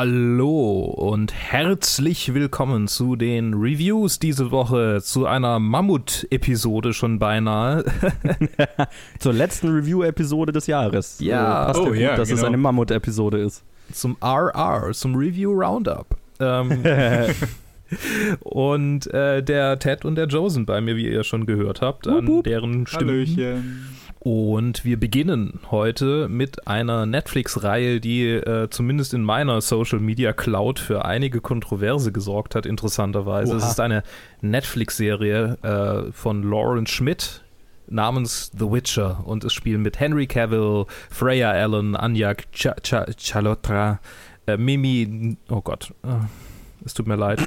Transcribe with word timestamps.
Hallo 0.00 0.84
und 0.84 1.34
herzlich 1.34 2.32
willkommen 2.32 2.86
zu 2.86 3.16
den 3.16 3.52
Reviews 3.52 4.20
diese 4.20 4.52
Woche, 4.52 5.00
zu 5.02 5.26
einer 5.26 5.58
Mammut-Episode 5.58 6.92
schon 6.92 7.18
beinahe. 7.18 7.84
Zur 9.18 9.32
letzten 9.32 9.70
Review-Episode 9.70 10.52
des 10.52 10.68
Jahres. 10.68 11.18
Ja. 11.18 11.62
Äh, 11.62 11.66
passt 11.66 11.80
Oh, 11.80 11.84
ja 11.86 11.88
gut, 11.88 11.98
ja, 11.98 12.14
dass 12.14 12.28
es 12.28 12.36
genau. 12.36 12.46
eine 12.46 12.58
Mammut-Episode 12.58 13.38
ist. 13.38 13.64
zum 13.92 14.16
RR, 14.22 14.92
zum 14.92 15.16
Review 15.16 15.50
Roundup. 15.50 16.16
Ähm, 16.38 16.84
und 18.44 19.12
äh, 19.12 19.42
der 19.42 19.80
Ted 19.80 20.04
und 20.04 20.14
der 20.14 20.26
Joe 20.26 20.48
sind 20.48 20.66
bei 20.66 20.80
mir, 20.80 20.94
wie 20.94 21.08
ihr 21.08 21.24
schon 21.24 21.44
gehört 21.44 21.82
habt, 21.82 22.06
an 22.06 22.44
deren 22.44 22.86
Stimmen. 22.86 23.10
Hallöchen. 23.10 23.88
Und 24.20 24.84
wir 24.84 24.98
beginnen 24.98 25.60
heute 25.70 26.28
mit 26.28 26.66
einer 26.66 27.06
Netflix-Reihe, 27.06 28.00
die 28.00 28.26
äh, 28.30 28.68
zumindest 28.68 29.14
in 29.14 29.22
meiner 29.22 29.60
Social 29.60 30.00
Media 30.00 30.32
Cloud 30.32 30.80
für 30.80 31.04
einige 31.04 31.40
Kontroverse 31.40 32.10
gesorgt 32.10 32.54
hat, 32.54 32.66
interessanterweise. 32.66 33.52
Oha. 33.52 33.58
Es 33.58 33.70
ist 33.70 33.80
eine 33.80 34.02
Netflix-Serie 34.40 35.58
äh, 35.62 36.12
von 36.12 36.42
Lawrence 36.42 36.92
Schmidt 36.92 37.42
namens 37.90 38.50
The 38.58 38.70
Witcher 38.70 39.22
und 39.24 39.44
es 39.44 39.52
spielen 39.52 39.82
mit 39.82 40.00
Henry 40.00 40.26
Cavill, 40.26 40.86
Freya 41.10 41.52
Allen, 41.52 41.96
Anya 41.96 42.34
Ch 42.34 42.68
Ch 42.82 42.94
Chalotra, 43.16 44.00
äh, 44.46 44.56
Mimi, 44.56 45.36
oh 45.48 45.60
Gott, 45.60 45.94
äh, 46.02 46.08
es 46.84 46.94
tut 46.94 47.06
mir 47.06 47.16
leid, 47.16 47.40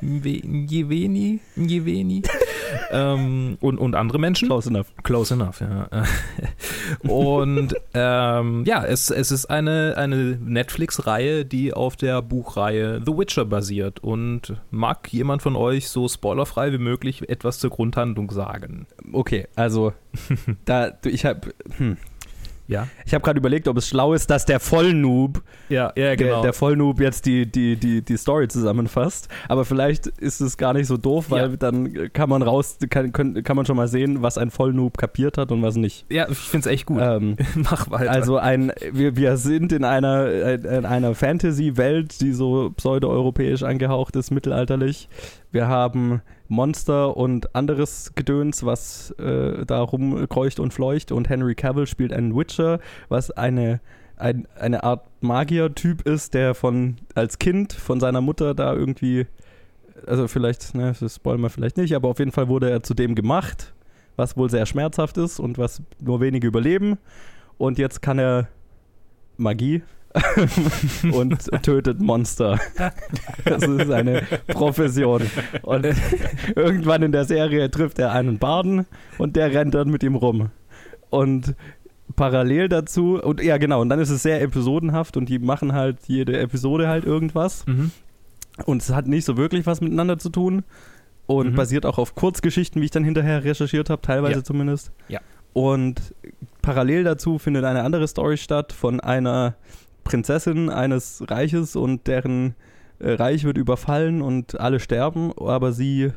Njeveni, 0.00 1.40
Njeveni 1.56 2.22
ähm, 2.90 3.56
und, 3.60 3.78
und 3.78 3.94
andere 3.94 4.18
Menschen. 4.18 4.48
Close 4.48 4.68
enough. 4.68 4.86
Close 5.02 5.34
enough, 5.34 5.60
ja. 5.60 5.88
Und 7.08 7.74
ähm, 7.94 8.64
ja, 8.66 8.84
es, 8.84 9.10
es 9.10 9.30
ist 9.30 9.46
eine, 9.46 9.94
eine 9.96 10.16
Netflix-Reihe, 10.16 11.44
die 11.44 11.72
auf 11.72 11.96
der 11.96 12.22
Buchreihe 12.22 13.00
The 13.04 13.16
Witcher 13.16 13.44
basiert. 13.44 14.00
Und 14.00 14.54
mag 14.70 15.12
jemand 15.12 15.42
von 15.42 15.56
euch 15.56 15.88
so 15.88 16.08
spoilerfrei 16.08 16.72
wie 16.72 16.78
möglich 16.78 17.28
etwas 17.28 17.58
zur 17.58 17.70
Grundhandlung 17.70 18.30
sagen? 18.30 18.86
Okay, 19.12 19.46
also 19.56 19.92
da 20.64 20.92
ich 21.04 21.24
habe 21.24 21.52
hm, 21.76 21.96
Ja, 22.70 22.86
ich 23.04 23.12
habe 23.12 23.22
gerade 23.24 23.38
überlegt, 23.38 23.68
ob 23.68 23.76
es 23.76 23.88
schlau 23.88 24.14
ist, 24.14 24.30
dass 24.30 24.46
der 24.46 24.60
Vollnoob, 24.60 25.42
ja, 25.68 25.92
ja 25.96 26.14
der, 26.16 26.40
der 26.42 26.52
Vollnoob 26.52 27.00
jetzt 27.00 27.26
die, 27.26 27.44
die, 27.44 27.76
die, 27.76 28.00
die 28.02 28.16
Story 28.16 28.48
zusammenfasst. 28.48 29.28
Aber 29.48 29.64
vielleicht 29.64 30.06
ist 30.06 30.40
es 30.40 30.56
gar 30.56 30.72
nicht 30.72 30.86
so 30.86 30.96
doof, 30.96 31.26
weil 31.30 31.50
Ja. 31.50 31.56
dann 31.56 32.12
kann 32.12 32.28
man 32.30 32.42
raus, 32.42 32.78
kann, 32.88 33.12
kann, 33.12 33.42
kann 33.42 33.56
man 33.56 33.66
schon 33.66 33.76
mal 33.76 33.88
sehen, 33.88 34.22
was 34.22 34.38
ein 34.38 34.50
Vollnoob 34.50 34.98
kapiert 34.98 35.36
hat 35.36 35.50
und 35.52 35.62
was 35.62 35.76
nicht. 35.76 36.06
ja, 36.10 36.28
ich 36.30 36.38
finde 36.38 36.68
es 36.68 36.72
echt 36.72 36.86
gut. 36.86 36.98
Ähm, 37.02 37.36
Mach 37.56 37.90
weiter. 37.90 38.10
Also 38.10 38.36
ein, 38.38 38.72
wir, 38.92 39.16
wir 39.16 39.36
sind 39.36 39.72
in 39.72 39.84
einer, 39.84 40.28
in 40.54 40.86
einer 40.86 41.14
Fantasy-Welt, 41.14 42.20
die 42.20 42.32
so 42.32 42.70
pseudo-europäisch 42.76 43.62
angehaucht 43.64 44.14
ist, 44.16 44.30
mittelalterlich. 44.30 45.08
Wir 45.52 45.68
haben 45.68 46.22
Monster 46.48 47.16
und 47.16 47.54
anderes 47.54 48.12
Gedöns, 48.14 48.64
was 48.64 49.10
äh, 49.12 49.64
da 49.66 49.80
rumkreucht 49.80 50.60
und 50.60 50.72
fleucht. 50.72 51.12
Und 51.12 51.28
Henry 51.28 51.54
Cavill 51.54 51.86
spielt 51.86 52.12
einen 52.12 52.36
Witcher, 52.36 52.80
was 53.08 53.30
eine, 53.30 53.80
ein, 54.16 54.46
eine 54.58 54.84
Art 54.84 55.06
Magier-Typ 55.20 56.02
ist, 56.02 56.34
der 56.34 56.54
von 56.54 56.96
als 57.14 57.38
Kind 57.38 57.72
von 57.72 58.00
seiner 58.00 58.20
Mutter 58.20 58.54
da 58.54 58.74
irgendwie, 58.74 59.26
also 60.06 60.28
vielleicht, 60.28 60.74
ne, 60.74 60.94
das 60.98 61.16
spoilern 61.16 61.40
wir 61.40 61.50
vielleicht 61.50 61.76
nicht, 61.76 61.94
aber 61.94 62.08
auf 62.08 62.18
jeden 62.18 62.32
Fall 62.32 62.48
wurde 62.48 62.70
er 62.70 62.82
zu 62.82 62.94
dem 62.94 63.14
gemacht, 63.14 63.72
was 64.16 64.36
wohl 64.36 64.50
sehr 64.50 64.66
schmerzhaft 64.66 65.16
ist 65.18 65.40
und 65.40 65.58
was 65.58 65.82
nur 66.00 66.20
wenige 66.20 66.46
überleben. 66.46 66.98
Und 67.58 67.78
jetzt 67.78 68.02
kann 68.02 68.18
er 68.18 68.48
Magie 69.36 69.82
und 71.12 71.38
tötet 71.62 72.00
Monster. 72.00 72.58
Das 73.44 73.62
ist 73.62 73.90
eine 73.90 74.22
Profession. 74.48 75.22
Und 75.62 75.86
irgendwann 76.56 77.02
in 77.02 77.12
der 77.12 77.24
Serie 77.24 77.70
trifft 77.70 77.98
er 77.98 78.12
einen 78.12 78.38
Barden 78.38 78.86
und 79.18 79.36
der 79.36 79.52
rennt 79.54 79.74
dann 79.74 79.90
mit 79.90 80.02
ihm 80.02 80.14
rum. 80.16 80.50
Und 81.10 81.54
parallel 82.16 82.68
dazu, 82.68 83.20
und 83.22 83.40
ja 83.42 83.56
genau, 83.58 83.80
und 83.80 83.88
dann 83.88 84.00
ist 84.00 84.10
es 84.10 84.22
sehr 84.22 84.42
episodenhaft 84.42 85.16
und 85.16 85.28
die 85.28 85.38
machen 85.38 85.72
halt 85.72 85.98
jede 86.06 86.38
Episode 86.38 86.88
halt 86.88 87.04
irgendwas. 87.04 87.66
mhm. 87.66 87.90
Und 88.66 88.82
es 88.82 88.90
hat 88.92 89.06
nicht 89.06 89.24
so 89.24 89.36
wirklich 89.38 89.64
was 89.66 89.80
miteinander 89.80 90.18
zu 90.18 90.28
tun. 90.28 90.64
Und 91.26 91.52
Mhm. 91.52 91.54
basiert 91.54 91.86
auch 91.86 91.96
auf 91.98 92.16
Kurzgeschichten, 92.16 92.82
wie 92.82 92.86
ich 92.86 92.90
dann 92.90 93.04
hinterher 93.04 93.44
recherchiert 93.44 93.88
habe, 93.88 94.02
teilweise 94.02 94.38
Ja. 94.40 94.44
zumindest. 94.44 94.90
Ja. 95.08 95.20
Und 95.52 96.12
parallel 96.60 97.04
dazu 97.04 97.38
findet 97.38 97.64
eine 97.64 97.82
andere 97.84 98.06
Story 98.08 98.36
statt 98.36 98.72
von 98.72 98.98
einer 99.00 99.54
Prinzessin 100.10 100.68
eines 100.70 101.22
Reiches 101.28 101.76
und 101.76 102.06
deren 102.06 102.54
äh, 102.98 103.12
Reich 103.12 103.44
wird 103.44 103.56
überfallen 103.58 104.22
und 104.22 104.58
alle 104.60 104.80
sterben, 104.80 105.32
aber 105.38 105.72
sie, 105.72 106.10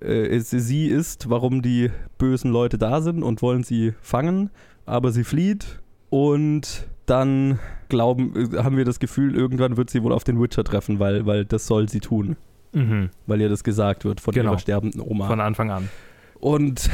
äh, 0.00 0.26
ist, 0.28 0.50
sie 0.50 0.86
ist, 0.86 1.28
warum 1.28 1.60
die 1.62 1.90
bösen 2.18 2.52
Leute 2.52 2.78
da 2.78 3.00
sind 3.00 3.22
und 3.22 3.42
wollen 3.42 3.64
sie 3.64 3.94
fangen, 4.00 4.50
aber 4.84 5.10
sie 5.10 5.24
flieht 5.24 5.80
und 6.10 6.86
dann 7.06 7.58
glauben, 7.88 8.32
äh, 8.54 8.58
haben 8.62 8.76
wir 8.76 8.84
das 8.84 9.00
Gefühl, 9.00 9.34
irgendwann 9.36 9.76
wird 9.76 9.90
sie 9.90 10.02
wohl 10.02 10.12
auf 10.12 10.24
den 10.24 10.40
Witcher 10.40 10.64
treffen, 10.64 10.98
weil, 11.00 11.26
weil 11.26 11.44
das 11.44 11.66
soll 11.66 11.88
sie 11.88 12.00
tun, 12.00 12.36
Mhm. 12.72 13.10
weil 13.26 13.40
ihr 13.40 13.48
das 13.48 13.64
gesagt 13.64 14.04
wird 14.04 14.20
von 14.20 14.32
Genau. 14.34 14.50
ihrer 14.52 14.58
sterbenden 14.58 15.00
Oma. 15.00 15.26
Von 15.26 15.40
Anfang 15.40 15.70
an. 15.70 15.88
Und 16.38 16.90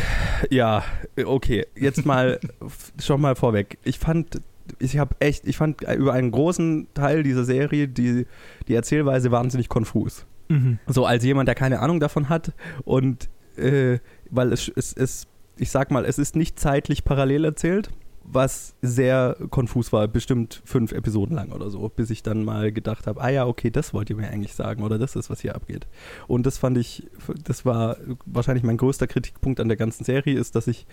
ja, 0.50 0.82
okay, 1.24 1.66
jetzt 1.76 2.06
mal 2.06 2.38
schon 3.00 3.20
mal 3.20 3.34
vorweg. 3.34 3.78
Ich 3.84 3.98
fand, 3.98 4.40
ich 4.78 4.98
habe 4.98 5.16
echt, 5.20 5.46
ich 5.46 5.56
fand 5.56 5.82
über 5.82 6.12
einen 6.12 6.30
großen 6.30 6.88
Teil 6.94 7.22
dieser 7.22 7.44
Serie 7.44 7.88
die, 7.88 8.26
die 8.68 8.74
Erzählweise 8.74 9.30
wahnsinnig 9.30 9.68
konfus. 9.68 10.26
Mhm. 10.48 10.78
So 10.86 11.06
als 11.06 11.24
jemand, 11.24 11.48
der 11.48 11.54
keine 11.54 11.80
Ahnung 11.80 12.00
davon 12.00 12.28
hat 12.28 12.52
und 12.84 13.28
äh, 13.56 13.98
weil 14.30 14.52
es, 14.52 14.70
es, 14.74 14.92
es, 14.92 15.26
ich 15.56 15.70
sag 15.70 15.90
mal, 15.90 16.04
es 16.04 16.18
ist 16.18 16.36
nicht 16.36 16.58
zeitlich 16.58 17.04
parallel 17.04 17.44
erzählt, 17.44 17.90
was 18.24 18.74
sehr 18.82 19.36
konfus 19.50 19.92
war, 19.92 20.06
bestimmt 20.08 20.62
fünf 20.64 20.92
Episoden 20.92 21.36
lang 21.36 21.50
oder 21.52 21.70
so, 21.70 21.88
bis 21.88 22.10
ich 22.10 22.22
dann 22.22 22.44
mal 22.44 22.72
gedacht 22.72 23.06
habe, 23.06 23.20
ah 23.20 23.28
ja, 23.28 23.46
okay, 23.46 23.70
das 23.70 23.92
wollt 23.92 24.10
ihr 24.10 24.16
mir 24.16 24.28
eigentlich 24.28 24.54
sagen 24.54 24.82
oder 24.82 24.98
das 24.98 25.16
ist, 25.16 25.28
was 25.28 25.40
hier 25.40 25.54
abgeht. 25.54 25.86
Und 26.28 26.46
das 26.46 26.58
fand 26.58 26.78
ich, 26.78 27.08
das 27.44 27.64
war 27.64 27.96
wahrscheinlich 28.24 28.64
mein 28.64 28.76
größter 28.76 29.06
Kritikpunkt 29.06 29.60
an 29.60 29.68
der 29.68 29.76
ganzen 29.76 30.04
Serie, 30.04 30.38
ist, 30.38 30.54
dass 30.54 30.66
ich 30.66 30.86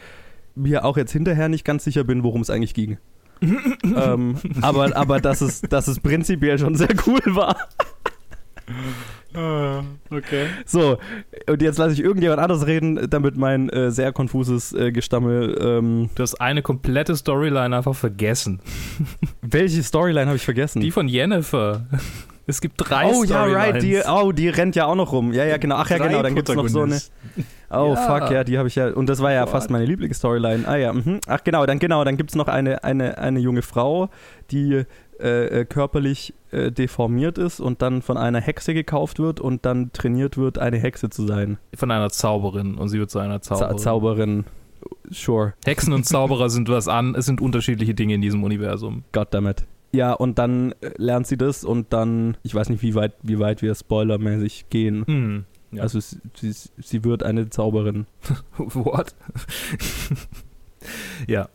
mir 0.56 0.86
auch 0.86 0.98
jetzt 0.98 1.12
hinterher 1.12 1.50
nicht 1.50 1.66
ganz 1.66 1.84
sicher 1.84 2.04
bin, 2.04 2.24
worum 2.24 2.42
es 2.42 2.50
eigentlich 2.50 2.74
ging. 2.74 2.98
Ähm, 3.42 4.36
aber 4.62 4.96
aber 4.96 5.20
dass, 5.20 5.42
es, 5.42 5.62
dass 5.62 5.88
es 5.88 6.00
prinzipiell 6.00 6.58
schon 6.60 6.76
sehr 6.76 6.90
cool 7.06 7.22
war. 7.36 7.56
Ah, 9.34 9.84
okay. 10.10 10.48
So, 10.66 10.98
und 11.48 11.62
jetzt 11.62 11.78
lasse 11.78 11.94
ich 11.94 12.00
irgendjemand 12.04 12.40
anders 12.42 12.66
reden, 12.66 13.10
damit 13.10 13.38
mein 13.38 13.70
äh, 13.70 13.92
sehr 13.92 14.12
konfuses 14.12 14.74
äh, 14.74 14.92
Gestammel. 14.92 15.58
Ähm, 15.62 16.10
Du 16.16 16.24
hast 16.24 16.42
eine 16.42 16.62
komplette 16.62 17.16
Storyline 17.16 17.76
einfach 17.76 17.96
vergessen. 17.96 18.60
welche 19.42 19.84
Storyline 19.84 20.26
habe 20.28 20.38
ich 20.38 20.46
vergessen? 20.46 20.82
Die 20.82 20.92
von 20.92 21.08
Jennifer. 21.08 21.86
Es 22.50 22.62
gibt 22.62 22.76
drei 22.78 23.06
oh 23.14 23.24
ja, 23.24 23.44
right, 23.46 23.82
die, 23.82 24.02
oh, 24.10 24.32
die 24.32 24.50
rennt 24.50 24.76
ja 24.76 24.86
auch 24.86 24.96
noch 24.96 25.12
rum. 25.12 25.32
Ja, 25.34 25.46
ja, 25.46 25.58
genau. 25.58 25.76
Ach 25.76 25.90
ja, 25.90 25.98
Drei 25.98 26.08
genau, 26.08 26.24
dann 26.24 26.36
gibt 26.36 26.50
es 26.50 26.56
noch 26.56 26.68
so 26.68 26.82
eine. 26.82 27.00
Oh, 27.72 27.94
Ja. 27.94 27.96
fuck, 27.96 28.32
ja, 28.32 28.44
die 28.44 28.58
habe 28.58 28.68
ich 28.68 28.76
ja. 28.76 28.90
Und 28.90 29.08
das 29.08 29.22
war 29.22 29.32
ja 29.32 29.44
Gott. 29.44 29.52
fast 29.52 29.70
meine 29.70 29.86
Lieblingsstoryline. 29.86 30.68
Ah 30.68 30.76
ja, 30.76 30.92
mhm. 30.92 31.20
ach 31.28 31.44
genau, 31.44 31.66
dann 31.66 31.78
genau, 31.78 32.04
dann 32.04 32.18
gibt 32.18 32.32
es 32.32 32.36
noch 32.36 32.48
eine, 32.48 32.84
eine, 32.84 33.20
eine 33.20 33.40
junge 33.40 33.62
Frau, 33.62 34.10
die 34.50 34.86
äh, 35.20 35.62
äh, 35.62 35.66
körperlich 35.66 36.34
äh, 36.52 36.72
deformiert 36.72 37.38
ist 37.38 37.60
und 37.60 37.82
dann 37.82 38.02
von 38.02 38.18
einer 38.18 38.42
Hexe 38.42 38.74
gekauft 38.74 39.20
wird 39.20 39.40
und 39.40 39.66
dann 39.66 39.92
trainiert 39.92 40.38
wird, 40.38 40.58
eine 40.58 40.78
Hexe 40.78 41.10
zu 41.10 41.28
sein. 41.28 41.58
Von 41.76 41.92
einer 41.92 42.10
Zauberin 42.10 42.76
und 42.76 42.90
sie 42.90 43.00
wird 43.00 43.12
zu 43.12 43.20
einer 43.20 43.42
Za 43.42 43.56
Zauberin. 43.56 43.78
Zauberin. 43.78 44.46
Sure. 45.12 45.54
Hexen 45.66 45.94
und 45.94 46.06
Zauberer 46.06 46.50
sind 46.50 46.70
was 46.70 46.88
an, 46.88 47.16
es 47.16 47.26
sind 47.26 47.42
unterschiedliche 47.42 47.94
Dinge 47.94 48.14
in 48.14 48.22
diesem 48.22 48.44
Universum. 48.44 49.04
Goddammit. 49.12 49.66
Ja, 49.92 50.14
und 50.14 50.38
dann 50.38 50.74
äh, 50.82 50.92
lernt 50.98 51.28
sie 51.28 51.38
das 51.38 51.64
und 51.64 51.94
dann, 51.94 52.38
ich 52.44 52.54
weiß 52.54 52.70
nicht, 52.70 52.82
wie 52.84 52.94
weit, 52.96 53.14
wie 53.24 53.40
weit 53.40 53.62
wir 53.62 53.74
spoilermäßig 53.74 54.70
gehen. 54.70 55.06
Hm. 55.06 55.46
Ja. 55.72 55.84
Also 55.84 56.00
sie, 56.00 56.18
sie, 56.36 56.54
sie 56.78 57.04
wird 57.04 57.24
eine 57.24 57.50
Zauberin. 57.50 58.06
What? 58.58 59.16
ja, 61.28 61.50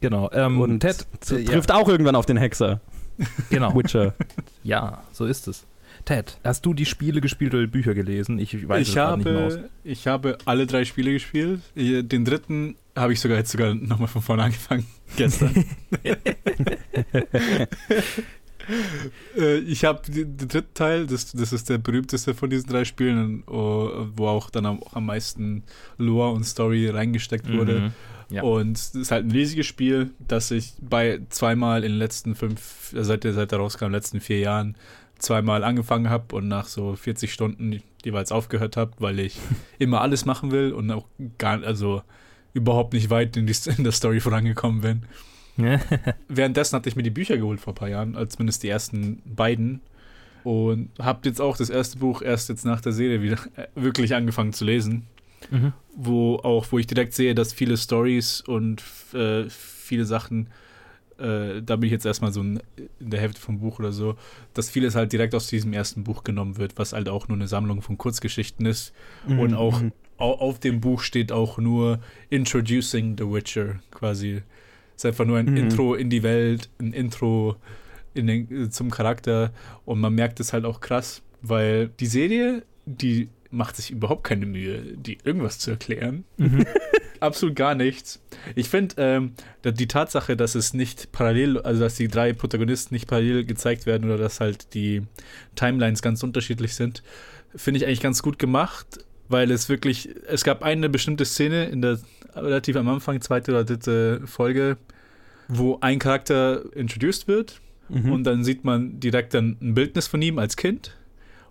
genau. 0.00 0.30
Ähm, 0.32 0.60
und 0.60 0.80
Ted, 0.80 1.06
äh, 1.30 1.44
trifft 1.44 1.72
auch 1.72 1.88
irgendwann 1.88 2.16
auf 2.16 2.26
den 2.26 2.36
Hexer, 2.36 2.80
ja, 3.18 3.26
genau. 3.50 3.74
Witcher. 3.74 4.14
Ja, 4.62 5.02
so 5.12 5.24
ist 5.26 5.48
es. 5.48 5.66
Ted, 6.04 6.38
hast 6.44 6.66
du 6.66 6.74
die 6.74 6.84
Spiele 6.84 7.20
gespielt 7.20 7.54
oder 7.54 7.62
die 7.62 7.70
Bücher 7.70 7.94
gelesen? 7.94 8.38
Ich 8.38 8.68
weiß 8.68 8.82
es 8.82 8.88
Ich 8.88 8.94
gerade 8.94 9.18
nicht 9.18 9.24
mehr 9.26 9.46
aus. 9.46 9.52
habe, 9.54 9.68
ich 9.84 10.06
habe 10.06 10.38
alle 10.44 10.66
drei 10.66 10.84
Spiele 10.84 11.12
gespielt. 11.12 11.60
Den 11.76 12.24
dritten 12.24 12.76
habe 12.96 13.12
ich 13.12 13.20
sogar 13.20 13.38
jetzt 13.38 13.50
sogar 13.50 13.74
nochmal 13.74 14.08
von 14.08 14.22
vorne 14.22 14.44
angefangen. 14.44 14.86
Gestern. 15.16 15.64
Äh, 19.36 19.58
ich 19.58 19.84
habe 19.84 20.10
den, 20.10 20.38
dritten 20.38 20.72
Teil, 20.72 21.06
das, 21.06 21.32
das 21.32 21.52
ist 21.52 21.68
der 21.68 21.76
berühmteste 21.76 22.32
von 22.32 22.48
diesen 22.48 22.70
drei 22.70 22.86
Spielen, 22.86 23.42
wo 23.46 24.26
auch 24.26 24.48
dann 24.48 24.64
am, 24.64 24.82
am 24.92 25.04
meisten 25.04 25.64
Lore 25.98 26.32
und 26.32 26.44
Story 26.44 26.88
reingesteckt 26.88 27.46
wurde. 27.52 27.80
Mhm. 27.80 27.92
Ja. 28.30 28.42
Und 28.42 28.76
es 28.76 28.94
ist 28.94 29.10
halt 29.10 29.26
ein 29.26 29.30
riesiges 29.30 29.66
Spiel, 29.66 30.10
das 30.18 30.50
ich 30.50 30.72
bei 30.80 31.20
zweimal 31.28 31.84
in 31.84 31.92
den 31.92 31.98
letzten 31.98 32.34
fünf, 32.34 32.94
seit 32.94 33.24
der, 33.24 33.34
seit 33.34 33.52
rauskam, 33.52 33.84
in 33.84 33.90
den 33.90 33.96
letzten 33.96 34.20
vier 34.20 34.40
Jahren, 34.40 34.76
zweimal 35.18 35.64
angefangen 35.64 36.10
habe 36.10 36.34
und 36.34 36.48
nach 36.48 36.66
so 36.66 36.96
40 36.96 37.32
Stunden 37.32 37.80
jeweils 38.04 38.32
aufgehört 38.32 38.76
habe, 38.76 38.92
weil 38.98 39.20
ich 39.20 39.38
immer 39.78 40.00
alles 40.00 40.24
machen 40.24 40.50
will 40.50 40.72
und 40.72 40.90
auch 40.90 41.06
gar, 41.38 41.62
also 41.62 42.02
überhaupt 42.54 42.94
nicht 42.94 43.10
weit 43.10 43.36
in, 43.36 43.46
die, 43.46 43.54
in 43.76 43.84
der 43.84 43.92
Story 43.92 44.20
vorangekommen 44.20 44.80
bin. 44.80 45.02
Währenddessen 46.28 46.76
hatte 46.76 46.88
ich 46.88 46.96
mir 46.96 47.02
die 47.02 47.10
Bücher 47.10 47.36
geholt 47.36 47.60
vor 47.60 47.72
ein 47.72 47.76
paar 47.76 47.88
Jahren, 47.88 48.16
zumindest 48.28 48.62
die 48.62 48.68
ersten 48.68 49.22
beiden. 49.24 49.80
Und 50.42 50.90
habe 50.98 51.20
jetzt 51.24 51.40
auch 51.40 51.56
das 51.56 51.70
erste 51.70 51.98
Buch 51.98 52.20
erst 52.20 52.48
jetzt 52.48 52.64
nach 52.64 52.80
der 52.80 52.92
Serie 52.92 53.22
wieder 53.22 53.38
äh, 53.56 53.66
wirklich 53.74 54.14
angefangen 54.14 54.52
zu 54.52 54.64
lesen. 54.64 55.06
Mhm. 55.50 55.72
Wo 55.96 56.36
auch, 56.36 56.66
wo 56.70 56.78
ich 56.78 56.86
direkt 56.86 57.14
sehe, 57.14 57.34
dass 57.34 57.52
viele 57.52 57.76
Stories 57.76 58.40
und 58.42 58.82
äh, 59.14 59.44
viele 59.48 60.04
Sachen, 60.04 60.48
äh, 61.18 61.62
da 61.62 61.76
bin 61.76 61.84
ich 61.86 61.92
jetzt 61.92 62.06
erstmal 62.06 62.32
so 62.32 62.40
in, 62.40 62.60
der 63.00 63.20
Hälfte 63.20 63.40
vom 63.40 63.58
Buch 63.60 63.78
oder 63.78 63.92
so, 63.92 64.16
dass 64.54 64.70
vieles 64.70 64.94
halt 64.94 65.12
direkt 65.12 65.34
aus 65.34 65.46
diesem 65.48 65.72
ersten 65.72 66.04
Buch 66.04 66.24
genommen 66.24 66.56
wird, 66.58 66.76
was 66.78 66.92
halt 66.92 67.08
auch 67.08 67.28
nur 67.28 67.36
eine 67.36 67.48
Sammlung 67.48 67.82
von 67.82 67.96
Kurzgeschichten 67.98 68.66
ist. 68.66 68.92
Mhm. 69.26 69.38
Und 69.38 69.54
auch 69.54 69.80
au- 70.18 70.32
auf 70.38 70.58
dem 70.60 70.80
Buch 70.80 71.00
steht 71.00 71.32
auch 71.32 71.58
nur 71.58 72.00
Introducing 72.30 73.16
the 73.18 73.24
Witcher 73.24 73.76
quasi. 73.90 74.42
ist 74.96 75.06
einfach 75.06 75.24
nur 75.24 75.38
ein 75.38 75.46
Mhm. 75.50 75.56
Intro 75.56 75.94
in 75.94 76.10
die 76.10 76.22
Welt, 76.22 76.68
ein 76.80 76.92
Intro 76.92 77.56
in 78.14 78.26
den, 78.28 78.70
zum 78.70 78.90
Charakter 78.90 79.52
und 79.84 80.00
man 80.00 80.14
merkt 80.14 80.38
es 80.40 80.52
halt 80.52 80.64
auch 80.64 80.80
krass, 80.80 81.22
weil 81.42 81.88
die 82.00 82.06
Serie, 82.06 82.62
die 82.86 83.28
macht 83.50 83.76
sich 83.76 83.90
überhaupt 83.90 84.24
keine 84.24 84.46
Mühe, 84.46 84.82
die 84.96 85.18
irgendwas 85.24 85.58
zu 85.58 85.70
erklären. 85.72 86.24
Mhm. 86.36 86.64
Absolut 87.24 87.56
gar 87.56 87.74
nichts. 87.74 88.20
Ich 88.54 88.68
finde 88.68 88.94
ähm, 88.98 89.32
die 89.64 89.88
Tatsache, 89.88 90.36
dass 90.36 90.54
es 90.54 90.74
nicht 90.74 91.10
parallel, 91.12 91.58
also 91.58 91.80
dass 91.80 91.94
die 91.94 92.08
drei 92.08 92.32
Protagonisten 92.32 92.94
nicht 92.94 93.08
parallel 93.08 93.44
gezeigt 93.44 93.86
werden 93.86 94.04
oder 94.04 94.18
dass 94.18 94.40
halt 94.40 94.74
die 94.74 95.02
Timelines 95.56 96.02
ganz 96.02 96.22
unterschiedlich 96.22 96.74
sind, 96.74 97.02
finde 97.56 97.78
ich 97.78 97.86
eigentlich 97.86 98.00
ganz 98.02 98.22
gut 98.22 98.38
gemacht, 98.38 98.86
weil 99.28 99.50
es 99.50 99.68
wirklich, 99.68 100.10
es 100.28 100.44
gab 100.44 100.62
eine 100.62 100.88
bestimmte 100.88 101.24
Szene 101.24 101.64
in 101.66 101.80
der 101.80 101.98
relativ 102.34 102.76
am 102.76 102.88
Anfang, 102.88 103.20
zweite 103.20 103.52
oder 103.52 103.64
dritte 103.64 104.20
Folge, 104.26 104.76
wo 105.48 105.78
ein 105.80 105.98
Charakter 105.98 106.62
introduced 106.74 107.28
wird 107.28 107.60
Mhm. 107.88 108.12
und 108.12 108.24
dann 108.24 108.44
sieht 108.44 108.64
man 108.64 108.98
direkt 108.98 109.34
dann 109.34 109.58
ein 109.60 109.74
Bildnis 109.74 110.06
von 110.06 110.22
ihm 110.22 110.38
als 110.38 110.56
Kind 110.56 110.96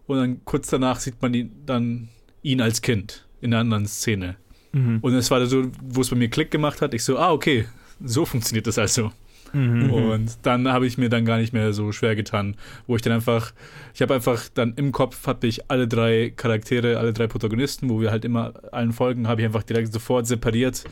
und 0.08 0.18
dann 0.18 0.44
kurz 0.46 0.68
danach 0.68 1.00
sieht 1.00 1.22
man 1.22 1.34
ihn 1.36 1.52
dann 1.68 2.10
ihn 2.42 2.60
als 2.60 2.82
Kind 2.82 3.28
in 3.40 3.54
einer 3.54 3.62
anderen 3.62 3.86
Szene. 3.86 4.36
Mhm. 4.74 5.00
Und 5.02 5.14
es 5.14 5.32
war 5.32 5.46
so, 5.46 5.72
wo 5.82 6.02
es 6.02 6.10
bei 6.10 6.16
mir 6.16 6.30
Klick 6.30 6.52
gemacht 6.52 6.82
hat, 6.82 6.94
ich 6.94 7.04
so, 7.04 7.18
ah, 7.18 7.32
okay, 7.32 7.66
so 8.04 8.26
funktioniert 8.26 8.68
das 8.68 8.78
also. 8.78 9.12
Mhm. 9.54 9.92
Und 9.92 10.38
dann 10.42 10.68
habe 10.68 10.88
ich 10.88 10.98
mir 10.98 11.10
dann 11.10 11.26
gar 11.26 11.38
nicht 11.38 11.54
mehr 11.54 11.74
so 11.74 11.92
schwer 11.92 12.16
getan, 12.16 12.56
wo 12.88 12.96
ich 12.96 13.04
dann 13.04 13.14
einfach, 13.14 13.54
ich 13.94 14.02
habe 14.02 14.16
einfach 14.16 14.50
dann 14.54 14.74
im 14.78 14.92
Kopf 14.92 15.28
hatte 15.28 15.46
ich 15.46 15.70
alle 15.70 15.88
drei 15.88 16.34
Charaktere, 16.36 16.98
alle 16.98 17.14
drei 17.14 17.28
Protagonisten, 17.28 17.88
wo 17.90 18.02
wir 18.02 18.10
halt 18.10 18.26
immer 18.26 18.54
allen 18.72 18.94
Folgen, 18.94 19.28
habe 19.28 19.42
ich 19.42 19.46
einfach 19.46 19.62
direkt 19.64 19.94
sofort 19.94 20.26
separiert, 20.26 20.84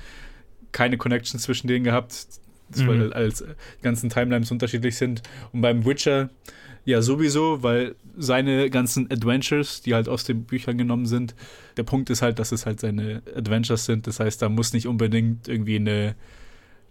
keine 0.72 0.98
Connection 0.98 1.40
zwischen 1.40 1.68
denen 1.68 1.84
gehabt, 1.84 2.28
das, 2.70 2.86
weil 2.88 2.98
Mhm. 2.98 3.02
halt 3.02 3.14
als 3.14 3.40
die 3.40 3.84
ganzen 3.84 4.10
Timelines 4.10 4.52
unterschiedlich 4.52 4.96
sind. 4.96 5.24
Und 5.52 5.62
beim 5.62 5.84
Witcher 5.84 6.30
ja 6.86 7.02
sowieso, 7.02 7.64
weil 7.64 7.96
seine 8.18 8.70
ganzen 8.70 9.12
Adventures, 9.12 9.82
die 9.82 9.94
halt 9.94 10.10
aus 10.10 10.24
den 10.24 10.44
Büchern 10.44 10.78
genommen 10.78 11.06
sind, 11.06 11.36
der 11.78 11.84
Punkt 11.84 12.10
ist 12.10 12.22
halt, 12.22 12.40
dass 12.40 12.52
es 12.52 12.66
halt 12.66 12.80
seine 12.80 13.22
Adventures 13.36 13.86
sind. 13.86 14.08
Das 14.08 14.20
heißt, 14.20 14.42
da 14.42 14.50
muss 14.50 14.74
nicht 14.74 14.88
unbedingt 14.88 15.48
irgendwie 15.48 15.76
eine 15.76 16.16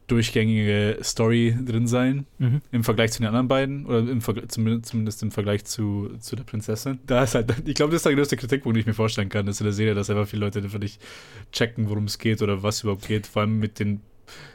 durchgängige 0.07 0.99
Story 1.03 1.57
drin 1.65 1.87
sein 1.87 2.27
Mhm. 2.39 2.63
im 2.73 2.83
Vergleich 2.83 3.13
zu 3.13 3.21
den 3.21 3.29
anderen 3.29 3.47
beiden 3.47 3.87
oder 3.87 3.99
im 4.01 4.21
Vergleich, 4.21 4.49
zumindest, 4.49 5.23
im 5.23 5.31
Vergleich 5.31 5.65
zu, 5.65 6.11
zu 6.19 6.35
der 6.35 6.43
Prinzessin. 6.43 6.99
Da 7.07 7.23
ist 7.23 7.37
halt, 7.37 7.55
ich 7.65 7.75
glaube, 7.75 7.93
das 7.93 8.01
ist 8.01 8.07
der 8.07 8.15
größte 8.17 8.37
Kritikpunkt, 8.37 8.75
den 8.77 8.81
ich 8.81 8.87
mir 8.87 8.95
vorstellen 8.95 9.29
kann, 9.29 9.47
ist 9.47 9.61
in 9.61 9.65
der 9.67 9.73
Serie, 9.73 9.95
dass 9.95 10.11
einfach 10.11 10.27
viele 10.27 10.41
Leute 10.47 10.61
einfach 10.61 10.81
nicht 10.81 11.01
checken, 11.53 11.89
worum 11.89 12.05
es 12.05 12.19
geht 12.19 12.43
oder 12.43 12.63
was 12.65 12.83
überhaupt 12.83 13.07
geht. 13.07 13.29
Vor 13.29 13.43
allem 13.43 13.61
mit 13.61 13.79
den, 13.79 14.01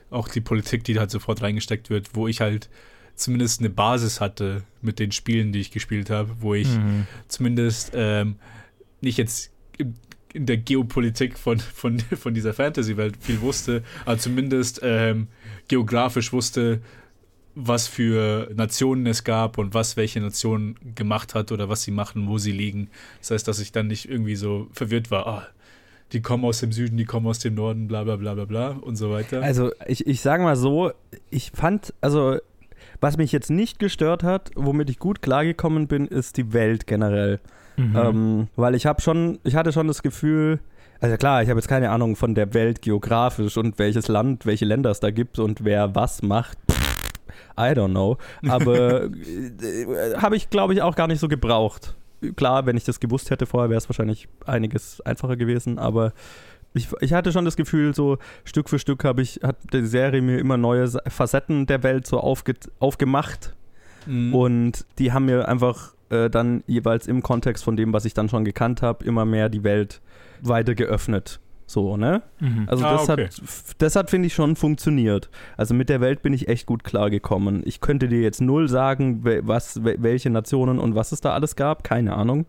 auch 0.09 0.27
die 0.27 0.41
Politik, 0.41 0.83
die 0.83 0.99
halt 0.99 1.09
sofort 1.11 1.41
reingesteckt 1.41 1.89
wird, 1.89 2.09
wo 2.15 2.27
ich 2.27 2.41
halt 2.41 2.69
zumindest 3.15 3.59
eine 3.61 3.69
Basis 3.69 4.21
hatte 4.21 4.63
mit 4.81 4.99
den 4.99 5.11
Spielen, 5.11 5.51
die 5.51 5.59
ich 5.61 5.71
gespielt 5.71 6.09
habe, 6.09 6.29
wo 6.39 6.53
ich 6.53 6.67
Mhm. 6.67 7.07
zumindest 7.27 7.91
ähm, 7.93 8.35
nicht 9.01 9.17
jetzt 9.17 9.51
im, 9.77 9.95
in 10.33 10.45
der 10.45 10.57
Geopolitik 10.57 11.37
von, 11.37 11.59
von, 11.59 11.99
von 11.99 12.33
dieser 12.33 12.53
Fantasy-Welt 12.53 13.15
viel 13.19 13.41
wusste, 13.41 13.83
aber 14.05 14.17
zumindest 14.17 14.81
ähm, 14.83 15.27
geografisch 15.67 16.33
wusste, 16.33 16.81
was 17.57 17.87
für 17.87 18.51
Nationen 18.53 19.05
es 19.07 19.23
gab 19.23 19.57
und 19.57 19.73
was 19.73 19.95
welche 19.95 20.19
Nation 20.19 20.75
gemacht 20.93 21.35
hat 21.35 21.53
oder 21.53 21.69
was 21.69 21.83
sie 21.83 21.91
machen, 21.91 22.27
wo 22.27 22.37
sie 22.37 22.51
liegen. 22.51 22.89
Das 23.21 23.31
heißt, 23.31 23.47
dass 23.47 23.59
ich 23.59 23.71
dann 23.71 23.87
nicht 23.87 24.09
irgendwie 24.09 24.35
so 24.35 24.67
verwirrt 24.73 25.09
war, 25.09 25.25
ah, 25.25 25.47
die 26.11 26.21
kommen 26.21 26.43
aus 26.43 26.59
dem 26.59 26.73
Süden, 26.73 26.97
die 26.97 27.05
kommen 27.05 27.25
aus 27.27 27.39
dem 27.39 27.55
Norden, 27.55 27.87
bla 27.87 28.03
bla 28.03 28.17
bla 28.17 28.33
bla 28.33 28.43
bla 28.43 28.69
und 28.71 28.97
so 28.97 29.09
weiter. 29.09 29.41
Also 29.41 29.71
ich, 29.87 30.05
ich 30.05 30.19
sage 30.19 30.43
mal 30.43 30.57
so, 30.57 30.91
ich 31.29 31.51
fand, 31.51 31.93
also 32.01 32.39
was 33.01 33.17
mich 33.17 33.31
jetzt 33.31 33.49
nicht 33.49 33.79
gestört 33.79 34.23
hat, 34.23 34.51
womit 34.55 34.89
ich 34.89 34.99
gut 34.99 35.21
klargekommen 35.21 35.87
bin, 35.87 36.07
ist 36.07 36.37
die 36.37 36.53
Welt 36.53 36.87
generell. 36.87 37.39
Mhm. 37.77 37.95
Ähm, 37.95 38.47
weil 38.55 38.75
ich 38.75 38.85
habe 38.85 39.01
schon, 39.01 39.39
ich 39.43 39.55
hatte 39.55 39.73
schon 39.73 39.87
das 39.87 40.01
Gefühl, 40.01 40.59
also 41.01 41.17
klar, 41.17 41.43
ich 41.43 41.49
habe 41.49 41.59
jetzt 41.59 41.67
keine 41.67 41.89
Ahnung 41.89 42.15
von 42.15 42.35
der 42.35 42.53
Welt 42.53 42.81
geografisch 42.81 43.57
und 43.57 43.77
welches 43.79 44.07
Land, 44.07 44.45
welche 44.45 44.65
Länder 44.65 44.91
es 44.91 44.99
da 44.99 45.11
gibt 45.11 45.39
und 45.39 45.65
wer 45.65 45.93
was 45.93 46.21
macht. 46.21 46.57
Pff, 46.71 47.11
I 47.57 47.73
don't 47.73 47.91
know. 47.91 48.17
Aber 48.47 49.03
äh, 49.05 50.15
habe 50.17 50.35
ich, 50.35 50.49
glaube 50.49 50.73
ich, 50.73 50.81
auch 50.81 50.95
gar 50.95 51.07
nicht 51.07 51.19
so 51.19 51.27
gebraucht. 51.27 51.95
Klar, 52.37 52.65
wenn 52.65 52.77
ich 52.77 52.85
das 52.85 52.99
gewusst 52.99 53.29
hätte 53.29 53.45
vorher, 53.45 53.69
wäre 53.69 53.77
es 53.77 53.89
wahrscheinlich 53.89 54.27
einiges 54.45 55.01
einfacher 55.01 55.35
gewesen, 55.35 55.77
aber 55.77 56.13
ich, 56.75 56.89
ich 57.01 57.13
hatte 57.13 57.31
schon 57.31 57.45
das 57.45 57.55
Gefühl, 57.55 57.95
so 57.95 58.17
Stück 58.43 58.69
für 58.69 58.77
Stück 58.79 59.03
habe 59.03 59.21
ich, 59.21 59.39
hat 59.43 59.57
die 59.73 59.85
Serie 59.85 60.21
mir 60.21 60.37
immer 60.39 60.57
neue 60.57 60.87
Facetten 61.07 61.65
der 61.65 61.81
Welt 61.83 62.05
so 62.05 62.19
aufge, 62.19 62.53
aufgemacht 62.79 63.53
Mhm. 64.07 64.35
und 64.35 64.85
die 64.99 65.13
haben 65.13 65.25
mir 65.25 65.47
einfach 65.47 65.95
äh, 66.11 66.29
dann 66.29 66.63
jeweils 66.67 67.07
im 67.07 67.23
Kontext 67.23 67.63
von 67.63 67.75
dem, 67.75 67.91
was 67.91 68.05
ich 68.05 68.13
dann 68.13 68.29
schon 68.29 68.45
gekannt 68.45 68.83
habe, 68.83 69.03
immer 69.03 69.25
mehr 69.25 69.49
die 69.49 69.63
Welt 69.63 69.99
weiter 70.43 70.75
geöffnet. 70.75 71.39
So, 71.65 71.97
ne? 71.97 72.21
Mhm. 72.39 72.65
Also 72.67 72.85
Ah, 72.85 72.91
das 72.91 73.09
okay. 73.09 73.23
hat, 73.25 73.41
das 73.79 73.95
hat, 73.95 74.11
finde 74.11 74.27
ich, 74.27 74.35
schon 74.35 74.55
funktioniert. 74.55 75.31
Also 75.57 75.73
mit 75.73 75.89
der 75.89 76.01
Welt 76.01 76.21
bin 76.21 76.33
ich 76.33 76.47
echt 76.47 76.67
gut 76.67 76.83
klargekommen. 76.83 77.63
Ich 77.65 77.81
könnte 77.81 78.07
dir 78.07 78.21
jetzt 78.21 78.39
null 78.41 78.69
sagen, 78.69 79.21
was, 79.47 79.83
we- 79.83 79.95
welche 79.97 80.29
Nationen 80.29 80.77
und 80.77 80.93
was 80.93 81.11
es 81.11 81.21
da 81.21 81.33
alles 81.33 81.55
gab. 81.55 81.83
Keine 81.83 82.13
Ahnung. 82.15 82.45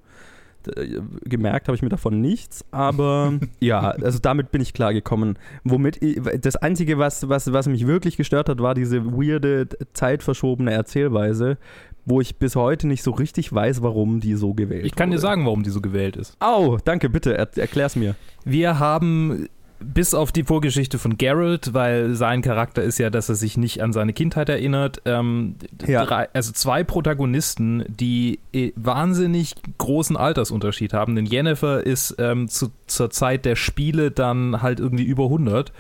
D- 0.67 1.01
Gemerkt 1.25 1.69
habe 1.69 1.77
ich 1.77 1.83
mir 1.83 1.89
davon 1.89 2.21
nichts, 2.21 2.65
aber 2.71 3.35
ja, 3.61 3.91
also 3.91 4.19
damit 4.21 4.51
bin 4.53 4.61
ich 4.63 4.73
klargekommen. 4.73 5.39
Womit 5.65 6.03
ich, 6.03 6.21
das 6.41 6.57
Einzige, 6.57 6.99
was, 6.99 7.29
was, 7.29 7.53
was 7.53 7.69
mich 7.69 7.87
wirklich 7.87 8.17
gestört 8.17 8.49
hat, 8.49 8.61
war 8.61 8.75
diese 8.75 9.05
weirde, 9.07 9.69
zeitverschobene 9.93 10.73
Erzählweise, 10.73 11.59
wo 12.05 12.21
ich 12.21 12.37
bis 12.37 12.55
heute 12.55 12.87
nicht 12.87 13.03
so 13.03 13.11
richtig 13.11 13.53
weiß, 13.53 13.83
warum 13.83 14.21
die 14.21 14.35
so 14.35 14.55
gewählt 14.55 14.87
Ich 14.87 14.95
kann 14.95 15.11
dir 15.11 15.15
wurde. 15.17 15.23
sagen, 15.23 15.45
warum 15.45 15.63
die 15.65 15.71
so 15.71 15.81
gewählt 15.81 16.17
ist. 16.17 16.37
Au, 16.41 16.79
danke, 16.85 17.09
bitte, 17.11 17.37
er, 17.37 17.49
erklär's 17.59 17.97
mir. 17.97 18.15
Wir 18.45 18.79
haben 18.79 19.49
bis 19.81 20.15
auf 20.15 20.33
die 20.33 20.45
Vorgeschichte 20.45 20.99
von 20.99 21.19
Geralt, 21.19 21.75
weil 21.75 22.15
sein 22.15 22.43
Charakter 22.43 22.83
ist 22.83 22.99
ja, 22.99 23.11
dass 23.11 23.29
er 23.29 23.35
sich 23.35 23.57
nicht 23.57 23.83
an 23.83 23.93
seine 23.93 24.13
Kindheit 24.13 24.49
erinnert, 24.49 25.03
ähm, 25.05 25.57
Ja. 25.87 26.05
drei, 26.05 26.29
also 26.33 26.53
zwei 26.53 26.83
Protagonisten, 26.85 27.85
die 27.89 28.39
äh, 28.53 28.73
wahnsinnig 28.77 29.55
großen 29.79 30.17
Altersunterschied 30.17 30.93
haben. 30.93 31.15
Denn 31.17 31.27
Jennifer 31.27 31.85
ist 31.85 32.17
ähm, 32.19 32.49
zu, 32.49 32.71
zur 32.87 33.11
Zeit 33.11 33.45
der 33.45 33.57
Spiele 33.57 34.11
dann 34.11 34.63
halt 34.63 34.81
irgendwie 34.81 35.05
über 35.05 35.25
100 35.25 35.73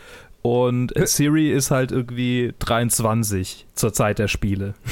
und. 0.43 0.93
Siri 1.09 1.51
ist 1.51 1.71
halt 1.71 1.91
irgendwie 1.91 2.55
23 2.61 3.67
zur 3.75 3.93
Zeit 3.93 4.19
der 4.19 4.29
Spiele. 4.29 4.75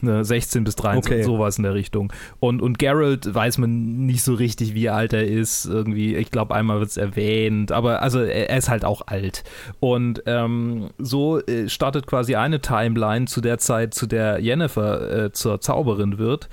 Ne, 0.00 0.24
16 0.24 0.64
bis 0.64 0.76
23, 0.76 1.12
Okay. 1.12 1.22
sowas 1.24 1.58
in 1.58 1.64
der 1.64 1.74
Richtung. 1.74 2.12
Und, 2.40 2.62
und 2.62 2.78
Geralt 2.78 3.34
weiß 3.34 3.58
man 3.58 4.06
nicht 4.06 4.22
so 4.22 4.34
richtig, 4.34 4.74
wie 4.74 4.88
alt 4.90 5.12
er 5.12 5.26
ist. 5.26 5.66
Irgendwie, 5.66 6.14
ich 6.14 6.30
glaube, 6.30 6.54
einmal 6.54 6.78
wird 6.78 6.90
es 6.90 6.96
erwähnt, 6.96 7.72
aber 7.72 8.00
also 8.02 8.20
er, 8.20 8.50
er 8.50 8.58
ist 8.58 8.68
halt 8.68 8.84
auch 8.84 9.02
alt. 9.06 9.42
Und 9.80 10.22
ähm, 10.26 10.90
so 10.98 11.40
äh, 11.40 11.68
startet 11.68 12.06
quasi 12.06 12.36
eine 12.36 12.60
Timeline 12.60 13.26
zu 13.26 13.40
der 13.40 13.58
Zeit, 13.58 13.94
zu 13.94 14.06
der 14.06 14.38
Jennifer 14.40 15.24
äh, 15.26 15.32
zur 15.32 15.60
Zauberin 15.60 16.18
wird. 16.18 16.48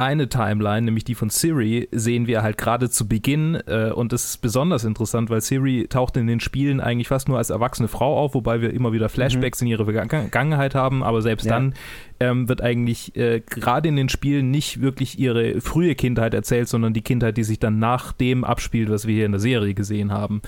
Eine 0.00 0.28
Timeline, 0.28 0.82
nämlich 0.82 1.02
die 1.02 1.16
von 1.16 1.28
Siri, 1.28 1.88
sehen 1.90 2.28
wir 2.28 2.42
halt 2.44 2.56
gerade 2.56 2.88
zu 2.88 3.08
Beginn 3.08 3.56
äh, 3.66 3.90
und 3.90 4.12
das 4.12 4.26
ist 4.26 4.36
besonders 4.40 4.84
interessant, 4.84 5.28
weil 5.28 5.40
Siri 5.40 5.86
taucht 5.90 6.16
in 6.16 6.28
den 6.28 6.38
Spielen 6.38 6.80
eigentlich 6.80 7.08
fast 7.08 7.26
nur 7.28 7.36
als 7.36 7.50
erwachsene 7.50 7.88
Frau 7.88 8.16
auf, 8.16 8.34
wobei 8.34 8.60
wir 8.60 8.72
immer 8.72 8.92
wieder 8.92 9.08
Flashbacks 9.08 9.60
in 9.60 9.66
ihre 9.66 9.86
Vergangenheit 9.86 10.76
haben, 10.76 11.02
aber 11.02 11.20
selbst 11.20 11.46
Ja. 11.46 11.54
dann 11.54 11.74
ähm, 12.20 12.48
wird 12.48 12.60
eigentlich 12.62 13.14
äh, 13.16 13.40
gerade 13.40 13.88
in 13.88 13.96
den 13.96 14.08
Spielen 14.08 14.50
nicht 14.50 14.80
wirklich 14.80 15.18
ihre 15.18 15.60
frühe 15.60 15.94
Kindheit 15.94 16.34
erzählt, 16.34 16.68
sondern 16.68 16.92
die 16.92 17.02
Kindheit, 17.02 17.36
die 17.36 17.44
sich 17.44 17.58
dann 17.60 17.78
nach 17.78 18.12
dem 18.12 18.42
abspielt, 18.44 18.90
was 18.90 19.06
wir 19.06 19.14
hier 19.14 19.26
in 19.26 19.32
der 19.32 19.40
Serie 19.40 19.74
gesehen 19.74 20.10
haben. 20.12 20.42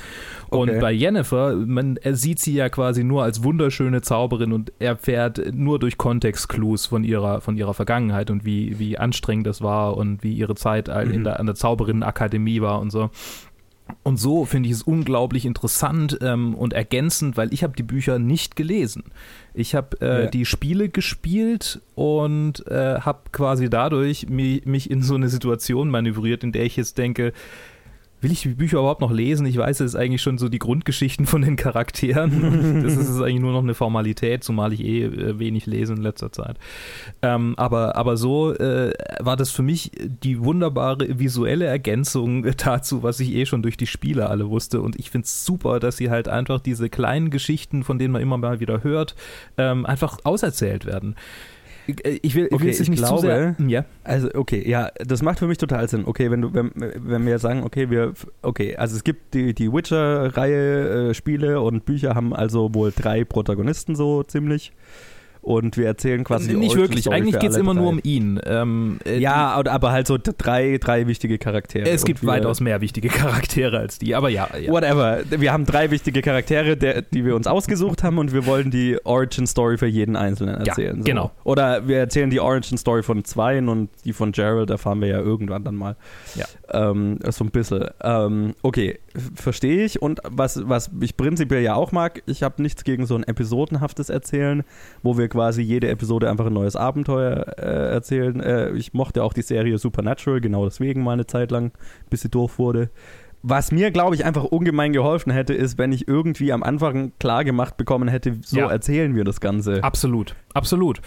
Und 0.48 0.70
Okay. 0.70 0.80
bei 0.80 0.92
Jennifer, 0.92 1.54
man 1.54 1.98
sieht 2.12 2.40
sie 2.40 2.54
ja 2.54 2.68
quasi 2.68 3.04
nur 3.04 3.22
als 3.22 3.44
wunderschöne 3.44 4.02
Zauberin 4.02 4.52
und 4.52 4.72
erfährt 4.80 5.54
nur 5.54 5.78
durch 5.78 5.96
Kontextclues 5.96 6.86
von 6.86 7.04
ihrer, 7.04 7.40
von 7.40 7.56
ihrer 7.56 7.74
Vergangenheit 7.74 8.30
und 8.30 8.44
wie, 8.44 8.78
wie 8.78 8.98
anstrengend 8.98 9.46
das 9.46 9.62
war 9.62 9.96
und 9.96 10.22
wie 10.24 10.32
ihre 10.34 10.54
Zeit 10.56 10.88
all- 10.88 11.10
in 11.10 11.20
Mhm. 11.20 11.24
der, 11.24 11.40
an 11.40 11.46
der 11.46 11.54
Zauberinnenakademie 11.54 12.60
war 12.60 12.80
und 12.80 12.90
so. 12.90 13.10
Und 14.02 14.18
so 14.18 14.44
finde 14.44 14.68
ich 14.68 14.74
es 14.74 14.82
unglaublich 14.82 15.44
interessant 15.46 16.18
ähm, 16.22 16.54
und 16.54 16.72
ergänzend, 16.72 17.36
weil 17.36 17.52
ich 17.52 17.62
habe 17.62 17.74
die 17.76 17.82
Bücher 17.82 18.18
nicht 18.18 18.56
gelesen. 18.56 19.04
Ich 19.54 19.74
habe 19.74 20.00
äh, 20.00 20.24
Ja. 20.24 20.26
die 20.30 20.46
Spiele 20.46 20.88
gespielt 20.88 21.80
und 21.94 22.66
äh, 22.66 23.00
habe 23.00 23.20
quasi 23.32 23.68
dadurch 23.68 24.28
mi 24.28 24.62
mich 24.64 24.90
in 24.90 25.02
so 25.02 25.14
eine 25.14 25.28
Situation 25.28 25.90
manövriert, 25.90 26.44
in 26.44 26.52
der 26.52 26.64
ich 26.64 26.76
jetzt 26.76 26.98
denke, 26.98 27.32
will 28.20 28.32
ich 28.32 28.42
die 28.42 28.48
Bücher 28.50 28.78
überhaupt 28.78 29.00
noch 29.00 29.10
lesen? 29.10 29.46
Ich 29.46 29.56
weiß 29.56 29.78
jetzt 29.78 29.96
eigentlich 29.96 30.22
schon 30.22 30.38
so 30.38 30.48
die 30.48 30.58
Grundgeschichten 30.58 31.26
von 31.26 31.42
den 31.42 31.56
Charakteren. 31.56 32.80
Das 32.90 32.96
ist 32.96 33.20
eigentlich 33.20 33.40
nur 33.40 33.52
noch 33.52 33.62
eine 33.62 33.74
Formalität, 33.74 34.42
zumal 34.44 34.72
ich 34.72 34.84
eh 34.84 35.04
äh, 35.04 35.38
wenig 35.38 35.66
lese 35.66 35.92
in 35.92 36.02
letzter 36.02 36.32
Zeit. 36.32 36.56
Ähm, 37.22 37.54
aber, 37.56 37.96
aber 37.96 38.16
so 38.16 38.54
äh, 38.54 38.92
war 39.20 39.36
das 39.36 39.50
für 39.50 39.62
mich 39.62 39.92
die 40.22 40.42
wunderbare 40.42 41.18
visuelle 41.18 41.66
Ergänzung 41.66 42.46
dazu, 42.56 43.02
was 43.02 43.20
ich 43.20 43.34
eh 43.34 43.46
schon 43.46 43.62
durch 43.62 43.76
die 43.76 43.86
Spiele 43.86 44.28
alle 44.28 44.48
wusste. 44.48 44.80
Und 44.80 44.98
ich 44.98 45.10
finde 45.10 45.26
es 45.26 45.44
super, 45.44 45.80
dass 45.80 45.96
sie 45.96 46.10
halt 46.10 46.28
einfach 46.28 46.60
diese 46.60 46.88
kleinen 46.88 47.30
Geschichten, 47.30 47.84
von 47.84 47.98
denen 47.98 48.12
man 48.12 48.22
immer 48.22 48.38
mal 48.38 48.60
wieder 48.60 48.82
hört, 48.82 49.14
ähm, 49.56 49.86
einfach 49.86 50.18
auserzählt 50.24 50.86
werden. 50.86 51.16
Ich, 51.86 52.04
äh, 52.04 52.18
ich 52.22 52.34
will, 52.34 52.46
ich 52.46 52.52
Okay, 52.52 52.64
will 52.64 52.70
ich 52.70 52.88
nicht 52.88 53.04
zu 53.04 53.14
glaube- 53.16 53.20
sehr. 53.22 53.56
Ja. 53.66 53.84
Also, 54.04 54.28
okay, 54.34 54.68
ja, 54.68 54.90
das 54.98 55.22
macht 55.22 55.38
für 55.38 55.46
mich 55.46 55.58
total 55.58 55.88
Sinn. 55.88 56.04
Okay, 56.06 56.30
wenn 56.30 56.42
du, 56.42 56.52
wenn, 56.54 56.70
wenn 56.74 57.26
wir 57.26 57.38
sagen, 57.38 57.62
okay, 57.64 57.90
wir, 57.90 58.12
okay, 58.42 58.76
also 58.76 58.96
es 58.96 59.04
gibt 59.04 59.34
die, 59.34 59.54
die 59.54 59.72
Witcher-Reihe, 59.72 61.10
äh, 61.10 61.14
Spiele 61.14 61.60
und 61.60 61.84
Bücher 61.84 62.14
haben 62.14 62.34
also 62.34 62.74
wohl 62.74 62.92
drei 62.94 63.24
Protagonisten 63.24 63.94
so 63.94 64.22
ziemlich. 64.22 64.72
Und 65.42 65.76
wir 65.76 65.86
erzählen 65.86 66.22
quasi 66.22 66.48
die 66.48 66.56
nicht 66.56 66.76
wirklich. 66.76 67.00
Story 67.02 67.16
Eigentlich 67.16 67.38
geht 67.38 67.50
es 67.50 67.56
immer 67.56 67.72
drei. 67.74 67.80
nur 67.80 67.88
um 67.90 68.00
ihn. 68.02 68.40
Ähm, 68.44 68.98
äh, 69.06 69.18
Ja, 69.18 69.54
aber 69.66 69.90
halt 69.92 70.06
so 70.06 70.18
drei, 70.22 70.78
drei 70.78 71.06
wichtige 71.06 71.38
Charaktere. 71.38 71.88
Es 71.88 72.04
gibt 72.04 72.24
weitaus 72.26 72.60
mehr 72.60 72.80
wichtige 72.80 73.08
Charaktere 73.10 73.78
als 73.78 73.98
die, 73.98 74.14
aber 74.14 74.28
ja. 74.28 74.48
ja. 74.58 74.70
Whatever. 74.70 75.20
Wir 75.30 75.52
haben 75.52 75.64
drei 75.64 75.90
wichtige 75.90 76.20
Charaktere, 76.20 76.76
der, 76.76 77.02
die 77.02 77.24
wir 77.24 77.34
uns 77.36 77.46
ausgesucht 77.46 78.02
haben 78.02 78.18
und 78.18 78.32
wir 78.34 78.44
wollen 78.44 78.70
die 78.70 78.98
Origin 79.04 79.46
Story 79.46 79.78
für 79.78 79.86
jeden 79.86 80.14
Einzelnen 80.16 80.56
Ja, 80.64 80.66
erzählen. 80.72 80.98
so. 80.98 81.04
genau. 81.04 81.30
Oder 81.44 81.88
wir 81.88 81.98
erzählen 81.98 82.28
die 82.28 82.40
Origin 82.40 82.76
Story 82.76 83.02
von 83.02 83.24
zweien 83.24 83.68
und 83.68 83.88
die 84.04 84.12
von 84.12 84.32
Gerald 84.32 84.68
erfahren 84.70 85.00
wir 85.00 85.08
ja 85.08 85.18
irgendwann 85.20 85.64
dann 85.64 85.76
mal. 85.76 85.96
Ja. 86.34 86.44
Ähm, 86.72 87.18
so 87.30 87.44
ein 87.44 87.50
bisschen. 87.50 87.86
Ähm, 88.02 88.54
okay, 88.62 88.98
verstehe 89.34 89.84
ich. 89.84 90.02
Und 90.02 90.20
was, 90.28 90.68
was 90.68 90.90
ich 91.00 91.16
prinzipiell 91.16 91.62
ja 91.62 91.74
auch 91.74 91.92
mag, 91.92 92.22
ich 92.26 92.42
habe 92.42 92.60
nichts 92.62 92.84
gegen 92.84 93.06
so 93.06 93.16
ein 93.16 93.24
episodenhaftes 93.24 94.10
Erzählen, 94.10 94.64
wo 95.02 95.16
wir 95.16 95.29
quasi 95.30 95.62
jede 95.62 95.88
Episode 95.88 96.28
einfach 96.28 96.46
ein 96.46 96.52
neues 96.52 96.76
Abenteuer 96.76 97.46
äh, 97.58 97.92
erzählen. 97.92 98.38
Äh, 98.40 98.70
ich 98.72 98.92
mochte 98.92 99.24
auch 99.24 99.32
die 99.32 99.42
Serie 99.42 99.78
Supernatural, 99.78 100.40
genau 100.40 100.64
deswegen 100.66 101.02
mal 101.02 101.12
eine 101.14 101.26
Zeit 101.26 101.50
lang, 101.50 101.72
bis 102.10 102.20
sie 102.20 102.28
doof 102.28 102.58
wurde. 102.58 102.90
Was 103.42 103.72
mir, 103.72 103.90
glaube 103.90 104.14
ich, 104.14 104.26
einfach 104.26 104.44
ungemein 104.44 104.92
geholfen 104.92 105.32
hätte, 105.32 105.54
ist, 105.54 105.78
wenn 105.78 105.92
ich 105.92 106.06
irgendwie 106.06 106.52
am 106.52 106.62
Anfang 106.62 107.12
klar 107.18 107.42
gemacht 107.42 107.78
bekommen 107.78 108.08
hätte, 108.08 108.36
so 108.44 108.58
Ja. 108.58 108.70
erzählen 108.70 109.14
wir 109.16 109.24
das 109.24 109.40
Ganze. 109.40 109.82
Absolut, 109.82 110.34
absolut. 110.52 111.00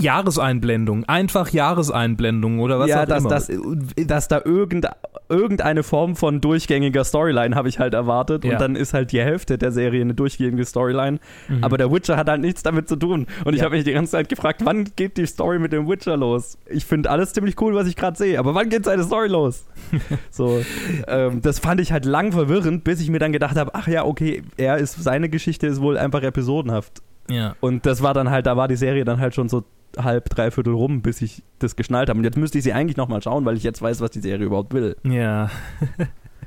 Jahreseinblendung, 0.00 1.04
einfach 1.04 1.50
Jahreseinblendung 1.50 2.60
oder 2.60 2.78
was 2.78 2.88
ja, 2.88 3.02
auch 3.02 3.06
dass, 3.06 3.48
immer. 3.48 3.68
dass, 3.94 4.06
dass 4.06 4.28
da 4.28 4.40
irgend, 4.44 4.86
irgendeine 5.28 5.82
Form 5.82 6.16
von 6.16 6.40
durchgängiger 6.40 7.04
Storyline 7.04 7.54
habe 7.54 7.68
ich 7.68 7.78
halt 7.78 7.94
erwartet. 7.94 8.44
Ja. 8.44 8.52
Und 8.52 8.60
dann 8.60 8.76
ist 8.76 8.94
halt 8.94 9.12
die 9.12 9.20
Hälfte 9.20 9.58
der 9.58 9.72
Serie 9.72 10.00
eine 10.00 10.14
durchgängige 10.14 10.64
Storyline. 10.64 11.18
Mhm. 11.48 11.64
Aber 11.64 11.78
der 11.78 11.90
Witcher 11.92 12.16
hat 12.16 12.28
halt 12.28 12.40
nichts 12.40 12.62
damit 12.62 12.88
zu 12.88 12.96
tun. 12.96 13.26
Und 13.44 13.54
ich 13.54 13.60
Ja. 13.60 13.66
habe 13.66 13.76
mich 13.76 13.84
die 13.84 13.92
ganze 13.92 14.12
Zeit 14.12 14.28
gefragt, 14.28 14.62
wann 14.64 14.84
geht 14.96 15.16
die 15.16 15.26
Story 15.26 15.58
mit 15.58 15.72
dem 15.72 15.88
Witcher 15.88 16.16
los? 16.16 16.58
Ich 16.68 16.84
finde 16.84 17.10
alles 17.10 17.32
ziemlich 17.32 17.60
cool, 17.60 17.74
was 17.74 17.86
ich 17.86 17.96
gerade 17.96 18.16
sehe. 18.16 18.38
Aber 18.38 18.54
wann 18.54 18.68
geht 18.68 18.84
seine 18.84 19.04
Story 19.04 19.28
los? 19.28 19.64
so, 20.30 20.62
ähm, 21.08 21.42
das 21.42 21.58
fand 21.58 21.80
ich 21.80 21.92
halt 21.92 22.04
lang 22.04 22.32
verwirrend, 22.32 22.84
bis 22.84 23.00
ich 23.00 23.10
mir 23.10 23.18
dann 23.18 23.32
gedacht 23.32 23.56
habe, 23.56 23.74
ach 23.74 23.88
ja, 23.88 24.04
okay, 24.04 24.42
er 24.56 24.78
ist, 24.78 25.02
seine 25.02 25.28
Geschichte 25.28 25.66
ist 25.66 25.80
wohl 25.80 25.96
einfach 25.98 26.22
episodenhaft. 26.22 27.02
Ja. 27.28 27.56
Und 27.60 27.86
das 27.86 28.02
war 28.02 28.14
dann 28.14 28.30
halt, 28.30 28.46
da 28.46 28.56
war 28.56 28.68
die 28.68 28.76
Serie 28.76 29.04
dann 29.04 29.20
halt 29.20 29.34
schon 29.34 29.48
so 29.48 29.64
halb, 29.96 30.28
dreiviertel 30.28 30.72
rum, 30.74 31.02
bis 31.02 31.22
ich 31.22 31.42
das 31.60 31.76
geschnallt 31.76 32.08
habe. 32.08 32.18
Und 32.18 32.24
jetzt 32.24 32.36
müsste 32.36 32.58
ich 32.58 32.64
sie 32.64 32.72
eigentlich 32.72 32.96
nochmal 32.96 33.22
schauen, 33.22 33.44
weil 33.44 33.56
ich 33.56 33.62
jetzt 33.62 33.80
weiß, 33.80 34.00
was 34.00 34.10
die 34.10 34.20
Serie 34.20 34.46
überhaupt 34.46 34.74
will. 34.74 34.96
Ja. 35.04 35.50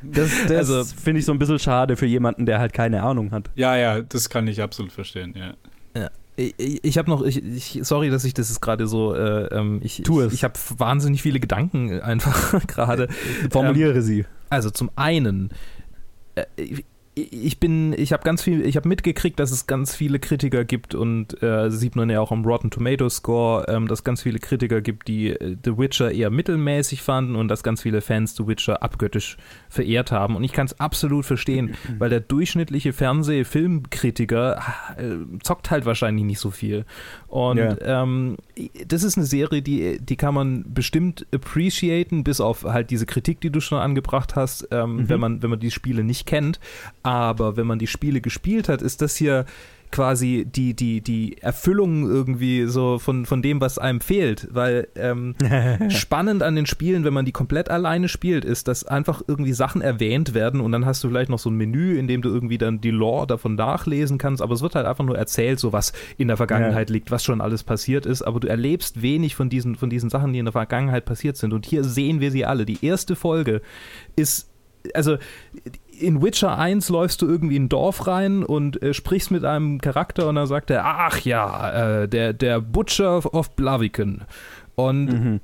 Das, 0.03 0.29
das 0.47 0.69
Also- 0.69 0.83
finde 0.83 1.19
ich 1.21 1.25
so 1.25 1.31
ein 1.31 1.39
bisschen 1.39 1.57
schade 1.57 1.95
für 1.97 2.05
jemanden, 2.05 2.45
der 2.45 2.59
halt 2.59 2.71
keine 2.71 3.01
Ahnung 3.01 3.31
hat. 3.31 3.49
Ja, 3.55 3.75
ja, 3.75 3.99
das 4.01 4.29
kann 4.29 4.47
ich 4.47 4.61
absolut 4.61 4.91
verstehen, 4.91 5.33
ja. 5.35 5.55
Ich, 6.35 6.53
ich 6.83 6.97
habe 6.99 7.09
noch, 7.09 7.23
ich, 7.23 7.43
ich, 7.43 7.79
sorry, 7.81 8.11
dass 8.11 8.23
ich 8.23 8.35
das 8.35 8.61
gerade 8.61 8.85
so, 8.85 9.15
äh, 9.15 9.45
ähm, 9.47 9.79
ich, 9.83 10.03
Tu 10.03 10.19
ich, 10.21 10.27
es. 10.27 10.33
ich 10.33 10.43
habe 10.43 10.53
wahnsinnig 10.77 11.23
viele 11.23 11.39
Gedanken 11.39 11.99
einfach 12.01 12.61
gerade. 12.67 13.07
Formuliere 13.49 14.03
sie. 14.03 14.25
Also 14.51 14.69
zum 14.69 14.91
einen, 14.95 15.49
äh, 16.35 16.43
ich, 17.17 17.59
bin, 17.59 17.93
ich 17.93 18.13
habe 18.13 18.23
ganz 18.23 18.41
viel, 18.43 18.65
ich 18.65 18.75
habe 18.77 18.87
mitgekriegt, 18.87 19.39
dass 19.39 19.51
es 19.51 19.67
ganz 19.67 19.95
viele 19.95 20.19
Kritiker 20.19 20.63
gibt 20.65 20.95
und 20.95 21.41
äh, 21.41 21.69
sieht 21.71 21.95
man 21.95 22.09
ja 22.09 22.19
auch 22.21 22.31
am 22.31 22.45
Rotten 22.45 22.69
Tomato 22.69 23.09
Score, 23.09 23.65
ähm, 23.67 23.87
dass 23.87 24.03
ganz 24.03 24.21
viele 24.21 24.39
Kritiker 24.39 24.81
gibt, 24.81 25.07
die 25.07 25.29
äh, 25.29 25.55
The 25.63 25.77
Witcher 25.77 26.11
eher 26.11 26.29
mittelmäßig 26.29 27.01
fanden 27.01 27.35
und 27.35 27.47
dass 27.47 27.63
ganz 27.63 27.81
viele 27.81 28.01
Fans 28.01 28.35
The 28.35 28.47
Witcher 28.47 28.83
abgöttisch 28.83 29.37
verehrt 29.69 30.11
haben. 30.11 30.35
Und 30.35 30.43
ich 30.43 30.53
kann 30.53 30.67
es 30.67 30.79
absolut 30.79 31.25
verstehen, 31.25 31.75
weil 31.99 32.09
der 32.09 32.19
durchschnittliche 32.19 32.93
Fernseh-Filmkritiker 32.93 34.61
äh, 34.97 35.15
zockt 35.43 35.71
halt 35.71 35.85
wahrscheinlich 35.85 36.25
nicht 36.25 36.39
so 36.39 36.51
viel. 36.51 36.85
Und 37.27 37.57
Ja. 37.57 38.03
ähm, 38.03 38.37
das 38.87 39.03
ist 39.03 39.17
eine 39.17 39.25
Serie, 39.25 39.61
die, 39.61 39.99
die 39.99 40.15
kann 40.15 40.33
man 40.33 40.65
bestimmt 40.73 41.25
appreciaten, 41.33 42.23
bis 42.23 42.41
auf 42.41 42.63
halt 42.63 42.89
diese 42.89 43.05
Kritik, 43.05 43.41
die 43.41 43.49
du 43.49 43.59
schon 43.59 43.79
angebracht 43.79 44.35
hast, 44.35 44.67
ähm, 44.71 44.87
Mhm. 44.97 45.09
wenn, 45.09 45.19
man, 45.19 45.41
wenn 45.43 45.49
man 45.49 45.59
die 45.59 45.71
Spiele 45.71 46.03
nicht 46.03 46.25
kennt. 46.25 46.59
Aber 47.07 47.55
wenn 47.55 47.65
man 47.65 47.79
die 47.79 47.87
Spiele 47.87 48.19
gespielt 48.19 48.67
hat, 48.67 48.81
ist 48.81 49.01
das 49.01 49.15
hier 49.15 49.45
quasi 49.93 50.45
die, 50.45 50.73
die, 50.73 50.99
die 50.99 51.37
Erfüllung 51.41 52.03
irgendwie 52.03 52.65
so 52.65 52.99
von, 52.99 53.25
von 53.25 53.41
dem, 53.41 53.61
was 53.61 53.77
einem 53.77 54.01
fehlt. 54.01 54.49
Weil 54.51 54.89
ähm, 54.97 55.33
spannend 55.87 56.43
an 56.43 56.57
den 56.57 56.65
Spielen, 56.65 57.05
wenn 57.05 57.13
man 57.13 57.23
die 57.23 57.31
komplett 57.31 57.71
alleine 57.71 58.09
spielt, 58.09 58.43
ist, 58.43 58.67
dass 58.67 58.83
einfach 58.83 59.21
irgendwie 59.25 59.53
Sachen 59.53 59.81
erwähnt 59.81 60.33
werden 60.33 60.59
und 60.59 60.73
dann 60.73 60.85
hast 60.85 61.01
du 61.01 61.07
vielleicht 61.07 61.29
noch 61.29 61.39
so 61.39 61.49
ein 61.49 61.55
Menü, 61.55 61.97
in 61.97 62.09
dem 62.09 62.21
du 62.21 62.27
irgendwie 62.27 62.57
dann 62.57 62.81
die 62.81 62.91
Lore 62.91 63.25
davon 63.25 63.55
nachlesen 63.55 64.17
kannst, 64.17 64.41
aber 64.41 64.53
es 64.53 64.61
wird 64.61 64.75
halt 64.75 64.85
einfach 64.85 65.05
nur 65.05 65.17
erzählt, 65.17 65.61
so 65.61 65.71
was 65.71 65.93
in 66.17 66.27
der 66.27 66.35
Vergangenheit 66.35 66.89
liegt, 66.89 67.09
was 67.09 67.23
schon 67.23 67.39
alles 67.39 67.63
passiert 67.63 68.05
ist, 68.05 68.21
aber 68.21 68.41
du 68.41 68.49
erlebst 68.49 69.01
wenig 69.01 69.33
von 69.33 69.47
diesen, 69.49 69.77
von 69.77 69.89
diesen 69.89 70.09
Sachen, 70.09 70.33
die 70.33 70.39
in 70.39 70.45
der 70.45 70.51
Vergangenheit 70.51 71.05
passiert 71.05 71.37
sind. 71.37 71.53
Und 71.53 71.65
hier 71.65 71.85
sehen 71.85 72.19
wir 72.19 72.31
sie 72.31 72.43
alle. 72.43 72.65
Die 72.65 72.85
erste 72.85 73.15
Folge 73.15 73.61
ist, 74.17 74.49
also 74.93 75.17
in 75.99 76.21
Witcher 76.21 76.57
1 76.57 76.89
läufst 76.89 77.21
du 77.21 77.27
irgendwie 77.27 77.55
in 77.55 77.65
ein 77.65 77.69
Dorf 77.69 78.07
rein 78.07 78.43
und 78.43 78.81
äh, 78.83 78.93
sprichst 78.93 79.31
mit 79.31 79.43
einem 79.45 79.79
Charakter 79.81 80.27
und 80.29 80.35
dann 80.35 80.47
sagt 80.47 80.69
er, 80.69 80.85
ach 80.85 81.19
ja, 81.21 82.01
äh, 82.03 82.07
der, 82.09 82.33
der 82.33 82.61
Butcher 82.61 83.25
of 83.33 83.55
Blaviken. 83.55 84.23
Und 84.75 85.05
Mhm. 85.05 85.39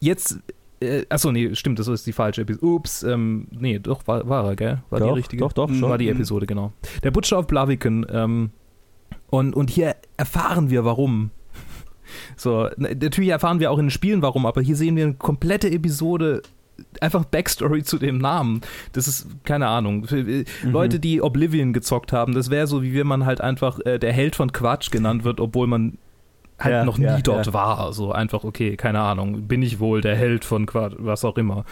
jetzt, 0.00 0.38
äh, 0.80 1.04
achso, 1.08 1.32
nee, 1.32 1.54
stimmt, 1.54 1.78
das 1.78 1.88
ist 1.88 2.06
die 2.06 2.12
falsche 2.12 2.42
Episode. 2.42 2.64
Ups, 2.66 3.02
ähm, 3.02 3.48
nee, 3.50 3.78
doch, 3.78 4.06
war, 4.06 4.28
war 4.28 4.44
er, 4.46 4.56
gell? 4.56 4.78
War 4.90 5.00
Doch, 5.00 5.08
die 5.08 5.14
richtige? 5.18 5.40
doch, 5.42 5.52
doch, 5.52 5.68
Hm, 5.68 5.76
schon. 5.80 5.90
War 5.90 5.98
die 5.98 6.06
Mhm. 6.06 6.12
Episode, 6.16 6.46
genau. 6.46 6.72
Der 7.02 7.10
Butcher 7.10 7.38
of 7.38 7.46
Blaviken, 7.46 8.06
ähm, 8.10 8.50
und, 9.28 9.54
und 9.56 9.70
hier 9.70 9.96
erfahren 10.16 10.70
wir, 10.70 10.84
warum. 10.84 11.30
So, 12.36 12.68
na- 12.76 12.90
natürlich 12.94 13.30
erfahren 13.30 13.58
wir 13.58 13.70
auch 13.72 13.78
in 13.78 13.86
den 13.86 13.90
Spielen, 13.90 14.22
warum, 14.22 14.46
aber 14.46 14.62
hier 14.62 14.76
sehen 14.76 14.94
wir 14.94 15.04
eine 15.04 15.14
komplette 15.14 15.68
Episode, 15.70 16.42
einfach 17.02 17.24
Backstory 17.24 17.82
zu 17.82 17.98
dem 17.98 18.18
Namen. 18.18 18.60
Das 18.92 19.08
ist, 19.08 19.26
keine 19.44 19.68
Ahnung, 19.68 20.04
für, 20.06 20.18
äh, 20.18 20.44
Mhm. 20.62 20.70
Leute, 20.70 21.00
die 21.00 21.22
Oblivion 21.22 21.72
gezockt 21.72 22.12
haben, 22.12 22.34
das 22.34 22.50
wäre 22.50 22.66
so, 22.66 22.82
wie 22.82 22.94
wenn 22.94 23.06
man 23.06 23.26
halt 23.26 23.40
einfach 23.40 23.78
äh, 23.84 23.98
der 23.98 24.12
Held 24.12 24.36
von 24.36 24.52
Quatsch 24.52 24.90
genannt 24.90 25.24
wird, 25.24 25.40
obwohl 25.40 25.66
man 25.66 25.98
halt 26.58 26.72
Ja, 26.72 26.84
noch 26.84 26.96
nie 26.98 27.04
ja, 27.04 27.20
dort 27.20 27.46
ja. 27.46 27.52
war. 27.52 27.92
So 27.92 28.12
einfach, 28.12 28.42
okay, 28.44 28.76
keine 28.76 29.00
Ahnung, 29.00 29.46
bin 29.46 29.62
ich 29.62 29.78
wohl 29.78 30.00
der 30.00 30.16
Held 30.16 30.44
von 30.44 30.66
Quatsch, 30.66 30.94
was 30.98 31.24
auch 31.24 31.36
immer. 31.36 31.64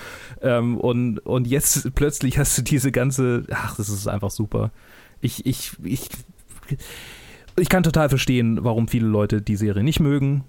Ähm, 0.42 0.76
und, 0.76 1.18
und 1.20 1.46
jetzt 1.46 1.90
plötzlich 1.94 2.38
hast 2.38 2.58
du 2.58 2.62
diese 2.62 2.92
ganze, 2.92 3.44
ach, 3.50 3.76
das 3.76 3.88
ist 3.88 4.06
einfach 4.06 4.30
super. 4.30 4.70
Ich, 5.20 5.46
ich, 5.46 5.72
ich, 5.82 6.08
ich 7.56 7.68
kann 7.68 7.82
total 7.82 8.08
verstehen, 8.08 8.58
warum 8.62 8.88
viele 8.88 9.06
Leute 9.06 9.40
die 9.40 9.56
Serie 9.56 9.82
nicht 9.84 10.00
mögen 10.00 10.44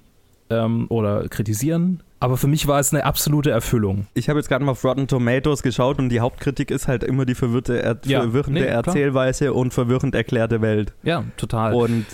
ähm, 0.50 0.86
oder 0.90 1.28
kritisieren. 1.30 2.02
Aber 2.20 2.38
für 2.38 2.48
mich 2.48 2.68
war 2.68 2.80
es 2.80 2.94
eine 2.94 3.04
absolute 3.04 3.52
Erfüllung. 3.52 4.08
Ich 4.14 4.30
habe 4.30 4.40
jetzt 4.40 4.48
gerade 4.48 4.64
mal 4.66 4.72
auf 4.72 4.84
Rotten 4.84 5.08
Tomatoes 5.08 5.62
geschaut 5.62 6.00
und 6.00 6.10
die 6.10 6.22
Hauptkritik 6.22 6.72
ist 6.72 6.88
halt 6.88 7.04
immer 7.04 7.26
die 7.26 7.36
verwirrte, 7.36 7.82
er 7.84 7.98
Ja, 8.06 8.22
verwirrende 8.22 8.62
nee. 8.62 8.68
Erzählweise 8.68 9.54
und 9.54 9.74
verwirrend 9.74 10.16
erklärte 10.16 10.62
Welt. 10.62 10.94
Ja, 11.04 11.24
total. 11.38 11.74
Und 11.74 12.06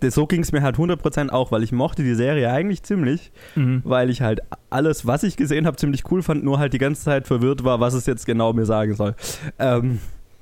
das, 0.00 0.14
so 0.14 0.26
ging 0.26 0.40
es 0.42 0.50
mir 0.50 0.62
halt 0.62 0.76
100% 0.76 1.28
auch, 1.30 1.52
weil 1.52 1.62
ich 1.62 1.70
mochte 1.70 2.02
die 2.02 2.14
Serie 2.14 2.50
eigentlich 2.50 2.82
ziemlich, 2.82 3.30
Mhm. 3.54 3.82
weil 3.84 4.10
ich 4.10 4.20
halt 4.20 4.40
alles, 4.68 5.06
was 5.06 5.22
ich 5.22 5.36
gesehen 5.36 5.64
habe, 5.66 5.76
ziemlich 5.76 6.10
cool 6.10 6.22
fand, 6.22 6.42
nur 6.42 6.58
halt 6.58 6.72
die 6.72 6.78
ganze 6.78 7.02
Zeit 7.04 7.26
verwirrt 7.28 7.62
war, 7.62 7.78
was 7.78 7.94
es 7.94 8.06
jetzt 8.06 8.26
genau 8.26 8.52
mir 8.52 8.64
sagen 8.66 8.94
soll. 8.94 9.14
Ähm, 9.60 10.00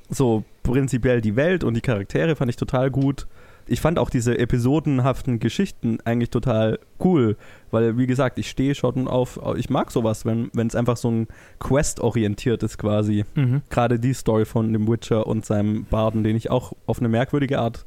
so 0.09 0.45
prinzipiell 0.63 1.21
die 1.21 1.37
Welt 1.37 1.63
und 1.65 1.75
die 1.75 1.81
Charaktere 1.83 2.37
fand 2.37 2.51
ich 2.51 2.57
total 2.57 2.91
gut. 2.91 3.27
Ich 3.67 3.81
fand 3.81 3.99
auch 3.99 4.11
diese 4.11 4.39
episodenhaften 4.39 5.39
Geschichten 5.39 5.99
eigentlich 6.05 6.31
total 6.31 6.79
cool, 7.03 7.37
weil, 7.71 7.97
wie 7.97 8.07
gesagt, 8.07 8.39
ich 8.39 8.51
stehe 8.51 8.75
schon 8.75 9.09
auf, 9.09 9.41
ich 9.57 9.71
mag 9.71 9.91
sowas, 9.91 10.25
wenn 10.27 10.51
wenn 10.53 10.67
es 10.67 10.75
einfach 10.75 10.97
so 10.97 11.11
ein 11.11 11.29
Quest-orientiert 11.61 12.63
ist 12.63 12.79
quasi. 12.79 13.25
Mhm. 13.35 13.63
Gerade 13.71 13.99
die 13.99 14.15
Story 14.15 14.45
von 14.45 14.73
dem 14.73 14.89
Witcher 14.89 15.27
und 15.27 15.45
seinem 15.45 15.85
Barden, 15.85 16.25
den 16.25 16.37
ich 16.37 16.51
auch 16.51 16.73
auf 16.87 16.99
eine 16.99 17.09
merkwürdige 17.09 17.59
Art 17.59 17.85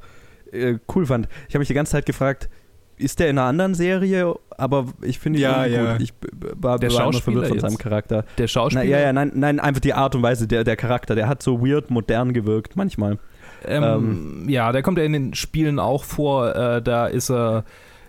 äh, 0.51 0.77
cool 0.95 1.05
fand. 1.05 1.27
Ich 1.47 1.55
habe 1.55 1.59
mich 1.59 1.67
die 1.67 1.73
ganze 1.73 1.91
Zeit 1.93 2.05
gefragt, 2.05 2.49
ist 2.97 3.19
der 3.19 3.29
in 3.29 3.37
einer 3.37 3.47
anderen 3.47 3.75
Serie? 3.75 4.33
Aber 4.49 4.87
ich 5.01 5.19
finde 5.19 5.39
ihn 5.39 5.43
Ja, 5.43 5.93
gut. 5.93 6.01
Ich 6.01 6.13
war, 6.55 6.79
Der 6.79 6.91
war 6.93 7.13
verwirrt 7.13 7.47
von 7.47 7.59
seinem 7.59 7.77
Charakter. 7.77 8.23
Der 8.37 8.43
Na, 8.43 8.47
Schauspieler. 8.47 8.83
ja, 8.83 8.99
ja, 8.99 9.13
nein, 9.13 9.31
nein, 9.35 9.59
einfach 9.59 9.81
die 9.81 9.93
Art 9.93 10.15
und 10.15 10.23
Weise, 10.23 10.47
der, 10.47 10.63
der 10.63 10.75
Charakter, 10.75 11.13
der 11.13 11.27
hat 11.27 11.43
so 11.43 11.63
weird 11.63 11.91
modern 11.91 12.33
gewirkt, 12.33 12.75
manchmal. 12.75 13.19
Ähm, 13.65 14.45
ja, 14.47 14.71
der 14.71 14.81
kommt 14.83 14.97
ja 14.97 15.03
in 15.03 15.13
den 15.13 15.33
Spielen 15.33 15.79
auch 15.79 16.03
vor. 16.03 16.55
Äh, 16.55 16.81
da 16.81 17.07
ist 17.07 17.29
er 17.29 17.63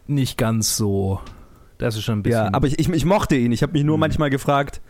nicht 0.06 0.36
ganz 0.38 0.76
so. 0.76 1.20
Das 1.78 1.96
ist 1.96 2.04
schon 2.04 2.20
ein 2.20 2.22
bisschen. 2.22 2.44
Ja, 2.46 2.50
aber 2.52 2.66
ich, 2.66 2.78
ich, 2.78 2.88
ich 2.88 3.04
mochte 3.04 3.36
ihn. 3.36 3.52
Ich 3.52 3.62
habe 3.62 3.72
mich 3.72 3.84
nur 3.84 3.96
Mhm. 3.96 4.00
manchmal 4.00 4.30
gefragt, 4.30 4.80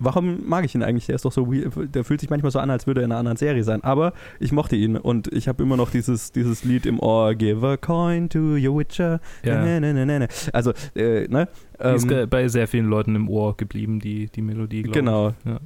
warum 0.00 0.48
mag 0.48 0.64
ich 0.64 0.74
ihn 0.74 0.82
eigentlich? 0.82 1.06
Der 1.06 1.14
ist 1.14 1.24
doch 1.24 1.32
so 1.32 1.46
weird. 1.52 1.94
Der 1.94 2.02
fühlt 2.04 2.20
sich 2.20 2.30
manchmal 2.30 2.50
so 2.50 2.58
an, 2.58 2.70
als 2.70 2.86
würde 2.88 3.02
er 3.02 3.04
in 3.04 3.12
einer 3.12 3.18
anderen 3.20 3.36
Serie 3.36 3.62
sein. 3.62 3.84
Aber 3.84 4.12
ich 4.40 4.50
mochte 4.50 4.74
ihn 4.74 4.96
und 4.96 5.32
ich 5.32 5.46
habe 5.46 5.62
immer 5.62 5.76
noch 5.76 5.90
dieses, 5.90 6.32
dieses 6.32 6.64
Lied 6.64 6.86
im 6.86 6.98
Ohr: 6.98 7.34
Give 7.34 7.66
a 7.66 7.76
coin 7.76 8.28
to 8.28 8.38
your 8.56 8.78
Witcher. 8.78 9.20
ja. 9.44 9.62
Ne, 9.64 9.80
ne, 9.80 10.04
ne. 10.06 10.28
Also, 10.52 10.72
äh, 10.96 11.28
ne? 11.28 11.48
Ist 11.78 12.02
Ähm, 12.02 12.08
ge- 12.08 12.26
bei 12.26 12.46
sehr 12.48 12.68
vielen 12.68 12.86
Leuten 12.90 13.14
im 13.16 13.28
Ohr 13.30 13.56
geblieben, 13.56 14.00
die, 14.00 14.26
die 14.26 14.42
Melodie, 14.42 14.82
glaube 14.82 14.98
Genau. 14.98 15.28
ich. 15.28 15.50
Ja. 15.50 15.60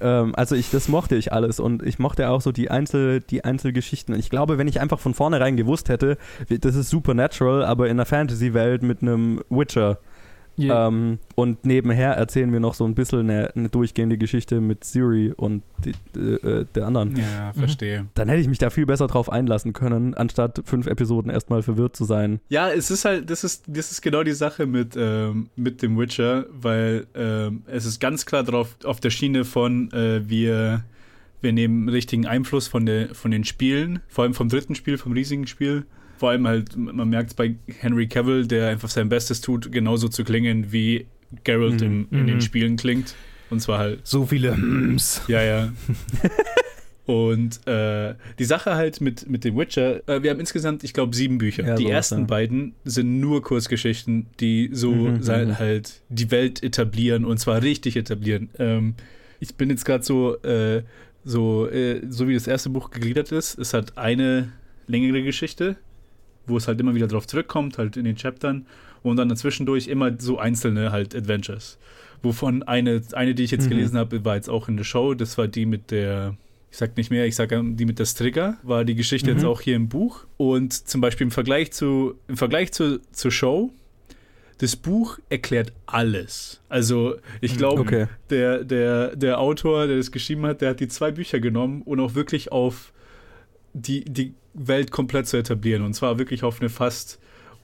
ähm, 0.22 0.34
also 0.36 0.54
ich, 0.54 0.70
das 0.70 0.88
mochte 0.88 1.16
ich 1.16 1.32
alles 1.32 1.58
und 1.58 1.82
ich 1.82 1.98
mochte 1.98 2.28
auch 2.30 2.40
so 2.40 2.52
die, 2.52 2.70
Einzel, 2.70 3.20
die 3.20 3.42
Einzelgeschichten. 3.44 4.14
Ich 4.14 4.30
glaube, 4.30 4.56
wenn 4.58 4.68
ich 4.68 4.80
einfach 4.80 5.00
von 5.00 5.14
vornherein 5.14 5.56
gewusst 5.56 5.88
hätte, 5.88 6.16
das 6.48 6.76
ist 6.76 6.90
Supernatural, 6.90 7.64
aber 7.64 7.86
in 7.86 7.92
einer 7.92 8.06
Fantasy-Welt 8.06 8.82
mit 8.84 9.02
einem 9.02 9.40
Witcher. 9.50 9.98
Ja. 10.58 10.88
Ähm, 10.88 11.18
und 11.34 11.64
nebenher 11.64 12.12
erzählen 12.12 12.52
wir 12.52 12.60
noch 12.60 12.74
so 12.74 12.84
ein 12.84 12.94
bisschen 12.94 13.20
eine, 13.30 13.54
eine 13.54 13.68
durchgehende 13.68 14.18
Geschichte 14.18 14.60
mit 14.60 14.84
Siri 14.84 15.32
und 15.36 15.62
die, 15.84 15.90
äh, 16.18 16.66
der 16.74 16.86
anderen. 16.86 17.16
Ja, 17.16 17.52
Mhm. 17.54 17.58
verstehe. 17.58 18.06
Dann 18.14 18.28
hätte 18.28 18.40
ich 18.40 18.48
mich 18.48 18.58
da 18.58 18.70
viel 18.70 18.86
besser 18.86 19.06
drauf 19.06 19.30
einlassen 19.30 19.72
können, 19.72 20.14
anstatt 20.14 20.60
fünf 20.64 20.86
Episoden 20.86 21.30
erstmal 21.30 21.62
verwirrt 21.62 21.96
zu 21.96 22.04
sein. 22.04 22.40
Ja, 22.48 22.68
es 22.70 22.90
ist 22.90 23.04
halt, 23.04 23.30
das 23.30 23.44
ist, 23.44 23.64
das 23.66 23.92
ist 23.92 24.02
genau 24.02 24.22
die 24.22 24.32
Sache 24.32 24.66
mit, 24.66 24.94
ähm, 24.96 25.48
mit 25.56 25.82
dem 25.82 25.98
Witcher, 25.98 26.46
weil 26.50 27.06
ähm, 27.14 27.62
es 27.66 27.84
ist 27.86 28.00
ganz 28.00 28.26
klar 28.26 28.42
drauf 28.42 28.76
auf 28.84 29.00
der 29.00 29.10
Schiene 29.10 29.44
von 29.44 29.90
äh, 29.92 30.28
wir, 30.28 30.84
wir 31.40 31.52
nehmen 31.52 31.88
richtigen 31.88 32.26
Einfluss 32.26 32.66
von, 32.68 32.84
der, 32.86 33.14
von 33.14 33.30
den 33.30 33.44
Spielen, 33.44 34.00
vor 34.08 34.24
allem 34.24 34.34
vom 34.34 34.48
dritten 34.48 34.74
Spiel, 34.74 34.98
vom 34.98 35.12
riesigen 35.12 35.46
Spiel. 35.46 35.84
Vor 36.18 36.30
allem 36.30 36.46
halt, 36.46 36.76
man 36.76 37.08
merkt 37.08 37.30
es 37.30 37.34
bei 37.34 37.54
Henry 37.80 38.06
Cavill, 38.08 38.46
der 38.46 38.68
einfach 38.68 38.90
sein 38.90 39.08
Bestes 39.08 39.40
tut, 39.40 39.72
genauso 39.72 40.08
zu 40.08 40.24
klingen, 40.24 40.72
wie 40.72 41.06
Geralt 41.44 41.80
Mhm. 41.80 41.86
im, 41.86 42.08
in 42.10 42.22
Mhm. 42.22 42.26
den 42.26 42.40
Spielen 42.40 42.76
klingt. 42.76 43.14
Und 43.50 43.60
zwar 43.60 43.78
halt 43.78 44.06
so 44.06 44.26
viele 44.26 44.54
Hms. 44.56 45.22
ja, 45.28 45.42
ja. 45.42 45.72
Und 47.06 47.66
äh, 47.66 48.14
die 48.38 48.44
Sache 48.44 48.74
halt 48.74 49.00
mit, 49.00 49.30
mit 49.30 49.42
dem 49.44 49.56
Witcher, 49.56 50.06
äh, 50.06 50.22
wir 50.22 50.30
haben 50.30 50.40
insgesamt, 50.40 50.84
ich 50.84 50.92
glaube, 50.92 51.16
sieben 51.16 51.38
Bücher. 51.38 51.66
Ja, 51.66 51.74
die 51.74 51.84
sowas, 51.84 51.94
ersten 51.94 52.20
ja. 52.20 52.26
beiden 52.26 52.74
sind 52.84 53.18
nur 53.20 53.40
Kurzgeschichten, 53.42 54.26
die 54.40 54.68
so 54.72 54.92
Mhm, 54.92 55.22
sein, 55.22 55.48
mhm. 55.48 55.58
halt 55.58 56.02
die 56.10 56.30
Welt 56.30 56.62
etablieren 56.62 57.24
und 57.24 57.38
zwar 57.38 57.62
richtig 57.62 57.96
etablieren. 57.96 58.50
Ähm, 58.58 58.94
ich 59.40 59.54
bin 59.54 59.70
jetzt 59.70 59.86
gerade 59.86 60.04
so, 60.04 60.36
äh, 60.42 60.82
so, 61.24 61.66
äh, 61.70 62.02
so 62.10 62.28
wie 62.28 62.34
das 62.34 62.46
erste 62.46 62.68
Buch 62.68 62.90
gegliedert 62.90 63.32
ist. 63.32 63.58
Es 63.58 63.72
hat 63.72 63.96
eine 63.96 64.52
längere 64.86 65.22
Geschichte, 65.22 65.76
wo 66.48 66.56
es 66.56 66.66
halt 66.68 66.80
immer 66.80 66.94
wieder 66.94 67.06
drauf 67.08 67.26
zurückkommt, 67.26 67.78
halt 67.78 67.96
in 67.96 68.04
den 68.04 68.16
Chaptern. 68.16 68.66
Und 69.02 69.16
dann 69.16 69.28
dazwischendurch 69.28 69.86
immer 69.86 70.12
so 70.18 70.38
einzelne 70.38 70.90
halt 70.90 71.14
Adventures. 71.14 71.78
Wovon 72.22 72.64
eine, 72.64 73.00
eine 73.12 73.34
die 73.34 73.44
ich 73.44 73.52
jetzt 73.52 73.66
Mhm. 73.66 73.70
gelesen 73.70 73.96
habe, 73.98 74.24
war 74.24 74.34
jetzt 74.34 74.50
auch 74.50 74.68
in 74.68 74.76
der 74.76 74.84
Show. 74.84 75.14
Das 75.14 75.38
war 75.38 75.46
die 75.46 75.66
mit 75.66 75.92
der, 75.92 76.34
ich 76.72 76.76
sag 76.78 76.96
nicht 76.96 77.10
mehr, 77.10 77.24
ich 77.26 77.36
sag 77.36 77.52
ähm, 77.52 77.76
die 77.76 77.84
mit 77.84 78.00
der 78.00 78.06
Strigger, 78.06 78.56
war 78.64 78.84
die 78.84 78.96
Geschichte 78.96 79.30
Mhm. 79.30 79.36
jetzt 79.36 79.44
auch 79.46 79.60
hier 79.60 79.76
im 79.76 79.88
Buch. 79.88 80.26
Und 80.36 80.72
zum 80.72 81.00
Beispiel 81.00 81.26
im 81.26 81.30
Vergleich 81.30 81.70
zu, 81.72 82.14
im 82.26 82.36
Vergleich 82.36 82.72
zu, 82.72 83.00
zur 83.12 83.30
Show, 83.30 83.70
das 84.58 84.74
Buch 84.74 85.20
erklärt 85.28 85.72
alles. 85.86 86.60
Also 86.68 87.14
ich 87.40 87.56
glaube, 87.56 87.82
Okay. 87.82 88.06
der, 88.30 88.64
der, 88.64 89.14
der 89.14 89.38
Autor, 89.38 89.86
der 89.86 89.96
das 89.98 90.10
geschrieben 90.10 90.44
hat, 90.46 90.60
der 90.60 90.70
hat 90.70 90.80
die 90.80 90.88
zwei 90.88 91.12
Bücher 91.12 91.38
genommen 91.38 91.82
und 91.82 92.00
auch 92.00 92.16
wirklich 92.16 92.50
auf 92.50 92.92
die, 93.72 94.04
die 94.04 94.34
Welt 94.54 94.90
komplett 94.90 95.26
zu 95.26 95.36
etablieren. 95.36 95.82
Und 95.82 95.94
zwar 95.94 96.18
wirklich 96.18 96.42
auf 96.42 96.60
eine 96.60 96.68
fast 96.68 97.18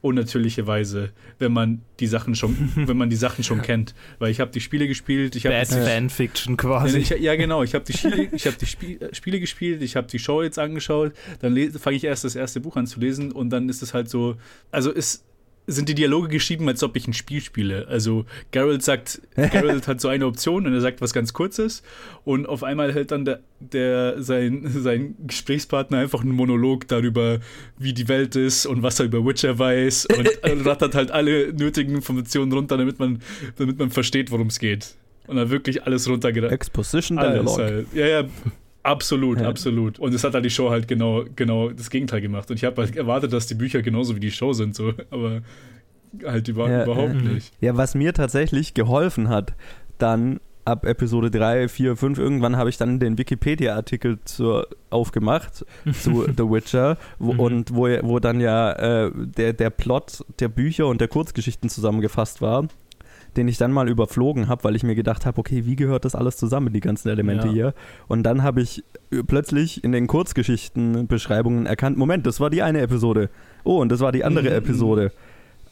unnatürliche 0.05 0.67
Weise, 0.67 1.13
wenn 1.39 1.53
man 1.53 1.81
die 1.99 2.07
Sachen 2.07 2.35
schon, 2.35 2.73
wenn 2.75 2.97
man 2.97 3.09
die 3.09 3.17
Sachen 3.17 3.43
schon 3.43 3.63
kennt. 3.63 3.95
Weil 4.19 4.31
ich 4.31 4.39
habe 4.39 4.51
die 4.51 4.61
Spiele 4.61 4.87
gespielt, 4.87 5.35
ich 5.35 5.47
habe 5.47 5.57
Bad 5.57 5.69
Fanfiction 5.69 6.59
quasi. 6.59 6.99
ich, 6.99 7.11
ja, 7.11 7.35
genau. 7.37 7.63
Ich 7.63 7.75
habe 7.75 7.87
die, 7.87 7.95
Spiele, 7.95 8.29
ich 8.31 8.47
hab 8.47 8.59
die 8.59 8.67
Spiel, 8.67 9.03
äh, 9.03 9.15
Spiele 9.15 9.41
gespielt, 9.41 9.81
ich 9.81 9.97
habe 9.97 10.07
die 10.07 10.19
Show 10.19 10.43
jetzt 10.43 10.59
angeschaut. 10.59 11.15
Dann 11.41 11.57
fange 11.73 11.97
ich 11.97 12.05
erst 12.05 12.25
das 12.25 12.37
erste 12.37 12.61
Buch 12.61 12.77
an 12.77 12.87
zu 12.87 13.01
lesen 13.01 13.33
und 13.33 13.49
dann 13.49 13.69
ist 13.71 13.83
es 13.83 13.95
halt 13.95 14.11
so. 14.11 14.37
Also 14.71 14.95
es 14.95 15.25
sind 15.67 15.89
die 15.89 15.95
Dialoge 15.95 16.29
geschrieben, 16.29 16.69
als 16.69 16.83
ob 16.83 16.97
ich 16.97 17.07
ein 17.07 17.13
Spiel 17.13 17.41
spiele. 17.41 17.87
Also 17.89 18.27
Geralt 18.51 18.83
sagt, 18.83 19.21
Geralt 19.35 19.89
hat 19.89 20.01
so 20.01 20.09
eine 20.09 20.27
Option 20.27 20.67
und 20.67 20.75
er 20.75 20.81
sagt 20.81 21.01
was 21.01 21.13
ganz 21.13 21.33
Kurzes 21.33 21.83
und 22.25 22.47
auf 22.47 22.63
einmal 22.63 22.93
hält 22.93 23.11
dann 23.11 23.25
der, 23.25 23.41
der 23.61 24.23
sein, 24.23 24.63
sein 24.67 25.15
Gesprächspartner 25.27 25.99
einfach 25.99 26.23
einen 26.23 26.33
Monolog 26.33 26.87
darüber, 26.89 27.41
wie 27.79 27.93
die 27.93 28.09
Welt 28.09 28.37
ist 28.37 28.67
und 28.67 28.83
was 28.83 28.99
er 29.01 29.07
über 29.07 29.25
Witcher 29.25 29.59
weiß 29.59 30.07
und 30.07 30.29
rattert 30.67 30.95
halt 30.95 31.11
alle 31.11 31.53
nötigen 31.53 31.95
Informationen 31.95 32.53
runter, 32.53 32.77
damit 32.77 32.99
man, 32.99 33.23
damit 33.57 33.79
man 33.79 33.91
versteht, 33.91 34.31
worum 34.31 34.49
es 34.49 34.59
geht. 34.59 34.97
Und 35.27 35.37
dann 35.37 35.49
wirklich 35.51 35.85
alles 35.85 36.09
runtergerannt. 36.09 36.53
Exposition 36.53 37.19
Alles 37.19 37.33
Dialogue. 37.33 37.65
halt. 37.65 37.87
Ja, 37.95 38.07
ja, 38.07 38.25
absolut, 38.85 39.41
Ja. 39.41 39.49
absolut. 39.49 39.99
Und 39.99 40.15
es 40.15 40.23
hat 40.23 40.35
halt 40.35 40.45
die 40.45 40.51
Show 40.51 40.71
halt 40.71 40.87
genau, 40.87 41.25
genau 41.35 41.71
das 41.71 41.91
Gegenteil 41.91 42.21
gemacht. 42.21 42.49
Und 42.51 42.57
ich 42.57 42.65
habe 42.65 42.81
halt 42.83 42.97
erwartet, 42.97 43.33
dass 43.33 43.47
die 43.49 43.55
Bücher 43.55 43.83
genauso 43.83 44.15
wie 44.15 44.21
die 44.21 44.31
Show 44.31 44.53
sind, 44.53 44.75
so, 44.77 44.93
aber 45.11 45.43
halt 46.25 46.47
über, 46.49 46.71
Ja, 46.71 46.85
überhaupt 46.85 47.15
ja. 47.17 47.21
nicht. 47.33 47.53
Ja, 47.61 47.77
was 47.77 47.95
mir 47.97 48.13
tatsächlich 48.15 48.75
geholfen 48.75 49.29
hat, 49.29 49.55
dann 49.99 50.39
ab 50.67 50.87
Episode 50.87 51.31
3, 51.31 51.69
4, 51.69 51.95
5, 51.97 52.19
irgendwann 52.19 52.57
habe 52.57 52.71
ich 52.71 52.79
dann 52.79 52.99
den 52.99 53.19
Wikipedia-Artikel 53.19 54.19
zur- 54.25 54.67
aufgemacht 54.89 55.67
zu 55.93 56.23
The 56.27 56.45
Witcher 56.45 56.97
wo, 57.19 57.35
Mhm. 57.35 57.41
und 57.41 57.75
wo, 57.75 57.87
wo 58.03 58.19
dann 58.19 58.41
ja 58.41 58.73
äh, 58.73 59.11
der, 59.15 59.53
der 59.53 59.69
Plot 59.71 60.25
der 60.39 60.49
Bücher 60.49 60.87
und 60.87 61.01
der 61.03 61.09
Kurzgeschichten 61.09 61.69
zusammengefasst 61.69 62.41
war, 62.41 62.67
den 63.37 63.49
ich 63.49 63.59
dann 63.59 63.73
mal 63.73 63.89
überflogen 63.89 64.49
habe, 64.49 64.65
weil 64.65 64.77
ich 64.77 64.83
mir 64.83 64.95
gedacht 64.95 65.27
habe, 65.27 65.39
okay, 65.39 65.67
wie 65.67 65.77
gehört 65.77 66.05
das 66.05 66.15
alles 66.15 66.37
zusammen, 66.37 66.73
die 66.73 66.81
ganzen 66.81 67.09
Elemente 67.09 67.47
Ja. 67.49 67.53
hier? 67.53 67.75
Und 68.09 68.23
dann 68.23 68.43
habe 68.43 68.61
ich 68.63 68.85
äh, 69.11 69.23
plötzlich 69.23 69.83
in 69.85 69.93
den 69.93 70.07
Kurzgeschichten-Beschreibungen 70.07 71.67
erkannt, 71.67 71.97
Moment, 71.97 72.27
das 72.27 72.41
war 72.41 72.51
die 72.51 72.63
eine 72.63 72.81
Episode. 72.81 73.31
Oh, 73.65 73.81
und 73.81 73.91
das 73.91 74.01
war 74.01 74.13
die 74.13 74.25
andere 74.25 74.51
Mhm. 74.51 74.57
Episode. 74.57 75.13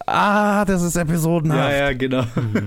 Ah, 0.07 0.65
das 0.65 0.83
ist 0.83 0.97
episodenhaft. 0.97 1.71
Ja, 1.73 1.79
ja, 1.91 1.93
genau. 1.93 2.23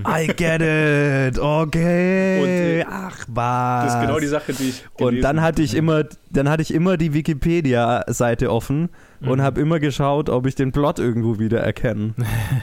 I 0.08 0.26
get 0.28 0.60
it. 0.62 1.38
Okay. 1.38 2.40
Und, 2.42 2.48
äh, 2.48 2.84
Ach 2.88 3.24
was. 3.28 3.84
Das 3.84 3.94
ist 3.94 4.00
genau 4.06 4.18
die 4.20 4.26
Sache, 4.26 4.52
die 4.52 4.68
ich. 4.70 4.84
Und 4.98 5.20
dann 5.20 5.40
hatte 5.40 5.62
ich 5.62 5.74
immer, 5.74 6.04
dann 6.30 6.48
hatte 6.48 6.62
ich 6.62 6.72
immer 6.72 6.96
die 6.96 7.12
Wikipedia-Seite 7.14 8.50
offen 8.50 8.88
und 9.20 9.38
Mhm. 9.38 9.42
habe 9.42 9.60
immer 9.60 9.80
geschaut, 9.80 10.28
ob 10.30 10.46
ich 10.46 10.54
den 10.54 10.72
Plot 10.72 10.98
irgendwo 10.98 11.38
wieder 11.38 11.60
erkenne. 11.60 12.14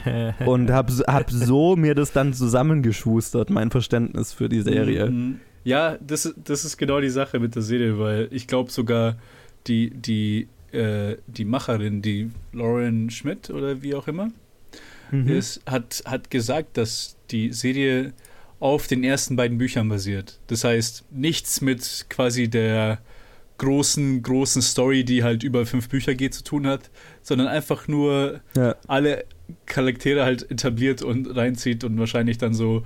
und 0.46 0.70
habe 0.70 0.92
hab 1.06 1.30
so 1.30 1.76
mir 1.76 1.94
das 1.94 2.12
dann 2.12 2.32
zusammengeschustert, 2.32 3.50
mein 3.50 3.70
Verständnis 3.70 4.32
für 4.32 4.48
die 4.48 4.60
Serie. 4.62 5.10
Mhm. 5.10 5.40
Ja, 5.64 5.96
das, 6.06 6.26
ist- 6.26 6.36
das 6.44 6.64
ist 6.64 6.76
genau 6.76 7.00
die 7.00 7.08
Sache 7.10 7.38
mit 7.40 7.54
der 7.54 7.62
Serie, 7.62 7.98
weil 7.98 8.28
ich 8.30 8.46
glaube 8.46 8.70
sogar 8.70 9.16
die, 9.66 9.90
die, 9.90 10.48
äh, 10.72 11.16
die 11.26 11.44
Macherin, 11.44 12.02
die 12.02 12.30
Lauren 12.52 13.08
Schmidt 13.10 13.48
oder 13.50 13.82
wie 13.82 13.94
auch 13.94 14.06
immer, 14.08 14.28
Mhm. 15.22 15.28
ist, 15.28 15.62
hat, 15.66 16.02
hat 16.06 16.30
gesagt, 16.30 16.76
dass 16.76 17.16
die 17.30 17.52
Serie 17.52 18.12
auf 18.60 18.86
den 18.86 19.04
ersten 19.04 19.36
beiden 19.36 19.58
Büchern 19.58 19.88
basiert. 19.88 20.38
Das 20.46 20.64
heißt, 20.64 21.04
nichts 21.10 21.60
mit 21.60 22.06
quasi 22.08 22.48
der 22.48 22.98
großen, 23.58 24.22
großen 24.22 24.62
Story, 24.62 25.04
die 25.04 25.22
halt 25.22 25.42
über 25.44 25.64
fünf 25.66 25.88
Bücher 25.88 26.14
geht, 26.14 26.34
zu 26.34 26.42
tun 26.42 26.66
hat, 26.66 26.90
sondern 27.22 27.46
einfach 27.46 27.86
nur 27.88 28.40
Ja. 28.56 28.74
alle 28.88 29.24
Charaktere 29.66 30.24
halt 30.24 30.50
etabliert 30.50 31.02
und 31.02 31.26
reinzieht 31.36 31.84
und 31.84 31.98
wahrscheinlich 31.98 32.38
dann 32.38 32.54
so 32.54 32.82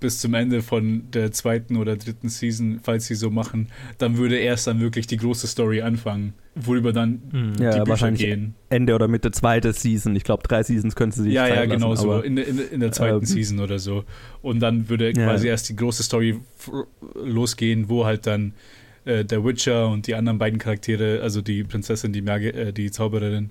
bis 0.00 0.20
zum 0.20 0.34
Ende 0.34 0.62
von 0.62 1.10
der 1.12 1.32
zweiten 1.32 1.76
oder 1.76 1.96
dritten 1.96 2.28
Season, 2.28 2.80
falls 2.82 3.06
sie 3.06 3.14
so 3.14 3.30
machen, 3.30 3.68
dann 3.98 4.16
würde 4.18 4.36
erst 4.36 4.66
dann 4.66 4.80
wirklich 4.80 5.06
die 5.06 5.16
große 5.16 5.46
Story 5.46 5.80
anfangen, 5.82 6.34
worüber 6.54 6.92
dann 6.92 7.20
Mhm. 7.32 7.56
die 7.56 7.62
Ja, 7.62 7.70
Bücher 7.72 7.86
wahrscheinlich 7.88 8.20
gehen. 8.22 8.54
Ende 8.68 8.94
oder 8.94 9.08
Mitte 9.08 9.30
zweite 9.30 9.72
Season. 9.72 10.14
Ich 10.16 10.24
glaube, 10.24 10.42
drei 10.46 10.62
Seasons 10.62 10.94
können 10.96 11.12
sie 11.12 11.22
sich 11.24 11.32
Ja, 11.32 11.46
ja, 11.48 11.54
Zeit 11.56 11.70
genau 11.70 11.90
lassen, 11.90 12.02
so. 12.02 12.12
aber- 12.12 12.24
In, 12.24 12.36
der- 12.36 12.46
in, 12.46 12.56
der- 12.58 12.72
in 12.72 12.80
der 12.80 12.92
zweiten 12.92 13.18
ähm, 13.18 13.24
Season 13.24 13.58
oder 13.60 13.78
so. 13.78 14.04
Und 14.42 14.60
dann 14.60 14.88
würde 14.88 15.06
Ja. 15.08 15.12
quasi 15.26 15.48
erst 15.48 15.68
die 15.68 15.76
große 15.76 16.02
Story 16.02 16.38
losgehen, 17.14 17.88
wo 17.88 18.04
halt 18.04 18.26
dann 18.26 18.54
äh, 19.04 19.24
der 19.24 19.44
Witcher 19.44 19.88
und 19.88 20.08
die 20.08 20.14
anderen 20.16 20.38
beiden 20.38 20.58
Charaktere, 20.58 21.20
also 21.22 21.40
die 21.40 21.62
Prinzessin, 21.62 22.12
die, 22.12 22.22
Magi 22.22 22.48
äh, 22.48 22.72
die 22.72 22.90
Zaubererin, 22.90 23.50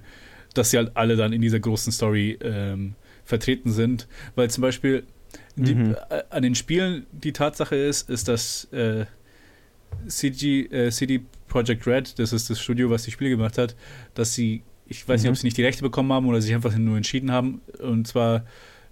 dass 0.53 0.71
sie 0.71 0.77
halt 0.77 0.91
alle 0.95 1.15
dann 1.15 1.31
in 1.31 1.41
dieser 1.41 1.59
großen 1.61 1.93
Story 1.93 2.37
ähm, 2.41 2.95
vertreten 3.23 3.71
sind. 3.71 4.07
Weil 4.35 4.49
zum 4.49 4.61
Beispiel 4.63 5.03
die, 5.55 5.75
Mhm. 5.75 5.95
äh, 6.09 6.23
an 6.29 6.43
den 6.43 6.55
Spielen 6.55 7.05
die 7.11 7.31
Tatsache 7.33 7.75
ist, 7.75 8.09
ist, 8.09 8.27
dass 8.27 8.65
äh, 8.73 9.05
CG, 10.07 10.65
äh, 10.67 10.91
CD 10.91 11.21
Projekt 11.47 11.87
Red, 11.87 12.19
das 12.19 12.33
ist 12.33 12.49
das 12.49 12.59
Studio, 12.59 12.89
was 12.89 13.03
die 13.03 13.11
Spiele 13.11 13.29
gemacht 13.29 13.57
hat, 13.57 13.75
dass 14.13 14.33
sie, 14.33 14.63
ich 14.87 15.07
weiß 15.07 15.21
nicht, 15.21 15.29
Mhm. 15.29 15.33
ob 15.33 15.37
sie 15.37 15.47
nicht 15.47 15.57
die 15.57 15.63
Rechte 15.63 15.81
bekommen 15.83 16.11
haben 16.11 16.25
oder 16.27 16.41
sich 16.41 16.53
einfach 16.53 16.75
nur 16.77 16.97
entschieden 16.97 17.31
haben. 17.31 17.61
Und 17.81 18.07
zwar, 18.07 18.45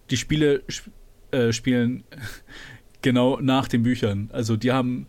die 0.09 0.17
Spiele 0.17 0.63
sp 0.71 0.89
äh, 1.31 1.51
spielen 1.51 2.03
genau 3.01 3.39
nach 3.41 3.67
den 3.67 3.83
Büchern. 3.83 4.29
Also 4.31 4.55
die 4.55 4.71
haben, 4.71 5.07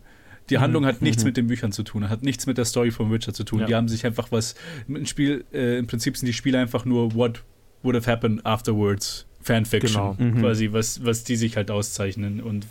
die 0.50 0.56
Mhm. 0.56 0.60
Handlung 0.62 0.86
hat 0.86 1.02
nichts 1.02 1.22
Mhm. 1.22 1.28
mit 1.28 1.36
den 1.36 1.46
Büchern 1.46 1.70
zu 1.70 1.82
tun, 1.82 2.08
hat 2.08 2.22
nichts 2.22 2.46
mit 2.46 2.56
der 2.58 2.64
Story 2.64 2.90
von 2.90 3.12
Witcher 3.12 3.32
zu 3.34 3.44
tun. 3.44 3.60
Ja. 3.60 3.66
Die 3.66 3.74
haben 3.74 3.88
sich 3.88 4.04
einfach 4.06 4.32
was, 4.32 4.54
im 4.88 5.06
Spiel, 5.06 5.44
äh, 5.52 5.78
im 5.78 5.86
Prinzip 5.86 6.16
sind 6.16 6.26
die 6.26 6.32
Spiele 6.32 6.58
einfach 6.58 6.84
nur 6.86 7.14
what 7.14 7.44
would 7.82 7.94
have 7.94 8.10
happened 8.10 8.44
afterwards. 8.46 9.26
Fanfiction, 9.44 10.16
Genau. 10.16 10.16
Mhm. 10.18 10.40
quasi, 10.40 10.72
was, 10.72 11.04
was 11.04 11.22
die 11.24 11.37
sich 11.37 11.57
halt 11.57 11.70
auszeichnen 11.70 12.40
und 12.40 12.66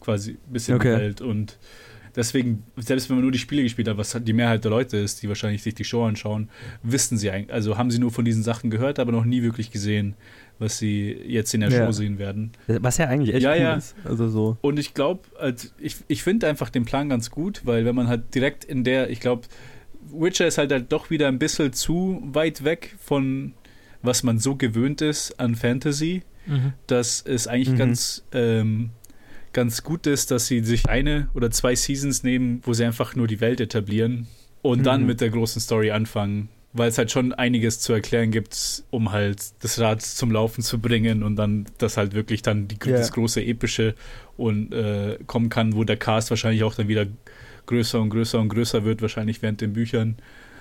quasi 0.00 0.32
ein 0.32 0.52
bisschen 0.52 0.76
Okay. 0.76 0.92
Welt 0.96 1.20
und 1.20 1.56
deswegen, 2.16 2.64
selbst 2.76 3.08
wenn 3.08 3.16
man 3.16 3.22
nur 3.22 3.32
die 3.32 3.38
Spiele 3.38 3.62
gespielt 3.62 3.88
hat, 3.88 3.96
was 3.96 4.18
die 4.22 4.32
Mehrheit 4.32 4.64
der 4.64 4.70
Leute 4.70 4.96
ist, 4.96 5.22
die 5.22 5.28
wahrscheinlich 5.28 5.62
sich 5.62 5.74
die 5.74 5.84
Show 5.84 6.04
anschauen, 6.04 6.48
wissen 6.82 7.16
sie 7.18 7.30
eigentlich, 7.30 7.52
also 7.52 7.78
haben 7.78 7.90
sie 7.90 7.98
nur 7.98 8.10
von 8.10 8.24
diesen 8.24 8.42
Sachen 8.42 8.70
gehört, 8.70 8.98
aber 8.98 9.12
noch 9.12 9.24
nie 9.24 9.42
wirklich 9.42 9.70
gesehen, 9.70 10.14
was 10.58 10.78
sie 10.78 11.12
jetzt 11.12 11.54
in 11.54 11.60
der 11.60 11.70
Ja. 11.70 11.86
Show 11.86 11.92
sehen 11.92 12.18
werden. 12.18 12.50
Was 12.66 12.98
ja 12.98 13.06
eigentlich 13.06 13.34
echt 13.34 13.44
Ja, 13.44 13.52
cool 13.52 13.60
ja. 13.60 13.74
ist. 13.76 13.94
Also 14.04 14.28
so. 14.28 14.56
Und 14.60 14.78
ich 14.80 14.94
glaube, 14.94 15.20
ich, 15.78 15.96
ich 16.08 16.22
finde 16.24 16.48
einfach 16.48 16.70
den 16.70 16.84
Plan 16.84 17.08
ganz 17.08 17.30
gut, 17.30 17.62
weil 17.64 17.84
wenn 17.84 17.94
man 17.94 18.08
halt 18.08 18.34
direkt 18.34 18.64
in 18.64 18.82
der, 18.82 19.08
ich 19.10 19.20
glaube, 19.20 19.42
Witcher 20.10 20.46
ist 20.46 20.58
halt, 20.58 20.72
halt 20.72 20.90
doch 20.90 21.10
wieder 21.10 21.28
ein 21.28 21.38
bisschen 21.38 21.72
zu 21.72 22.20
weit 22.24 22.64
weg 22.64 22.96
von 22.98 23.52
was 24.02 24.22
man 24.22 24.38
so 24.38 24.54
gewöhnt 24.56 25.00
ist 25.02 25.38
an 25.40 25.54
Fantasy, 25.54 26.22
Mhm. 26.46 26.72
dass 26.86 27.20
es 27.20 27.46
eigentlich 27.46 27.70
Mhm. 27.70 27.76
ganz, 27.78 28.24
ähm, 28.32 28.90
ganz 29.52 29.82
gut 29.82 30.06
ist, 30.06 30.30
dass 30.30 30.46
sie 30.46 30.62
sich 30.64 30.88
eine 30.88 31.28
oder 31.34 31.50
zwei 31.50 31.74
Seasons 31.74 32.22
nehmen, 32.22 32.60
wo 32.64 32.72
sie 32.72 32.84
einfach 32.84 33.16
nur 33.16 33.26
die 33.26 33.40
Welt 33.40 33.60
etablieren 33.60 34.26
und 34.62 34.84
dann 34.84 35.02
Mhm. 35.02 35.06
mit 35.08 35.20
der 35.20 35.30
großen 35.30 35.60
Story 35.60 35.90
anfangen. 35.90 36.48
Weil 36.74 36.90
es 36.90 36.98
halt 36.98 37.10
schon 37.10 37.32
einiges 37.32 37.80
zu 37.80 37.94
erklären 37.94 38.30
gibt, 38.30 38.84
um 38.90 39.10
halt 39.10 39.42
das 39.64 39.80
Rad 39.80 40.02
zum 40.02 40.30
Laufen 40.30 40.62
zu 40.62 40.78
bringen 40.78 41.22
und 41.22 41.36
dann 41.36 41.64
das 41.78 41.96
halt 41.96 42.12
wirklich 42.14 42.42
dann 42.42 42.68
die, 42.68 42.76
Ja. 42.84 42.98
das 42.98 43.10
große 43.12 43.42
Epische 43.42 43.94
und 44.36 44.72
äh, 44.74 45.18
kommen 45.26 45.48
kann, 45.48 45.74
wo 45.74 45.84
der 45.84 45.96
Cast 45.96 46.28
wahrscheinlich 46.30 46.62
auch 46.64 46.74
dann 46.74 46.86
wieder 46.86 47.06
größer 47.66 48.00
und 48.00 48.10
größer 48.10 48.38
und 48.38 48.50
größer 48.50 48.84
wird, 48.84 49.00
wahrscheinlich 49.02 49.40
während 49.42 49.60
den 49.62 49.72
Büchern. 49.72 50.16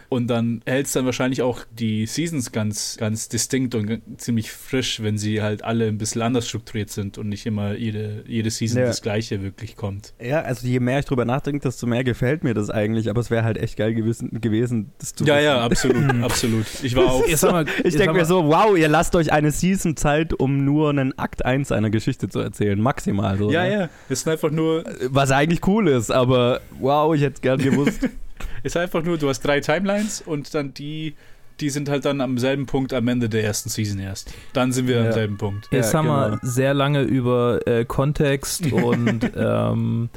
Und 0.10 0.28
dann 0.28 0.62
hält 0.66 0.86
es 0.88 0.94
dann 0.94 1.06
wahrscheinlich 1.06 1.42
auch 1.42 1.66
die 1.78 2.06
Seasons 2.06 2.52
ganz, 2.54 2.96
ganz 2.98 3.28
distinkt 3.28 3.76
und 3.76 4.02
ziemlich 4.18 4.52
frisch, 4.52 5.04
wenn 5.04 5.18
sie 5.18 5.42
halt 5.42 5.64
alle 5.64 5.88
ein 5.88 5.98
bisschen 5.98 6.22
anders 6.22 6.48
strukturiert 6.48 6.90
sind 6.90 7.18
und 7.18 7.28
nicht 7.28 7.46
immer 7.46 7.76
jede, 7.76 8.24
jede 8.26 8.50
Season 8.50 8.80
Ja. 8.82 8.88
das 8.88 9.02
Gleiche 9.02 9.42
wirklich 9.42 9.76
kommt. 9.76 10.14
Ja, 10.22 10.42
also 10.42 10.66
je 10.66 10.80
mehr 10.80 11.00
ich 11.00 11.06
drüber 11.06 11.26
nachdenke, 11.26 11.60
desto 11.60 11.88
mehr 11.88 12.06
gefällt 12.06 12.44
mir 12.46 12.54
das 12.54 12.70
eigentlich. 12.70 13.10
Aber 13.10 13.20
es 13.20 13.30
wäre 13.30 13.44
halt 13.44 13.58
echt 13.58 13.76
geil 13.76 13.94
gewesen, 13.94 14.40
gewesen 14.40 14.92
das 15.00 15.14
zu 15.14 15.26
Ja, 15.26 15.40
ja, 15.40 15.60
absolut, 15.62 15.98
absolut. 16.24 16.66
Ich 16.84 16.96
war 16.96 17.12
auch. 17.12 17.28
Sag 17.36 17.52
mal, 17.52 17.66
Ich 17.84 17.96
denke 17.98 18.14
mir 18.14 18.26
so, 18.26 18.46
wow, 18.46 18.78
ihr 18.78 18.88
lasst 18.88 19.14
euch 19.16 19.34
eine 19.34 19.52
Season 19.52 19.98
Zeit, 19.98 20.34
um 20.34 20.64
nur 20.64 20.90
einen 20.90 21.18
Akt 21.20 21.44
1 21.46 21.72
einer 21.74 21.90
Geschichte 21.90 22.30
zu 22.30 22.40
erzählen. 22.40 22.80
Maximal 22.80 23.38
so. 23.38 23.52
Ja, 23.52 23.64
ne? 23.64 23.72
ja. 23.74 23.90
Es 24.10 24.20
ist 24.22 24.28
einfach 24.28 24.52
nur, 24.52 24.86
Was 25.10 25.32
eigentlich 25.32 25.68
cool 25.68 25.90
ist, 25.90 26.12
aber 26.12 26.62
wow, 26.80 27.14
ich 27.14 27.22
hätte 27.22 27.36
es 27.36 27.42
gern 27.42 27.60
gewusst. 27.60 28.00
ist 28.68 28.78
einfach 28.78 29.04
nur, 29.04 29.18
du 29.18 29.28
hast 29.30 29.42
drei 29.42 29.60
Timelines 29.60 30.22
und 30.22 30.54
dann 30.54 30.74
die, 30.74 31.16
die 31.60 31.70
sind 31.72 31.90
halt 31.90 32.06
dann 32.06 32.22
am 32.22 32.38
selben 32.38 32.68
Punkt 32.68 32.94
am 32.94 33.08
Ende 33.08 33.30
der 33.30 33.44
ersten 33.44 33.70
Season 33.70 34.00
erst. 34.00 34.32
Dann 34.54 34.72
sind 34.72 34.88
wir 34.88 34.98
Ja. 35.02 35.06
am 35.08 35.12
selben 35.14 35.38
Punkt. 35.38 35.68
Jetzt 35.72 35.92
Ja, 35.94 36.00
haben 36.00 36.08
wir 36.08 36.26
genau. 36.30 36.40
sehr 36.44 36.74
lange 36.76 37.02
über 37.02 37.66
äh, 37.66 37.84
Kontext 37.86 38.72
und 38.72 39.32
ähm, 39.36 40.10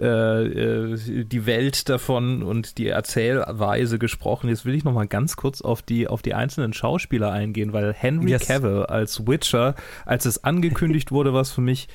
äh, 0.00 0.06
äh, 0.06 1.24
die 1.24 1.46
Welt 1.46 1.88
davon 1.88 2.42
und 2.42 2.76
die 2.78 2.88
Erzählweise 2.88 3.98
gesprochen. 3.98 4.48
Jetzt 4.50 4.66
will 4.66 4.74
ich 4.74 4.84
noch 4.84 4.92
mal 4.92 5.06
ganz 5.06 5.36
kurz 5.36 5.62
auf 5.62 5.80
die, 5.82 6.06
auf 6.08 6.20
die 6.20 6.34
einzelnen 6.34 6.72
Schauspieler 6.74 7.30
eingehen, 7.32 7.72
weil 7.72 7.92
Henry 7.94 8.30
Yes. 8.32 8.46
Cavill 8.46 8.84
als 8.86 9.26
Witcher, 9.26 9.74
als 10.04 10.26
es 10.26 10.44
angekündigt 10.44 11.12
wurde, 11.12 11.32
was 11.32 11.50
für 11.52 11.60
mich 11.62 11.88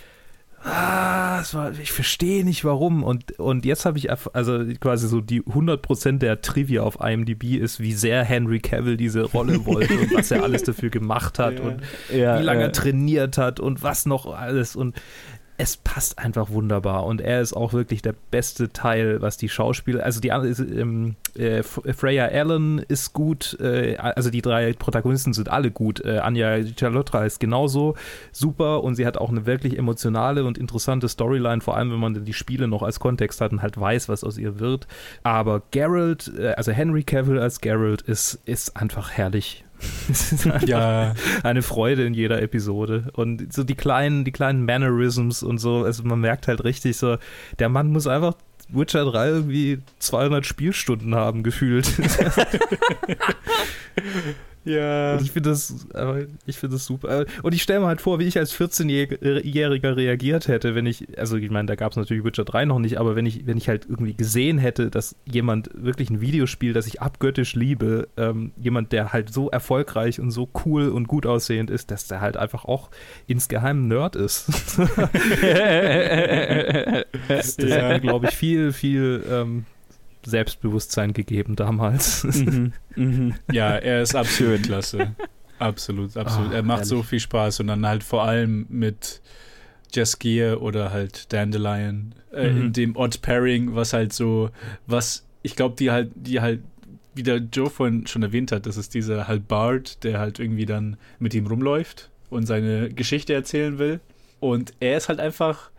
Ah, 0.63 1.39
es 1.41 1.53
war, 1.53 1.71
ich 1.71 1.91
verstehe 1.91 2.43
nicht 2.43 2.65
warum. 2.65 3.03
Und, 3.03 3.39
und 3.39 3.65
jetzt 3.65 3.85
habe 3.85 3.97
ich, 3.97 4.09
also 4.11 4.65
quasi 4.79 5.07
so 5.07 5.21
die 5.21 5.41
100% 5.41 6.17
der 6.19 6.41
Trivia 6.41 6.81
auf 6.83 6.97
IMDb 7.01 7.55
ist, 7.55 7.79
wie 7.79 7.93
sehr 7.93 8.23
Henry 8.23 8.59
Cavill 8.59 8.97
diese 8.97 9.23
Rolle 9.23 9.65
wollte 9.65 9.93
und 9.97 10.13
was 10.13 10.31
er 10.31 10.43
alles 10.43 10.63
dafür 10.63 10.89
gemacht 10.89 11.39
hat 11.39 11.59
Ja. 11.59 11.61
und 11.65 11.81
ja, 12.13 12.39
wie 12.39 12.43
lange 12.43 12.61
äh, 12.61 12.65
er 12.65 12.71
trainiert 12.73 13.37
hat 13.37 13.59
und 13.59 13.83
was 13.83 14.05
noch 14.05 14.25
alles. 14.33 14.75
Und 14.75 14.95
es 15.61 15.75
passt 15.75 16.19
einfach 16.19 16.49
wunderbar. 16.51 17.05
Und 17.05 17.19
er 17.19 17.41
ist 17.41 17.53
auch 17.53 17.73
wirklich 17.73 18.01
der 18.01 18.15
beste 18.31 18.71
Teil, 18.71 19.21
was 19.21 19.35
die 19.35 19.49
Schauspieler, 19.49 20.05
also 20.05 20.21
die 20.21 20.29
ähm, 20.29 21.17
äh, 21.37 21.57
F- 21.57 21.81
Freya 21.95 22.27
Allen 22.27 22.79
ist 22.79 23.11
gut, 23.11 23.57
äh, 23.59 23.97
also 23.97 24.29
die 24.29 24.41
drei 24.41 24.71
Protagonisten 24.71 25.33
sind 25.33 25.49
alle 25.49 25.69
gut. 25.69 26.03
Äh, 26.05 26.19
Anja 26.19 26.63
Chalotra 26.63 27.25
ist 27.25 27.41
genauso 27.41 27.95
super 28.31 28.83
und 28.85 28.95
sie 28.95 29.05
hat 29.05 29.17
auch 29.17 29.29
eine 29.29 29.45
wirklich 29.45 29.77
emotionale 29.77 30.45
und 30.45 30.57
interessante 30.57 31.09
Storyline, 31.09 31.59
vor 31.59 31.75
allem 31.75 31.91
wenn 31.91 31.99
man 31.99 32.23
die 32.23 32.33
Spiele 32.33 32.69
noch 32.69 32.81
als 32.81 33.01
Kontext 33.01 33.41
hat 33.41 33.51
und 33.51 33.61
halt 33.61 33.77
weiß, 33.77 34.07
was 34.07 34.23
aus 34.23 34.37
ihr 34.37 34.59
wird. 34.59 34.87
Aber 35.23 35.61
Geralt, 35.71 36.31
äh, 36.39 36.53
also 36.53 36.71
Henry 36.71 37.03
Cavill 37.03 37.37
als 37.37 37.59
Geralt 37.59 38.01
ist, 38.03 38.39
ist 38.45 38.77
einfach 38.77 39.11
herrlich. 39.11 39.65
Es 40.09 40.31
ist 40.31 40.47
einfach 40.47 40.67
Ja, 40.67 41.13
eine 41.43 41.61
Freude 41.61 42.05
in 42.05 42.13
jeder 42.13 42.41
Episode. 42.41 43.11
Und 43.13 43.53
so 43.53 43.63
die 43.63 43.75
kleinen, 43.75 44.25
die 44.25 44.31
kleinen 44.31 44.65
Mannerisms 44.65 45.43
und 45.43 45.57
so, 45.59 45.83
also 45.83 46.03
man 46.03 46.19
merkt 46.19 46.47
halt 46.47 46.63
richtig 46.63 46.97
so, 46.97 47.17
der 47.59 47.69
Mann 47.69 47.91
muss 47.91 48.07
einfach 48.07 48.35
Witcher 48.69 49.05
3 49.05 49.27
irgendwie 49.29 49.79
200 49.99 50.45
Spielstunden 50.45 51.15
haben, 51.15 51.43
gefühlt. 51.43 51.91
ja. 54.65 55.13
Und 55.13 55.21
ich 55.21 55.31
finde 55.31 55.49
das, 55.49 55.87
ich 56.45 56.57
finde 56.57 56.75
das 56.75 56.85
super. 56.85 57.25
Und 57.43 57.53
ich 57.53 57.61
stelle 57.61 57.79
mir 57.79 57.87
halt 57.87 58.01
vor, 58.01 58.19
wie 58.19 58.25
ich 58.25 58.37
als 58.37 58.53
14-Jähriger 58.53 59.95
reagiert 59.95 60.47
hätte, 60.47 60.75
wenn 60.75 60.85
ich, 60.85 61.17
also 61.17 61.37
ich 61.37 61.49
meine, 61.49 61.67
da 61.67 61.75
gab 61.75 61.91
es 61.91 61.97
natürlich 61.97 62.23
Witcher 62.23 62.45
3 62.45 62.65
noch 62.65 62.79
nicht, 62.79 62.99
aber 62.99 63.15
wenn 63.15 63.25
ich, 63.25 63.47
wenn 63.47 63.57
ich 63.57 63.69
halt 63.69 63.85
irgendwie 63.89 64.13
gesehen 64.13 64.57
hätte, 64.57 64.89
dass 64.89 65.15
jemand 65.25 65.69
wirklich 65.73 66.09
ein 66.09 66.21
Videospiel, 66.21 66.73
das 66.73 66.87
ich 66.87 67.01
abgöttisch 67.01 67.55
liebe, 67.55 68.07
ähm, 68.17 68.51
jemand, 68.57 68.91
der 68.91 69.13
halt 69.13 69.33
so 69.33 69.49
erfolgreich 69.49 70.19
und 70.19 70.31
so 70.31 70.49
cool 70.65 70.89
und 70.89 71.07
gut 71.07 71.25
aussehend 71.25 71.69
ist, 71.71 71.91
dass 71.91 72.07
der 72.07 72.21
halt 72.21 72.37
einfach 72.37 72.65
auch 72.65 72.89
insgeheim 73.27 73.85
ein 73.85 73.87
Nerd 73.87 74.15
ist. 74.15 74.49
das 77.27 77.55
das 77.55 77.69
Ja. 77.69 77.97
glaube 77.97 78.27
ich, 78.27 78.35
viel, 78.35 78.73
viel 78.73 79.23
ähm, 79.29 79.65
Selbstbewusstsein 80.25 81.13
gegeben 81.13 81.55
damals. 81.55 82.23
mhm, 82.23 82.73
mhm. 82.95 83.33
Ja, 83.51 83.71
er 83.77 84.01
ist 84.01 84.15
absolut 84.15 84.63
klasse. 84.63 85.15
Absolut, 85.59 86.15
absolut. 86.15 86.53
Ah, 86.53 86.55
er 86.55 86.63
macht 86.63 86.85
so 86.85 86.95
herrlich. 86.95 87.09
viel 87.09 87.19
Spaß 87.19 87.59
und 87.59 87.67
dann 87.67 87.85
halt 87.85 88.01
vor 88.01 88.23
allem 88.23 88.65
mit 88.69 89.21
Jaskier 89.93 90.61
oder 90.61 90.91
halt 90.91 91.33
Dandelion 91.33 92.15
äh, 92.31 92.49
Mhm. 92.49 92.61
in 92.61 92.73
dem 92.73 92.95
Odd 92.95 93.21
Pairing, 93.21 93.75
was 93.75 93.91
halt 93.91 94.13
so, 94.13 94.51
was 94.87 95.25
ich 95.41 95.57
glaube, 95.57 95.75
die 95.77 95.91
halt, 95.91 96.11
die 96.15 96.39
halt, 96.39 96.61
wie 97.13 97.23
der 97.23 97.37
Joe 97.37 97.69
vorhin 97.69 98.07
schon 98.07 98.23
erwähnt 98.23 98.53
hat, 98.53 98.67
das 98.67 98.77
ist 98.77 98.93
dieser 98.93 99.27
halt 99.27 99.49
Bard, 99.49 100.01
der 100.05 100.19
halt 100.19 100.39
irgendwie 100.39 100.65
dann 100.65 100.95
mit 101.19 101.33
ihm 101.33 101.45
rumläuft 101.47 102.09
und 102.29 102.45
seine 102.45 102.89
Geschichte 102.89 103.33
erzählen 103.33 103.77
will. 103.79 103.99
Und 104.39 104.71
er 104.79 104.95
ist 104.95 105.09
halt 105.09 105.19
einfach 105.19 105.71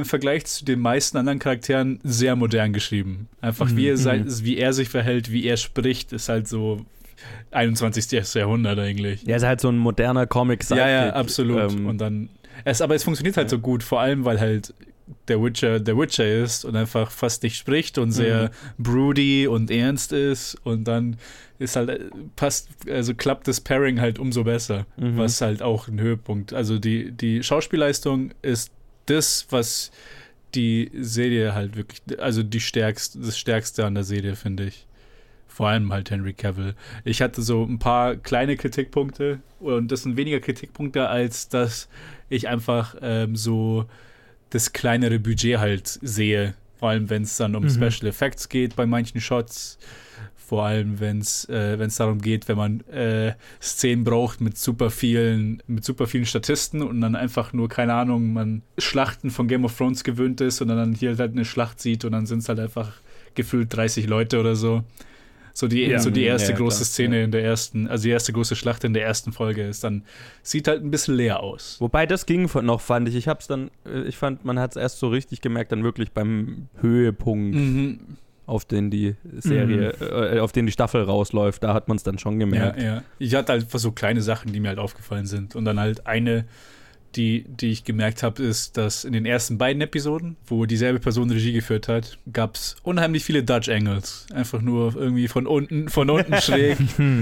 im 0.00 0.04
Vergleich 0.06 0.44
zu 0.46 0.64
den 0.64 0.80
meisten 0.80 1.16
anderen 1.16 1.38
Charakteren 1.38 2.00
sehr 2.02 2.36
modern 2.36 2.72
geschrieben. 2.72 3.28
Einfach 3.40 3.70
wie 3.74 3.88
er, 3.88 3.96
sein, 3.96 4.26
wie 4.44 4.58
er 4.58 4.72
sich 4.72 4.88
verhält, 4.88 5.30
wie 5.30 5.44
er 5.46 5.56
spricht, 5.56 6.12
ist 6.12 6.28
halt 6.28 6.48
so 6.48 6.84
21. 7.52 8.34
Jahrhundert 8.34 8.78
eigentlich. 8.78 9.26
Er 9.26 9.36
ist 9.36 9.44
halt 9.44 9.60
so 9.60 9.68
ein 9.68 9.78
moderner 9.78 10.26
comic 10.26 10.68
Ja, 10.70 10.88
ja, 10.88 11.10
absolut. 11.10 11.72
Ähm, 11.72 11.86
und 11.86 11.98
dann, 11.98 12.28
es, 12.64 12.80
aber 12.80 12.94
es 12.94 13.04
funktioniert 13.04 13.36
halt 13.36 13.50
so 13.50 13.58
gut, 13.58 13.82
vor 13.82 14.00
allem 14.00 14.24
weil 14.24 14.40
halt 14.40 14.74
der 15.26 15.42
Witcher 15.42 15.80
der 15.80 15.98
Witcher 15.98 16.26
ist 16.26 16.64
und 16.64 16.76
einfach 16.76 17.10
fast 17.10 17.42
nicht 17.42 17.56
spricht 17.56 17.98
und 17.98 18.12
sehr 18.12 18.50
broody 18.78 19.48
und 19.48 19.70
ernst 19.70 20.12
ist 20.12 20.56
und 20.64 20.84
dann 20.84 21.16
ist 21.58 21.74
halt 21.76 22.10
passt 22.36 22.68
also 22.88 23.14
klappt 23.14 23.48
das 23.48 23.60
Pairing 23.60 24.00
halt 24.00 24.18
umso 24.20 24.44
besser, 24.44 24.86
Mhm. 24.96 25.18
was 25.18 25.40
halt 25.40 25.62
auch 25.62 25.88
ein 25.88 26.00
Höhepunkt. 26.00 26.52
Also 26.54 26.78
die 26.78 27.10
die 27.10 27.42
Schauspielleistung 27.42 28.30
ist 28.42 28.70
das, 29.06 29.46
was 29.50 29.90
die 30.54 30.90
Serie 30.94 31.54
halt 31.54 31.76
wirklich, 31.76 32.00
also 32.20 32.42
die 32.42 32.60
stärkste, 32.60 33.18
das 33.20 33.38
Stärkste 33.38 33.84
an 33.84 33.94
der 33.94 34.04
Serie, 34.04 34.36
finde 34.36 34.64
ich. 34.64 34.86
Vor 35.46 35.68
allem 35.68 35.92
halt 35.92 36.10
Henry 36.10 36.32
Cavill. 36.32 36.74
Ich 37.04 37.20
hatte 37.20 37.42
so 37.42 37.64
ein 37.64 37.78
paar 37.78 38.16
kleine 38.16 38.56
Kritikpunkte 38.56 39.40
und 39.58 39.92
das 39.92 40.02
sind 40.04 40.16
weniger 40.16 40.40
Kritikpunkte, 40.40 41.08
als 41.08 41.48
dass 41.48 41.88
ich 42.28 42.48
einfach 42.48 42.94
ähm, 43.02 43.36
so 43.36 43.86
das 44.50 44.72
kleinere 44.72 45.18
Budget 45.18 45.58
halt 45.58 45.86
sehe. 45.86 46.54
Vor 46.78 46.90
allem, 46.90 47.10
wenn 47.10 47.22
es 47.22 47.36
dann 47.36 47.56
um 47.56 47.64
mhm. 47.64 47.70
Special 47.70 48.08
Effects 48.08 48.48
geht 48.48 48.74
bei 48.74 48.86
manchen 48.86 49.20
Shots. 49.20 49.78
Vor 50.50 50.64
allem, 50.64 50.98
wenn 50.98 51.20
es 51.20 51.44
äh, 51.44 51.78
darum 51.96 52.20
geht, 52.20 52.48
wenn 52.48 52.56
man 52.56 52.80
äh, 52.88 53.34
Szenen 53.62 54.02
braucht 54.02 54.40
mit 54.40 54.58
super 54.58 54.90
vielen, 54.90 55.62
mit 55.68 55.84
super 55.84 56.08
vielen 56.08 56.26
Statisten 56.26 56.82
und 56.82 57.00
dann 57.00 57.14
einfach 57.14 57.52
nur, 57.52 57.68
keine 57.68 57.94
Ahnung, 57.94 58.32
man 58.32 58.62
Schlachten 58.76 59.30
von 59.30 59.46
Game 59.46 59.64
of 59.64 59.78
Thrones 59.78 60.02
gewöhnt 60.02 60.40
ist 60.40 60.60
und 60.60 60.66
dann 60.66 60.92
hier 60.92 61.16
halt 61.16 61.30
eine 61.30 61.44
Schlacht 61.44 61.80
sieht 61.80 62.04
und 62.04 62.10
dann 62.10 62.26
sind 62.26 62.40
es 62.40 62.48
halt 62.48 62.58
einfach 62.58 62.94
gefühlt 63.36 63.72
30 63.72 64.08
Leute 64.08 64.40
oder 64.40 64.56
so. 64.56 64.82
So 65.52 65.68
die, 65.68 65.82
ja, 65.82 66.00
so 66.00 66.10
die 66.10 66.24
erste 66.24 66.50
ja, 66.50 66.58
große 66.58 66.78
klar, 66.78 66.86
Szene 66.86 67.18
ja. 67.18 67.24
in 67.26 67.30
der 67.30 67.44
ersten, 67.44 67.86
also 67.86 68.02
die 68.02 68.10
erste 68.10 68.32
große 68.32 68.56
Schlacht 68.56 68.82
in 68.82 68.92
der 68.92 69.04
ersten 69.04 69.32
Folge 69.32 69.64
ist 69.64 69.84
dann, 69.84 70.02
sieht 70.42 70.66
halt 70.66 70.82
ein 70.82 70.90
bisschen 70.90 71.14
leer 71.14 71.44
aus. 71.44 71.76
Wobei 71.78 72.06
das 72.06 72.26
ging 72.26 72.50
noch, 72.62 72.80
fand 72.80 73.08
ich. 73.08 73.14
Ich 73.14 73.28
hab's 73.28 73.46
dann, 73.46 73.70
äh, 73.86 74.02
ich 74.02 74.16
fand, 74.16 74.44
man 74.44 74.58
hat 74.58 74.72
es 74.72 74.76
erst 74.76 74.98
so 74.98 75.10
richtig 75.10 75.42
gemerkt, 75.42 75.70
dann 75.70 75.84
wirklich 75.84 76.10
beim 76.10 76.66
Höhepunkt. 76.80 77.54
Mhm 77.54 78.00
auf 78.50 78.64
den 78.64 78.90
die 78.90 79.14
Serie, 79.38 79.94
mhm. 79.98 80.36
äh, 80.36 80.40
auf 80.40 80.52
den 80.52 80.66
die 80.66 80.72
Staffel 80.72 81.02
rausläuft, 81.02 81.62
da 81.62 81.72
hat 81.72 81.88
man 81.88 81.96
es 81.96 82.02
dann 82.02 82.18
schon 82.18 82.38
gemerkt. 82.38 82.78
Ja, 82.78 82.84
ja. 82.84 83.02
Ich 83.18 83.34
hatte 83.34 83.52
halt 83.52 83.70
so 83.70 83.92
kleine 83.92 84.22
Sachen, 84.22 84.52
die 84.52 84.60
mir 84.60 84.68
halt 84.68 84.78
aufgefallen 84.78 85.26
sind. 85.26 85.54
Und 85.54 85.64
dann 85.64 85.78
halt 85.78 86.06
eine 86.06 86.44
die, 87.16 87.44
die 87.48 87.70
ich 87.70 87.84
gemerkt 87.84 88.22
habe, 88.22 88.42
ist, 88.42 88.76
dass 88.76 89.04
in 89.04 89.12
den 89.12 89.26
ersten 89.26 89.58
beiden 89.58 89.82
Episoden, 89.82 90.36
wo 90.46 90.66
dieselbe 90.66 91.00
Person 91.00 91.30
Regie 91.30 91.52
geführt 91.52 91.88
hat, 91.88 92.18
gab 92.32 92.54
es 92.54 92.76
unheimlich 92.82 93.24
viele 93.24 93.42
Dutch 93.42 93.68
Angles. 93.68 94.26
Einfach 94.32 94.60
nur 94.60 94.94
irgendwie 94.94 95.28
von 95.28 95.46
unten, 95.46 95.88
von 95.88 96.08
unten 96.10 96.36
schräg, 96.40 96.78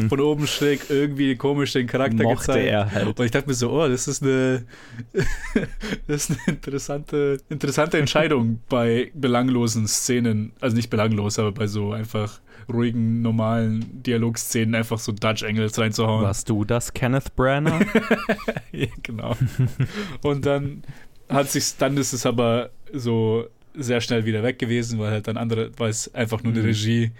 von 0.09 0.20
oben 0.20 0.46
schräg, 0.46 0.83
irgendwie 0.88 1.37
komisch 1.37 1.72
den 1.72 1.87
Charakter 1.87 2.22
Mochte 2.22 2.46
gezeigt. 2.46 2.66
Er 2.66 2.92
halt. 2.92 3.18
Und 3.18 3.24
ich 3.24 3.31
dachte 3.31 3.48
mir 3.48 3.55
so, 3.55 3.70
oh, 3.70 3.88
das 3.88 4.09
ist 4.09 4.22
eine, 4.22 4.64
das 6.07 6.31
ist 6.31 6.31
eine 6.31 6.57
interessante, 6.57 7.38
interessante 7.48 7.98
Entscheidung 7.98 8.61
bei 8.68 9.11
belanglosen 9.14 9.87
Szenen. 9.87 10.53
Also 10.61 10.77
nicht 10.77 10.90
belanglos, 10.90 11.38
aber 11.38 11.53
bei 11.53 11.66
so 11.66 11.92
einfach 11.92 12.40
ruhigen, 12.72 13.22
normalen 13.22 14.02
Dialogszenen 14.02 14.74
einfach 14.74 14.98
so 14.98 15.12
Dutch 15.12 15.42
Angles 15.42 15.78
reinzuhauen. 15.78 16.24
Warst 16.24 16.48
du 16.48 16.64
das, 16.64 16.92
Kenneth 16.92 17.35
Branagh? 17.35 17.87
ja, 18.72 18.88
genau. 19.02 19.37
Und 20.22 20.46
dann 20.46 20.83
hat 21.28 21.50
sich, 21.50 21.76
dann 21.76 21.96
ist 21.96 22.12
es 22.12 22.26
aber 22.26 22.70
so 22.92 23.46
sehr 23.74 24.00
schnell 24.00 24.24
wieder 24.24 24.42
weg 24.42 24.59
gewesen, 24.59 24.98
weil 24.98 25.11
halt 25.11 25.28
dann 25.28 25.37
andere, 25.37 25.70
weil 25.76 25.90
es 25.90 26.12
einfach 26.14 26.42
nur 26.42 26.52
eine 26.52 26.62
mhm. 26.62 26.68
Regie 26.68 27.12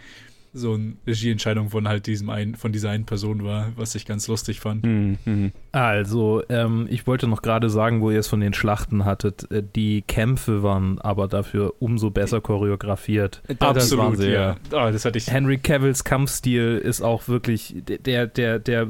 so 0.53 0.75
eine 0.75 0.95
Regieentscheidung 1.07 1.71
von 1.71 1.89
halt 1.89 2.07
diesem 2.07 2.31
einen, 2.31 2.55
von 2.55 2.73
dieser 2.73 2.91
einen 2.91 3.05
Person 3.05 3.45
war, 3.45 3.73
was 3.77 3.95
ich 3.95 4.07
ganz 4.07 4.29
lustig 4.29 4.61
fand. 4.61 4.85
Mhm. 4.85 5.53
Also, 5.73 6.43
ähm, 6.49 6.87
ich 6.91 7.07
wollte 7.07 7.29
noch 7.29 7.43
gerade 7.43 7.71
sagen, 7.71 8.01
wo 8.01 8.11
ihr 8.11 8.19
es 8.19 8.29
von 8.29 8.41
den 8.41 8.55
Schlachten 8.55 9.05
hattet, 9.05 9.51
äh, 9.51 9.63
die 9.63 10.03
Kämpfe 10.03 10.63
waren 10.63 10.99
aber 11.01 11.29
dafür 11.29 11.75
umso 11.79 12.11
besser 12.11 12.41
choreografiert. 12.41 13.43
Absolut, 13.59 14.19
das 14.19 14.25
ja. 14.25 14.57
Oh, 14.73 14.91
das 14.91 15.05
hatte 15.05 15.19
ich. 15.19 15.31
Henry 15.31 15.59
Cavills 15.59 16.05
Kampfstil 16.05 16.79
ist 16.79 17.03
auch 17.03 17.29
wirklich, 17.29 17.77
der, 17.87 18.27
der, 18.27 18.59
der 18.59 18.89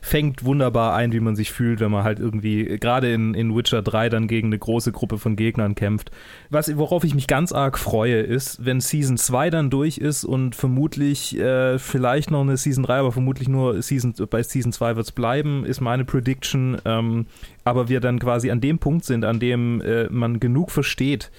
fängt 0.00 0.44
wunderbar 0.44 0.94
ein, 0.94 1.12
wie 1.12 1.20
man 1.20 1.36
sich 1.36 1.52
fühlt, 1.52 1.80
wenn 1.80 1.90
man 1.90 2.04
halt 2.04 2.20
irgendwie, 2.20 2.64
gerade 2.78 3.12
in, 3.12 3.34
in 3.34 3.54
Witcher 3.54 3.82
3 3.82 4.08
dann 4.08 4.28
gegen 4.28 4.48
eine 4.48 4.58
große 4.58 4.92
Gruppe 4.92 5.18
von 5.18 5.36
Gegnern 5.36 5.74
kämpft. 5.74 6.10
Was, 6.50 6.76
worauf 6.76 7.04
ich 7.04 7.14
mich 7.14 7.26
ganz 7.26 7.52
arg 7.52 7.78
freue, 7.78 8.20
ist, 8.20 8.64
wenn 8.64 8.80
Season 8.80 9.16
2 9.16 9.50
dann 9.50 9.70
durch 9.70 9.98
ist 9.98 10.24
und 10.24 10.54
vermutlich 10.54 11.01
vermutlich 11.02 11.38
äh, 11.38 11.78
vielleicht 11.78 12.30
noch 12.30 12.42
eine 12.42 12.56
Season 12.56 12.84
3, 12.84 12.98
aber 12.98 13.12
vermutlich 13.12 13.48
nur 13.48 13.82
Season, 13.82 14.14
bei 14.30 14.42
Season 14.42 14.72
2 14.72 14.96
wird 14.96 15.06
es 15.06 15.12
bleiben, 15.12 15.64
ist 15.64 15.80
meine 15.80 16.04
Prediction. 16.04 16.78
Ähm, 16.84 17.26
aber 17.64 17.88
wir 17.88 18.00
dann 18.00 18.18
quasi 18.18 18.50
an 18.50 18.60
dem 18.60 18.78
Punkt 18.78 19.04
sind, 19.04 19.24
an 19.24 19.40
dem 19.40 19.80
äh, 19.80 20.08
man 20.10 20.40
genug 20.40 20.70
versteht 20.70 21.30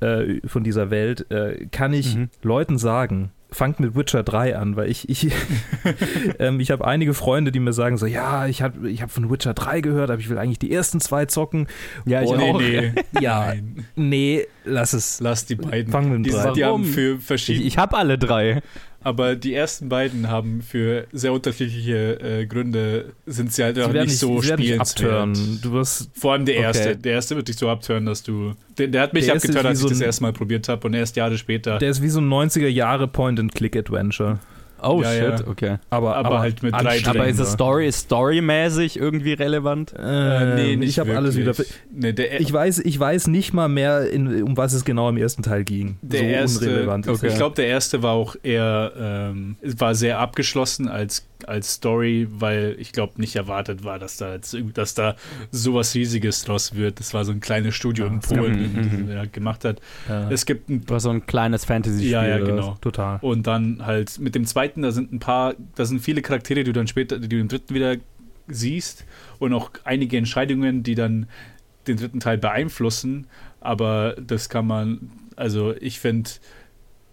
äh, 0.00 0.40
von 0.46 0.64
dieser 0.64 0.90
Welt, 0.90 1.30
äh, 1.30 1.66
kann 1.70 1.92
ich 1.92 2.16
mhm. 2.16 2.30
Leuten 2.42 2.78
sagen, 2.78 3.32
fangt 3.52 3.80
mit 3.80 3.96
Witcher 3.96 4.22
3 4.22 4.56
an, 4.56 4.76
weil 4.76 4.90
ich, 4.90 5.08
ich, 5.08 5.32
ähm, 6.38 6.60
ich 6.60 6.70
habe 6.70 6.86
einige 6.86 7.14
Freunde, 7.14 7.52
die 7.52 7.60
mir 7.60 7.72
sagen 7.72 7.96
so, 7.96 8.06
ja, 8.06 8.46
ich 8.46 8.62
habe 8.62 8.88
ich 8.90 9.02
hab 9.02 9.10
von 9.10 9.30
Witcher 9.30 9.54
3 9.54 9.80
gehört, 9.80 10.10
aber 10.10 10.20
ich 10.20 10.28
will 10.28 10.38
eigentlich 10.38 10.58
die 10.58 10.72
ersten 10.72 11.00
zwei 11.00 11.26
zocken. 11.26 11.66
Ja, 12.06 12.22
ich 12.22 12.30
Und, 12.30 12.40
auch. 12.40 12.60
Nee, 12.60 12.92
ja, 13.20 13.46
Nein. 13.46 13.86
nee, 13.96 14.46
lass 14.64 14.92
es. 14.92 15.20
Lass 15.20 15.46
die 15.46 15.56
beiden. 15.56 15.90
Fangen 15.90 16.12
mit 16.12 16.26
die, 16.26 16.30
drei. 16.30 16.52
Die 16.52 16.64
haben 16.64 16.84
für 16.84 17.18
verschiedene. 17.18 17.66
Ich, 17.66 17.74
ich 17.74 17.78
habe 17.78 17.96
alle 17.96 18.18
drei. 18.18 18.62
Aber 19.02 19.34
die 19.34 19.54
ersten 19.54 19.88
beiden 19.88 20.28
haben 20.28 20.60
für 20.60 21.06
sehr 21.12 21.32
unterschiedliche 21.32 22.20
äh, 22.20 22.46
Gründe 22.46 23.12
sind 23.24 23.52
sie 23.52 23.62
halt 23.62 23.78
auch 23.78 23.92
nicht, 23.92 24.02
nicht 24.02 24.18
so 24.18 24.42
spielenswert. 24.42 25.38
Du 25.62 25.72
wirst 25.72 26.10
vor 26.14 26.32
allem 26.32 26.44
der 26.44 26.56
okay. 26.56 26.64
erste. 26.64 26.96
Der 26.96 27.12
erste 27.12 27.36
wird 27.36 27.48
dich 27.48 27.56
so 27.56 27.70
abtören, 27.70 28.04
dass 28.04 28.22
du. 28.22 28.54
Der, 28.76 28.88
der 28.88 29.02
hat 29.02 29.14
mich 29.14 29.24
der 29.24 29.36
abgetört, 29.36 29.64
als 29.64 29.78
ich 29.78 29.82
so 29.82 29.88
das 29.88 30.00
erste 30.00 30.22
Mal 30.22 30.32
probiert 30.34 30.68
habe 30.68 30.86
und 30.86 30.94
erst 30.94 31.16
Jahre 31.16 31.38
später. 31.38 31.78
Der 31.78 31.90
ist 31.90 32.02
wie 32.02 32.10
so 32.10 32.20
ein 32.20 32.28
90er 32.28 32.68
Jahre 32.68 33.08
Point-and-Click-Adventure. 33.08 34.38
Oh 34.82 35.02
ja, 35.02 35.12
shit, 35.12 35.40
ja. 35.40 35.46
okay. 35.46 35.76
Aber, 35.90 36.16
aber, 36.16 36.28
aber, 36.28 36.38
halt 36.40 36.62
mit 36.62 36.72
drei 36.74 37.02
Aber 37.06 37.26
ist 37.26 37.38
es 37.38 37.52
Story, 37.52 37.90
storymäßig 37.90 38.98
irgendwie 38.98 39.32
relevant? 39.32 39.94
Äh, 39.98 40.54
nee, 40.54 40.76
nicht 40.76 40.90
Ich 40.90 40.98
habe 40.98 41.16
alles 41.16 41.36
wieder. 41.36 41.52
Nee, 41.92 42.14
ich, 42.38 42.52
weiß, 42.52 42.80
ich 42.80 42.98
weiß 42.98 43.26
nicht 43.28 43.52
mal 43.52 43.68
mehr, 43.68 44.10
in, 44.10 44.42
um 44.42 44.56
was 44.56 44.72
es 44.72 44.84
genau 44.84 45.08
im 45.08 45.16
ersten 45.16 45.42
Teil 45.42 45.64
ging. 45.64 45.96
Der 46.02 46.20
so 46.20 46.26
erste, 46.26 46.68
unrelevant. 46.68 47.08
Okay. 47.08 47.28
Ich 47.28 47.34
glaube, 47.34 47.56
der 47.56 47.66
erste 47.66 48.02
war 48.02 48.12
auch 48.12 48.36
eher, 48.42 48.92
ähm, 48.98 49.56
war 49.62 49.94
sehr 49.94 50.18
abgeschlossen 50.18 50.88
als 50.88 51.29
als 51.48 51.74
Story, 51.74 52.26
weil 52.30 52.76
ich 52.78 52.92
glaube 52.92 53.20
nicht 53.20 53.36
erwartet 53.36 53.84
war, 53.84 53.98
dass 53.98 54.16
da 54.16 54.34
jetzt, 54.34 54.56
dass 54.74 54.94
da 54.94 55.16
sowas 55.50 55.94
riesiges 55.94 56.44
draus 56.44 56.74
wird. 56.74 57.00
Das 57.00 57.14
war 57.14 57.24
so 57.24 57.32
ein 57.32 57.40
kleines 57.40 57.74
Studio 57.74 58.06
ja, 58.06 58.12
in 58.12 58.20
Polen, 58.20 59.00
das 59.06 59.10
er 59.10 59.18
halt 59.20 59.32
gemacht 59.32 59.64
hat. 59.64 59.80
Ja. 60.08 60.30
Es 60.30 60.46
gibt 60.46 60.68
ein, 60.68 60.88
war 60.88 61.00
so 61.00 61.10
ein 61.10 61.26
kleines 61.26 61.64
Fantasy-Spiel. 61.64 62.10
Ja, 62.10 62.26
ja, 62.26 62.38
genau, 62.38 62.76
total. 62.80 63.18
Und 63.22 63.46
dann 63.46 63.84
halt 63.84 64.18
mit 64.18 64.34
dem 64.34 64.44
zweiten, 64.44 64.82
da 64.82 64.92
sind 64.92 65.12
ein 65.12 65.18
paar, 65.18 65.54
da 65.74 65.84
sind 65.84 66.00
viele 66.00 66.22
Charaktere, 66.22 66.60
die 66.60 66.64
du 66.64 66.72
dann 66.72 66.86
später, 66.86 67.18
die 67.18 67.28
du 67.28 67.38
im 67.38 67.48
dritten 67.48 67.74
wieder 67.74 67.96
siehst 68.48 69.04
und 69.38 69.52
auch 69.52 69.70
einige 69.84 70.16
Entscheidungen, 70.16 70.82
die 70.82 70.94
dann 70.94 71.26
den 71.86 71.96
dritten 71.96 72.20
Teil 72.20 72.38
beeinflussen. 72.38 73.26
Aber 73.60 74.16
das 74.20 74.48
kann 74.48 74.66
man, 74.66 75.10
also 75.36 75.74
ich 75.80 76.00
finde 76.00 76.30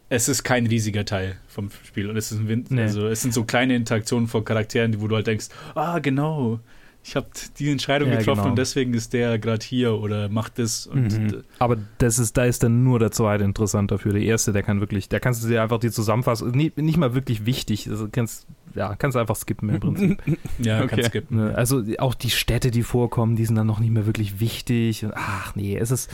es 0.10 0.30
ist 0.30 0.44
kein 0.44 0.66
riesiger 0.68 1.06
Teil 1.06 1.38
vom 1.48 1.70
Spiel. 1.86 2.10
Und 2.10 2.18
es, 2.18 2.32
ist 2.32 2.40
ein, 2.40 2.66
nee. 2.70 2.82
also, 2.82 3.08
es 3.08 3.22
sind 3.22 3.34
so 3.34 3.44
kleine 3.44 3.76
Interaktionen 3.76 4.28
von 4.28 4.46
Charakteren, 4.46 5.02
wo 5.02 5.08
du 5.08 5.16
halt 5.16 5.28
denkst, 5.28 5.48
ah, 5.76 6.00
genau, 6.00 6.60
ich 7.08 7.16
habe 7.16 7.28
die 7.58 7.72
Entscheidung 7.72 8.10
ja, 8.10 8.18
getroffen 8.18 8.42
genau. 8.42 8.50
und 8.50 8.58
deswegen 8.58 8.94
ist 8.94 9.14
der 9.14 9.40
gerade 9.40 9.66
hier 9.66 9.94
oder 9.94 10.28
macht 10.28 10.60
das. 10.60 10.90
Mhm. 10.94 11.44
Aber 11.58 11.78
das 12.00 12.20
ist, 12.20 12.36
da 12.36 12.44
ist 12.44 12.64
dann 12.64 12.84
nur 12.84 13.00
der 13.00 13.12
zweite 13.12 13.46
interessant 13.46 13.92
dafür. 13.92 14.12
Der 14.12 14.24
erste, 14.24 14.52
der 14.52 14.62
kann 14.62 14.82
wirklich, 14.82 15.08
da 15.08 15.20
kannst 15.20 15.44
du 15.44 15.48
dir 15.48 15.62
einfach 15.62 15.80
die 15.80 15.92
Zusammenfassung, 15.92 16.52
nicht, 16.52 16.78
nicht 16.78 16.98
mal 16.98 17.14
wirklich 17.14 17.46
wichtig, 17.46 17.90
also 17.90 18.10
kannst, 18.12 18.46
ja, 18.76 18.94
kannst 18.96 19.16
du 19.16 19.20
einfach 19.20 19.38
skippen 19.38 19.70
im 19.70 19.80
Prinzip. 19.80 20.22
ja, 20.60 20.80
okay. 20.80 20.88
kannst 20.90 21.10
skippen. 21.10 21.40
Also 21.40 21.82
auch 21.98 22.14
die 22.14 22.30
Städte, 22.30 22.72
die 22.72 22.84
vorkommen, 22.84 23.38
die 23.38 23.46
sind 23.46 23.56
dann 23.56 23.68
noch 23.68 23.80
nicht 23.80 23.92
mehr 23.92 24.06
wirklich 24.06 24.42
wichtig. 24.42 25.06
Ach 25.14 25.56
nee, 25.56 25.78
es 25.78 25.92
ist 25.92 26.12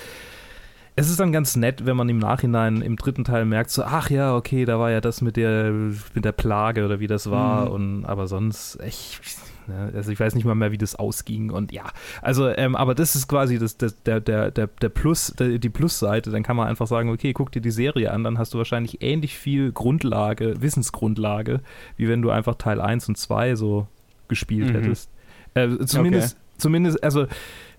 es 0.96 1.10
ist 1.10 1.20
dann 1.20 1.32
ganz 1.32 1.56
nett, 1.56 1.86
wenn 1.86 1.98
man 1.98 2.08
im 2.10 2.20
Nachhinein 2.20 2.82
im 2.82 2.98
dritten 2.98 3.24
Teil 3.24 3.46
merkt, 3.46 3.72
so, 3.72 3.84
ach 3.84 4.10
ja, 4.12 4.36
okay, 4.36 4.66
da 4.66 4.78
war 4.80 4.92
ja 4.92 5.02
das 5.02 5.22
mit 5.22 5.38
der, 5.38 5.72
mit 5.72 6.24
der 6.24 6.32
Plage 6.32 6.86
oder 6.86 7.00
wie 7.00 7.08
das 7.08 7.32
war. 7.32 7.66
Mhm. 7.66 7.72
Und 7.72 8.06
aber 8.06 8.28
sonst, 8.28 8.80
echt, 8.80 9.20
ne, 9.66 9.92
also 9.96 10.12
ich 10.12 10.20
weiß 10.20 10.36
nicht 10.36 10.46
mal 10.46 10.54
mehr, 10.54 10.72
wie 10.72 10.78
das 10.78 10.96
ausging. 10.96 11.50
Und 11.50 11.72
ja, 11.72 11.86
also, 12.22 12.48
ähm, 12.48 12.76
aber 12.76 12.94
das 12.94 13.16
ist 13.16 13.28
quasi 13.28 13.58
das, 13.58 13.78
das, 13.78 14.04
der, 14.04 14.20
der, 14.20 14.52
der, 14.52 14.68
der 14.68 14.90
Plus, 14.90 15.34
der, 15.38 15.58
die 15.58 15.70
Plusseite. 15.70 16.30
Dann 16.30 16.44
kann 16.44 16.56
man 16.56 16.68
einfach 16.68 16.86
sagen, 16.86 17.10
okay, 17.10 17.34
guck 17.34 17.52
dir 17.52 17.62
die 17.62 17.72
Serie 17.72 18.12
an, 18.12 18.24
dann 18.24 18.38
hast 18.38 18.54
du 18.54 18.60
wahrscheinlich 18.60 19.02
ähnlich 19.02 19.36
viel 19.36 19.72
Grundlage, 19.72 20.62
Wissensgrundlage, 20.62 21.62
wie 21.98 22.08
wenn 22.08 22.22
du 22.22 22.30
einfach 22.30 22.56
Teil 22.56 22.80
1 22.80 23.10
und 23.10 23.18
2 23.18 23.56
so 23.56 23.88
gespielt 24.28 24.70
mhm. 24.70 24.76
hättest. 24.76 25.10
Äh, 25.56 25.70
zumindest, 25.86 26.36
okay. 26.36 26.56
zumindest, 26.58 27.04
also 27.04 27.26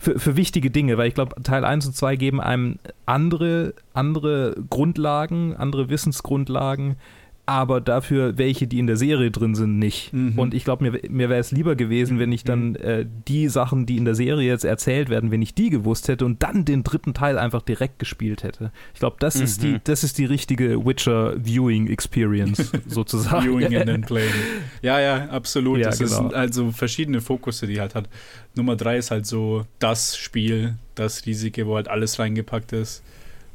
für, 0.05 0.19
für 0.19 0.37
wichtige 0.37 0.71
Dinge, 0.71 0.99
weil 0.99 1.09
ich 1.09 1.15
glaube, 1.15 1.43
Teil 1.43 1.65
1 1.65 1.87
und 1.87 1.97
2 1.97 2.17
geben 2.17 2.41
einem 2.41 2.79
andere, 3.07 3.75
andere 3.95 4.55
Grundlagen, 4.69 5.57
andere 5.57 5.89
Wissensgrundlagen, 5.89 6.97
aber 7.47 7.81
dafür 7.83 8.39
welche, 8.39 8.67
die 8.67 8.79
in 8.79 8.87
der 8.87 8.97
Serie 8.97 9.31
drin 9.31 9.55
sind, 9.55 9.79
nicht. 9.79 10.13
Mhm. 10.13 10.39
Und 10.39 10.55
ich 10.55 10.65
glaube, 10.65 10.91
mir, 10.91 11.01
mir 11.11 11.29
wäre 11.29 11.41
es 11.41 11.53
lieber 11.53 11.77
gewesen, 11.77 12.19
wenn 12.19 12.33
ich 12.33 12.45
dann 12.45 12.71
mhm. 12.71 12.77
äh, 12.77 13.07
die 13.29 13.49
Sachen, 13.49 13.85
die 13.85 13.99
in 13.99 14.07
der 14.07 14.15
Serie 14.15 14.49
jetzt 14.49 14.65
erzählt 14.65 15.11
werden, 15.11 15.31
wenn 15.31 15.43
ich 15.43 15.55
die 15.55 15.69
gewusst 15.69 16.09
hätte 16.09 16.25
und 16.25 16.43
dann 16.43 16.65
den 16.65 16.85
dritten 16.85 17.13
Teil 17.13 17.39
einfach 17.39 17.61
direkt 17.61 17.99
gespielt 17.99 18.45
hätte. 18.45 18.73
Ich 18.95 19.01
glaube, 19.01 19.17
das 19.21 19.37
mhm. 19.37 19.43
ist 19.43 19.63
die, 19.63 19.81
das 19.85 20.05
ist 20.05 20.17
die 20.17 20.25
richtige 20.25 20.85
Witcher 20.87 21.35
Viewing 21.37 21.89
Experience 21.89 22.73
sozusagen. 22.87 23.45
Viewing 23.45 23.77
and 23.77 23.87
then 23.87 24.01
playing. 24.03 24.33
Ja, 24.83 25.01
ja, 25.01 25.29
absolut. 25.29 25.79
Ja, 25.79 25.87
das 25.87 25.99
genau. 25.99 26.11
sind 26.11 26.35
also 26.35 26.71
verschiedene 26.71 27.21
Fokusse, 27.21 27.67
die 27.67 27.81
halt 27.81 27.95
hat. 27.95 28.09
Nummer 28.55 28.77
drei 28.77 28.99
ist 28.99 29.11
halt 29.11 29.27
so 29.27 29.65
das 29.79 30.17
Spiel, 30.17 30.77
das 30.95 31.27
riesige, 31.27 31.67
wo 31.67 31.77
halt 31.77 31.89
alles 31.89 32.19
reingepackt 32.19 32.73
ist. 32.73 33.03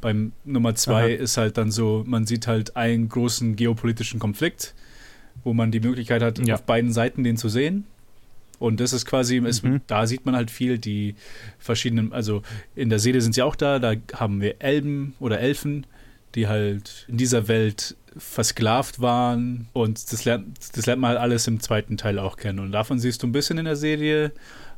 Beim 0.01 0.31
Nummer 0.45 0.75
zwei 0.75 1.15
Aha. 1.15 1.21
ist 1.23 1.38
halt 1.38 1.57
dann 1.57 1.71
so, 1.71 2.03
man 2.07 2.25
sieht 2.25 2.47
halt 2.47 2.75
einen 2.77 3.09
großen 3.09 3.55
geopolitischen 3.55 4.19
Konflikt, 4.19 4.73
wo 5.43 5.53
man 5.53 5.71
die 5.71 5.79
Möglichkeit 5.81 6.21
hat, 6.21 6.39
Ja. 6.45 6.55
auf 6.55 6.63
beiden 6.63 6.91
Seiten 6.93 7.23
den 7.23 7.38
zu 7.38 7.49
sehen. 7.49 7.85
Und 8.59 8.79
das 8.81 8.91
ist 8.93 9.05
quasi, 9.05 9.39
Mhm. 9.39 9.81
da 9.88 10.05
sieht 10.05 10.25
man 10.25 10.35
halt 10.35 10.51
viel, 10.51 10.77
die 10.79 11.15
verschiedenen, 11.59 12.12
also 12.12 12.41
in 12.75 12.89
der 12.89 12.99
Serie 12.99 13.21
sind 13.21 13.33
sie 13.35 13.41
auch 13.41 13.55
da, 13.55 13.79
da 13.79 13.93
haben 14.13 14.41
wir 14.41 14.55
Elben 14.62 15.13
oder 15.19 15.39
Elfen, 15.39 15.85
die 16.35 16.47
halt 16.47 17.05
in 17.07 17.17
dieser 17.17 17.47
Welt 17.47 17.95
versklavt 18.17 18.99
waren 19.01 19.67
und 19.73 20.12
das 20.12 20.25
lernt, 20.25 20.57
das 20.75 20.85
lernt 20.85 21.01
man 21.01 21.09
halt 21.12 21.19
alles 21.19 21.47
im 21.47 21.59
zweiten 21.62 21.95
Teil 21.95 22.19
auch 22.19 22.35
kennen. 22.38 22.59
Und 22.59 22.71
davon 22.71 22.99
siehst 22.99 23.23
du 23.23 23.27
ein 23.27 23.31
bisschen 23.31 23.57
in 23.57 23.65
der 23.65 23.75
Serie, 23.77 24.31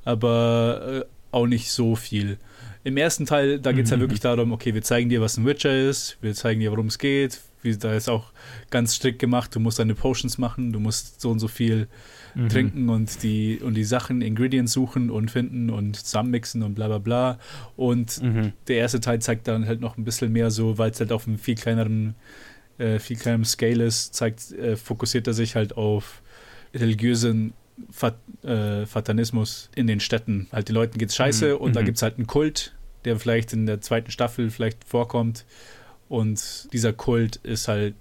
aber 0.05 1.03
äh, 1.03 1.35
auch 1.35 1.47
nicht 1.47 1.71
so 1.71 1.95
viel. 1.95 2.37
Im 2.83 2.97
ersten 2.97 3.25
Teil, 3.25 3.59
da 3.59 3.71
geht 3.73 3.85
es 3.85 3.91
halt 3.91 3.99
Mhm. 3.99 4.03
wirklich 4.03 4.19
darum, 4.21 4.51
okay, 4.51 4.73
wir 4.73 4.81
zeigen 4.81 5.09
dir, 5.09 5.21
was 5.21 5.37
ein 5.37 5.45
Witcher 5.45 5.89
ist, 5.89 6.17
wir 6.21 6.33
zeigen 6.33 6.59
dir, 6.61 6.71
worum 6.71 6.87
es 6.87 6.97
geht. 6.97 7.39
Wie, 7.61 7.77
da 7.77 7.93
ist 7.93 8.09
auch 8.09 8.31
ganz 8.71 8.95
strikt 8.95 9.19
gemacht, 9.19 9.53
du 9.53 9.59
musst 9.59 9.77
deine 9.77 9.93
Potions 9.93 10.39
machen, 10.39 10.73
du 10.73 10.79
musst 10.79 11.21
so 11.21 11.29
und 11.29 11.37
so 11.39 11.47
viel 11.47 11.87
Mhm. 12.33 12.49
trinken 12.49 12.89
und 12.89 13.21
die, 13.23 13.59
und 13.61 13.73
die 13.75 13.83
Sachen, 13.83 14.21
Ingredients 14.21 14.71
suchen 14.71 15.09
und 15.11 15.29
finden 15.29 15.69
und 15.69 15.95
zusammenmixen 15.97 16.63
und 16.63 16.73
bla 16.75 16.87
bla 16.87 16.97
bla. 16.97 17.39
Und 17.75 18.21
Mhm. 18.23 18.53
der 18.67 18.77
erste 18.77 18.99
Teil 19.01 19.19
zeigt 19.21 19.47
dann 19.47 19.67
halt 19.67 19.81
noch 19.81 19.97
ein 19.97 20.05
bisschen 20.05 20.31
mehr 20.31 20.49
so, 20.49 20.77
weil 20.77 20.91
es 20.91 20.99
halt 20.99 21.11
auf 21.11 21.27
einem 21.27 21.37
viel 21.37 21.55
kleineren, 21.55 22.15
äh, 22.79 22.97
viel 22.99 23.17
kleineren 23.17 23.43
Scale 23.45 23.83
ist, 23.83 24.15
zeigt, 24.15 24.53
äh, 24.53 24.75
fokussiert 24.77 25.27
er 25.27 25.33
sich 25.33 25.55
halt 25.55 25.75
auf 25.77 26.21
religiösen 26.73 27.53
Fat, 27.91 28.15
äh, 28.43 28.85
Fatanismus 28.85 29.69
in 29.75 29.87
den 29.87 29.99
Städten. 29.99 30.47
Halt 30.51 30.67
den 30.69 30.75
Leuten 30.75 30.97
geht's 30.97 31.15
scheiße 31.15 31.55
Mhm. 31.55 31.61
und 31.61 31.75
da 31.75 31.81
Mhm. 31.81 31.85
gibt 31.85 31.97
es 31.97 32.01
halt 32.03 32.17
einen 32.17 32.27
Kult, 32.27 32.73
der 33.05 33.17
vielleicht 33.19 33.53
in 33.53 33.65
der 33.65 33.81
zweiten 33.81 34.11
Staffel 34.11 34.49
vielleicht 34.51 34.83
vorkommt. 34.83 35.45
Und 36.09 36.67
dieser 36.73 36.93
Kult 36.93 37.37
ist 37.37 37.67
halt, 37.67 37.95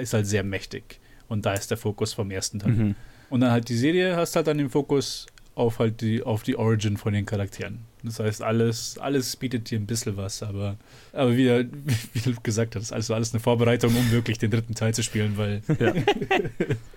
ist 0.00 0.12
halt 0.14 0.26
sehr 0.26 0.44
mächtig. 0.44 1.00
Und 1.28 1.44
da 1.46 1.54
ist 1.54 1.70
der 1.70 1.76
Fokus 1.78 2.12
vom 2.12 2.30
ersten 2.30 2.60
Teil. 2.60 2.70
Mhm. 2.72 2.94
Und 3.28 3.40
dann 3.40 3.50
halt 3.50 3.68
die 3.68 3.76
Serie 3.76 4.16
hast 4.16 4.36
halt 4.36 4.46
dann 4.46 4.58
den 4.58 4.70
Fokus 4.70 5.26
auf 5.56 5.78
halt 5.80 6.00
die, 6.00 6.22
auf 6.22 6.42
die 6.44 6.54
Origin 6.56 6.96
von 6.96 7.12
den 7.12 7.26
Charakteren. 7.26 7.80
Das 8.04 8.20
heißt, 8.20 8.42
alles, 8.42 8.98
alles 8.98 9.34
bietet 9.34 9.68
dir 9.70 9.80
ein 9.80 9.86
bisschen 9.86 10.16
was, 10.16 10.42
aber, 10.44 10.76
aber 11.12 11.36
wie, 11.36 11.48
wie 12.12 12.20
du 12.20 12.34
gesagt 12.42 12.76
hast, 12.76 12.92
also 12.92 13.14
alles 13.14 13.32
eine 13.32 13.40
Vorbereitung, 13.40 13.96
um 13.96 14.10
wirklich 14.12 14.38
den 14.38 14.50
dritten 14.52 14.74
Teil 14.74 14.94
zu 14.94 15.02
spielen, 15.02 15.36
weil 15.36 15.62
Ja. 15.80 15.92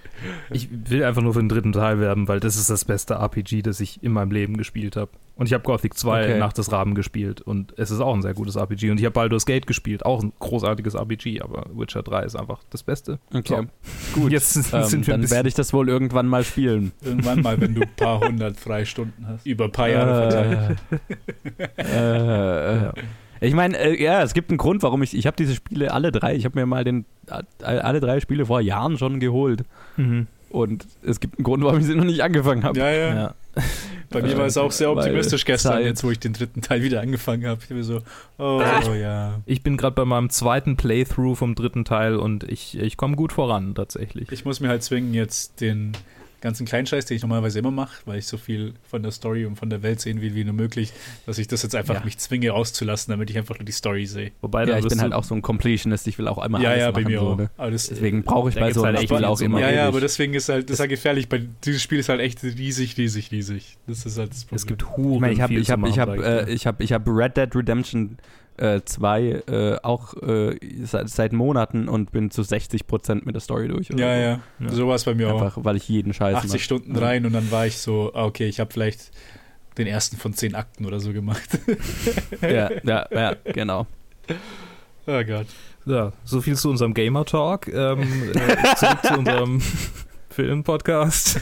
Ich 0.51 0.69
will 0.71 1.03
einfach 1.03 1.21
nur 1.21 1.33
für 1.33 1.39
den 1.39 1.49
dritten 1.49 1.71
Teil 1.71 1.99
werben, 1.99 2.27
weil 2.27 2.39
das 2.39 2.55
ist 2.55 2.69
das 2.69 2.85
beste 2.85 3.15
RPG, 3.15 3.61
das 3.61 3.79
ich 3.79 4.03
in 4.03 4.11
meinem 4.11 4.31
Leben 4.31 4.57
gespielt 4.57 4.95
habe. 4.95 5.11
Und 5.35 5.45
ich 5.45 5.53
habe 5.53 5.63
Gothic 5.63 5.93
2 5.97 6.23
Okay. 6.23 6.37
nach 6.39 6.51
des 6.51 6.69
Rahmen 6.71 6.95
gespielt 6.95 7.39
und 7.41 7.73
es 7.77 7.91
ist 7.91 8.01
auch 8.01 8.13
ein 8.13 8.21
sehr 8.21 8.33
gutes 8.33 8.57
RPG. 8.57 8.91
Und 8.91 8.99
ich 8.99 9.05
habe 9.05 9.13
Baldur's 9.13 9.45
Gate 9.45 9.67
gespielt, 9.67 10.05
auch 10.05 10.21
ein 10.21 10.33
großartiges 10.39 10.95
RPG, 10.95 11.41
aber 11.41 11.65
Witcher 11.73 12.03
3 12.03 12.23
ist 12.23 12.35
einfach 12.35 12.59
das 12.69 12.83
Beste. 12.83 13.19
Okay. 13.33 13.67
So. 14.13 14.21
Gut, 14.21 14.31
jetzt 14.33 14.55
Ähm, 14.73 14.83
sind 14.83 15.07
wir 15.07 15.13
ein 15.13 15.21
dann 15.21 15.31
werde 15.31 15.47
ich 15.47 15.55
das 15.55 15.71
wohl 15.71 15.87
irgendwann 15.87 16.27
mal 16.27 16.43
spielen. 16.43 16.91
irgendwann 17.01 17.41
mal, 17.41 17.59
wenn 17.61 17.73
du 17.73 17.81
ein 17.83 17.95
paar 17.95 18.19
hundert 18.19 18.59
Freistunden 18.59 19.25
hast, 19.27 19.45
über 19.45 19.65
ein 19.65 19.71
paar 19.71 19.87
Jahre 19.89 20.29
verteilt. 20.29 20.77
äh, 21.77 22.87
äh, 22.87 22.91
Ich 23.41 23.53
meine, 23.53 23.77
äh, 23.77 24.01
ja, 24.01 24.21
es 24.21 24.33
gibt 24.33 24.49
einen 24.49 24.57
Grund, 24.57 24.83
warum 24.83 25.01
ich, 25.03 25.15
ich 25.15 25.25
habe 25.27 25.37
diese 25.37 25.55
Spiele 25.55 25.93
alle 25.93 26.11
drei, 26.11 26.35
ich 26.35 26.45
habe 26.45 26.59
mir 26.59 26.65
mal 26.65 26.83
den, 26.83 27.05
alle 27.61 27.99
drei 27.99 28.19
Spiele 28.19 28.45
vor 28.45 28.61
Jahren 28.61 28.97
schon 28.97 29.19
geholt. 29.19 29.63
Mhm. 29.97 30.27
Und 30.49 30.87
es 31.03 31.19
gibt 31.19 31.37
einen 31.37 31.43
Grund, 31.43 31.63
warum 31.63 31.79
ich 31.79 31.85
sie 31.85 31.95
noch 31.95 32.05
nicht 32.05 32.23
angefangen 32.23 32.63
habe. 32.63 32.79
Ja, 32.79 32.91
ja. 32.91 33.15
Ja. 33.15 33.35
Bei 34.09 34.23
mir 34.23 34.35
war 34.37 34.47
es 34.47 34.57
auch 34.57 34.71
sehr 34.71 34.89
Weil 34.89 34.97
optimistisch 34.97 35.45
gestern, 35.45 35.73
Zeit. 35.73 35.85
jetzt 35.85 36.03
wo 36.03 36.09
ich 36.09 36.19
den 36.19 36.33
dritten 36.33 36.61
Teil 36.61 36.81
wieder 36.81 37.01
angefangen 37.01 37.45
habe. 37.45 37.61
Ich 37.63 37.75
war 37.75 37.83
so, 37.83 38.01
oh 38.39 38.61
ja. 38.95 39.39
Ich 39.45 39.61
bin 39.61 39.77
gerade 39.77 39.93
bei 39.93 40.05
meinem 40.05 40.31
zweiten 40.31 40.77
Playthrough 40.77 41.37
vom 41.37 41.53
dritten 41.53 41.85
Teil 41.85 42.15
und 42.15 42.43
ich, 42.43 42.79
ich 42.79 42.97
komme 42.97 43.15
gut 43.15 43.31
voran 43.31 43.75
tatsächlich. 43.75 44.31
Ich 44.31 44.45
muss 44.45 44.59
mir 44.59 44.69
halt 44.69 44.81
zwingen, 44.81 45.13
jetzt 45.13 45.61
den 45.61 45.91
ganzen 46.41 46.65
Kleinscheiß, 46.65 47.05
den 47.05 47.17
ich 47.17 47.21
normalerweise 47.21 47.59
immer 47.59 47.71
mache, 47.71 48.01
weil 48.05 48.19
ich 48.19 48.27
so 48.27 48.37
viel 48.37 48.73
von 48.89 49.03
der 49.03 49.11
Story 49.11 49.45
und 49.45 49.55
von 49.55 49.69
der 49.69 49.83
Welt 49.83 49.99
sehen 49.99 50.21
will 50.21 50.35
wie 50.35 50.43
nur 50.43 50.53
möglich, 50.53 50.91
dass 51.25 51.37
ich 51.37 51.47
das 51.47 51.63
jetzt 51.63 51.75
einfach 51.75 51.95
Ja. 51.95 52.05
mich 52.05 52.17
zwinge 52.17 52.53
auszulassen, 52.53 53.11
damit 53.11 53.29
ich 53.29 53.37
einfach 53.37 53.57
nur 53.57 53.65
die 53.65 53.71
Story 53.71 54.05
sehe. 54.05 54.31
Wobei, 54.41 54.65
Ja, 54.65 54.77
ich 54.77 54.87
bin 54.87 55.01
halt 55.01 55.13
auch 55.13 55.23
so 55.23 55.35
ein 55.35 55.41
Completionist, 55.41 56.07
ich 56.07 56.17
will 56.17 56.27
auch 56.27 56.37
einmal 56.37 56.61
ja, 56.61 56.69
alles 56.69 56.81
ja, 56.81 56.91
bei 56.91 57.01
machen. 57.01 57.11
mir 57.11 57.19
so, 57.19 57.27
auch. 57.27 57.37
ne? 57.37 57.49
Deswegen 57.71 58.23
brauche 58.23 58.49
ich 58.49 58.55
bei 58.55 58.71
so 58.71 58.85
halt 58.85 58.95
einem 58.95 59.03
echt 59.03 59.13
Spiel 59.13 59.25
auch 59.25 59.41
immer 59.41 59.59
ja, 59.59 59.71
ja, 59.71 59.87
aber 59.87 59.99
deswegen 60.01 60.33
ist 60.33 60.49
halt, 60.49 60.69
das 60.69 60.75
ist 60.75 60.79
halt 60.79 60.89
gefährlich, 60.89 61.29
bei 61.29 61.41
dieses 61.63 61.81
Spiel 61.81 61.99
ist 61.99 62.09
halt 62.09 62.21
echt 62.21 62.43
riesig, 62.43 62.97
riesig, 62.97 63.31
riesig. 63.31 63.77
Das 63.87 64.05
ist 64.05 64.17
halt 64.17 64.31
das 64.31 64.45
Problem. 64.45 64.55
es 64.55 64.65
gibt 64.65 64.97
Huren 64.97 65.15
Ich 65.15 65.19
meine, 65.21 65.33
ich 65.33 65.41
habe 65.41 65.53
viel 65.53 65.61
ich 65.61 65.69
hab, 65.71 65.85
ich 65.85 65.99
hab, 65.99 66.15
ich 66.47 66.65
äh, 66.65 66.67
hab, 66.67 66.81
ich 66.81 66.93
hab 66.93 67.07
Red 67.07 67.37
Dead 67.37 67.55
Redemption 67.55 68.17
äh, 68.59 68.81
2 68.83 69.21
äh, 69.47 69.77
auch 69.83 70.13
äh, 70.21 70.57
seit, 70.83 71.09
seit 71.09 71.33
Monaten 71.33 71.87
und 71.89 72.11
bin 72.11 72.29
zu 72.31 72.41
60% 72.41 73.21
mit 73.25 73.35
der 73.35 73.41
Story 73.41 73.67
durch. 73.67 73.91
oder 73.91 73.99
ja, 73.99 74.15
so. 74.15 74.63
ja, 74.63 74.67
Ja. 74.69 74.75
so 74.75 74.87
war 74.87 74.95
es 74.95 75.03
bei 75.05 75.13
mir 75.15 75.33
auch. 75.33 75.41
Einfach, 75.41 75.63
weil 75.63 75.75
ich 75.77 75.87
jeden 75.89 76.13
Scheiß 76.13 76.35
80 76.35 76.51
mach. 76.53 76.59
Stunden 76.59 76.95
Ja. 76.95 77.01
rein 77.01 77.25
und 77.25 77.33
dann 77.33 77.49
war 77.51 77.65
ich 77.67 77.77
so, 77.77 78.11
ah, 78.13 78.25
okay, 78.25 78.47
ich 78.47 78.59
habe 78.59 78.71
vielleicht 78.71 79.11
den 79.77 79.87
ersten 79.87 80.17
von 80.17 80.33
10 80.33 80.55
Akten 80.55 80.85
oder 80.85 80.99
so 80.99 81.13
gemacht. 81.13 81.47
Ja, 82.41 82.69
ja, 82.83 83.07
ja, 83.11 83.35
genau. 83.45 83.87
oh 85.07 85.23
Gott. 85.23 85.47
Ja, 85.85 86.11
so 86.23 86.41
viel 86.41 86.55
zu 86.55 86.69
unserem 86.69 86.93
Gamer 86.93 87.25
Talk. 87.25 87.67
Ähm, 87.67 88.01
äh, 88.33 88.75
zurück 88.75 88.99
zu 89.03 89.13
unserem 89.17 89.61
Film-Podcast. 90.29 91.41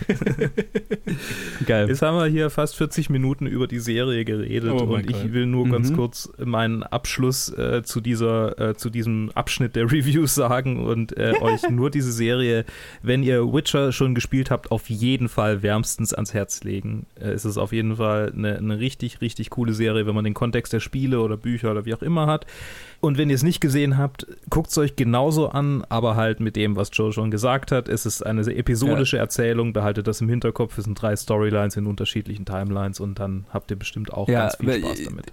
Geil. 1.65 1.87
Jetzt 1.89 2.01
haben 2.01 2.17
wir 2.17 2.25
hier 2.27 2.49
fast 2.49 2.75
40 2.75 3.09
Minuten 3.09 3.47
über 3.47 3.67
die 3.67 3.79
Serie 3.79 4.25
geredet 4.25 4.71
Oh 4.71 4.83
und 4.83 5.09
ich 5.09 5.33
will 5.33 5.45
nur 5.45 5.67
ganz 5.69 5.91
Mhm. 5.91 5.95
kurz 5.95 6.29
meinen 6.43 6.83
Abschluss 6.83 7.49
äh, 7.49 7.83
zu 7.83 8.01
dieser, 8.01 8.59
äh, 8.59 8.75
zu 8.75 8.89
diesem 8.89 9.31
Abschnitt 9.35 9.75
der 9.75 9.85
Reviews 9.91 10.35
sagen 10.35 10.85
und 10.85 11.15
äh, 11.17 11.33
euch 11.41 11.69
nur 11.69 11.89
diese 11.89 12.11
Serie, 12.11 12.65
wenn 13.01 13.23
ihr 13.23 13.53
Witcher 13.53 13.91
schon 13.91 14.15
gespielt 14.15 14.51
habt, 14.51 14.71
auf 14.71 14.89
jeden 14.89 15.29
Fall 15.29 15.61
wärmstens 15.63 16.13
ans 16.13 16.33
Herz 16.33 16.63
legen. 16.63 17.05
Äh, 17.19 17.29
es 17.29 17.45
ist 17.45 17.57
auf 17.57 17.71
jeden 17.73 17.97
Fall 17.97 18.31
eine, 18.35 18.57
eine 18.57 18.79
richtig, 18.79 19.21
richtig 19.21 19.49
coole 19.49 19.73
Serie, 19.73 20.05
wenn 20.07 20.15
man 20.15 20.23
den 20.23 20.33
Kontext 20.33 20.73
der 20.73 20.79
Spiele 20.79 21.19
oder 21.21 21.37
Bücher 21.37 21.71
oder 21.71 21.85
wie 21.85 21.93
auch 21.93 22.01
immer 22.01 22.27
hat. 22.27 22.45
Und 22.99 23.17
wenn 23.19 23.29
ihr 23.29 23.35
es 23.35 23.43
nicht 23.43 23.61
gesehen 23.61 23.97
habt, 23.97 24.25
guckt 24.49 24.71
es 24.71 24.77
euch 24.77 24.95
genauso 24.95 25.49
an, 25.49 25.83
aber 25.87 26.15
halt 26.15 26.39
mit 26.39 26.55
dem, 26.55 26.75
was 26.75 26.89
Joe 26.91 27.13
schon 27.13 27.29
gesagt 27.29 27.71
hat. 27.71 27.87
Es 27.87 28.07
ist 28.07 28.25
eine 28.25 28.43
sehr 28.43 28.55
episodische 28.87 29.17
Erzählung, 29.17 29.73
behaltet 29.73 30.07
das 30.07 30.21
im 30.21 30.29
Hinterkopf. 30.29 30.77
Es 30.77 30.85
sind 30.85 31.01
drei 31.01 31.15
Storylines 31.15 31.75
in 31.77 31.85
unterschiedlichen 31.85 32.45
Timelines 32.45 32.99
und 32.99 33.19
dann 33.19 33.45
habt 33.51 33.71
ihr 33.71 33.77
bestimmt 33.77 34.13
auch 34.13 34.27
Ja, 34.27 34.41
ganz 34.41 34.55
viel 34.57 34.73
Spaß 34.73 34.99
äh, 34.99 35.05
damit. 35.05 35.25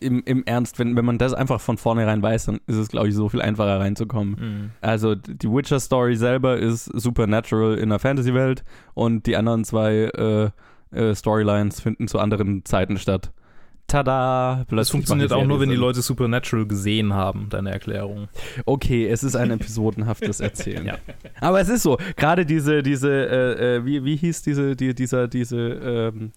Im, 0.00 0.22
Im 0.24 0.44
Ernst, 0.46 0.80
wenn, 0.80 0.96
wenn 0.96 1.04
man 1.04 1.18
das 1.18 1.32
einfach 1.32 1.60
von 1.60 1.76
vornherein 1.78 2.22
weiß, 2.22 2.46
dann 2.46 2.60
ist 2.66 2.76
es, 2.76 2.88
glaube 2.88 3.08
ich, 3.08 3.14
so 3.14 3.28
viel 3.28 3.40
einfacher 3.40 3.78
reinzukommen. 3.78 4.36
Mhm. 4.38 4.70
Also 4.80 5.14
die 5.14 5.48
Witcher-Story 5.48 6.16
selber 6.16 6.56
ist 6.56 6.86
supernatural 6.86 7.76
in 7.76 7.84
einer 7.84 8.00
Fantasy-Welt 8.00 8.64
und 8.94 9.26
die 9.26 9.36
anderen 9.36 9.64
zwei 9.64 10.10
äh, 10.12 10.50
äh, 10.90 11.14
Storylines 11.14 11.80
finden 11.80 12.08
zu 12.08 12.18
anderen 12.18 12.64
Zeiten 12.64 12.98
statt. 12.98 13.32
Tada! 13.92 14.64
Das 14.70 14.88
funktioniert 14.88 15.32
auch 15.34 15.44
nur, 15.44 15.60
wenn 15.60 15.68
die. 15.68 15.76
Leute 15.76 16.00
Supernatural 16.00 16.64
gesehen 16.66 17.12
haben, 17.12 17.48
deine 17.50 17.70
Erklärung. 17.72 18.28
Okay, 18.64 19.06
es 19.06 19.22
ist 19.22 19.36
ein 19.36 19.50
episodenhaftes 19.50 20.40
Erzählen. 20.40 20.86
Ja. 20.92 20.96
Aber 21.40 21.60
es 21.60 21.68
ist 21.68 21.82
so, 21.82 21.98
gerade 22.16 22.46
diese, 22.46 22.82
diese, 22.82 23.10
äh, 23.10 23.76
äh, 23.76 23.84
wie, 23.84 24.04
wie 24.04 24.16
hieß 24.16 24.42
diese, 24.42 24.74
die, 24.74 24.94
dieser, 24.94 25.28
diese, 25.28 25.58
ähm, 25.58 26.32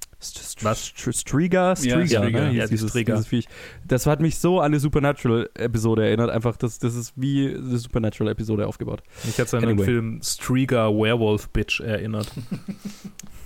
Was? 0.61 0.93
St- 0.93 1.13
Striga? 1.13 1.75
Striga, 1.75 2.05
Striga. 2.05 2.21
ne? 2.41 2.51
Ja, 2.53 2.63
die 2.65 2.71
dieses, 2.71 2.89
Striga. 2.89 3.13
dieses 3.13 3.27
Viech. 3.27 3.47
Das 3.87 4.05
hat 4.05 4.19
mich 4.19 4.37
so 4.37 4.59
an 4.59 4.65
eine 4.67 4.79
Supernatural-Episode 4.79 6.05
erinnert, 6.05 6.29
einfach, 6.29 6.57
das, 6.57 6.77
das 6.79 6.95
ist 6.95 7.13
wie 7.15 7.47
eine 7.55 7.77
Supernatural-Episode 7.77 8.67
aufgebaut. 8.67 9.01
Ich 9.27 9.39
hatte 9.39 9.55
an 9.57 9.61
den 9.63 9.71
Anyway. 9.71 9.85
Film 9.85 10.19
Striga 10.23 10.89
Werewolf 10.89 11.49
Bitch 11.49 11.79
erinnert. 11.79 12.27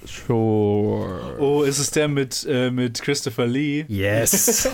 Sure. 0.06 1.38
Oh, 1.39 1.63
ist 1.63 1.78
es 1.80 1.91
der 1.91 2.08
mit, 2.08 2.45
äh, 2.50 2.72
mit 2.72 3.02
Christopher 3.02 3.45
Lee? 3.48 3.86
Yes! 3.99 4.69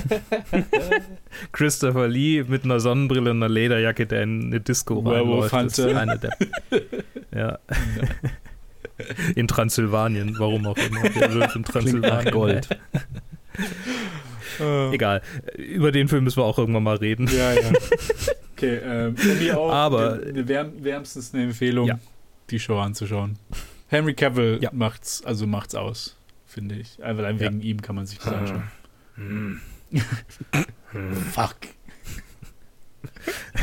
Christopher 1.52 2.08
Lee 2.08 2.44
mit 2.48 2.64
einer 2.64 2.80
Sonnenbrille 2.80 3.32
und 3.32 3.38
einer 3.44 3.50
Lederjacke, 3.52 4.06
der 4.06 4.24
in 4.24 4.46
eine 4.46 4.62
Disco 4.62 5.04
Werewolf 5.04 5.52
reinläuft. 5.52 5.78
Hunter. 5.80 6.00
eine 6.00 6.20
der, 6.20 6.38
ja. 7.36 7.60
In 9.36 9.48
Transsilvanien, 9.48 10.36
warum 10.40 10.66
auch 10.68 10.78
immer. 10.78 11.10
Der 11.10 11.34
Wolf 11.34 11.56
in 11.56 11.64
Transsilvanien. 11.64 12.32
Gold. 12.32 12.70
Egal. 14.94 15.22
Über 15.58 15.92
den 15.92 16.08
Film 16.08 16.24
müssen 16.24 16.38
wir 16.38 16.46
auch 16.46 16.58
irgendwann 16.58 16.84
mal 16.84 16.96
reden. 16.96 17.28
Ja, 17.28 17.54
ja. 17.54 17.72
Okay, 18.56 18.76
ähm, 18.84 19.16
auch 19.56 19.70
Aber- 19.72 20.20
wärm, 20.48 20.82
wärmstens 20.84 21.34
eine 21.34 21.44
Empfehlung, 21.44 21.88
Ja. 21.88 22.00
die 22.50 22.60
Show 22.60 22.78
anzuschauen. 22.80 23.38
Henry 23.88 24.14
Cavill 24.14 24.60
Ja. 24.62 24.70
macht's, 24.72 25.22
also 25.26 25.46
macht's 25.46 25.76
aus, 25.76 26.16
finde 26.46 26.76
ich. 26.76 27.04
Einfach 27.04 27.24
allein 27.26 27.38
Ja. 27.38 27.50
wegen 27.52 27.60
ihm 27.62 27.82
kann 27.82 27.96
man 27.98 28.06
sich 28.06 28.18
das 28.20 28.28
anschauen. 28.30 28.64
Hm. 29.16 29.62
Fuck. 31.32 31.56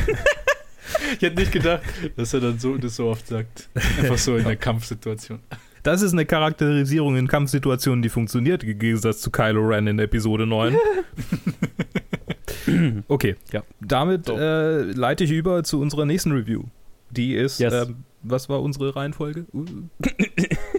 ich 1.15 1.21
hätte 1.21 1.35
nicht 1.39 1.51
gedacht, 1.51 1.81
dass 2.15 2.33
er 2.33 2.39
dann 2.41 2.59
so 2.59 2.77
das 2.77 2.95
so 2.95 3.07
oft 3.07 3.27
sagt. 3.27 3.69
Einfach 3.75 4.17
so 4.17 4.35
in 4.37 4.43
der 4.43 4.55
Kampfsituation. 4.55 5.39
Das 5.83 6.01
ist 6.01 6.13
eine 6.13 6.25
Charakterisierung 6.25 7.17
in 7.17 7.27
Kampfsituationen, 7.27 8.01
die 8.01 8.09
funktioniert, 8.09 8.63
im 8.63 8.79
Gegensatz 8.79 9.19
zu 9.21 9.31
Kylo 9.31 9.61
Ren 9.67 9.87
in 9.87 9.99
Episode 9.99 10.45
9. 10.47 10.77
Okay, 13.09 13.35
Ja. 13.51 13.61
damit 13.81 14.25
So. 14.27 14.37
äh, 14.37 14.83
leite 14.83 15.25
ich 15.25 15.31
über 15.31 15.63
zu 15.65 15.81
unserer 15.81 16.05
nächsten 16.05 16.31
Review. 16.31 16.63
Die 17.11 17.35
ist, 17.35 17.59
Yes. 17.59 17.73
ähm, 17.73 18.05
was 18.23 18.47
war 18.47 18.61
unsere 18.61 18.95
Reihenfolge? 18.95 19.45
Uh. 19.53 19.65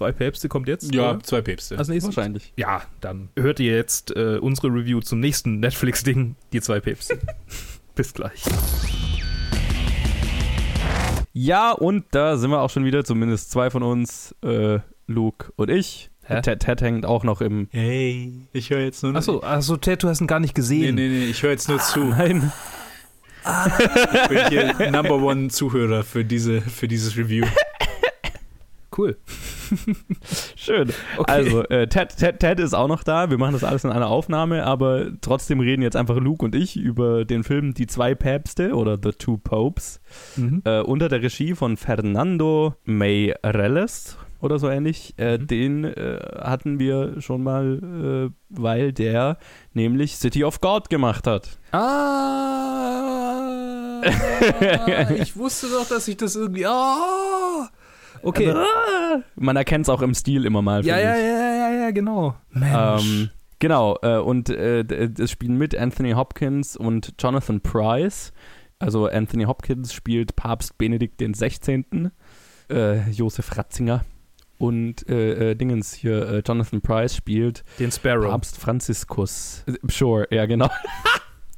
Zwei 0.00 0.12
Päpste 0.12 0.48
kommt 0.48 0.66
jetzt? 0.66 0.94
Ja, 0.94 1.10
oder? 1.10 1.22
zwei 1.22 1.42
Päpste. 1.42 1.76
Als 1.76 1.88
nächstes? 1.88 2.16
Wahrscheinlich. 2.16 2.54
Ja, 2.56 2.80
dann 3.02 3.28
hört 3.36 3.60
ihr 3.60 3.76
jetzt 3.76 4.16
äh, 4.16 4.38
unsere 4.40 4.68
Review 4.68 5.00
zum 5.00 5.20
nächsten 5.20 5.60
Netflix-Ding, 5.60 6.36
die 6.54 6.62
zwei 6.62 6.80
Päpste. 6.80 7.18
Bis 7.94 8.14
gleich. 8.14 8.42
Ja, 11.34 11.72
und 11.72 12.06
da 12.12 12.38
sind 12.38 12.48
wir 12.50 12.62
auch 12.62 12.70
schon 12.70 12.86
wieder, 12.86 13.04
zumindest 13.04 13.50
zwei 13.50 13.68
von 13.68 13.82
uns, 13.82 14.34
äh, 14.42 14.78
Luke 15.06 15.52
und 15.56 15.68
ich. 15.70 16.10
Ted, 16.26 16.60
Ted 16.60 16.80
hängt 16.80 17.04
auch 17.04 17.22
noch 17.22 17.42
im. 17.42 17.68
Hey, 17.70 18.32
ich 18.54 18.70
höre 18.70 18.80
jetzt 18.80 19.02
nur 19.02 19.14
Achso, 19.14 19.42
achso, 19.42 19.76
Ted, 19.76 20.02
du 20.02 20.08
hast 20.08 20.22
ihn 20.22 20.26
gar 20.26 20.40
nicht 20.40 20.56
Nee, 20.56 20.62
gesehen. 20.62 20.94
nee, 20.94 21.08
nee, 21.08 21.24
ich 21.26 21.42
höre 21.42 21.50
jetzt 21.50 21.68
nur 21.68 21.78
zu. 21.78 22.04
Nein. 22.04 22.50
Ich 24.22 24.28
bin 24.28 24.48
hier 24.48 24.90
Number 24.92 25.16
One 25.16 25.48
Zuhörer 25.48 26.04
für, 26.04 26.24
diese, 26.24 26.62
für 26.62 26.88
dieses 26.88 27.18
Review. 27.18 27.44
Cool. 29.00 29.16
Schön. 30.56 30.90
Okay. 31.16 31.32
Also, 31.32 31.62
äh, 31.68 31.86
Ted, 31.88 32.14
Ted, 32.18 32.38
Ted 32.40 32.60
ist 32.60 32.74
auch 32.74 32.88
noch 32.88 33.02
da. 33.02 33.30
Wir 33.30 33.38
machen 33.38 33.54
das 33.54 33.64
alles 33.64 33.82
in 33.84 33.90
einer 33.90 34.08
Aufnahme, 34.08 34.66
aber 34.66 35.06
trotzdem 35.22 35.60
reden 35.60 35.80
jetzt 35.80 35.96
einfach 35.96 36.16
Luke 36.16 36.44
und 36.44 36.54
ich 36.54 36.76
über 36.76 37.24
den 37.24 37.42
Film 37.44 37.72
Die 37.72 37.86
zwei 37.86 38.14
Päpste 38.14 38.74
oder 38.74 38.98
The 39.02 39.12
Two 39.12 39.38
Popes 39.38 40.02
Mhm. 40.36 40.60
äh, 40.66 40.80
unter 40.80 41.08
der 41.08 41.22
Regie 41.22 41.54
von 41.54 41.78
Fernando 41.78 42.74
Meireles 42.84 44.18
oder 44.40 44.58
so 44.58 44.68
ähnlich. 44.68 45.14
Äh, 45.16 45.38
Mhm. 45.38 45.46
Den 45.46 45.84
äh, 45.84 46.18
hatten 46.42 46.78
wir 46.78 47.22
schon 47.22 47.42
mal, 47.42 48.28
äh, 48.28 48.30
weil 48.50 48.92
der 48.92 49.38
nämlich 49.72 50.18
City 50.18 50.44
of 50.44 50.60
God 50.60 50.90
gemacht 50.90 51.26
hat. 51.26 51.58
Ah, 51.72 52.42
ich 55.18 55.36
wusste 55.36 55.68
doch, 55.68 55.86
dass 55.88 56.08
ich 56.08 56.16
das 56.16 56.36
irgendwie. 56.36 56.66
Ah, 56.66 57.68
okay. 58.22 58.50
Ah, 58.50 59.20
Man 59.36 59.56
erkennt 59.56 59.86
es 59.86 59.88
auch 59.88 60.02
im 60.02 60.14
Stil 60.14 60.44
immer 60.46 60.62
mal. 60.62 60.84
Ja, 60.84 60.98
ja, 60.98 61.16
ja, 61.16 61.54
ja, 61.54 61.70
ja, 61.84 61.90
genau. 61.90 62.34
Mensch. 62.50 63.02
Ähm, 63.04 63.30
genau, 63.58 63.98
äh, 64.02 64.18
und 64.18 64.48
äh, 64.50 64.84
d- 64.84 65.10
es 65.22 65.30
spielen 65.30 65.56
mit 65.58 65.76
Anthony 65.76 66.12
Hopkins 66.12 66.76
und 66.76 67.14
Jonathan 67.18 67.60
Price. 67.60 68.32
Also 68.78 69.06
Anthony 69.06 69.44
Hopkins 69.44 69.92
spielt 69.92 70.36
Papst 70.36 70.78
Benedikt 70.78 71.20
den 71.20 71.34
16., 71.34 72.10
äh, 72.70 73.10
Josef 73.10 73.56
Ratzinger. 73.56 74.04
Und 74.58 75.08
äh, 75.08 75.50
äh, 75.52 75.54
Dingens 75.54 75.94
hier, 75.94 76.28
äh, 76.28 76.42
Jonathan 76.46 76.82
Price 76.82 77.16
spielt 77.16 77.64
den 77.78 77.90
Sparrow. 77.90 78.30
Papst 78.30 78.58
Franziskus. 78.58 79.64
Äh, 79.66 79.72
Sure, 79.90 80.26
ja, 80.30 80.44
genau. 80.46 80.68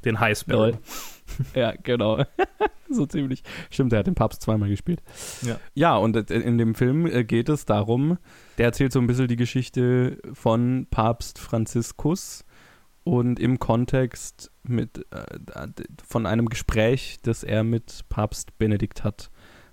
Den 0.04 0.20
High 0.20 0.38
Sparrow. 0.38 0.78
Ja, 1.54 1.74
genau. 1.82 2.24
so 2.90 3.06
ziemlich. 3.06 3.42
Stimmt, 3.70 3.92
er 3.92 4.00
hat 4.00 4.06
den 4.06 4.14
Papst 4.14 4.42
zweimal 4.42 4.68
gespielt. 4.68 5.02
Ja. 5.42 5.58
Ja, 5.74 5.96
und 5.96 6.16
äh, 6.16 6.34
in 6.34 6.58
dem 6.58 6.74
Film 6.74 7.06
äh, 7.06 7.24
geht 7.24 7.48
es 7.48 7.64
darum, 7.64 8.18
der 8.58 8.66
erzählt 8.66 8.92
so 8.92 9.00
ein 9.00 9.06
bisschen 9.06 9.28
die 9.28 9.36
Geschichte 9.36 10.18
von 10.32 10.86
Papst 10.90 11.38
Franziskus 11.38 12.44
und 13.04 13.40
im 13.40 13.58
Kontext 13.58 14.52
mit, 14.62 15.06
äh, 15.10 15.66
von 16.06 16.26
einem 16.26 16.48
Gespräch, 16.48 17.18
das 17.22 17.42
er 17.42 17.64
mit 17.64 18.02
Papst 18.08 18.58
Benedikt 18.58 19.04
hat, 19.04 19.30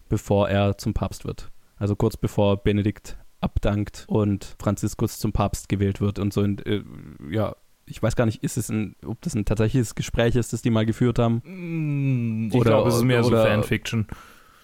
bevor 0.07 0.49
er 0.49 0.78
zum 0.78 0.93
Papst 0.93 1.26
wird. 1.26 1.51
Also 1.78 1.95
kurz 1.95 2.18
bevor 2.18 2.57
Benedikt 2.57 3.18
abdankt 3.41 4.05
und 4.07 4.55
Franziskus 4.60 5.20
zum 5.20 5.32
Papst 5.32 5.70
gewählt 5.70 6.01
wird 6.01 6.20
und 6.20 6.34
so. 6.34 6.43
Äh, 6.43 6.84
ja, 7.30 7.55
ich 7.90 8.02
weiß 8.02 8.16
gar 8.16 8.26
nicht, 8.26 8.44
ist 8.44 8.58
es 8.58 8.70
ein, 8.70 8.96
ob 9.06 9.22
das 9.22 9.34
ein 9.36 9.46
tatsächliches 9.46 9.96
Gespräch 9.96 10.36
ist, 10.36 10.54
das 10.54 10.62
die 10.62 10.70
mal 10.70 10.86
geführt 10.86 11.20
haben. 11.20 11.42
Mm, 11.46 12.48
Ich 12.50 12.56
Oder- 12.56 12.70
glaube, 12.72 12.90
es 12.90 12.96
ist 12.96 13.04
mehr 13.04 13.24
so 13.24 13.30
oder- 13.30 13.46
Fanfiction. 13.46 14.08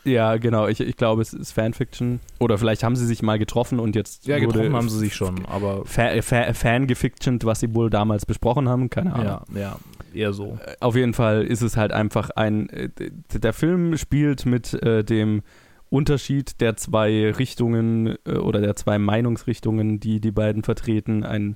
Ja, 0.04 0.38
genau. 0.38 0.68
Ich, 0.68 0.80
ich 0.82 0.98
glaube, 0.98 1.24
es 1.24 1.34
ist 1.34 1.52
Fanfiction. 1.52 2.20
Oder 2.40 2.60
vielleicht 2.60 2.84
haben 2.84 2.96
sie 2.96 3.08
sich 3.08 3.24
mal 3.24 3.40
getroffen 3.40 3.80
und 3.80 3.96
jetzt 3.96 4.28
Ja, 4.28 4.36
wurde 4.36 4.46
getroffen 4.48 4.76
haben 4.76 4.88
sie 4.90 5.00
sich 5.00 5.16
schon, 5.16 5.46
aber 5.48 5.84
Fa 5.86 6.22
fa 6.22 6.54
Fangefictioned, 6.54 7.44
was 7.44 7.62
sie 7.62 7.74
wohl 7.74 7.90
damals 7.90 8.28
besprochen 8.28 8.70
haben. 8.70 8.92
Keine 8.92 9.14
Ahnung. 9.14 9.26
ja, 9.26 9.60
ja, 9.60 9.80
eher 10.14 10.32
so. 10.32 10.60
Äh, 10.64 10.76
Auf 10.80 10.96
jeden 10.96 11.16
Fall 11.16 11.44
ist 11.44 11.62
es 11.64 11.76
halt 11.76 11.92
einfach 11.92 12.30
ein. 12.30 12.70
äh, 12.70 12.90
Der 13.34 13.52
Film 13.54 13.98
spielt 13.98 14.46
mit 14.46 14.76
äh, 14.76 15.04
dem 15.04 15.42
Unterschied 15.90 16.62
der 16.62 16.76
zwei 16.78 17.32
Richtungen 17.32 18.16
äh, 18.28 18.34
oder 18.34 18.62
der 18.62 18.76
zwei 18.76 19.00
Meinungsrichtungen, 19.00 20.00
die 20.00 20.20
die 20.20 20.32
beiden 20.32 20.62
vertreten. 20.64 21.24
Ein, 21.24 21.56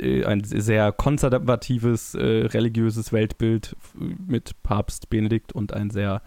ein 0.00 0.44
sehr 0.44 0.92
konservatives, 0.92 2.14
äh, 2.14 2.46
religiöses 2.46 3.12
Weltbild 3.12 3.76
mit 3.94 4.62
Papst 4.62 5.10
Benedikt 5.10 5.52
und 5.52 5.72
ein 5.72 5.90
sehr 5.90 6.22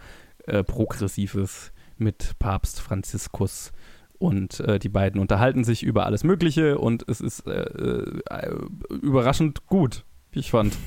äh, 0.46 0.64
progressives 0.64 1.72
mit 1.98 2.38
Papst 2.40 2.82
Franziskus. 2.82 3.72
Und 4.18 4.60
äh, 4.60 4.80
die 4.80 4.90
beiden 4.90 5.22
unterhalten 5.22 5.64
sich 5.64 5.82
über 5.84 6.06
alles 6.06 6.24
Mögliche 6.24 6.78
und 6.78 7.08
es 7.08 7.22
ist 7.22 7.48
äh, 7.48 7.64
äh, 7.64 8.56
überraschend 9.02 9.66
gut, 9.68 10.04
ich 10.32 10.52
fand. 10.52 10.78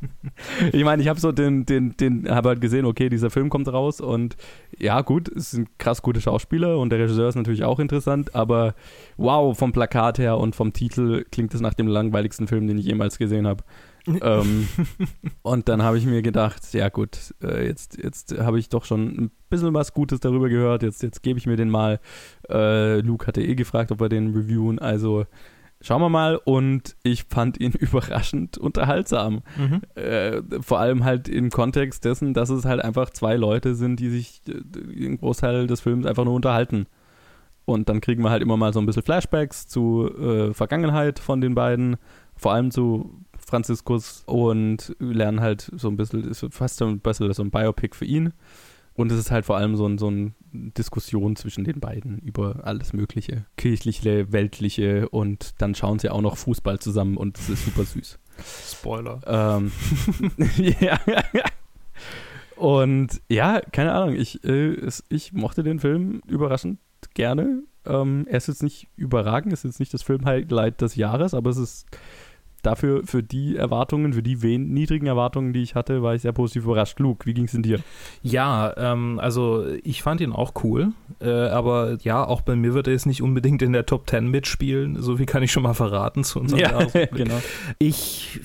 ich 0.72 0.84
meine, 0.84 1.02
ich 1.02 1.08
habe 1.08 1.20
so 1.20 1.32
den, 1.32 1.66
den, 1.66 1.96
den, 1.96 2.28
habe 2.28 2.50
halt 2.50 2.60
gesehen, 2.60 2.84
okay, 2.84 3.08
dieser 3.08 3.30
Film 3.30 3.48
kommt 3.48 3.72
raus 3.72 4.00
und 4.00 4.36
ja, 4.78 5.00
gut, 5.02 5.28
es 5.28 5.52
sind 5.52 5.68
krass 5.78 6.02
gute 6.02 6.20
Schauspieler 6.20 6.78
und 6.78 6.90
der 6.90 6.98
Regisseur 6.98 7.28
ist 7.28 7.36
natürlich 7.36 7.64
auch 7.64 7.78
interessant, 7.78 8.34
aber 8.34 8.74
wow, 9.16 9.56
vom 9.56 9.72
Plakat 9.72 10.18
her 10.18 10.38
und 10.38 10.56
vom 10.56 10.72
Titel 10.72 11.24
klingt 11.30 11.54
es 11.54 11.60
nach 11.60 11.74
dem 11.74 11.86
langweiligsten 11.86 12.48
Film, 12.48 12.66
den 12.66 12.78
ich 12.78 12.86
jemals 12.86 13.18
gesehen 13.18 13.46
habe. 13.46 13.62
ähm, 14.22 14.66
und 15.42 15.68
dann 15.68 15.82
habe 15.82 15.96
ich 15.96 16.06
mir 16.06 16.22
gedacht, 16.22 16.74
ja 16.74 16.88
gut, 16.88 17.34
äh, 17.40 17.66
jetzt, 17.66 18.02
jetzt 18.02 18.36
habe 18.36 18.58
ich 18.58 18.68
doch 18.68 18.84
schon 18.84 19.06
ein 19.06 19.30
bisschen 19.48 19.74
was 19.74 19.92
Gutes 19.92 20.18
darüber 20.18 20.48
gehört, 20.48 20.82
jetzt, 20.82 21.02
jetzt 21.04 21.22
gebe 21.22 21.38
ich 21.38 21.46
mir 21.46 21.56
den 21.56 21.70
mal. 21.70 22.00
Äh, 22.48 23.00
Luke 23.00 23.26
hatte 23.28 23.42
eh 23.42 23.54
gefragt, 23.54 23.92
ob 23.92 24.00
wir 24.00 24.08
den 24.08 24.34
reviewen, 24.34 24.80
also 24.80 25.26
schauen 25.82 26.00
wir 26.00 26.08
mal 26.08 26.36
und 26.36 26.96
ich 27.02 27.24
fand 27.24 27.60
ihn 27.60 27.72
überraschend 27.78 28.58
unterhaltsam. 28.58 29.42
Mhm. 29.58 29.82
Äh, 29.94 30.42
vor 30.60 30.78
allem 30.80 31.04
halt 31.04 31.28
im 31.28 31.50
Kontext 31.50 32.04
dessen, 32.04 32.34
dass 32.34 32.50
es 32.50 32.64
halt 32.64 32.82
einfach 32.82 33.10
zwei 33.10 33.36
Leute 33.36 33.74
sind, 33.74 34.00
die 34.00 34.08
sich 34.08 34.40
äh, 34.48 34.60
den 34.64 35.18
Großteil 35.18 35.66
des 35.66 35.80
Films 35.80 36.06
einfach 36.06 36.24
nur 36.24 36.34
unterhalten. 36.34 36.86
Und 37.64 37.88
dann 37.88 38.00
kriegen 38.00 38.22
wir 38.22 38.30
halt 38.30 38.42
immer 38.42 38.56
mal 38.56 38.72
so 38.72 38.80
ein 38.80 38.86
bisschen 38.86 39.02
Flashbacks 39.02 39.66
zu 39.66 40.10
äh, 40.18 40.54
Vergangenheit 40.54 41.18
von 41.18 41.40
den 41.40 41.54
beiden, 41.54 41.96
vor 42.34 42.52
allem 42.52 42.70
zu 42.70 43.20
Franziskus 43.38 44.24
und 44.26 44.96
lernen 44.98 45.40
halt 45.40 45.70
so 45.76 45.88
ein 45.88 45.96
bisschen, 45.96 46.24
ist 46.28 46.44
fast 46.50 46.78
so 46.78 46.86
ein 46.86 47.00
bisschen 47.00 47.32
so 47.32 47.42
ein 47.42 47.50
Biopic 47.50 47.94
für 47.94 48.04
ihn. 48.04 48.32
Und 48.94 49.12
es 49.12 49.18
ist 49.18 49.30
halt 49.30 49.44
vor 49.44 49.56
allem 49.56 49.76
so, 49.76 49.86
ein, 49.86 49.98
so 49.98 50.08
eine 50.08 50.32
Diskussion 50.52 51.36
zwischen 51.36 51.64
den 51.64 51.80
beiden 51.80 52.18
über 52.18 52.60
alles 52.64 52.92
Mögliche. 52.92 53.46
Kirchliche, 53.56 54.32
weltliche 54.32 55.08
und 55.08 55.60
dann 55.60 55.74
schauen 55.74 55.98
sie 55.98 56.10
auch 56.10 56.20
noch 56.20 56.36
Fußball 56.36 56.78
zusammen 56.78 57.16
und 57.16 57.38
es 57.38 57.48
ist 57.48 57.64
super 57.64 57.84
süß. 57.84 58.18
Spoiler. 58.70 59.20
Ähm, 59.26 59.72
ja. 60.80 60.98
Und 62.56 63.20
ja, 63.28 63.60
keine 63.60 63.92
Ahnung, 63.92 64.14
ich, 64.14 64.44
äh, 64.44 64.74
es, 64.74 65.04
ich 65.08 65.32
mochte 65.32 65.62
den 65.62 65.80
Film 65.80 66.22
überraschend 66.28 66.78
gerne. 67.14 67.64
Ähm, 67.84 68.26
er 68.28 68.36
ist 68.36 68.48
jetzt 68.48 68.62
nicht 68.62 68.88
überragend, 68.96 69.52
es 69.52 69.60
ist 69.60 69.72
jetzt 69.72 69.80
nicht 69.80 69.94
das 69.94 70.02
Film-Highlight 70.02 70.80
des 70.80 70.94
Jahres, 70.94 71.34
aber 71.34 71.50
es 71.50 71.56
ist 71.56 71.86
dafür, 72.62 73.02
für 73.04 73.22
die 73.22 73.56
Erwartungen, 73.56 74.12
für 74.12 74.22
die 74.22 74.42
wen 74.42 74.72
niedrigen 74.72 75.06
Erwartungen, 75.06 75.52
die 75.52 75.62
ich 75.62 75.74
hatte, 75.74 76.02
war 76.02 76.14
ich 76.14 76.22
sehr 76.22 76.32
positiv 76.32 76.64
überrascht. 76.64 76.98
Luke, 77.00 77.26
wie 77.26 77.34
ging 77.34 77.44
es 77.44 77.52
denn 77.52 77.62
dir? 77.62 77.80
Ja, 78.22 78.72
ähm, 78.76 79.18
also 79.20 79.64
ich 79.82 80.02
fand 80.02 80.20
ihn 80.20 80.32
auch 80.32 80.52
cool, 80.64 80.92
äh, 81.20 81.28
aber 81.30 81.98
ja, 82.02 82.24
auch 82.24 82.40
bei 82.42 82.56
mir 82.56 82.74
wird 82.74 82.86
er 82.86 82.92
jetzt 82.92 83.06
nicht 83.06 83.22
unbedingt 83.22 83.62
in 83.62 83.72
der 83.72 83.86
Top 83.86 84.08
10 84.08 84.28
mitspielen, 84.28 85.00
so 85.02 85.16
viel 85.16 85.26
kann 85.26 85.42
ich 85.42 85.52
schon 85.52 85.62
mal 85.62 85.74
verraten 85.74 86.24
zu 86.24 86.40
unserem 86.40 86.60
Jahresrückblick. 86.62 87.10
genau. 87.28 87.40
Ich 87.78 88.40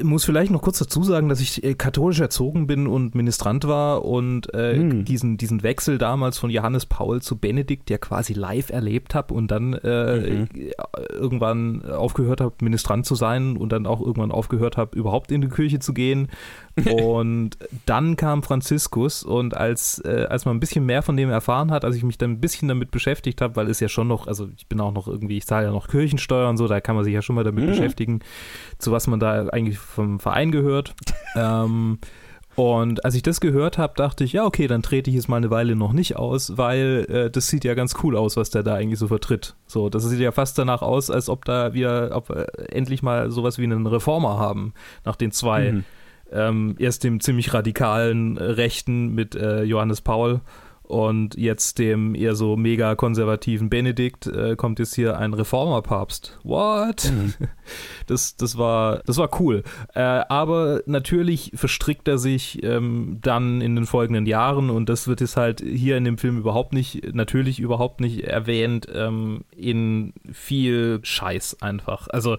äh, 0.00 0.02
muss 0.04 0.24
vielleicht 0.24 0.50
noch 0.50 0.62
kurz 0.62 0.78
dazu 0.78 1.02
sagen, 1.02 1.28
dass 1.28 1.40
ich 1.40 1.62
äh, 1.64 1.74
katholisch 1.74 2.20
erzogen 2.20 2.66
bin 2.66 2.86
und 2.86 3.14
Ministrant 3.14 3.66
war 3.66 4.04
und 4.04 4.52
äh, 4.54 4.76
Hm. 4.76 5.04
diesen, 5.04 5.36
diesen 5.36 5.62
Wechsel 5.62 5.98
damals 5.98 6.38
von 6.38 6.50
Johannes 6.50 6.86
Paul 6.86 7.22
zu 7.22 7.36
Benedikt 7.38 7.88
ja 7.90 7.98
quasi 7.98 8.32
live 8.32 8.70
erlebt 8.70 9.14
habe 9.14 9.32
und 9.34 9.50
dann 9.50 9.72
äh, 9.74 10.16
Mhm. 10.16 10.48
irgendwann 11.10 11.84
aufgehört 11.84 12.40
habe, 12.40 12.54
Ministrant 12.62 13.06
zu 13.06 13.14
sein 13.14 13.35
und 13.56 13.70
dann 13.72 13.86
auch 13.86 14.00
irgendwann 14.00 14.30
aufgehört 14.32 14.76
habe, 14.76 14.96
überhaupt 14.98 15.30
in 15.30 15.40
die 15.42 15.48
Kirche 15.48 15.78
zu 15.78 15.92
gehen. 15.94 16.28
und 16.90 17.50
dann 17.86 18.16
kam 18.16 18.42
Franziskus 18.42 19.22
und 19.22 19.56
als, 19.56 19.98
äh, 20.04 20.26
als 20.28 20.44
man 20.44 20.56
ein 20.56 20.60
bisschen 20.60 20.84
mehr 20.86 21.02
von 21.02 21.16
dem 21.16 21.30
erfahren 21.30 21.70
hat, 21.70 21.84
als 21.84 21.96
ich 21.96 22.02
mich 22.04 22.18
dann 22.18 22.32
ein 22.32 22.40
bisschen 22.40 22.68
damit 22.68 22.90
beschäftigt 22.90 23.40
habe, 23.40 23.56
weil 23.56 23.68
es 23.68 23.80
ja 23.80 23.88
schon 23.88 24.08
noch, 24.08 24.26
also 24.26 24.48
ich 24.56 24.66
bin 24.66 24.80
auch 24.80 24.92
noch 24.92 25.08
irgendwie, 25.08 25.36
ich 25.38 25.46
zahle 25.46 25.66
ja 25.66 25.72
noch 25.72 25.88
Kirchensteuer 25.88 26.48
und 26.48 26.56
so, 26.56 26.66
da 26.68 26.80
kann 26.80 26.94
man 26.96 27.04
sich 27.04 27.14
ja 27.14 27.22
schon 27.22 27.36
mal 27.36 27.44
damit 27.44 27.64
Mhm. 27.64 27.68
beschäftigen, 27.68 28.20
zu 28.78 28.92
was 28.92 29.06
man 29.06 29.20
da 29.20 29.46
eigentlich 29.48 29.78
vom 29.78 30.20
Verein 30.20 30.50
gehört. 30.52 30.94
ähm, 31.36 31.98
und 32.56 33.04
als 33.04 33.14
ich 33.14 33.22
das 33.22 33.40
gehört 33.40 33.76
habe, 33.76 33.92
dachte 33.96 34.24
ich, 34.24 34.32
ja, 34.32 34.44
okay, 34.44 34.66
dann 34.66 34.82
trete 34.82 35.10
ich 35.10 35.16
jetzt 35.16 35.28
mal 35.28 35.36
eine 35.36 35.50
Weile 35.50 35.76
noch 35.76 35.92
nicht 35.92 36.16
aus, 36.16 36.56
weil 36.56 37.06
äh, 37.08 37.30
das 37.30 37.48
sieht 37.48 37.64
ja 37.64 37.74
ganz 37.74 37.94
cool 38.02 38.16
aus, 38.16 38.36
was 38.36 38.50
der 38.50 38.62
da 38.62 38.74
eigentlich 38.74 38.98
so 38.98 39.08
vertritt. 39.08 39.54
So, 39.66 39.90
das 39.90 40.04
sieht 40.04 40.20
ja 40.20 40.32
fast 40.32 40.58
danach 40.58 40.80
aus, 40.80 41.10
als 41.10 41.28
ob 41.28 41.44
da 41.44 41.74
wir 41.74 42.10
ob, 42.14 42.30
äh, 42.30 42.46
endlich 42.70 43.02
mal 43.02 43.30
sowas 43.30 43.58
wie 43.58 43.64
einen 43.64 43.86
Reformer 43.86 44.38
haben, 44.38 44.72
nach 45.04 45.16
den 45.16 45.30
zwei 45.32 45.72
Mhm. 45.72 45.84
Ähm, 46.32 46.74
erst 46.80 47.04
dem 47.04 47.20
ziemlich 47.20 47.54
radikalen 47.54 48.36
Rechten 48.36 49.14
mit 49.14 49.36
äh, 49.36 49.62
Johannes 49.62 50.00
Paul 50.00 50.40
und 50.82 51.36
jetzt 51.36 51.78
dem 51.78 52.14
eher 52.14 52.34
so 52.34 52.56
mega 52.56 52.94
konservativen 52.94 53.70
Benedikt 53.70 54.26
äh, 54.26 54.56
kommt 54.56 54.78
jetzt 54.78 54.94
hier 54.94 55.18
ein 55.18 55.34
Reformerpapst. 55.34 56.38
What? 56.42 57.12
Mhm. 57.12 57.34
Das, 58.06 58.36
das, 58.36 58.58
war, 58.58 59.00
das 59.06 59.18
war 59.18 59.40
cool. 59.40 59.62
Äh, 59.94 60.00
aber 60.00 60.82
natürlich 60.86 61.52
verstrickt 61.54 62.08
er 62.08 62.18
sich 62.18 62.62
ähm, 62.62 63.18
dann 63.22 63.60
in 63.60 63.74
den 63.74 63.86
folgenden 63.86 64.26
Jahren 64.26 64.70
und 64.70 64.88
das 64.88 65.08
wird 65.08 65.20
jetzt 65.20 65.36
halt 65.36 65.60
hier 65.60 65.96
in 65.96 66.04
dem 66.04 66.18
Film 66.18 66.38
überhaupt 66.38 66.72
nicht, 66.72 67.14
natürlich 67.14 67.60
überhaupt 67.60 68.00
nicht 68.00 68.24
erwähnt, 68.24 68.86
ähm, 68.92 69.44
in 69.56 70.12
viel 70.32 71.00
Scheiß 71.02 71.62
einfach. 71.62 72.08
Also 72.08 72.36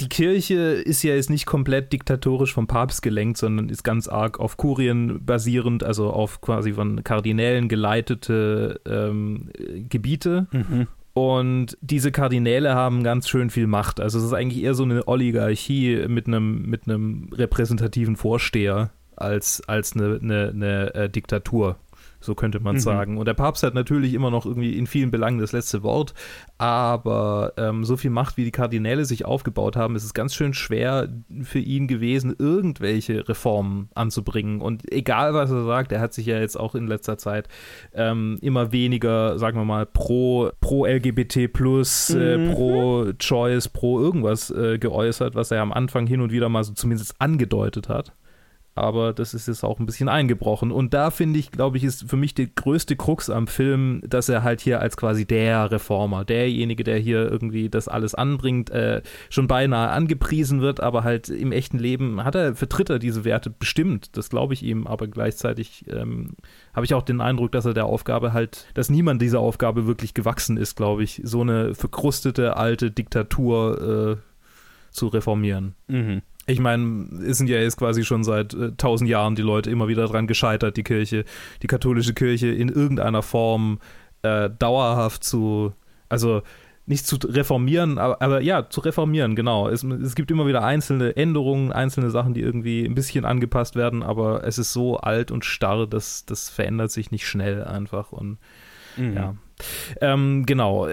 die 0.00 0.08
Kirche 0.08 0.54
ist 0.54 1.02
ja 1.02 1.14
jetzt 1.14 1.30
nicht 1.30 1.46
komplett 1.46 1.92
diktatorisch 1.92 2.52
vom 2.52 2.66
Papst 2.66 3.02
gelenkt, 3.02 3.38
sondern 3.38 3.68
ist 3.68 3.84
ganz 3.84 4.08
arg 4.08 4.40
auf 4.40 4.56
Kurien 4.56 5.24
basierend, 5.24 5.84
also 5.84 6.10
auf 6.10 6.40
quasi 6.40 6.72
von 6.72 7.04
Kardinälen 7.04 7.68
geleitete 7.68 8.80
ähm, 8.86 9.50
Gebiete. 9.88 10.46
Mhm. 10.52 10.88
Und 11.14 11.78
diese 11.80 12.10
Kardinäle 12.10 12.74
haben 12.74 13.04
ganz 13.04 13.28
schön 13.28 13.48
viel 13.48 13.68
Macht. 13.68 14.00
Also 14.00 14.18
es 14.18 14.24
ist 14.24 14.32
eigentlich 14.32 14.62
eher 14.62 14.74
so 14.74 14.82
eine 14.82 15.06
Oligarchie 15.06 16.06
mit 16.08 16.26
einem, 16.26 16.68
mit 16.68 16.88
einem 16.88 17.30
repräsentativen 17.32 18.16
Vorsteher 18.16 18.90
als, 19.16 19.62
als 19.68 19.94
eine, 19.94 20.18
eine, 20.20 20.48
eine 20.48 20.94
äh, 20.94 21.08
Diktatur 21.08 21.76
so 22.24 22.34
könnte 22.34 22.60
man 22.60 22.76
mhm. 22.76 22.80
sagen. 22.80 23.18
Und 23.18 23.26
der 23.26 23.34
Papst 23.34 23.62
hat 23.62 23.74
natürlich 23.74 24.14
immer 24.14 24.30
noch 24.30 24.46
irgendwie 24.46 24.76
in 24.76 24.86
vielen 24.86 25.10
Belangen 25.10 25.38
das 25.38 25.52
letzte 25.52 25.82
Wort, 25.82 26.14
aber 26.58 27.52
ähm, 27.56 27.84
so 27.84 27.96
viel 27.96 28.10
Macht, 28.10 28.36
wie 28.36 28.44
die 28.44 28.50
Kardinäle 28.50 29.04
sich 29.04 29.24
aufgebaut 29.24 29.76
haben, 29.76 29.96
ist 29.96 30.04
es 30.04 30.14
ganz 30.14 30.34
schön 30.34 30.54
schwer 30.54 31.08
für 31.42 31.58
ihn 31.58 31.86
gewesen, 31.86 32.34
irgendwelche 32.38 33.28
Reformen 33.28 33.88
anzubringen. 33.94 34.60
Und 34.60 34.90
egal, 34.92 35.34
was 35.34 35.50
er 35.50 35.64
sagt, 35.64 35.92
er 35.92 36.00
hat 36.00 36.14
sich 36.14 36.26
ja 36.26 36.38
jetzt 36.38 36.58
auch 36.58 36.74
in 36.74 36.86
letzter 36.86 37.18
Zeit 37.18 37.48
ähm, 37.92 38.38
immer 38.40 38.72
weniger, 38.72 39.38
sagen 39.38 39.58
wir 39.58 39.64
mal, 39.64 39.86
pro, 39.86 40.50
pro 40.60 40.86
LGBT 40.86 41.52
plus, 41.52 42.10
äh, 42.10 42.38
mhm. 42.38 42.50
äh, 42.50 42.54
pro 42.54 43.12
Choice, 43.18 43.68
pro 43.68 44.00
irgendwas 44.00 44.50
äh, 44.50 44.78
geäußert, 44.78 45.34
was 45.34 45.50
er 45.50 45.62
am 45.62 45.72
Anfang 45.72 46.06
hin 46.06 46.20
und 46.20 46.32
wieder 46.32 46.48
mal 46.48 46.64
so 46.64 46.72
zumindest 46.72 47.20
angedeutet 47.20 47.88
hat 47.88 48.12
aber 48.74 49.12
das 49.12 49.34
ist 49.34 49.46
jetzt 49.46 49.62
auch 49.62 49.78
ein 49.78 49.86
bisschen 49.86 50.08
eingebrochen. 50.08 50.72
Und 50.72 50.94
da 50.94 51.10
finde 51.10 51.38
ich, 51.38 51.52
glaube 51.52 51.76
ich, 51.76 51.84
ist 51.84 52.08
für 52.08 52.16
mich 52.16 52.34
die 52.34 52.52
größte 52.52 52.96
Krux 52.96 53.30
am 53.30 53.46
Film, 53.46 54.02
dass 54.06 54.28
er 54.28 54.42
halt 54.42 54.60
hier 54.60 54.80
als 54.80 54.96
quasi 54.96 55.24
der 55.24 55.70
Reformer, 55.70 56.24
derjenige, 56.24 56.82
der 56.82 56.98
hier 56.98 57.30
irgendwie 57.30 57.68
das 57.68 57.86
alles 57.86 58.14
anbringt, 58.14 58.70
äh, 58.70 59.02
schon 59.30 59.46
beinahe 59.46 59.90
angepriesen 59.90 60.60
wird, 60.60 60.80
aber 60.80 61.04
halt 61.04 61.28
im 61.28 61.52
echten 61.52 61.78
Leben 61.78 62.24
hat 62.24 62.34
er, 62.34 62.56
vertritt 62.56 62.90
er 62.90 62.98
diese 62.98 63.24
Werte 63.24 63.50
bestimmt, 63.50 64.16
das 64.16 64.28
glaube 64.28 64.54
ich 64.54 64.62
ihm, 64.62 64.86
aber 64.86 65.06
gleichzeitig 65.06 65.84
ähm, 65.88 66.34
habe 66.74 66.86
ich 66.86 66.94
auch 66.94 67.02
den 67.02 67.20
Eindruck, 67.20 67.52
dass 67.52 67.66
er 67.66 67.74
der 67.74 67.86
Aufgabe 67.86 68.32
halt, 68.32 68.66
dass 68.74 68.90
niemand 68.90 69.22
dieser 69.22 69.40
Aufgabe 69.40 69.86
wirklich 69.86 70.14
gewachsen 70.14 70.56
ist, 70.56 70.76
glaube 70.76 71.04
ich, 71.04 71.20
so 71.24 71.42
eine 71.42 71.74
verkrustete 71.74 72.56
alte 72.56 72.90
Diktatur 72.90 74.18
äh, 74.18 74.90
zu 74.90 75.06
reformieren. 75.08 75.74
Mhm 75.86 76.22
ich 76.46 76.60
meine, 76.60 77.08
es 77.26 77.38
sind 77.38 77.48
ja 77.48 77.58
jetzt 77.58 77.78
quasi 77.78 78.04
schon 78.04 78.24
seit 78.24 78.54
äh, 78.54 78.72
tausend 78.76 79.08
Jahren 79.08 79.34
die 79.34 79.42
Leute 79.42 79.70
immer 79.70 79.88
wieder 79.88 80.06
dran 80.06 80.26
gescheitert, 80.26 80.76
die 80.76 80.82
Kirche, 80.82 81.24
die 81.62 81.66
katholische 81.66 82.14
Kirche 82.14 82.48
in 82.48 82.68
irgendeiner 82.68 83.22
Form 83.22 83.78
äh, 84.22 84.50
dauerhaft 84.50 85.24
zu, 85.24 85.72
also 86.08 86.42
nicht 86.86 87.06
zu 87.06 87.16
reformieren, 87.16 87.96
aber, 87.98 88.20
aber, 88.20 88.40
ja, 88.42 88.68
zu 88.68 88.80
reformieren, 88.82 89.36
genau. 89.36 89.68
Es, 89.68 89.82
es 89.82 90.14
gibt 90.14 90.30
immer 90.30 90.46
wieder 90.46 90.62
einzelne 90.62 91.16
Änderungen, 91.16 91.72
einzelne 91.72 92.10
Sachen, 92.10 92.34
die 92.34 92.42
irgendwie 92.42 92.84
ein 92.84 92.94
bisschen 92.94 93.24
angepasst 93.24 93.74
werden, 93.74 94.02
aber 94.02 94.44
es 94.44 94.58
ist 94.58 94.72
so 94.74 94.98
alt 94.98 95.30
und 95.30 95.46
starr, 95.46 95.86
dass 95.86 96.26
das 96.26 96.50
verändert 96.50 96.90
sich 96.90 97.10
nicht 97.10 97.26
schnell 97.26 97.64
einfach 97.64 98.12
und 98.12 98.38
mhm. 98.98 99.14
ja. 99.14 99.34
Ähm, 100.02 100.44
genau. 100.44 100.88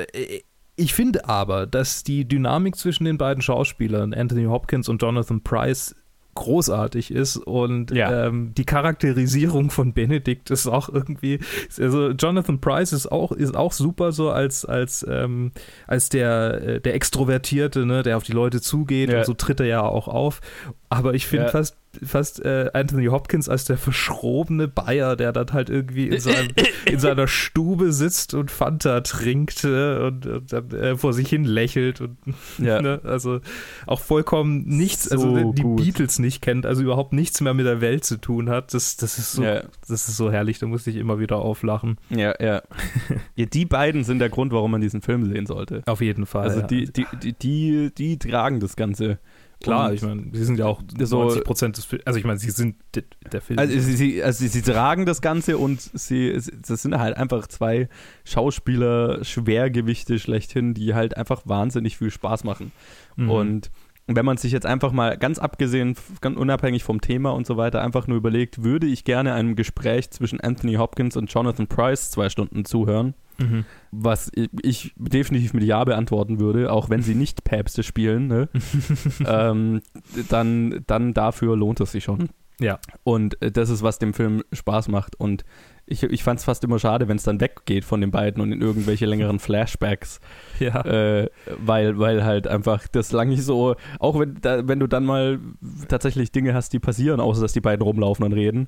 Ich 0.82 0.96
finde 0.96 1.30
aber, 1.30 1.68
dass 1.68 2.04
die 2.04 2.28
Dynamik 2.28 2.76
zwischen 2.76 3.06
den 3.06 3.20
beiden 3.20 3.44
Schauspielern, 3.44 4.16
Anthony 4.16 4.46
Hopkins 4.46 4.90
und 4.90 5.00
Jonathan 5.00 5.42
Price, 5.42 5.96
großartig 6.34 7.12
ist 7.12 7.38
und 7.38 7.92
ja. 7.92 8.28
ähm, 8.28 8.54
die 8.56 8.64
Charakterisierung 8.64 9.70
von 9.70 9.94
Benedikt 9.94 10.50
ist 10.50 10.66
auch 10.66 10.88
irgendwie 10.88 11.40
also 11.78 12.12
Jonathan 12.12 12.62
Price 12.62 12.94
ist 12.94 13.12
auch 13.12 13.34
ist 13.34 13.54
auch 13.54 13.74
super 13.74 14.14
so 14.14 14.30
als 14.30 14.64
als 14.64 15.06
ähm, 15.10 15.52
als 15.88 16.08
der 16.08 16.62
äh, 16.62 16.80
der 16.80 16.96
extrovertierte 16.96 17.86
ne 17.86 18.02
der 18.02 18.16
auf 18.16 18.24
die 18.24 18.32
Leute 18.32 18.62
zugeht 18.62 19.12
ja. 19.12 19.20
und 19.20 19.26
so 19.26 19.34
tritt 19.34 19.60
er 19.60 19.66
ja 19.66 19.82
auch 19.82 20.08
auf 20.08 20.40
aber 20.88 21.16
ich 21.16 21.28
finde 21.28 21.48
ja. 21.48 21.52
fast 21.52 21.76
fast 22.04 22.44
äh, 22.44 22.70
Anthony 22.74 23.08
Hopkins 23.08 23.50
als 23.50 23.66
der 23.66 23.78
verschrobene 23.78 24.68
Bayer, 24.68 25.16
der 25.16 25.32
dann 25.32 25.52
halt 25.54 25.70
irgendwie 25.70 26.08
in, 26.08 26.20
seinem, 26.20 26.50
in 26.86 27.00
seiner 27.00 27.28
Stube 27.28 27.92
sitzt 27.92 28.34
und 28.34 28.52
Fanta 28.52 29.02
trinkt 29.02 29.64
äh, 29.64 29.98
und, 29.98 30.26
und, 30.26 30.54
dann 30.54 30.72
äh, 30.72 30.98
vor 30.98 31.14
sich 31.14 31.30
hin 31.30 31.44
lächelt 31.44 32.02
und 32.02 32.18
ja. 32.58 32.82
ne, 32.82 33.02
also 33.04 33.42
auch 33.88 34.00
vollkommen 34.00 34.64
nichts, 34.66 35.06
so 35.06 35.16
also 35.16 35.52
die 35.54 35.62
gut. 35.62 35.84
Beatles 35.84 36.20
nicht 36.20 36.42
kennt, 36.42 36.66
also 36.66 36.82
überhaupt 36.82 37.14
nichts 37.14 37.42
mehr 37.42 37.54
mit 37.54 37.66
der 37.66 37.82
Welt 37.82 38.06
zu 38.06 38.18
tun 38.18 38.50
hat. 38.50 38.74
Das, 38.74 38.98
das 38.98 39.18
ist 39.18 39.34
so, 39.34 39.44
ja. 39.44 39.62
das 39.88 40.08
ist 40.08 40.18
so 40.18 40.32
herrlich, 40.32 40.60
da 40.60 40.68
musste 40.68 40.90
ich 40.90 40.96
immer 40.96 41.20
wieder 41.20 41.38
auflachen. 41.38 41.98
Ja, 42.10 42.34
ja. 42.40 42.62
ja, 43.36 43.46
die 43.46 43.66
beiden 43.66 44.04
sind 44.04 44.20
der 44.20 44.30
Grund, 44.30 44.54
warum 44.54 44.72
man 44.72 44.82
diesen 44.82 45.02
Film 45.02 45.26
sehen 45.26 45.46
sollte. 45.46 45.84
Auf 45.86 46.02
jeden 46.02 46.26
Fall. 46.26 46.48
Also 46.48 46.62
die, 46.62 46.92
die, 46.92 47.06
die, 47.22 47.34
die, 47.34 47.92
die 47.96 48.18
tragen 48.18 48.60
das 48.60 48.76
Ganze. 48.76 49.20
Klar, 49.62 49.90
und 49.90 49.96
ich 49.96 50.02
meine, 50.02 50.24
sie 50.34 50.44
sind 50.44 50.58
ja 50.58 50.66
auch 50.66 50.82
so 51.00 51.24
90 51.24 51.44
Prozent 51.44 51.78
des 51.78 51.86
Films. 51.86 52.06
Also 52.08 52.20
ich 52.20 52.26
meine, 52.26 52.40
sie 52.40 52.50
sind 52.50 52.76
der 52.94 53.42
Film. 53.42 53.60
Also 53.60 53.74
sie, 53.80 53.96
sie, 53.96 54.24
also 54.24 54.46
sie 54.46 54.62
tragen 54.62 55.06
das 55.06 55.22
Ganze 55.22 55.58
und 55.58 55.82
sie, 55.82 56.34
das 56.34 56.82
sind 56.82 56.98
halt 56.98 57.18
einfach 57.18 57.48
zwei 57.48 57.88
Schauspieler, 58.24 59.24
Schwergewichte 59.24 60.20
schlechthin, 60.20 60.74
die 60.74 60.94
halt 60.94 61.16
einfach 61.16 61.44
wahnsinnig 61.46 61.98
viel 61.98 62.12
Spaß 62.12 62.44
machen. 62.44 62.72
Mhm. 63.16 63.30
Und 63.30 63.72
wenn 64.16 64.26
man 64.26 64.38
sich 64.38 64.52
jetzt 64.52 64.66
einfach 64.66 64.92
mal 64.92 65.18
ganz 65.18 65.40
abgesehen, 65.40 65.96
ganz 66.22 66.38
unabhängig 66.38 66.84
vom 66.84 67.02
Thema 67.02 67.32
und 67.32 67.46
so 67.46 67.58
weiter, 67.58 67.82
einfach 67.82 68.08
nur 68.08 68.18
überlegt, 68.18 68.64
würde 68.64 68.88
ich 68.88 69.04
gerne 69.04 69.34
einem 69.34 69.56
Gespräch 69.56 70.12
zwischen 70.12 70.40
Anthony 70.40 70.76
Hopkins 70.76 71.18
und 71.18 71.32
Jonathan 71.32 71.68
Price 71.68 72.12
zwei 72.12 72.30
Stunden 72.30 72.66
zuhören 72.66 73.14
Mhm. 73.42 73.66
Was 73.92 74.32
ich 74.36 74.94
definitiv 74.96 75.54
mit 75.54 75.64
Ja 75.64 75.84
beantworten 75.84 76.40
würde, 76.40 76.72
auch 76.72 76.90
wenn 76.90 77.02
sie 77.02 77.16
nicht 77.16 77.44
Päpste 77.44 77.84
spielen, 77.84 78.28
ne? 78.28 78.50
ähm, 79.26 79.82
dann, 80.30 80.84
dann 80.88 81.14
dafür 81.14 81.56
lohnt 81.56 81.80
es 81.82 81.92
sich 81.92 82.04
schon. 82.04 82.30
Ja. 82.60 82.80
Und 83.04 83.42
äh, 83.42 83.52
das 83.52 83.70
ist, 83.70 83.84
was 83.84 84.00
dem 84.00 84.14
Film 84.14 84.44
Spaß 84.54 84.88
macht. 84.88 85.20
Und 85.20 85.44
ich, 85.92 86.04
ich 86.04 86.24
fand 86.24 86.40
es 86.40 86.46
fast 86.46 86.64
immer 86.64 86.80
schade, 86.80 87.08
wenn 87.08 87.18
es 87.18 87.24
dann 87.24 87.42
weggeht 87.42 87.86
von 87.86 88.02
den 88.02 88.12
beiden 88.12 88.42
und 88.42 88.52
in 88.52 88.62
irgendwelche 88.62 89.06
längeren 89.06 89.40
Flashbacks. 89.40 90.20
Ja. 90.60 90.82
Äh, 90.86 91.30
weil, 91.58 91.98
weil 91.98 92.24
halt 92.24 92.48
einfach 92.48 92.88
das 92.88 93.12
lang 93.12 93.30
nicht 93.30 93.44
so, 93.44 93.76
auch 94.00 94.20
wenn, 94.20 94.38
da, 94.42 94.68
wenn 94.68 94.80
du 94.80 94.86
dann 94.86 95.06
mal 95.06 95.40
tatsächlich 95.88 96.32
Dinge 96.32 96.54
hast, 96.54 96.72
die 96.74 96.80
passieren, 96.80 97.20
außer 97.20 97.42
dass 97.42 97.54
die 97.54 97.62
beiden 97.62 97.82
rumlaufen 97.82 98.24
und 98.24 98.34
reden, 98.34 98.68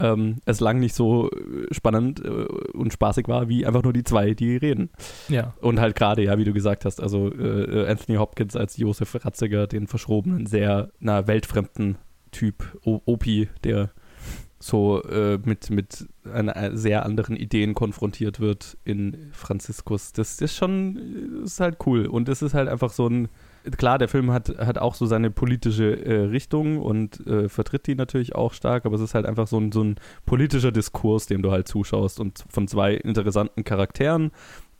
ähm, 0.00 0.36
es 0.44 0.60
lang 0.60 0.80
nicht 0.80 0.94
so 0.94 1.30
äh, 1.30 1.72
spannend 1.72 2.24
äh, 2.24 2.28
und 2.28 2.92
spaßig 2.92 3.28
war, 3.28 3.48
wie 3.48 3.64
einfach 3.66 3.82
nur 3.82 3.92
die 3.92 4.04
zwei, 4.04 4.34
die 4.34 4.56
reden. 4.56 4.90
Ja. 5.28 5.54
Und 5.60 5.80
halt 5.80 5.96
gerade, 5.96 6.22
ja, 6.22 6.36
wie 6.38 6.44
du 6.44 6.52
gesagt 6.52 6.84
hast, 6.84 7.02
also 7.02 7.32
äh, 7.32 7.86
Anthony 7.88 8.18
Hopkins 8.18 8.56
als 8.56 8.76
Josef 8.76 9.24
Ratziger, 9.24 9.66
den 9.66 9.86
verschrobenen, 9.86 10.46
sehr 10.46 10.90
na, 10.98 11.26
weltfremden 11.26 11.96
Typ, 12.32 12.78
o 12.84 13.00
Opi, 13.06 13.48
der 13.64 13.90
so 14.62 15.02
äh, 15.04 15.38
mit, 15.42 15.70
mit 15.70 16.06
einer 16.30 16.54
äh, 16.54 16.76
sehr 16.76 17.06
anderen 17.06 17.36
Ideen 17.36 17.74
konfrontiert 17.74 18.40
wird 18.40 18.76
in 18.84 19.30
Franziskus. 19.32 20.12
Das 20.12 20.40
ist 20.40 20.54
schon, 20.54 21.40
das 21.42 21.52
ist 21.52 21.60
halt 21.60 21.78
cool. 21.86 22.06
Und 22.06 22.28
es 22.28 22.42
ist 22.42 22.54
halt 22.54 22.68
einfach 22.68 22.90
so 22.90 23.08
ein 23.08 23.28
klar, 23.76 23.98
der 23.98 24.08
Film 24.08 24.30
hat, 24.30 24.48
hat 24.58 24.78
auch 24.78 24.94
so 24.94 25.06
seine 25.06 25.30
politische 25.30 26.04
äh, 26.04 26.24
Richtung 26.26 26.78
und 26.78 27.26
äh, 27.26 27.48
vertritt 27.48 27.86
die 27.86 27.94
natürlich 27.94 28.34
auch 28.34 28.52
stark, 28.52 28.86
aber 28.86 28.94
es 28.96 29.02
ist 29.02 29.14
halt 29.14 29.26
einfach 29.26 29.46
so 29.46 29.58
ein, 29.58 29.72
so 29.72 29.82
ein 29.82 29.96
politischer 30.24 30.72
Diskurs, 30.72 31.26
dem 31.26 31.42
du 31.42 31.50
halt 31.50 31.68
zuschaust 31.68 32.20
und 32.20 32.44
von 32.48 32.68
zwei 32.68 32.94
interessanten 32.94 33.64
Charakteren, 33.64 34.30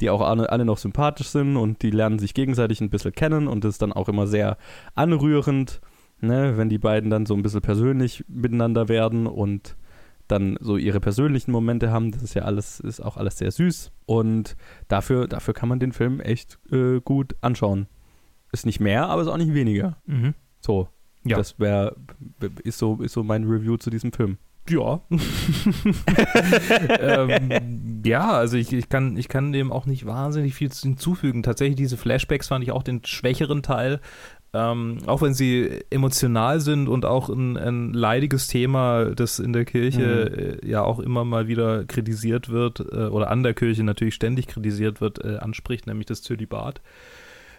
die 0.00 0.08
auch 0.08 0.22
alle, 0.22 0.50
alle 0.50 0.64
noch 0.64 0.78
sympathisch 0.78 1.28
sind 1.28 1.56
und 1.56 1.82
die 1.82 1.90
lernen 1.90 2.18
sich 2.18 2.32
gegenseitig 2.32 2.80
ein 2.80 2.90
bisschen 2.90 3.12
kennen 3.12 3.48
und 3.48 3.64
das 3.64 3.74
ist 3.74 3.82
dann 3.82 3.92
auch 3.92 4.08
immer 4.08 4.26
sehr 4.26 4.56
anrührend, 4.94 5.80
ne, 6.20 6.56
wenn 6.56 6.68
die 6.68 6.78
beiden 6.78 7.10
dann 7.10 7.26
so 7.26 7.34
ein 7.34 7.42
bisschen 7.42 7.60
persönlich 7.60 8.24
miteinander 8.28 8.88
werden 8.88 9.26
und 9.26 9.76
dann 10.30 10.56
so 10.60 10.76
ihre 10.76 11.00
persönlichen 11.00 11.50
Momente 11.50 11.90
haben. 11.90 12.12
Das 12.12 12.22
ist 12.22 12.34
ja 12.34 12.42
alles, 12.42 12.80
ist 12.80 13.00
auch 13.00 13.16
alles 13.16 13.38
sehr 13.38 13.50
süß. 13.50 13.92
Und 14.06 14.56
dafür, 14.88 15.26
dafür 15.26 15.54
kann 15.54 15.68
man 15.68 15.80
den 15.80 15.92
Film 15.92 16.20
echt 16.20 16.58
äh, 16.70 17.00
gut 17.00 17.34
anschauen. 17.40 17.86
Ist 18.52 18.66
nicht 18.66 18.80
mehr, 18.80 19.08
aber 19.08 19.22
ist 19.22 19.28
auch 19.28 19.36
nicht 19.36 19.54
weniger. 19.54 19.96
Mhm. 20.06 20.34
So. 20.60 20.88
Ja. 21.24 21.36
Das 21.36 21.58
wäre, 21.58 21.96
ist 22.62 22.78
so, 22.78 23.00
ist 23.02 23.12
so 23.12 23.22
mein 23.22 23.44
Review 23.44 23.76
zu 23.76 23.90
diesem 23.90 24.12
Film. 24.12 24.38
Ja. 24.68 25.00
ähm, 27.00 28.02
ja, 28.04 28.30
also 28.30 28.56
ich, 28.56 28.72
ich, 28.72 28.88
kann, 28.88 29.16
ich 29.16 29.28
kann 29.28 29.52
dem 29.52 29.72
auch 29.72 29.86
nicht 29.86 30.06
wahnsinnig 30.06 30.54
viel 30.54 30.70
hinzufügen. 30.70 31.42
Tatsächlich, 31.42 31.76
diese 31.76 31.96
Flashbacks 31.96 32.48
fand 32.48 32.64
ich 32.64 32.70
auch 32.70 32.82
den 32.82 33.04
schwächeren 33.04 33.62
Teil. 33.62 34.00
Ähm, 34.52 34.98
auch 35.06 35.22
wenn 35.22 35.32
sie 35.32 35.80
emotional 35.90 36.60
sind 36.60 36.88
und 36.88 37.04
auch 37.04 37.28
ein, 37.28 37.56
ein 37.56 37.92
leidiges 37.92 38.48
Thema, 38.48 39.06
das 39.14 39.38
in 39.38 39.52
der 39.52 39.64
Kirche 39.64 40.58
mhm. 40.60 40.66
äh, 40.66 40.70
ja 40.70 40.82
auch 40.82 40.98
immer 40.98 41.24
mal 41.24 41.46
wieder 41.46 41.84
kritisiert 41.84 42.48
wird 42.48 42.80
äh, 42.80 43.06
oder 43.06 43.30
an 43.30 43.44
der 43.44 43.54
Kirche 43.54 43.84
natürlich 43.84 44.14
ständig 44.14 44.48
kritisiert 44.48 45.00
wird, 45.00 45.24
äh, 45.24 45.36
anspricht, 45.36 45.86
nämlich 45.86 46.06
das 46.06 46.22
Zölibat. 46.22 46.80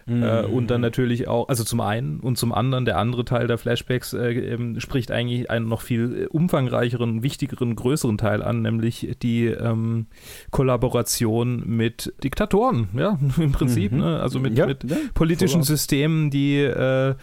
Mhm. 0.06 0.22
Äh, 0.22 0.42
und 0.42 0.70
dann 0.70 0.80
natürlich 0.80 1.28
auch, 1.28 1.48
also 1.48 1.64
zum 1.64 1.80
einen 1.80 2.20
und 2.20 2.36
zum 2.36 2.52
anderen, 2.52 2.84
der 2.84 2.98
andere 2.98 3.24
Teil 3.24 3.46
der 3.46 3.58
Flashbacks 3.58 4.12
äh, 4.12 4.32
ähm, 4.32 4.80
spricht 4.80 5.10
eigentlich 5.10 5.50
einen 5.50 5.68
noch 5.68 5.80
viel 5.80 6.28
umfangreicheren, 6.30 7.22
wichtigeren, 7.22 7.76
größeren 7.76 8.18
Teil 8.18 8.42
an, 8.42 8.62
nämlich 8.62 9.16
die 9.22 9.46
ähm, 9.46 10.06
Kollaboration 10.50 11.62
mit 11.66 12.12
Diktatoren, 12.22 12.88
ja, 12.96 13.18
im 13.38 13.52
Prinzip, 13.52 13.92
mhm. 13.92 13.98
ne? 13.98 14.20
also 14.20 14.40
mit, 14.40 14.56
ja, 14.56 14.66
mit 14.66 14.84
ja, 14.84 14.96
politischen 15.14 15.62
Systemen, 15.62 16.30
die 16.30 16.58
äh, 16.58 17.14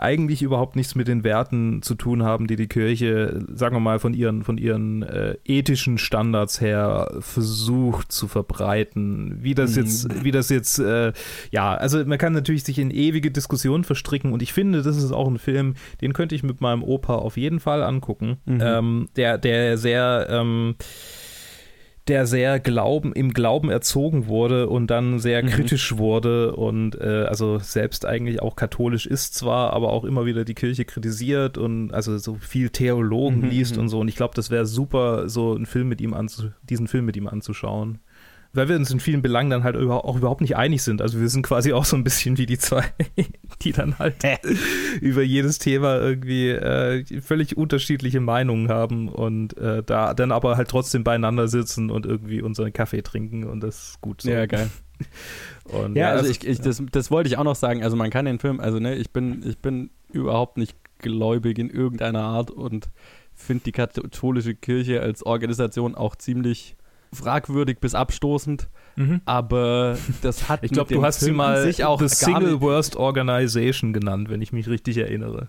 eigentlich 0.00 0.42
überhaupt 0.42 0.76
nichts 0.76 0.94
mit 0.94 1.08
den 1.08 1.24
Werten 1.24 1.82
zu 1.82 1.94
tun 1.94 2.22
haben, 2.22 2.46
die 2.46 2.56
die 2.56 2.68
Kirche, 2.68 3.44
sagen 3.52 3.76
wir 3.76 3.80
mal, 3.80 3.98
von 3.98 4.14
ihren, 4.14 4.44
von 4.44 4.58
ihren 4.58 5.02
äh, 5.02 5.36
ethischen 5.44 5.98
Standards 5.98 6.60
her 6.60 7.16
versucht 7.20 8.12
zu 8.12 8.28
verbreiten. 8.28 9.38
Wie 9.42 9.54
das 9.54 9.76
mhm. 9.76 9.82
jetzt, 9.82 10.24
wie 10.24 10.30
das 10.30 10.48
jetzt, 10.48 10.78
äh, 10.78 11.12
ja, 11.50 11.74
also 11.74 12.04
man 12.04 12.18
kann 12.18 12.32
natürlich 12.32 12.64
sich 12.64 12.78
in 12.78 12.90
ewige 12.90 13.30
Diskussionen 13.30 13.84
verstricken 13.84 14.32
und 14.32 14.42
ich 14.42 14.52
finde, 14.52 14.82
das 14.82 14.96
ist 14.96 15.12
auch 15.12 15.28
ein 15.28 15.38
Film, 15.38 15.74
den 16.00 16.12
könnte 16.12 16.34
ich 16.34 16.42
mit 16.42 16.60
meinem 16.60 16.82
Opa 16.82 17.16
auf 17.16 17.36
jeden 17.36 17.60
Fall 17.60 17.82
angucken. 17.82 18.38
Mhm. 18.44 18.60
Ähm, 18.60 19.08
der, 19.16 19.38
der 19.38 19.78
sehr, 19.78 20.26
ähm, 20.30 20.76
der 22.08 22.26
sehr 22.26 22.60
Glauben, 22.60 23.12
im 23.12 23.32
Glauben 23.32 23.70
erzogen 23.70 24.26
wurde 24.26 24.68
und 24.68 24.88
dann 24.88 25.18
sehr 25.18 25.42
mhm. 25.42 25.48
kritisch 25.48 25.96
wurde 25.96 26.56
und 26.56 27.00
äh, 27.00 27.24
also 27.28 27.58
selbst 27.58 28.06
eigentlich 28.06 28.42
auch 28.42 28.56
katholisch 28.56 29.06
ist 29.06 29.34
zwar, 29.34 29.72
aber 29.72 29.92
auch 29.92 30.04
immer 30.04 30.26
wieder 30.26 30.44
die 30.44 30.54
Kirche 30.54 30.84
kritisiert 30.84 31.58
und 31.58 31.92
also 31.92 32.16
so 32.18 32.34
viel 32.34 32.70
Theologen 32.70 33.40
mhm. 33.40 33.50
liest 33.50 33.76
mhm. 33.76 33.82
und 33.82 33.88
so. 33.88 34.00
Und 34.00 34.08
ich 34.08 34.16
glaube, 34.16 34.34
das 34.34 34.50
wäre 34.50 34.66
super, 34.66 35.28
so 35.28 35.54
einen 35.54 35.66
Film 35.66 35.88
mit 35.88 36.00
ihm 36.00 36.14
anzu 36.14 36.50
diesen 36.62 36.88
Film 36.88 37.04
mit 37.04 37.16
ihm 37.16 37.28
anzuschauen 37.28 38.00
weil 38.58 38.68
wir 38.68 38.76
uns 38.76 38.90
in 38.90 39.00
vielen 39.00 39.22
Belangen 39.22 39.50
dann 39.50 39.64
halt 39.64 39.76
auch 39.76 40.16
überhaupt 40.16 40.40
nicht 40.40 40.56
einig 40.56 40.82
sind. 40.82 41.00
Also 41.00 41.20
wir 41.20 41.28
sind 41.28 41.42
quasi 41.42 41.72
auch 41.72 41.84
so 41.84 41.96
ein 41.96 42.04
bisschen 42.04 42.36
wie 42.36 42.44
die 42.44 42.58
zwei, 42.58 42.84
die 43.62 43.72
dann 43.72 43.98
halt 43.98 44.16
über 45.00 45.22
jedes 45.22 45.58
Thema 45.58 45.98
irgendwie 45.98 46.50
äh, 46.50 47.22
völlig 47.22 47.56
unterschiedliche 47.56 48.20
Meinungen 48.20 48.68
haben 48.68 49.08
und 49.08 49.56
äh, 49.56 49.82
da 49.82 50.12
dann 50.12 50.32
aber 50.32 50.56
halt 50.56 50.68
trotzdem 50.68 51.04
beieinander 51.04 51.48
sitzen 51.48 51.90
und 51.90 52.04
irgendwie 52.04 52.42
unseren 52.42 52.72
Kaffee 52.72 53.02
trinken 53.02 53.44
und 53.44 53.60
das 53.60 53.90
ist 53.90 54.00
gut 54.00 54.22
so. 54.22 54.30
Ja, 54.30 54.46
geil. 54.46 54.68
Und, 55.64 55.96
ja, 55.96 56.08
ja, 56.08 56.16
also 56.16 56.28
ich, 56.28 56.44
ich, 56.44 56.60
das, 56.60 56.82
das 56.90 57.10
wollte 57.10 57.28
ich 57.28 57.36
auch 57.36 57.44
noch 57.44 57.54
sagen. 57.54 57.84
Also 57.84 57.94
man 57.94 58.10
kann 58.10 58.24
den 58.24 58.38
Film, 58.38 58.58
also 58.58 58.80
ne, 58.80 58.96
ich 58.96 59.10
bin, 59.10 59.44
ich 59.46 59.58
bin 59.58 59.90
überhaupt 60.10 60.56
nicht 60.56 60.74
gläubig 60.98 61.58
in 61.58 61.70
irgendeiner 61.70 62.22
Art 62.22 62.50
und 62.50 62.88
finde 63.34 63.64
die 63.64 63.72
katholische 63.72 64.54
Kirche 64.54 65.00
als 65.00 65.24
Organisation 65.24 65.94
auch 65.94 66.16
ziemlich 66.16 66.77
fragwürdig 67.12 67.78
bis 67.80 67.94
abstoßend. 67.94 68.68
Mhm. 68.96 69.20
Aber 69.24 69.96
das 70.22 70.48
hat 70.48 70.60
Ich 70.62 70.72
glaube, 70.72 70.92
du 70.92 71.02
hast 71.02 71.18
Film 71.18 71.32
sie 71.32 71.36
mal 71.36 71.62
sich 71.62 71.84
auch 71.84 72.00
The 72.00 72.08
Single 72.08 72.60
Worst 72.60 72.96
Organization 72.96 73.92
genannt, 73.92 74.28
wenn 74.28 74.42
ich 74.42 74.52
mich 74.52 74.68
richtig 74.68 74.98
erinnere. 74.98 75.48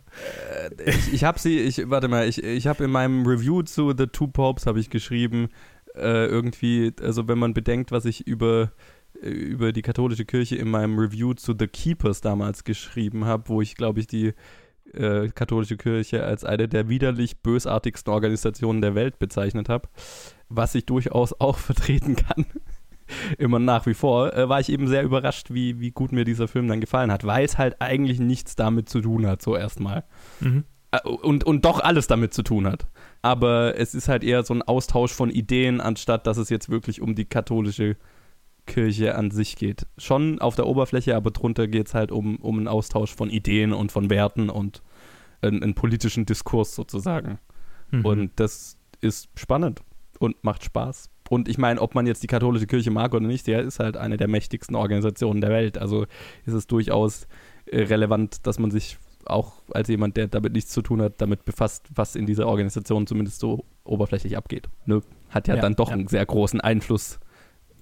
Äh, 0.77 0.89
ich, 0.89 1.13
ich 1.13 1.23
habe 1.23 1.39
sie, 1.39 1.59
ich, 1.59 1.89
warte 1.89 2.07
mal, 2.07 2.27
ich, 2.27 2.43
ich 2.43 2.67
habe 2.67 2.83
in 2.83 2.91
meinem 2.91 3.25
Review 3.25 3.63
zu 3.63 3.93
The 3.97 4.07
Two 4.07 4.27
Popes 4.27 4.65
habe 4.65 4.79
ich 4.79 4.89
geschrieben, 4.89 5.49
äh, 5.95 6.25
irgendwie, 6.27 6.93
also 7.01 7.27
wenn 7.27 7.39
man 7.39 7.53
bedenkt, 7.53 7.91
was 7.91 8.05
ich 8.05 8.27
über 8.27 8.71
über 9.21 9.73
die 9.73 9.81
katholische 9.81 10.23
Kirche 10.23 10.55
in 10.55 10.69
meinem 10.69 10.97
Review 10.97 11.33
zu 11.33 11.53
The 11.57 11.67
Keepers 11.67 12.21
damals 12.21 12.63
geschrieben 12.63 13.25
habe, 13.25 13.49
wo 13.49 13.61
ich, 13.61 13.75
glaube 13.75 13.99
ich, 13.99 14.07
die 14.07 14.33
äh, 14.93 15.29
katholische 15.29 15.77
Kirche 15.77 16.23
als 16.23 16.43
eine 16.43 16.67
der 16.67 16.89
widerlich 16.89 17.41
bösartigsten 17.41 18.13
Organisationen 18.13 18.81
der 18.81 18.95
Welt 18.95 19.19
bezeichnet 19.19 19.69
habe 19.69 19.87
was 20.49 20.75
ich 20.75 20.85
durchaus 20.85 21.39
auch 21.39 21.57
vertreten 21.57 22.15
kann, 22.15 22.45
immer 23.37 23.59
nach 23.59 23.85
wie 23.85 23.93
vor, 23.93 24.33
äh, 24.33 24.49
war 24.49 24.59
ich 24.59 24.69
eben 24.69 24.87
sehr 24.87 25.03
überrascht, 25.03 25.51
wie, 25.51 25.79
wie 25.79 25.91
gut 25.91 26.11
mir 26.11 26.25
dieser 26.25 26.47
Film 26.47 26.67
dann 26.67 26.81
gefallen 26.81 27.11
hat, 27.11 27.25
weil 27.25 27.45
es 27.45 27.57
halt 27.57 27.81
eigentlich 27.81 28.19
nichts 28.19 28.55
damit 28.55 28.89
zu 28.89 29.01
tun 29.01 29.25
hat, 29.25 29.41
so 29.41 29.55
erstmal. 29.55 30.03
Mhm. 30.39 30.65
Äh, 30.91 31.07
und, 31.07 31.43
und 31.43 31.65
doch 31.65 31.79
alles 31.79 32.07
damit 32.07 32.33
zu 32.33 32.43
tun 32.43 32.67
hat. 32.67 32.87
Aber 33.21 33.77
es 33.77 33.95
ist 33.95 34.09
halt 34.09 34.23
eher 34.23 34.43
so 34.43 34.53
ein 34.53 34.61
Austausch 34.61 35.11
von 35.11 35.29
Ideen, 35.29 35.81
anstatt 35.81 36.27
dass 36.27 36.37
es 36.37 36.49
jetzt 36.49 36.69
wirklich 36.69 37.01
um 37.01 37.15
die 37.15 37.25
katholische 37.25 37.95
Kirche 38.69 39.15
an 39.15 39.31
sich 39.31 39.57
geht. 39.57 39.85
Schon 39.97 40.39
auf 40.39 40.55
der 40.55 40.67
Oberfläche, 40.67 41.15
aber 41.15 41.31
drunter 41.31 41.67
geht 41.67 41.87
es 41.87 41.93
halt 41.93 42.11
um, 42.11 42.37
um 42.37 42.57
einen 42.57 42.67
Austausch 42.67 43.13
von 43.13 43.29
Ideen 43.29 43.73
und 43.73 43.91
von 43.91 44.09
Werten 44.09 44.49
und 44.49 44.81
einen, 45.41 45.61
einen 45.61 45.73
politischen 45.73 46.25
Diskurs 46.25 46.75
sozusagen. 46.75 47.39
Mhm. 47.91 48.05
Und 48.05 48.31
das 48.37 48.77
ist 49.01 49.29
spannend 49.35 49.81
und 50.19 50.41
macht 50.43 50.63
Spaß. 50.63 51.09
Und 51.29 51.47
ich 51.47 51.57
meine, 51.57 51.81
ob 51.81 51.95
man 51.95 52.07
jetzt 52.07 52.23
die 52.23 52.27
katholische 52.27 52.67
Kirche 52.67 52.91
mag 52.91 53.13
oder 53.13 53.27
nicht, 53.27 53.47
der 53.47 53.61
ist 53.61 53.79
halt 53.79 53.97
eine 53.97 54.17
der 54.17 54.27
mächtigsten 54.27 54.75
Organisationen 54.75 55.41
der 55.41 55.51
Welt. 55.51 55.77
Also 55.77 56.05
ist 56.45 56.53
es 56.53 56.67
durchaus 56.67 57.27
äh, 57.65 57.83
relevant, 57.83 58.47
dass 58.47 58.59
man 58.59 58.71
sich 58.71 58.97
auch 59.25 59.53
als 59.71 59.89
jemand, 59.89 60.17
der 60.17 60.27
damit 60.27 60.53
nichts 60.53 60.71
zu 60.71 60.81
tun 60.81 61.01
hat, 61.01 61.21
damit 61.21 61.45
befasst, 61.45 61.87
was 61.93 62.15
in 62.15 62.25
dieser 62.25 62.47
Organisation 62.47 63.05
zumindest 63.05 63.39
so 63.39 63.65
oberflächlich 63.83 64.37
abgeht. 64.37 64.69
Ne? 64.85 65.01
Hat 65.29 65.47
ja, 65.47 65.55
ja, 65.55 65.61
dann 65.61 65.75
doch 65.75 65.89
ja. 65.89 65.95
einen 65.95 66.07
sehr 66.07 66.25
großen 66.25 66.61
Einfluss 66.61 67.19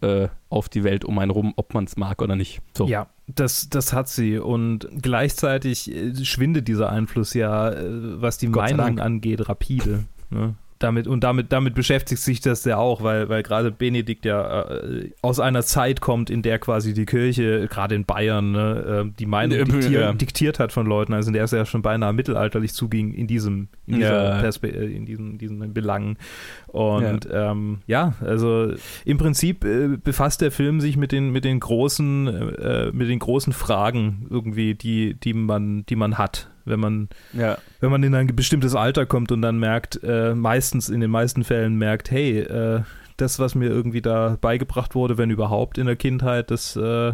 äh, 0.02 0.28
auf 0.50 0.70
die 0.70 0.84
Welt 0.84 1.06
um 1.06 1.20
einen 1.20 1.32
rum, 1.32 1.54
ob 1.56 1.74
man 1.74 1.86
es 1.86 1.98
mag 1.98 2.22
oder 2.22 2.36
nicht. 2.36 2.62
So. 2.76 2.88
Ja, 2.88 3.08
das, 3.28 3.70
das 3.70 3.94
hat 3.94 4.08
sie. 4.08 4.38
Und 4.38 4.88
gleichzeitig 5.02 5.94
äh, 5.94 6.16
schwindet 6.24 6.68
dieser 6.68 6.90
Einfluss 6.90 7.34
ja, 7.34 7.70
äh, 7.72 8.22
was 8.22 8.38
die 8.38 8.48
Meinung 8.48 9.00
angeht, 9.00 9.48
rapide. 9.50 10.06
Ne? 10.30 10.56
Damit 10.80 11.08
und 11.08 11.24
damit, 11.24 11.52
damit 11.52 11.76
beschäftigt 11.76 12.22
sich 12.22 12.42
das 12.42 12.64
ja 12.66 12.78
auch, 12.78 13.02
weil, 13.04 13.30
weil 13.30 13.44
gerade 13.44 13.72
Benedikt 13.72 14.26
ja 14.26 14.62
äh, 14.64 15.12
aus 15.22 15.40
einer 15.40 15.64
Zeit 15.64 16.02
kommt, 16.02 16.30
in 16.30 16.42
der 16.42 16.60
quasi 16.60 16.94
die 16.94 17.06
Kirche, 17.06 17.68
gerade 17.68 17.96
in 17.96 18.06
Bayern, 18.06 18.52
ne, 18.52 19.06
äh, 19.08 19.12
die 19.18 19.26
Meinung 19.26 19.66
diktier, 19.66 20.00
ja. 20.00 20.14
diktiert 20.14 20.60
hat 20.60 20.72
von 20.72 20.86
Leuten, 20.86 21.14
also 21.14 21.30
in 21.30 21.34
der 21.34 21.44
es 21.44 21.52
ja 21.52 21.66
schon 21.66 21.82
beinahe 21.82 22.14
mittelalterlich 22.14 22.74
zuging 22.74 23.14
in 23.14 23.28
diesem, 23.28 23.70
in 23.86 24.02
ja. 24.02 24.42
äh, 24.42 24.86
in 24.86 25.06
diesen, 25.06 25.38
diesen 25.38 25.74
Belangen. 25.74 26.18
Und 26.68 27.26
ja. 27.26 27.52
Ähm, 27.52 27.80
ja, 27.88 28.14
also 28.22 28.74
im 29.06 29.18
Prinzip 29.18 29.64
äh, 29.64 29.98
befasst 29.98 30.42
der 30.42 30.52
Film 30.52 30.82
sich 30.82 30.98
mit 30.98 31.12
den, 31.12 31.32
mit 31.32 31.44
den 31.46 31.60
großen, 31.60 32.28
äh, 32.28 32.92
mit 32.92 33.10
den 33.10 33.20
großen 33.20 33.54
Fragen 33.54 34.28
irgendwie, 34.30 34.76
die, 34.76 35.16
die 35.16 35.34
man, 35.34 35.86
die 35.86 35.96
man 35.96 36.18
hat 36.18 36.50
wenn 36.68 36.80
man, 36.80 37.10
ja. 37.34 37.58
wenn 37.80 37.92
man 37.92 38.04
in 38.04 38.16
ein 38.16 38.28
bestimmtes 38.36 38.76
Alter 38.76 39.06
kommt 39.06 39.32
und 39.32 39.42
dann 39.42 39.60
merkt, 39.60 40.02
äh, 40.04 40.36
meistens 40.36 40.90
in 40.90 41.00
den 41.00 41.12
meisten 41.12 41.44
Fällen 41.44 41.76
merkt, 41.76 42.12
hey, 42.12 42.40
äh, 42.40 42.82
das, 43.18 43.40
was 43.40 43.56
mir 43.56 43.70
irgendwie 43.70 44.02
da 44.02 44.38
beigebracht 44.40 44.96
wurde, 44.96 45.18
wenn 45.18 45.32
überhaupt 45.32 45.78
in 45.78 45.88
der 45.88 45.96
Kindheit, 45.96 46.52
das 46.52 46.76
äh, 46.76 47.14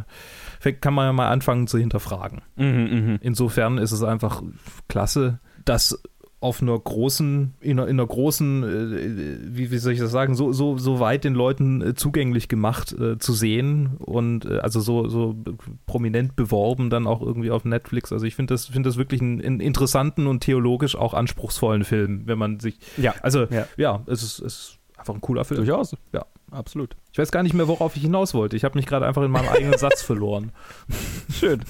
kann 0.81 0.93
man 0.93 1.05
ja 1.05 1.13
mal 1.13 1.29
anfangen 1.29 1.67
zu 1.67 1.77
hinterfragen. 1.77 2.41
Mhm, 2.55 2.65
mh. 2.65 3.17
Insofern 3.21 3.77
ist 3.77 3.91
es 3.91 4.03
einfach 4.03 4.43
klasse, 4.89 5.39
dass 5.65 6.01
auf 6.43 6.61
einer 6.61 6.77
großen, 6.77 7.53
in 7.61 7.79
einer, 7.79 7.87
in 7.87 7.97
einer 7.97 8.05
großen, 8.05 8.63
äh, 8.63 9.55
wie, 9.55 9.71
wie, 9.71 9.77
soll 9.77 9.93
ich 9.93 9.99
das 9.99 10.11
sagen, 10.11 10.35
so, 10.35 10.51
so, 10.51 10.77
so 10.77 10.99
weit 10.99 11.23
den 11.23 11.35
Leuten 11.35 11.81
äh, 11.81 11.93
zugänglich 11.93 12.49
gemacht 12.49 12.91
äh, 12.91 13.17
zu 13.17 13.31
sehen 13.31 13.95
und 13.97 14.45
äh, 14.45 14.59
also 14.59 14.81
so, 14.81 15.07
so 15.07 15.35
prominent 15.85 16.35
beworben 16.35 16.89
dann 16.89 17.07
auch 17.07 17.21
irgendwie 17.21 17.49
auf 17.49 17.63
Netflix. 17.63 18.11
Also 18.11 18.25
ich 18.25 18.35
finde 18.35 18.53
das, 18.53 18.65
finde 18.65 18.89
das 18.89 18.97
wirklich 18.97 19.21
einen, 19.21 19.41
einen, 19.41 19.59
interessanten 19.61 20.27
und 20.27 20.41
theologisch 20.41 20.97
auch 20.97 21.13
anspruchsvollen 21.13 21.85
Film, 21.85 22.23
wenn 22.25 22.37
man 22.37 22.59
sich, 22.59 22.77
ja, 22.97 23.15
also 23.21 23.45
ja, 23.45 23.65
ja 23.77 24.03
es, 24.07 24.21
ist, 24.21 24.39
es 24.39 24.53
ist 24.53 24.79
einfach 24.97 25.13
ein 25.13 25.21
cooler 25.21 25.45
Film. 25.45 25.65
Durchaus, 25.65 25.95
ja, 26.11 26.25
absolut. 26.51 26.97
Ich 27.13 27.19
weiß 27.19 27.31
gar 27.31 27.43
nicht 27.43 27.53
mehr, 27.53 27.69
worauf 27.69 27.95
ich 27.95 28.01
hinaus 28.01 28.33
wollte. 28.33 28.57
Ich 28.57 28.65
habe 28.65 28.77
mich 28.77 28.85
gerade 28.85 29.05
einfach 29.05 29.23
in 29.23 29.31
meinem 29.31 29.47
eigenen 29.47 29.77
Satz 29.77 30.01
verloren. 30.01 30.51
Schön. 31.31 31.63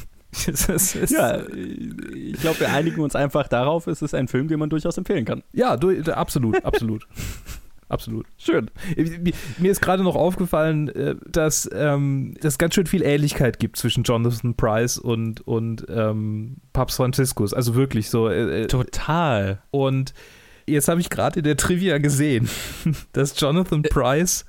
ja, 1.09 1.41
ich 1.47 2.39
glaube, 2.39 2.59
wir 2.59 2.71
einigen 2.71 3.01
uns 3.01 3.15
einfach 3.15 3.47
darauf, 3.47 3.87
es 3.87 4.01
ist 4.01 4.13
ein 4.13 4.27
Film, 4.27 4.47
den 4.47 4.59
man 4.59 4.69
durchaus 4.69 4.97
empfehlen 4.97 5.25
kann. 5.25 5.43
Ja, 5.53 5.77
du, 5.77 5.89
absolut, 6.11 6.63
absolut. 6.63 7.07
absolut. 7.89 8.25
Schön. 8.37 8.69
Mir 9.57 9.71
ist 9.71 9.81
gerade 9.81 10.03
noch 10.03 10.15
aufgefallen, 10.15 10.89
äh, 10.89 11.15
dass 11.29 11.69
ähm, 11.73 12.33
es 12.41 12.57
ganz 12.57 12.75
schön 12.75 12.87
viel 12.87 13.03
Ähnlichkeit 13.03 13.59
gibt 13.59 13.77
zwischen 13.77 14.03
Jonathan 14.03 14.55
Price 14.55 14.97
und, 14.97 15.47
und 15.47 15.85
ähm, 15.89 16.57
Papst 16.73 16.97
Franziskus. 16.97 17.53
Also 17.53 17.75
wirklich 17.75 18.09
so. 18.09 18.27
Äh, 18.27 18.63
äh 18.63 18.67
Total. 18.67 19.61
Und 19.71 20.13
jetzt 20.67 20.87
habe 20.87 21.01
ich 21.01 21.09
gerade 21.09 21.39
in 21.39 21.45
der 21.45 21.57
Trivia 21.57 21.99
gesehen, 21.99 22.49
dass 23.13 23.39
Jonathan 23.39 23.83
Price 23.83 24.45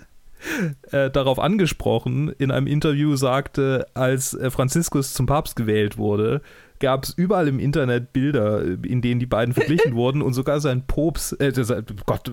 äh, 0.90 1.11
darauf 1.11 1.38
angesprochen, 1.38 2.30
in 2.38 2.51
einem 2.51 2.66
Interview 2.66 3.16
sagte, 3.16 3.86
als 3.95 4.34
äh, 4.34 4.51
Franziskus 4.51 5.14
zum 5.14 5.26
Papst 5.26 5.57
gewählt 5.57 5.97
wurde, 5.99 6.40
gab 6.80 7.05
es 7.05 7.11
überall 7.11 7.49
im 7.49 7.59
Internet 7.59 8.12
Bilder, 8.12 8.62
in 8.62 9.01
denen 9.01 9.20
die 9.20 9.26
beiden 9.26 9.55
verglichen 9.55 9.95
wurden 9.95 10.22
und 10.22 10.34
sogar 10.34 10.61
sein 10.61 10.86
Pops, 10.86 11.32
äh, 11.32 11.53
Gott, 12.05 12.30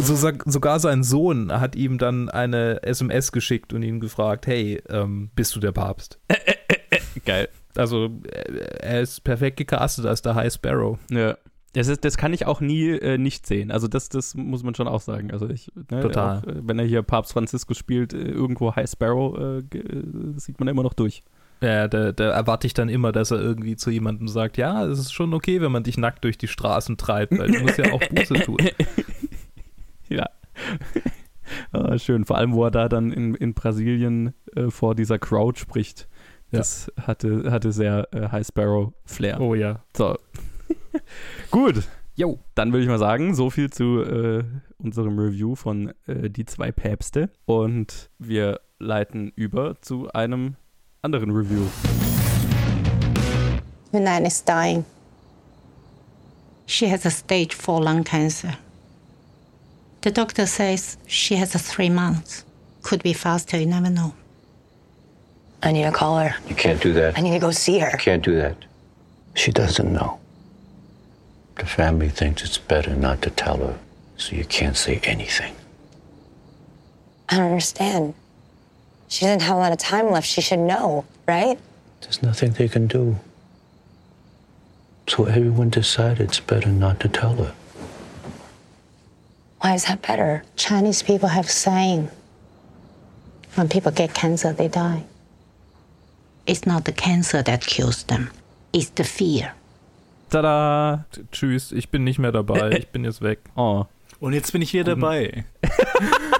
so, 0.00 0.32
sogar 0.46 0.80
sein 0.80 1.02
Sohn 1.02 1.52
hat 1.52 1.76
ihm 1.76 1.98
dann 1.98 2.28
eine 2.28 2.82
SMS 2.82 3.32
geschickt 3.32 3.72
und 3.72 3.82
ihn 3.82 4.00
gefragt, 4.00 4.46
hey, 4.46 4.82
ähm, 4.88 5.30
bist 5.34 5.54
du 5.54 5.60
der 5.60 5.72
Papst? 5.72 6.18
Geil. 7.24 7.48
Also, 7.76 8.10
er 8.80 9.02
ist 9.02 9.22
perfekt 9.22 9.56
gecastet 9.56 10.06
als 10.06 10.22
der 10.22 10.34
High 10.34 10.52
Sparrow. 10.52 10.98
Ja. 11.10 11.36
Das, 11.72 11.86
ist, 11.86 12.04
das 12.04 12.16
kann 12.16 12.32
ich 12.32 12.46
auch 12.46 12.60
nie 12.60 12.88
äh, 12.88 13.16
nicht 13.16 13.46
sehen. 13.46 13.70
Also 13.70 13.86
das, 13.86 14.08
das 14.08 14.34
muss 14.34 14.64
man 14.64 14.74
schon 14.74 14.88
auch 14.88 15.00
sagen. 15.00 15.30
Also 15.30 15.48
ich, 15.48 15.70
ne, 15.90 16.00
Total. 16.00 16.38
Auch, 16.38 16.44
äh, 16.44 16.66
wenn 16.66 16.78
er 16.78 16.84
hier 16.84 17.02
Papst 17.02 17.32
Franziskus 17.32 17.78
spielt, 17.78 18.12
äh, 18.12 18.18
irgendwo 18.18 18.74
High 18.74 18.90
Sparrow, 18.90 19.38
äh, 19.38 19.58
äh, 19.58 20.02
sieht 20.36 20.58
man 20.58 20.68
immer 20.68 20.82
noch 20.82 20.94
durch. 20.94 21.22
Ja, 21.62 21.88
da, 21.88 22.12
da 22.12 22.30
erwarte 22.30 22.66
ich 22.66 22.74
dann 22.74 22.88
immer, 22.88 23.12
dass 23.12 23.30
er 23.30 23.40
irgendwie 23.40 23.76
zu 23.76 23.90
jemandem 23.90 24.28
sagt, 24.28 24.56
ja, 24.56 24.84
es 24.86 24.98
ist 24.98 25.12
schon 25.12 25.34
okay, 25.34 25.60
wenn 25.60 25.70
man 25.70 25.82
dich 25.82 25.98
nackt 25.98 26.24
durch 26.24 26.38
die 26.38 26.48
Straßen 26.48 26.96
treibt, 26.96 27.38
weil 27.38 27.50
du 27.50 27.60
musst 27.60 27.78
ja 27.78 27.92
auch 27.92 28.00
Buße 28.00 28.34
tun. 28.34 28.58
ja. 30.08 30.28
ah, 31.72 31.98
schön. 31.98 32.24
Vor 32.24 32.38
allem, 32.38 32.54
wo 32.54 32.64
er 32.64 32.70
da 32.70 32.88
dann 32.88 33.12
in, 33.12 33.34
in 33.34 33.52
Brasilien 33.52 34.32
äh, 34.56 34.70
vor 34.70 34.94
dieser 34.94 35.18
Crowd 35.18 35.60
spricht. 35.60 36.08
Das 36.50 36.90
hatte, 37.00 37.50
hatte 37.50 37.70
sehr 37.70 38.08
äh, 38.12 38.28
High 38.28 38.46
Sparrow 38.46 38.92
Flair. 39.04 39.40
Oh 39.40 39.54
ja. 39.54 39.84
So. 39.96 40.16
Gut. 41.50 41.88
Jo. 42.16 42.38
Dann 42.54 42.72
würde 42.72 42.82
ich 42.82 42.88
mal 42.88 42.98
sagen, 42.98 43.34
so 43.34 43.50
viel 43.50 43.70
zu 43.70 44.02
äh, 44.02 44.44
unserem 44.78 45.18
Review 45.18 45.54
von 45.54 45.92
äh, 46.06 46.28
Die 46.28 46.44
zwei 46.44 46.70
Päpste. 46.72 47.30
Und 47.46 48.10
wir 48.18 48.60
leiten 48.78 49.32
über 49.36 49.80
zu 49.80 50.10
einem 50.12 50.56
anderen 51.02 51.30
Review. 51.30 51.66
Nan 53.92 54.24
is 54.24 54.44
dying, 54.44 54.84
she 56.66 56.90
has 56.90 57.04
a 57.04 57.10
stage 57.10 57.54
four 57.54 57.82
lung 57.82 58.04
cancer. 58.04 58.56
The 60.02 60.12
doctor 60.12 60.46
says 60.46 60.96
she 61.06 61.36
has 61.36 61.54
a 61.54 61.58
three 61.58 61.90
months. 61.90 62.44
Could 62.82 63.02
be 63.02 63.12
faster, 63.12 63.58
you 63.58 63.66
never 63.66 63.90
know. 63.90 64.14
I 65.62 65.72
need 65.72 65.84
to 65.84 65.92
call 65.92 66.18
her. 66.18 66.34
You 66.48 66.54
can't 66.54 66.80
do 66.80 66.92
that. 66.94 67.18
I 67.18 67.20
need 67.20 67.32
to 67.32 67.38
go 67.38 67.50
see 67.50 67.78
her. 67.80 67.90
Can't 67.98 68.24
do 68.24 68.34
that. 68.36 68.56
She 69.34 69.52
doesn't 69.52 69.92
know. 69.92 70.18
The 71.60 71.66
family 71.66 72.08
thinks 72.08 72.42
it's 72.42 72.56
better 72.56 72.96
not 72.96 73.20
to 73.20 73.28
tell 73.28 73.58
her, 73.58 73.78
so 74.16 74.34
you 74.34 74.46
can't 74.46 74.78
say 74.78 74.98
anything. 75.04 75.54
I 77.28 77.36
don't 77.36 77.50
understand. 77.50 78.14
She 79.08 79.26
doesn't 79.26 79.42
have 79.42 79.56
a 79.56 79.60
lot 79.60 79.70
of 79.70 79.76
time 79.76 80.10
left. 80.10 80.26
She 80.26 80.40
should 80.40 80.60
know, 80.60 81.04
right? 81.28 81.58
There's 82.00 82.22
nothing 82.22 82.52
they 82.52 82.66
can 82.66 82.86
do. 82.86 83.18
So 85.06 85.26
everyone 85.26 85.68
decided 85.68 86.22
it's 86.22 86.40
better 86.40 86.70
not 86.70 86.98
to 87.00 87.08
tell 87.08 87.34
her. 87.34 87.54
Why 89.60 89.74
is 89.74 89.84
that 89.84 90.00
better? 90.00 90.44
Chinese 90.56 91.02
people 91.02 91.28
have 91.28 91.44
a 91.44 91.48
saying 91.48 92.08
when 93.56 93.68
people 93.68 93.92
get 93.92 94.14
cancer, 94.14 94.54
they 94.54 94.68
die. 94.68 95.04
It's 96.46 96.64
not 96.64 96.86
the 96.86 96.92
cancer 96.92 97.42
that 97.42 97.66
kills 97.66 98.04
them, 98.04 98.30
it's 98.72 98.88
the 98.88 99.04
fear. 99.04 99.52
Tada! 100.30 101.04
T- 101.10 101.22
Tschüss, 101.32 101.72
ich 101.72 101.88
bin 101.88 102.04
nicht 102.04 102.20
mehr 102.20 102.30
dabei, 102.32 102.70
ich 102.78 102.88
bin 102.88 103.04
jetzt 103.04 103.20
weg. 103.20 103.40
Oh. 103.56 103.84
Und 104.20 104.32
jetzt 104.32 104.52
bin 104.52 104.62
ich 104.62 104.72
wieder 104.72 104.94
dabei. 104.94 105.44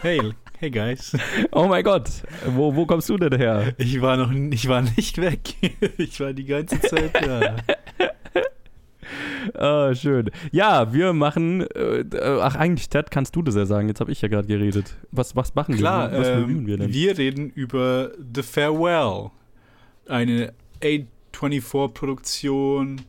hey, 0.03 0.21
hey 0.59 0.71
guys. 0.71 1.17
Oh 1.51 1.67
mein 1.67 1.83
Gott. 1.83 2.09
Wo, 2.47 2.77
wo 2.77 2.87
kommst 2.87 3.09
du 3.09 3.17
denn 3.17 3.37
her? 3.37 3.75
Ich 3.79 4.01
war 4.01 4.17
noch 4.17 4.31
ich 4.31 4.69
war 4.69 4.83
nicht 4.83 5.19
weg. 5.19 5.41
Ich 5.99 6.21
war 6.21 6.33
die 6.33 6.45
ganze 6.45 6.81
Zeit 6.81 7.13
da. 7.15 7.57
Ah, 9.55 9.95
schön. 9.95 10.31
Ja, 10.53 10.93
wir 10.93 11.13
machen. 11.13 11.63
Äh, 11.63 12.05
ach, 12.21 12.55
eigentlich, 12.55 12.89
Ted, 12.91 13.11
kannst 13.11 13.35
du 13.35 13.43
das 13.43 13.57
ja 13.57 13.67
sagen. 13.67 13.89
Jetzt 13.89 14.01
habe 14.01 14.13
ich 14.13 14.23
ja 14.23 14.29
gerade 14.29 14.47
geredet. 14.47 14.97
Was, 15.11 15.35
was 15.35 15.53
machen 15.55 15.75
Klar, 15.77 16.13
wir? 16.13 16.19
Was 16.21 16.29
ähm, 16.29 16.67
wir 16.67 16.77
denn? 16.77 16.93
wir 16.93 17.19
reden 17.19 17.51
über 17.51 18.13
The 18.35 18.43
Farewell. 18.43 19.31
Eine 20.07 20.53
A24-Produktion 20.83 23.01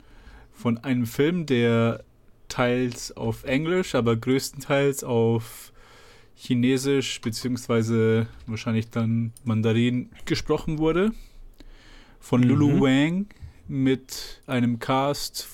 von 0.62 0.78
einem 0.78 1.06
Film, 1.06 1.46
der 1.46 2.04
teils 2.48 3.16
auf 3.18 3.44
Englisch, 3.44 3.96
aber 3.96 4.16
größtenteils 4.16 5.04
auf 5.04 5.74
Chinesisch 6.36 7.22
beziehungsweise 7.22 8.28
wahrscheinlich 8.46 8.90
dann 8.90 9.34
Mandarin 9.44 10.10
gesprochen 10.26 10.78
wurde. 10.78 11.12
Von 12.20 12.44
Lulu 12.44 12.70
Mhm. 12.70 12.82
Wang 12.82 13.26
mit 13.68 14.42
einem 14.48 14.80
Cast 14.80 15.48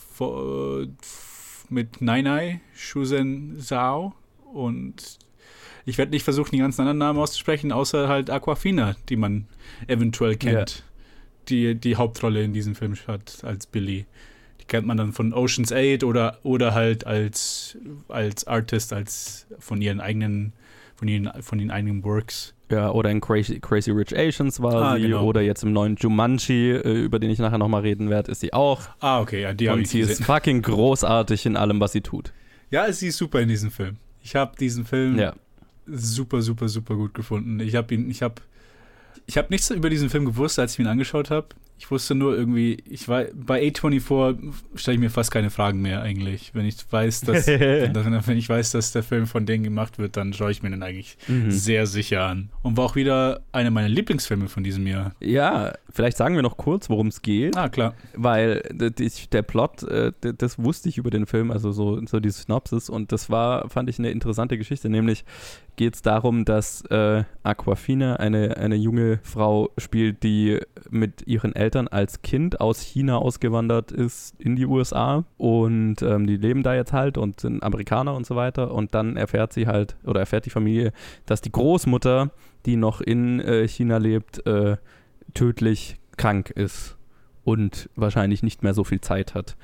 mit 1.70 2.02
Nainai, 2.02 2.62
Shuzen 2.76 3.60
Zhao 3.60 4.14
und 4.54 5.20
ich 5.86 5.98
werde 5.98 6.12
nicht 6.12 6.24
versuchen, 6.24 6.52
die 6.52 6.58
ganzen 6.58 6.82
anderen 6.82 6.98
Namen 6.98 7.20
auszusprechen, 7.20 7.72
außer 7.72 8.08
halt 8.10 8.30
Aquafina, 8.30 8.96
die 9.08 9.16
man 9.16 9.48
eventuell 9.88 10.36
kennt. 10.36 10.84
Die 11.48 11.76
die 11.76 11.96
Hauptrolle 11.96 12.44
in 12.44 12.52
diesem 12.52 12.76
Film 12.76 12.96
hat 13.08 13.44
als 13.44 13.68
Billy. 13.68 14.06
Kennt 14.68 14.86
man 14.86 14.98
dann 14.98 15.14
von 15.14 15.34
Ocean's 15.34 15.72
8 15.72 16.04
oder, 16.04 16.38
oder 16.44 16.74
halt 16.74 17.06
als, 17.08 17.78
als 18.10 18.46
Artist, 18.48 18.92
als 18.94 19.48
von 19.60 19.82
ihren 19.82 20.02
eigenen, 20.02 20.54
von 20.96 21.08
ihren, 21.08 21.32
von 21.42 21.60
ihren 21.60 21.72
eigenen 21.72 22.04
Works. 22.04 22.54
Ja, 22.70 22.92
oder 22.92 23.10
in 23.10 23.22
Crazy, 23.22 23.60
Crazy 23.62 23.92
Rich 23.92 24.14
Asians 24.18 24.62
war 24.62 24.76
Ah, 24.76 24.96
sie. 24.96 25.04
genau. 25.04 25.24
Oder 25.24 25.40
jetzt 25.42 25.64
im 25.64 25.72
neuen 25.72 25.96
Jumanji, 25.96 26.72
äh, 26.72 27.02
über 27.06 27.18
den 27.18 27.30
ich 27.30 27.40
nachher 27.40 27.58
nochmal 27.58 27.82
reden 27.84 28.10
werde, 28.10 28.30
ist 28.32 28.42
sie 28.42 28.52
auch. 28.52 28.82
Ah, 29.00 29.22
okay, 29.22 29.42
ja, 29.42 29.54
die 29.54 29.70
habe 29.70 29.78
Und 29.78 29.84
ich 29.86 29.90
sie 29.92 30.02
ist 30.02 30.10
gesehen. 30.10 30.26
fucking 30.26 30.62
großartig 30.64 31.46
in 31.46 31.56
allem, 31.56 31.80
was 31.80 31.94
sie 31.94 32.02
tut. 32.02 32.34
Ja, 32.70 32.92
sie 32.92 33.08
ist 33.08 33.18
super 33.18 33.40
in 33.40 33.48
diesem 33.48 33.72
Film. 33.72 33.96
Ich 34.22 34.36
habe 34.36 34.58
diesen 34.60 34.84
Film 34.86 35.18
Ja. 35.18 35.34
super, 35.86 36.42
super, 36.42 36.68
super 36.68 36.96
gut 36.96 37.14
gefunden. 37.14 37.62
Ich 37.62 37.76
habe 37.76 37.94
ihn, 37.96 38.10
ich 38.12 38.22
habe, 38.22 38.36
ich 39.28 39.38
habe 39.38 39.48
nichts 39.50 39.70
über 39.70 39.90
diesen 39.90 40.10
Film 40.10 40.26
gewusst, 40.26 40.60
als 40.60 40.74
ich 40.74 40.80
ihn 40.80 40.88
angeschaut 40.88 41.30
habe. 41.30 41.48
Ich 41.80 41.92
wusste 41.92 42.16
nur 42.16 42.36
irgendwie, 42.36 42.78
ich 42.90 43.08
war 43.08 43.26
bei 43.36 43.62
A24 43.62 44.54
stelle 44.76 44.96
ich 44.96 45.00
mir 45.00 45.10
fast 45.12 45.30
keine 45.32 45.50
Fragen 45.50 45.82
mehr 45.82 46.02
eigentlich. 46.02 46.52
Wenn 46.54 46.66
ich 46.66 46.76
weiß, 46.90 47.22
dass 47.22 47.48
wenn 47.48 48.38
ich 48.38 48.50
weiß, 48.50 48.72
dass 48.72 48.92
der 48.92 49.04
Film 49.04 49.28
von 49.28 49.46
denen 49.46 49.64
gemacht 49.64 50.00
wird, 50.00 50.18
dann 50.18 50.34
schaue 50.34 50.52
ich 50.52 50.64
mir 50.64 50.70
den 50.72 50.82
eigentlich 50.84 51.18
Mhm. 51.28 51.52
sehr 51.52 51.86
sicher 51.88 52.24
an. 52.24 52.50
Und 52.64 52.78
war 52.78 52.86
auch 52.86 52.96
wieder 52.96 53.42
einer 53.52 53.70
meiner 53.72 53.90
Lieblingsfilme 53.90 54.48
von 54.48 54.64
diesem 54.64 54.88
Jahr. 54.88 55.14
Ja, 55.20 55.74
vielleicht 55.92 56.18
sagen 56.18 56.36
wir 56.36 56.42
noch 56.42 56.58
kurz, 56.58 56.90
worum 56.90 57.08
es 57.08 57.22
geht. 57.22 57.56
Ah, 57.56 57.70
klar. 57.70 57.94
Weil 58.16 58.62
der 59.32 59.42
Plot, 59.44 59.84
äh, 59.84 60.12
das 60.38 60.58
wusste 60.58 60.90
ich 60.90 60.98
über 60.98 61.10
den 61.12 61.26
Film, 61.26 61.52
also 61.52 61.72
so, 61.72 62.04
so 62.06 62.20
die 62.20 62.30
Synopsis 62.32 62.90
und 62.90 63.12
das 63.12 63.30
war, 63.30 63.70
fand 63.70 63.90
ich 63.90 64.00
eine 64.00 64.10
interessante 64.12 64.58
Geschichte, 64.58 64.90
nämlich 64.90 65.26
geht 65.78 65.96
es 65.96 66.02
darum, 66.02 66.44
dass 66.44 66.82
äh, 66.90 67.24
Aquafina 67.44 68.18
eine, 68.18 68.58
eine 68.58 68.76
junge 68.76 69.20
Frau 69.24 69.70
spielt, 69.78 70.24
die 70.24 70.60
mit 70.90 71.26
ihren 71.28 71.56
Eltern 71.56 71.88
als 71.88 72.22
Kind 72.24 72.60
aus 72.60 72.82
China 72.82 73.18
ausgewandert 73.18 73.92
ist 73.92 74.36
in 74.40 74.56
die 74.56 74.66
USA 74.66 75.24
und 75.38 76.02
ähm, 76.02 76.28
die 76.28 76.36
leben 76.36 76.64
da 76.64 76.76
jetzt 76.76 76.94
halt 76.94 77.18
und 77.18 77.40
sind 77.40 77.64
Amerikaner 77.64 78.16
und 78.16 78.26
so 78.26 78.36
weiter 78.36 78.74
und 78.74 78.94
dann 78.96 79.16
erfährt 79.16 79.54
sie 79.54 79.68
halt 79.68 79.96
oder 80.04 80.20
erfährt 80.20 80.46
die 80.46 80.50
Familie, 80.50 80.92
dass 81.28 81.42
die 81.42 81.52
Großmutter, 81.52 82.32
die 82.66 82.76
noch 82.76 83.00
in 83.00 83.40
äh, 83.40 83.68
China 83.68 83.98
lebt, 83.98 84.46
äh, 84.48 84.78
tödlich 85.36 85.98
krank 86.18 86.50
ist 86.50 86.98
und 87.44 87.90
wahrscheinlich 87.96 88.42
nicht 88.42 88.64
mehr 88.64 88.74
so 88.74 88.84
viel 88.84 89.00
Zeit 89.00 89.36
hat. 89.36 89.56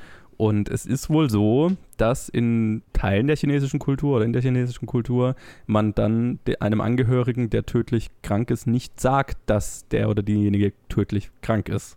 Und 0.44 0.68
es 0.68 0.86
ist 0.86 1.10
wohl 1.10 1.30
so, 1.30 1.72
dass 1.96 2.28
in 2.28 2.82
Teilen 2.91 3.28
der 3.28 3.38
chinesischen 3.38 3.80
Kultur 3.80 4.18
oder 4.18 4.26
in 4.26 4.34
der 4.34 4.41
chinesischen 4.41 4.88
Kultur 4.88 5.38
man 5.68 5.96
dann 5.96 6.39
einem 6.60 6.82
Angehörigen, 6.82 7.50
der 7.50 7.66
tödlich 7.66 8.10
krank 8.24 8.52
ist, 8.52 8.68
nicht 8.68 9.00
sagt, 9.00 9.38
dass 9.46 9.88
der 9.88 10.10
oder 10.10 10.22
diejenige 10.22 10.74
tödlich 10.89 11.32
krank 11.41 11.70
ist. 11.70 11.96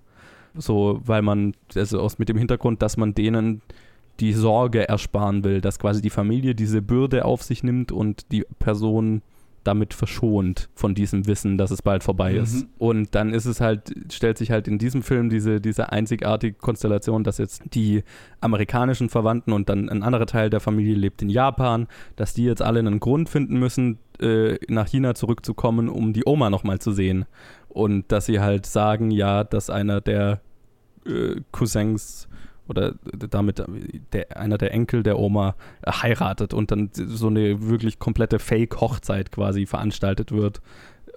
So, 0.55 1.01
weil 1.05 1.23
man, 1.23 1.55
also 1.75 1.99
aus 1.99 2.21
mit 2.21 2.29
dem 2.29 2.39
Hintergrund, 2.39 2.83
dass 2.83 2.97
man 2.97 3.15
denen 3.15 3.63
die 4.21 4.33
Sorge 4.33 4.89
ersparen 4.89 5.43
will, 5.43 5.61
dass 5.61 5.81
quasi 5.81 6.01
die 6.01 6.09
Familie 6.09 6.55
diese 6.55 6.83
Bürde 6.83 7.25
auf 7.25 7.43
sich 7.43 7.65
nimmt 7.65 7.91
und 7.91 8.31
die 8.31 8.47
Person 8.61 9.23
damit 9.67 9.95
verschont 9.95 10.69
von 10.75 10.95
diesem 10.95 11.27
Wissen, 11.27 11.59
dass 11.59 11.71
es 11.71 11.83
bald 11.83 12.03
vorbei 12.03 12.33
Mhm. 12.33 12.43
ist. 12.43 12.67
Und 12.79 13.15
dann 13.15 13.33
ist 13.33 13.47
es 13.47 13.61
halt, 13.61 13.93
stellt 14.13 14.39
sich 14.39 14.51
halt 14.51 14.69
in 14.69 14.79
diesem 14.79 15.03
Film 15.03 15.29
diese, 15.29 15.61
diese 15.61 15.93
einzigartige 15.93 16.57
Konstellation, 16.57 17.25
dass 17.25 17.39
jetzt 17.39 17.63
die 17.75 18.03
amerikanischen 18.41 19.09
Verwandten 19.09 19.53
und 19.53 19.69
dann 19.69 19.89
ein 19.89 20.03
anderer 20.03 20.27
Teil 20.27 20.51
der 20.51 20.61
Familie 20.61 20.95
lebt 20.95 21.23
in 21.23 21.29
Japan, 21.29 21.87
dass 22.17 22.35
die 22.35 22.45
jetzt 22.45 22.63
alle 22.63 22.79
einen 22.81 23.01
Grund 23.01 23.29
finden 23.29 23.59
müssen, 23.59 23.99
äh, 24.21 24.57
nach 24.69 24.89
China 24.89 25.15
zurückzukommen, 25.15 25.89
um 25.89 26.13
die 26.13 26.23
Oma 26.27 26.51
nochmal 26.51 26.79
zu 26.79 26.93
sehen. 26.93 27.25
Und 27.69 28.11
dass 28.13 28.27
sie 28.27 28.41
halt 28.41 28.65
sagen, 28.67 29.11
ja, 29.11 29.45
dass 29.45 29.69
einer 29.71 30.01
der 30.01 30.41
äh, 31.05 31.37
Cousins 31.53 32.29
oder 32.69 32.95
damit 33.31 33.63
der, 34.13 34.37
einer 34.37 34.59
der 34.59 34.73
Enkel 34.73 35.03
der 35.03 35.19
Oma 35.19 35.55
äh, 35.83 35.93
heiratet 35.93 36.55
und 36.55 36.71
dann 36.71 36.91
so 36.93 37.29
eine 37.29 37.69
wirklich 37.69 37.99
komplette 37.99 38.39
Fake-Hochzeit 38.39 39.33
quasi 39.33 39.67
veranstaltet 39.67 40.33
wird, 40.33 40.61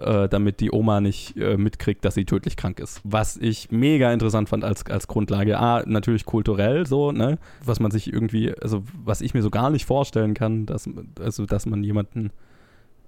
äh, 0.00 0.28
damit 0.28 0.60
die 0.60 0.72
Oma 0.72 1.00
nicht 1.00 1.36
äh, 1.36 1.56
mitkriegt, 1.56 2.04
dass 2.04 2.14
sie 2.14 2.24
tödlich 2.24 2.56
krank 2.56 2.80
ist. 2.80 3.00
Was 3.04 3.36
ich 3.36 3.70
mega 3.70 4.12
interessant 4.12 4.48
fand 4.48 4.64
als, 4.64 4.86
als 4.86 5.08
Grundlage. 5.08 5.58
A, 5.58 5.82
natürlich 5.86 6.24
kulturell 6.24 6.86
so, 6.86 7.12
ne? 7.12 7.38
Was 7.64 7.80
man 7.80 7.90
sich 7.90 8.12
irgendwie, 8.12 8.54
also 8.62 8.82
was 9.04 9.20
ich 9.20 9.34
mir 9.34 9.42
so 9.42 9.50
gar 9.50 9.70
nicht 9.70 9.84
vorstellen 9.84 10.34
kann, 10.34 10.66
dass, 10.66 10.88
also, 11.20 11.46
dass 11.46 11.66
man 11.66 11.84
jemanden, 11.84 12.30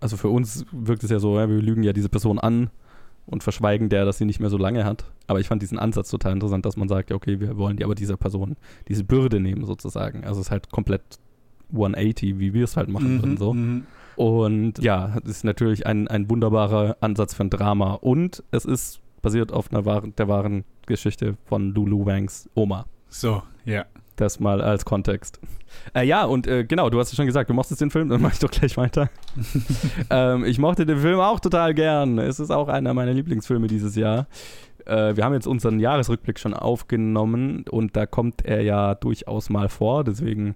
also 0.00 0.16
für 0.16 0.28
uns 0.28 0.66
wirkt 0.70 1.04
es 1.04 1.10
ja 1.10 1.18
so, 1.18 1.38
ja, 1.38 1.48
wir 1.48 1.62
lügen 1.62 1.82
ja 1.82 1.92
diese 1.92 2.08
Person 2.08 2.38
an 2.38 2.70
und 3.26 3.42
verschweigen 3.42 3.88
der, 3.88 4.04
dass 4.04 4.18
sie 4.18 4.24
nicht 4.24 4.40
mehr 4.40 4.50
so 4.50 4.58
lange 4.58 4.84
hat. 4.84 5.04
Aber 5.26 5.40
ich 5.40 5.48
fand 5.48 5.62
diesen 5.62 5.78
Ansatz 5.78 6.10
total 6.10 6.32
interessant, 6.32 6.66
dass 6.66 6.76
man 6.76 6.88
sagt, 6.88 7.10
ja, 7.10 7.16
okay, 7.16 7.40
wir 7.40 7.56
wollen 7.56 7.76
die 7.76 7.84
aber 7.84 7.94
dieser 7.94 8.16
Person 8.16 8.56
diese 8.88 9.04
Bürde 9.04 9.40
nehmen 9.40 9.64
sozusagen. 9.64 10.24
Also 10.24 10.40
es 10.40 10.46
ist 10.46 10.50
halt 10.50 10.70
komplett 10.70 11.02
180, 11.72 12.38
wie 12.38 12.52
wir 12.52 12.64
es 12.64 12.76
halt 12.76 12.88
machen 12.88 13.22
würden 13.22 13.36
so. 13.36 13.54
mhm. 13.54 13.86
Und 14.14 14.78
ja, 14.82 15.16
es 15.24 15.30
ist 15.30 15.44
natürlich 15.44 15.86
ein, 15.86 16.06
ein 16.08 16.28
wunderbarer 16.28 16.98
Ansatz 17.00 17.34
für 17.34 17.44
ein 17.44 17.50
Drama. 17.50 17.94
Und 17.94 18.42
es 18.50 18.66
ist 18.66 19.00
basiert 19.22 19.52
auf 19.52 19.72
einer 19.72 19.86
wahren, 19.86 20.14
der 20.18 20.28
wahren 20.28 20.64
Geschichte 20.86 21.36
von 21.46 21.72
Lulu 21.72 22.04
Wangs 22.04 22.50
Oma. 22.54 22.86
So, 23.08 23.42
ja. 23.64 23.86
Das 24.16 24.40
mal 24.40 24.60
als 24.60 24.84
Kontext. 24.84 25.40
Äh, 25.94 26.06
ja, 26.06 26.24
und 26.24 26.46
äh, 26.46 26.64
genau, 26.64 26.90
du 26.90 26.98
hast 26.98 27.10
es 27.10 27.16
schon 27.16 27.26
gesagt, 27.26 27.48
du 27.48 27.54
mochtest 27.54 27.80
den 27.80 27.90
Film, 27.90 28.08
dann 28.08 28.20
mache 28.20 28.34
ich 28.34 28.38
doch 28.38 28.50
gleich 28.50 28.76
weiter. 28.76 29.10
ähm, 30.10 30.44
ich 30.44 30.58
mochte 30.58 30.84
den 30.86 30.98
Film 30.98 31.18
auch 31.18 31.40
total 31.40 31.74
gern. 31.74 32.18
Es 32.18 32.38
ist 32.38 32.50
auch 32.50 32.68
einer 32.68 32.92
meiner 32.94 33.14
Lieblingsfilme 33.14 33.66
dieses 33.66 33.96
Jahr. 33.96 34.26
Äh, 34.86 35.16
wir 35.16 35.24
haben 35.24 35.34
jetzt 35.34 35.46
unseren 35.46 35.80
Jahresrückblick 35.80 36.38
schon 36.38 36.54
aufgenommen 36.54 37.64
und 37.70 37.96
da 37.96 38.06
kommt 38.06 38.44
er 38.44 38.62
ja 38.62 38.94
durchaus 38.94 39.50
mal 39.50 39.68
vor, 39.68 40.04
deswegen 40.04 40.54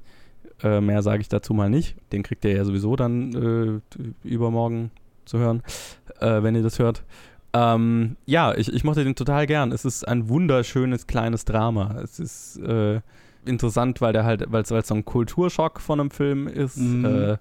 äh, 0.62 0.80
mehr 0.80 1.02
sage 1.02 1.20
ich 1.20 1.28
dazu 1.28 1.54
mal 1.54 1.70
nicht. 1.70 1.96
Den 2.12 2.22
kriegt 2.22 2.44
ihr 2.44 2.56
ja 2.56 2.64
sowieso 2.64 2.96
dann 2.96 3.82
äh, 3.84 4.28
übermorgen 4.28 4.90
zu 5.24 5.38
hören, 5.38 5.62
äh, 6.20 6.42
wenn 6.42 6.54
ihr 6.54 6.62
das 6.62 6.78
hört. 6.78 7.04
Ähm, 7.52 8.16
ja, 8.26 8.54
ich, 8.54 8.72
ich 8.72 8.84
mochte 8.84 9.04
den 9.04 9.14
total 9.14 9.46
gern. 9.46 9.72
Es 9.72 9.84
ist 9.84 10.06
ein 10.06 10.28
wunderschönes 10.28 11.06
kleines 11.06 11.44
Drama. 11.44 12.00
Es 12.02 12.18
ist 12.18 12.60
interessant, 13.48 14.00
weil 14.00 14.12
der 14.12 14.24
halt, 14.24 14.44
weil 14.50 14.62
es 14.62 14.68
so 14.68 14.94
ein 14.94 15.04
Kulturschock 15.04 15.80
von 15.80 16.00
einem 16.00 16.10
Film 16.10 16.48
ist. 16.48 16.78
Mhm. 16.78 17.04
Äh, 17.04 17.36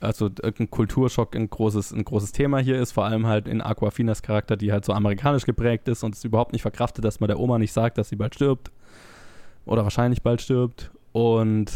also 0.00 0.30
ein 0.42 0.70
Kulturschock 0.70 1.36
ein 1.36 1.48
großes, 1.48 1.92
ein 1.92 2.04
großes 2.04 2.32
Thema 2.32 2.58
hier 2.58 2.80
ist, 2.80 2.92
vor 2.92 3.04
allem 3.04 3.26
halt 3.26 3.46
in 3.46 3.60
Aquafinas 3.60 4.22
Charakter, 4.22 4.56
die 4.56 4.72
halt 4.72 4.84
so 4.84 4.92
amerikanisch 4.92 5.44
geprägt 5.44 5.86
ist 5.86 6.02
und 6.02 6.14
es 6.14 6.24
überhaupt 6.24 6.52
nicht 6.52 6.62
verkraftet, 6.62 7.04
dass 7.04 7.20
man 7.20 7.28
der 7.28 7.38
Oma 7.38 7.58
nicht 7.58 7.72
sagt, 7.72 7.98
dass 7.98 8.08
sie 8.08 8.16
bald 8.16 8.34
stirbt. 8.34 8.72
Oder 9.64 9.84
wahrscheinlich 9.84 10.22
bald 10.22 10.42
stirbt. 10.42 10.90
Und 11.12 11.70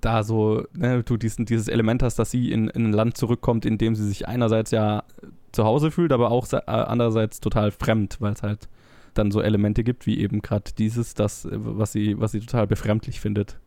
da 0.00 0.22
so, 0.22 0.64
ne, 0.72 1.02
du 1.02 1.16
diesen, 1.16 1.44
dieses 1.44 1.68
Element 1.68 2.02
hast, 2.02 2.18
dass 2.18 2.30
sie 2.30 2.52
in, 2.52 2.68
in 2.68 2.86
ein 2.86 2.92
Land 2.92 3.16
zurückkommt, 3.18 3.66
in 3.66 3.76
dem 3.76 3.94
sie 3.94 4.06
sich 4.06 4.26
einerseits 4.26 4.70
ja 4.70 5.04
zu 5.52 5.64
Hause 5.64 5.90
fühlt, 5.90 6.12
aber 6.12 6.30
auch 6.30 6.50
äh, 6.52 6.60
andererseits 6.66 7.40
total 7.40 7.70
fremd, 7.70 8.16
weil 8.20 8.32
es 8.32 8.42
halt 8.42 8.68
dann 9.14 9.30
so 9.30 9.40
Elemente 9.40 9.84
gibt, 9.84 10.06
wie 10.06 10.20
eben 10.20 10.42
gerade 10.42 10.72
dieses, 10.76 11.14
das, 11.14 11.44
äh, 11.44 11.50
was 11.52 11.92
sie, 11.92 12.18
was 12.18 12.32
sie 12.32 12.40
total 12.40 12.66
befremdlich 12.66 13.20
findet. 13.20 13.58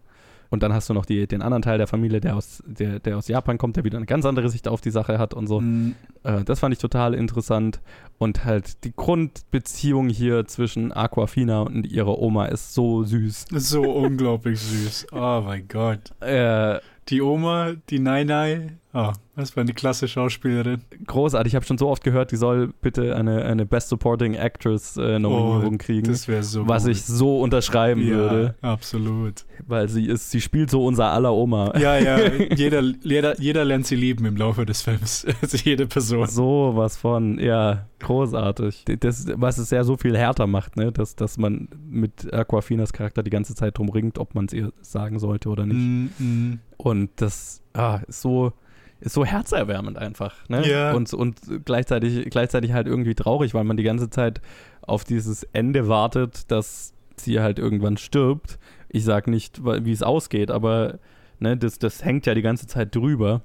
Und 0.49 0.63
dann 0.63 0.73
hast 0.73 0.89
du 0.89 0.93
noch 0.93 1.05
die, 1.05 1.27
den 1.27 1.41
anderen 1.41 1.63
Teil 1.63 1.77
der 1.77 1.87
Familie, 1.87 2.21
der 2.21 2.35
aus, 2.35 2.63
der, 2.65 2.99
der 2.99 3.17
aus 3.17 3.27
Japan 3.27 3.57
kommt, 3.57 3.77
der 3.77 3.83
wieder 3.83 3.97
eine 3.97 4.05
ganz 4.05 4.25
andere 4.25 4.49
Sicht 4.49 4.67
auf 4.67 4.79
die 4.79 4.91
Sache 4.91 5.17
hat 5.17 5.33
und 5.33 5.47
so. 5.47 5.59
Mhm. 5.61 5.95
Äh, 6.23 6.43
das 6.43 6.59
fand 6.59 6.73
ich 6.73 6.79
total 6.79 7.13
interessant. 7.13 7.81
Und 8.17 8.45
halt 8.45 8.83
die 8.83 8.95
Grundbeziehung 8.95 10.09
hier 10.09 10.45
zwischen 10.45 10.91
Aquafina 10.91 11.61
und 11.61 11.85
ihrer 11.85 12.19
Oma 12.19 12.45
ist 12.45 12.73
so 12.73 13.03
süß. 13.03 13.47
So 13.51 13.81
unglaublich 13.81 14.59
süß. 14.59 15.07
Oh 15.11 15.41
mein 15.43 15.67
Gott. 15.67 16.11
Äh, 16.21 16.79
Die 17.09 17.21
Oma, 17.21 17.73
die 17.89 17.99
Nai-Nai. 17.99 18.77
Oh, 18.97 19.11
was 19.35 19.49
für 19.51 19.59
eine 19.59 19.73
klasse 19.73 20.07
Schauspielerin. 20.07 20.79
großartig. 21.05 21.51
Ich 21.51 21.55
habe 21.55 21.65
schon 21.65 21.77
so 21.77 21.89
oft 21.89 22.01
gehört, 22.03 22.31
die 22.31 22.37
soll 22.37 22.73
bitte 22.81 23.15
eine, 23.17 23.43
eine 23.43 23.65
Best 23.65 23.89
Supporting 23.89 24.35
Actress 24.35 24.95
äh, 24.95 25.19
Nominierung 25.19 25.75
Oh, 25.75 25.77
kriegen. 25.77 26.07
Das 26.07 26.29
wäre 26.29 26.43
so 26.43 26.65
was 26.65 26.85
cool. 26.85 26.91
ich 26.91 27.03
so 27.03 27.41
unterschreiben 27.41 28.01
ja, 28.01 28.15
würde, 28.15 28.55
absolut. 28.61 29.43
weil 29.67 29.89
sie 29.89 30.05
ist, 30.05 30.31
sie 30.31 30.39
spielt 30.39 30.71
so 30.71 30.85
unser 30.85 31.07
aller 31.07 31.33
Oma. 31.33 31.77
Ja, 31.77 31.97
ja, 31.99 32.17
jeder, 32.55 32.81
jeder, 33.03 33.39
jeder 33.39 33.65
lernt 33.65 33.85
sie 33.85 33.97
lieben 33.97 34.25
im 34.25 34.37
Laufe 34.37 34.65
des 34.65 34.81
Films. 34.81 35.27
Also 35.41 35.57
jede 35.57 35.85
Person. 35.87 36.27
So 36.27 36.71
was 36.75 36.95
von, 36.95 37.37
ja, 37.37 37.87
großartig. 37.99 38.85
Das, 39.01 39.27
was 39.35 39.57
es 39.57 39.69
ja 39.71 39.83
so 39.83 39.97
viel 39.97 40.17
härter 40.17 40.47
macht, 40.47 40.77
ne? 40.77 40.93
dass, 40.93 41.17
dass 41.17 41.37
man 41.37 41.67
mit 41.85 42.33
Aquafinas 42.33 42.93
Charakter 42.93 43.21
die 43.21 43.29
ganze 43.29 43.53
Zeit 43.53 43.77
drum 43.77 43.89
ringt, 43.89 44.17
ob 44.17 44.33
man 44.33 44.45
es 44.45 44.53
ihr 44.53 44.71
sagen 44.81 45.19
sollte 45.19 45.49
oder 45.49 45.65
nicht. 45.65 45.77
Mm, 45.77 46.23
mm. 46.23 46.59
Und 46.85 47.09
das 47.15 47.63
ah, 47.73 48.01
ist 48.07 48.21
so 48.21 48.53
ist 48.99 49.13
so 49.13 49.25
herzerwärmend 49.25 49.97
einfach. 49.97 50.47
Ne? 50.49 50.67
Ja. 50.69 50.93
Und, 50.93 51.11
und 51.15 51.39
gleichzeitig, 51.65 52.29
gleichzeitig 52.29 52.73
halt 52.73 52.85
irgendwie 52.85 53.15
traurig, 53.15 53.55
weil 53.55 53.63
man 53.63 53.75
die 53.75 53.83
ganze 53.83 54.11
Zeit 54.11 54.39
auf 54.81 55.03
dieses 55.03 55.43
Ende 55.45 55.87
wartet, 55.87 56.51
dass 56.51 56.93
sie 57.17 57.39
halt 57.39 57.57
irgendwann 57.57 57.97
stirbt. 57.97 58.59
Ich 58.87 59.03
sag 59.03 59.25
nicht, 59.25 59.65
wie 59.65 59.91
es 59.91 60.03
ausgeht, 60.03 60.51
aber 60.51 60.99
ne, 61.39 61.57
das, 61.57 61.79
das 61.79 62.05
hängt 62.05 62.27
ja 62.27 62.35
die 62.35 62.43
ganze 62.43 62.67
Zeit 62.67 62.95
drüber, 62.95 63.41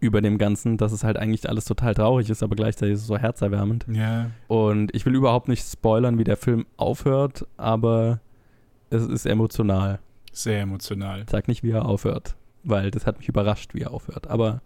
über 0.00 0.22
dem 0.22 0.38
Ganzen, 0.38 0.78
dass 0.78 0.92
es 0.92 1.04
halt 1.04 1.18
eigentlich 1.18 1.50
alles 1.50 1.66
total 1.66 1.92
traurig 1.92 2.30
ist, 2.30 2.42
aber 2.42 2.56
gleichzeitig 2.56 2.94
ist 2.94 3.02
es 3.02 3.06
so 3.06 3.18
herzerwärmend. 3.18 3.84
Ja. 3.92 4.30
Und 4.48 4.94
ich 4.94 5.04
will 5.04 5.14
überhaupt 5.14 5.48
nicht 5.48 5.62
spoilern, 5.62 6.18
wie 6.18 6.24
der 6.24 6.38
Film 6.38 6.64
aufhört, 6.78 7.46
aber 7.58 8.20
es 8.88 9.06
ist 9.06 9.26
emotional. 9.26 10.00
Sehr 10.32 10.62
emotional. 10.62 11.26
Sag 11.30 11.48
nicht, 11.48 11.62
wie 11.62 11.70
er 11.70 11.84
aufhört, 11.84 12.34
weil 12.64 12.90
das 12.90 13.06
hat 13.06 13.18
mich 13.18 13.28
überrascht, 13.28 13.74
wie 13.74 13.82
er 13.82 13.92
aufhört. 13.92 14.28
Aber 14.28 14.62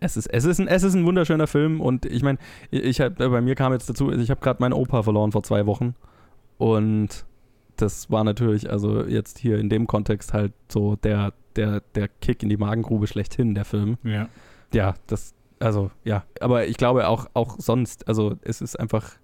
es 0.00 0.16
ist, 0.16 0.26
es 0.26 0.44
ist, 0.44 0.58
ein, 0.58 0.68
es 0.68 0.82
ist 0.82 0.94
ein 0.94 1.04
wunderschöner 1.04 1.46
Film 1.46 1.80
und 1.80 2.06
ich 2.06 2.22
meine, 2.22 2.38
ich, 2.70 3.00
hab, 3.00 3.18
bei 3.18 3.40
mir 3.40 3.54
kam 3.54 3.72
jetzt 3.72 3.88
dazu, 3.88 4.10
ich 4.10 4.30
habe 4.30 4.40
gerade 4.40 4.60
meinen 4.60 4.72
Opa 4.72 5.02
verloren 5.02 5.32
vor 5.32 5.42
zwei 5.42 5.66
Wochen 5.66 5.94
und 6.58 7.26
das 7.76 8.10
war 8.10 8.24
natürlich, 8.24 8.70
also 8.70 9.04
jetzt 9.04 9.38
hier 9.38 9.58
in 9.58 9.68
dem 9.68 9.86
Kontext 9.86 10.32
halt 10.32 10.52
so 10.68 10.96
der, 10.96 11.32
der, 11.56 11.82
der 11.94 12.08
Kick 12.08 12.42
in 12.42 12.48
die 12.48 12.56
Magengrube 12.56 13.06
schlechthin, 13.06 13.54
der 13.54 13.64
Film. 13.64 13.98
Ja. 14.02 14.28
Ja, 14.72 14.94
das, 15.06 15.34
also 15.58 15.90
ja, 16.04 16.24
aber 16.40 16.66
ich 16.66 16.76
glaube 16.76 17.08
auch, 17.08 17.26
auch 17.34 17.56
sonst, 17.58 18.08
also 18.08 18.36
es 18.42 18.60
ist 18.60 18.78
einfach 18.78 19.18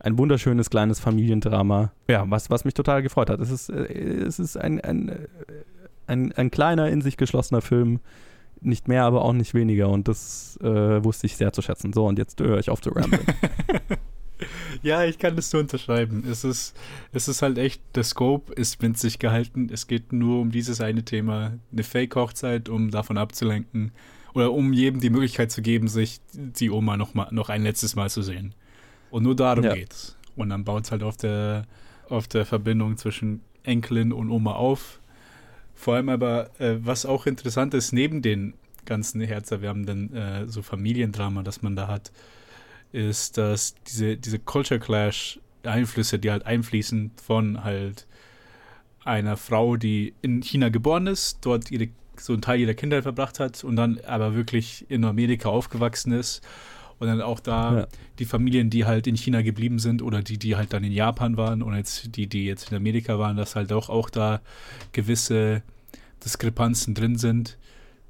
ein 0.00 0.18
wunderschönes 0.18 0.70
kleines 0.70 0.98
Familiendrama. 0.98 1.92
Ja, 2.08 2.24
was, 2.28 2.50
was 2.50 2.64
mich 2.64 2.74
total 2.74 3.02
gefreut 3.02 3.30
hat. 3.30 3.40
Es 3.40 3.50
ist, 3.50 3.68
äh, 3.68 3.84
es 3.84 4.38
ist 4.38 4.56
ein, 4.56 4.80
ein, 4.80 5.08
äh, 5.10 5.28
ein, 6.10 6.32
ein 6.32 6.50
kleiner, 6.50 6.88
in 6.88 7.00
sich 7.02 7.16
geschlossener 7.16 7.62
Film. 7.62 8.00
Nicht 8.62 8.88
mehr, 8.88 9.04
aber 9.04 9.24
auch 9.24 9.32
nicht 9.32 9.54
weniger. 9.54 9.88
Und 9.88 10.06
das 10.06 10.58
äh, 10.62 11.02
wusste 11.02 11.26
ich 11.26 11.36
sehr 11.36 11.52
zu 11.52 11.62
schätzen. 11.62 11.92
So, 11.94 12.06
und 12.06 12.18
jetzt 12.18 12.38
höre 12.40 12.58
ich 12.58 12.68
auf 12.68 12.80
zu 12.82 12.90
ramblen. 12.90 13.22
Ja, 14.82 15.04
ich 15.04 15.18
kann 15.18 15.36
das 15.36 15.52
nur 15.52 15.60
unterschreiben. 15.60 16.24
Es 16.26 16.44
ist, 16.44 16.74
es 17.12 17.28
ist 17.28 17.42
halt 17.42 17.58
echt, 17.58 17.82
der 17.94 18.04
Scope 18.04 18.52
ist 18.54 18.80
winzig 18.80 19.18
gehalten. 19.18 19.68
Es 19.70 19.86
geht 19.86 20.12
nur 20.14 20.40
um 20.40 20.50
dieses 20.50 20.80
eine 20.80 21.04
Thema, 21.04 21.52
eine 21.70 21.82
Fake-Hochzeit, 21.82 22.70
um 22.70 22.90
davon 22.90 23.18
abzulenken. 23.18 23.92
Oder 24.32 24.52
um 24.52 24.72
jedem 24.72 25.00
die 25.00 25.10
Möglichkeit 25.10 25.52
zu 25.52 25.60
geben, 25.60 25.88
sich 25.88 26.20
die 26.32 26.70
Oma 26.70 26.96
noch, 26.96 27.12
mal, 27.12 27.28
noch 27.32 27.50
ein 27.50 27.62
letztes 27.62 27.96
Mal 27.96 28.08
zu 28.08 28.22
sehen. 28.22 28.54
Und 29.10 29.24
nur 29.24 29.36
darum 29.36 29.64
Ja. 29.64 29.74
geht's. 29.74 30.16
Und 30.36 30.48
dann 30.48 30.64
baut 30.64 30.84
es 30.84 30.90
halt 30.92 31.02
auf 31.02 31.16
der, 31.18 31.66
auf 32.08 32.26
der 32.28 32.46
Verbindung 32.46 32.96
zwischen 32.96 33.42
Enkelin 33.64 34.12
und 34.12 34.30
Oma 34.30 34.52
auf. 34.54 34.99
Vor 35.80 35.94
allem 35.94 36.10
aber, 36.10 36.50
äh, 36.60 36.76
was 36.80 37.06
auch 37.06 37.24
interessant 37.24 37.72
ist, 37.72 37.92
neben 37.94 38.20
den 38.20 38.52
ganzen 38.84 39.22
herzerwärmenden 39.22 40.14
äh, 40.14 40.46
so 40.46 40.60
Familiendrama, 40.60 41.42
das 41.42 41.62
man 41.62 41.74
da 41.74 41.88
hat, 41.88 42.12
ist, 42.92 43.38
dass 43.38 43.74
diese, 43.88 44.18
diese 44.18 44.38
Culture 44.38 44.78
Clash 44.78 45.40
Einflüsse, 45.62 46.18
die 46.18 46.30
halt 46.30 46.44
einfließen 46.44 47.12
von 47.22 47.64
halt 47.64 48.06
einer 49.04 49.38
Frau, 49.38 49.78
die 49.78 50.12
in 50.20 50.42
China 50.42 50.68
geboren 50.68 51.06
ist, 51.06 51.38
dort 51.46 51.70
ihre, 51.70 51.88
so 52.18 52.34
einen 52.34 52.42
Teil 52.42 52.60
ihrer 52.60 52.74
Kindheit 52.74 53.04
verbracht 53.04 53.40
hat 53.40 53.64
und 53.64 53.76
dann 53.76 54.00
aber 54.06 54.34
wirklich 54.34 54.84
in 54.90 55.02
Amerika 55.06 55.48
aufgewachsen 55.48 56.12
ist. 56.12 56.42
Und 57.00 57.08
dann 57.08 57.20
auch 57.22 57.40
da 57.40 57.78
Ja. 57.80 57.86
die 58.20 58.24
Familien, 58.26 58.70
die 58.70 58.84
halt 58.84 59.06
in 59.08 59.16
China 59.16 59.42
geblieben 59.42 59.78
sind 59.80 60.02
oder 60.02 60.22
die, 60.22 60.38
die 60.38 60.54
halt 60.56 60.72
dann 60.72 60.84
in 60.84 60.92
Japan 60.92 61.36
waren 61.36 61.62
und 61.62 61.74
jetzt 61.74 62.14
die, 62.14 62.26
die 62.28 62.44
jetzt 62.46 62.70
in 62.70 62.76
Amerika 62.76 63.18
waren, 63.18 63.36
dass 63.36 63.56
halt 63.56 63.72
auch, 63.72 63.88
auch 63.88 64.10
da 64.10 64.40
gewisse 64.92 65.62
Diskrepanzen 66.24 66.94
drin 66.94 67.16
sind 67.16 67.56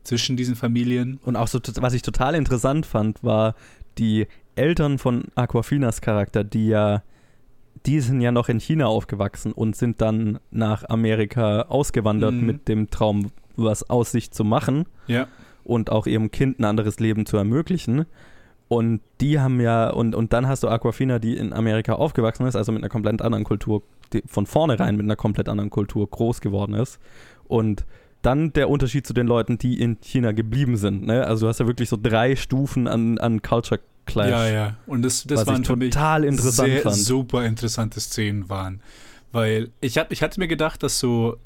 zwischen 0.04 0.36
diesen 0.36 0.56
Familien. 0.56 1.18
Und 1.24 1.36
auch 1.36 1.48
so, 1.48 1.60
was 1.80 1.92
ich 1.94 2.02
total 2.02 2.34
interessant 2.34 2.84
fand, 2.86 3.22
war 3.22 3.54
die 3.98 4.26
Eltern 4.56 4.98
von 4.98 5.24
Aquafinas 5.34 6.00
Charakter, 6.00 6.42
die 6.42 6.66
ja, 6.68 7.02
die 7.86 8.00
sind 8.00 8.20
ja 8.20 8.32
noch 8.32 8.48
in 8.48 8.58
China 8.60 8.86
aufgewachsen 8.86 9.52
und 9.52 9.76
sind 9.76 10.00
dann 10.00 10.38
nach 10.50 10.84
Amerika 10.88 11.62
ausgewandert 11.62 12.34
Mhm. 12.34 12.46
mit 12.46 12.68
dem 12.68 12.90
Traum, 12.90 13.30
was 13.56 13.88
aus 13.88 14.10
sich 14.10 14.32
zu 14.32 14.42
machen 14.44 14.86
Ja. 15.06 15.28
und 15.64 15.90
auch 15.90 16.06
ihrem 16.06 16.30
Kind 16.30 16.58
ein 16.58 16.64
anderes 16.64 16.98
Leben 16.98 17.24
zu 17.26 17.36
ermöglichen. 17.36 18.06
Und 18.70 19.00
die 19.20 19.40
haben 19.40 19.60
ja, 19.60 19.90
und, 19.90 20.14
und 20.14 20.32
dann 20.32 20.46
hast 20.46 20.62
du 20.62 20.68
Aquafina, 20.68 21.18
die 21.18 21.36
in 21.36 21.52
Amerika 21.52 21.94
aufgewachsen 21.94 22.46
ist, 22.46 22.54
also 22.54 22.70
mit 22.70 22.80
einer 22.80 22.88
komplett 22.88 23.20
anderen 23.20 23.42
Kultur, 23.42 23.82
die 24.12 24.22
von 24.26 24.46
vornherein 24.46 24.94
mit 24.94 25.02
einer 25.02 25.16
komplett 25.16 25.48
anderen 25.48 25.70
Kultur 25.70 26.08
groß 26.08 26.40
geworden 26.40 26.74
ist. 26.74 27.00
Und 27.48 27.84
dann 28.22 28.52
der 28.52 28.70
Unterschied 28.70 29.08
zu 29.08 29.12
den 29.12 29.26
Leuten, 29.26 29.58
die 29.58 29.80
in 29.80 30.00
China 30.00 30.30
geblieben 30.30 30.76
sind. 30.76 31.04
Ne? 31.04 31.26
Also 31.26 31.46
du 31.46 31.48
hast 31.48 31.58
ja 31.58 31.66
wirklich 31.66 31.88
so 31.88 31.98
drei 32.00 32.36
Stufen 32.36 32.86
an, 32.86 33.18
an 33.18 33.42
Culture 33.42 33.80
Clash. 34.06 34.30
Ja, 34.30 34.46
ja. 34.48 34.76
Und 34.86 35.02
das, 35.02 35.24
das 35.24 35.48
waren 35.48 35.62
ich 35.62 35.66
für 35.66 35.74
mich 35.74 35.90
total 35.90 36.22
interessant 36.22 36.68
sehr 36.70 36.82
fand. 36.82 36.96
super 36.96 37.44
interessante 37.44 37.98
Szenen 37.98 38.48
waren. 38.48 38.80
Weil 39.32 39.70
ich, 39.80 39.98
hab, 39.98 40.12
ich 40.12 40.22
hatte 40.22 40.38
mir 40.38 40.46
gedacht, 40.46 40.84
dass 40.84 41.00
so, 41.00 41.38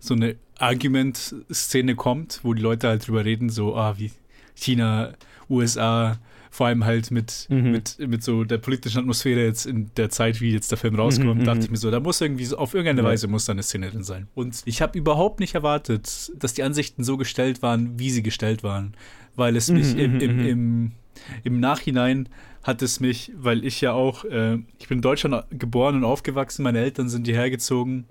so 0.00 0.12
eine 0.12 0.36
Argument-Szene 0.58 1.94
kommt, 1.94 2.40
wo 2.42 2.52
die 2.52 2.60
Leute 2.60 2.88
halt 2.88 3.08
drüber 3.08 3.24
reden, 3.24 3.48
so, 3.48 3.74
ah, 3.74 3.94
wie, 3.96 4.10
China, 4.54 5.14
USA, 5.48 6.18
vor 6.50 6.66
allem 6.68 6.84
halt 6.84 7.10
mit, 7.10 7.46
Mhm. 7.50 7.70
mit, 7.72 7.98
mit 7.98 8.22
so 8.22 8.44
der 8.44 8.58
politischen 8.58 8.98
Atmosphäre 8.98 9.44
jetzt 9.44 9.66
in 9.66 9.90
der 9.96 10.08
Zeit, 10.10 10.40
wie 10.40 10.52
jetzt 10.52 10.70
der 10.70 10.78
Film 10.78 10.94
rauskommt, 10.94 11.40
Mhm, 11.40 11.44
dachte 11.44 11.58
mhm. 11.58 11.64
ich 11.64 11.70
mir 11.70 11.76
so, 11.76 11.90
da 11.90 12.00
muss 12.00 12.20
irgendwie 12.20 12.44
so, 12.46 12.56
auf 12.56 12.72
irgendeine 12.74 13.02
Ja. 13.02 13.12
Weise 13.12 13.28
muss 13.28 13.44
da 13.44 13.52
eine 13.52 13.62
Szene 13.62 13.90
drin 13.90 14.04
sein. 14.04 14.28
Und 14.34 14.62
ich 14.64 14.80
habe 14.82 14.98
überhaupt 14.98 15.40
nicht 15.40 15.54
erwartet, 15.54 16.32
dass 16.38 16.54
die 16.54 16.62
Ansichten 16.62 17.04
so 17.04 17.16
gestellt 17.16 17.62
waren, 17.62 17.98
wie 17.98 18.10
sie 18.10 18.22
gestellt 18.22 18.62
waren, 18.62 18.94
weil 19.34 19.54
es 19.56 19.70
mich 19.70 19.94
Mhm, 19.94 20.00
im, 20.00 20.12
mhm, 20.14 20.20
im, 20.20 20.36
mhm. 20.36 20.46
im, 20.46 20.92
im 21.44 21.60
Nachhinein 21.60 22.28
hat 22.62 22.82
es 22.82 23.00
mich, 23.00 23.32
weil 23.36 23.64
ich 23.64 23.80
ja 23.80 23.92
auch, 23.92 24.24
äh, 24.24 24.54
ich 24.78 24.88
bin 24.88 24.98
in 24.98 25.02
Deutschland 25.02 25.44
geboren 25.50 25.94
und 25.96 26.04
aufgewachsen, 26.04 26.62
meine 26.62 26.80
Eltern 26.80 27.08
sind 27.08 27.26
hierher 27.26 27.48
gezogen. 27.50 28.06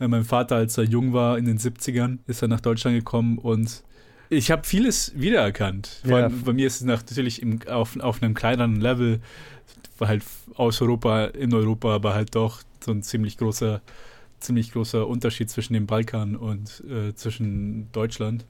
Äh, 0.00 0.08
mein 0.08 0.24
Vater, 0.24 0.56
als 0.56 0.76
er 0.76 0.84
jung 0.84 1.12
war, 1.14 1.38
in 1.38 1.44
den 1.46 1.58
70ern, 1.58 2.18
ist 2.26 2.42
er 2.42 2.48
nach 2.48 2.60
Deutschland 2.60 2.96
gekommen 2.96 3.38
und 3.38 3.82
ich 4.30 4.50
habe 4.50 4.64
vieles 4.64 5.12
wiedererkannt. 5.16 5.88
Vor 6.02 6.18
Ja. 6.18 6.24
allem 6.26 6.42
bei 6.42 6.52
mir 6.52 6.66
ist 6.66 6.76
es 6.76 6.82
natürlich 6.82 7.42
im, 7.42 7.60
auf, 7.68 7.98
auf 8.00 8.22
einem 8.22 8.34
kleineren 8.34 8.80
Level, 8.80 9.20
halt 10.00 10.22
aus 10.54 10.80
Europa, 10.82 11.26
in 11.26 11.52
Europa, 11.54 11.94
aber 11.94 12.14
halt 12.14 12.34
doch 12.34 12.62
so 12.84 12.92
ein 12.92 13.02
ziemlich 13.02 13.36
großer, 13.38 13.80
ziemlich 14.40 14.72
großer 14.72 15.06
Unterschied 15.06 15.50
zwischen 15.50 15.74
dem 15.74 15.86
Balkan 15.86 16.36
und 16.36 16.82
äh, 16.88 17.14
zwischen 17.14 17.90
Deutschland. 17.92 18.44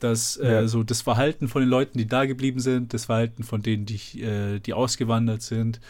Dass 0.00 0.36
äh, 0.36 0.48
Ja. 0.48 0.68
so 0.68 0.84
das 0.84 1.02
Verhalten 1.02 1.48
von 1.48 1.60
den 1.62 1.68
Leuten, 1.68 1.98
die 1.98 2.06
da 2.06 2.24
geblieben 2.24 2.60
sind, 2.60 2.94
das 2.94 3.06
Verhalten 3.06 3.42
von 3.42 3.62
denen, 3.62 3.84
die, 3.84 4.22
äh, 4.22 4.60
die 4.60 4.72
ausgewandert 4.72 5.42
sind 5.42 5.80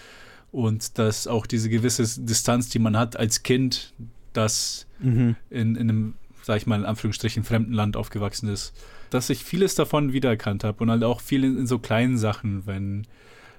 und 0.50 0.96
dass 0.98 1.26
auch 1.26 1.44
diese 1.46 1.68
gewisse 1.68 2.02
Distanz, 2.22 2.70
die 2.70 2.78
man 2.78 2.96
hat 2.96 3.16
als 3.16 3.42
Kind, 3.42 3.92
das 4.32 4.86
Mhm. 5.00 5.36
in, 5.50 5.76
in 5.76 5.90
einem, 5.90 6.14
sag 6.42 6.56
ich 6.56 6.66
mal, 6.66 6.78
in 6.78 6.86
Anführungsstrichen 6.86 7.44
fremden 7.44 7.72
Land 7.74 7.96
aufgewachsen 7.96 8.48
ist, 8.48 8.72
dass 9.10 9.30
ich 9.30 9.44
vieles 9.44 9.74
davon 9.74 10.12
wiedererkannt 10.12 10.64
habe 10.64 10.82
und 10.82 10.90
halt 10.90 11.04
auch 11.04 11.20
viel 11.20 11.44
in, 11.44 11.58
in 11.58 11.66
so 11.66 11.78
kleinen 11.78 12.18
Sachen, 12.18 12.66
wenn 12.66 13.06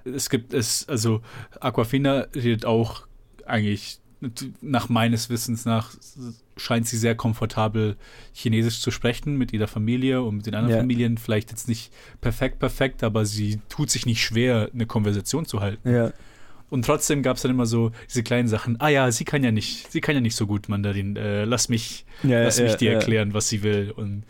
es 0.05 0.29
gibt 0.29 0.53
es, 0.53 0.87
also 0.87 1.21
Aquafina 1.59 2.27
redet 2.33 2.65
auch 2.65 3.05
eigentlich 3.45 3.99
nach 4.61 4.89
meines 4.89 5.29
Wissens 5.29 5.65
nach 5.65 5.91
scheint 6.57 6.87
sie 6.87 6.97
sehr 6.97 7.15
komfortabel 7.15 7.95
Chinesisch 8.33 8.81
zu 8.81 8.91
sprechen 8.91 9.37
mit 9.37 9.53
ihrer 9.53 9.67
Familie 9.67 10.21
und 10.21 10.37
mit 10.37 10.45
den 10.45 10.55
anderen 10.55 10.75
Ja. 10.75 10.81
Familien. 10.81 11.17
Vielleicht 11.17 11.51
jetzt 11.51 11.69
nicht 11.69 11.91
perfekt, 12.19 12.59
perfekt, 12.59 13.03
aber 13.03 13.25
sie 13.25 13.59
tut 13.69 13.89
sich 13.89 14.05
nicht 14.05 14.21
schwer, 14.21 14.69
eine 14.73 14.85
Konversation 14.85 15.45
zu 15.45 15.61
halten. 15.61 15.89
Ja. 15.89 16.11
Und 16.69 16.85
trotzdem 16.85 17.23
gab 17.23 17.37
es 17.37 17.43
dann 17.43 17.51
immer 17.51 17.65
so 17.65 17.91
diese 18.09 18.21
kleinen 18.21 18.47
Sachen. 18.49 18.79
Ah 18.81 18.89
ja, 18.89 19.09
sie 19.11 19.23
kann 19.25 19.43
ja 19.43 19.51
nicht, 19.51 19.89
sie 19.91 20.01
kann 20.01 20.15
ja 20.15 20.21
nicht 20.21 20.35
so 20.35 20.45
gut 20.47 20.67
Mandarin. 20.69 21.15
Äh, 21.15 21.45
lass 21.45 21.69
mich, 21.69 22.05
Ja, 22.21 22.43
lass 22.43 22.59
mich 22.59 22.75
dir 22.75 22.93
erklären, 22.93 23.33
was 23.33 23.47
sie 23.47 23.63
will. 23.63 23.91
Und 23.95 24.23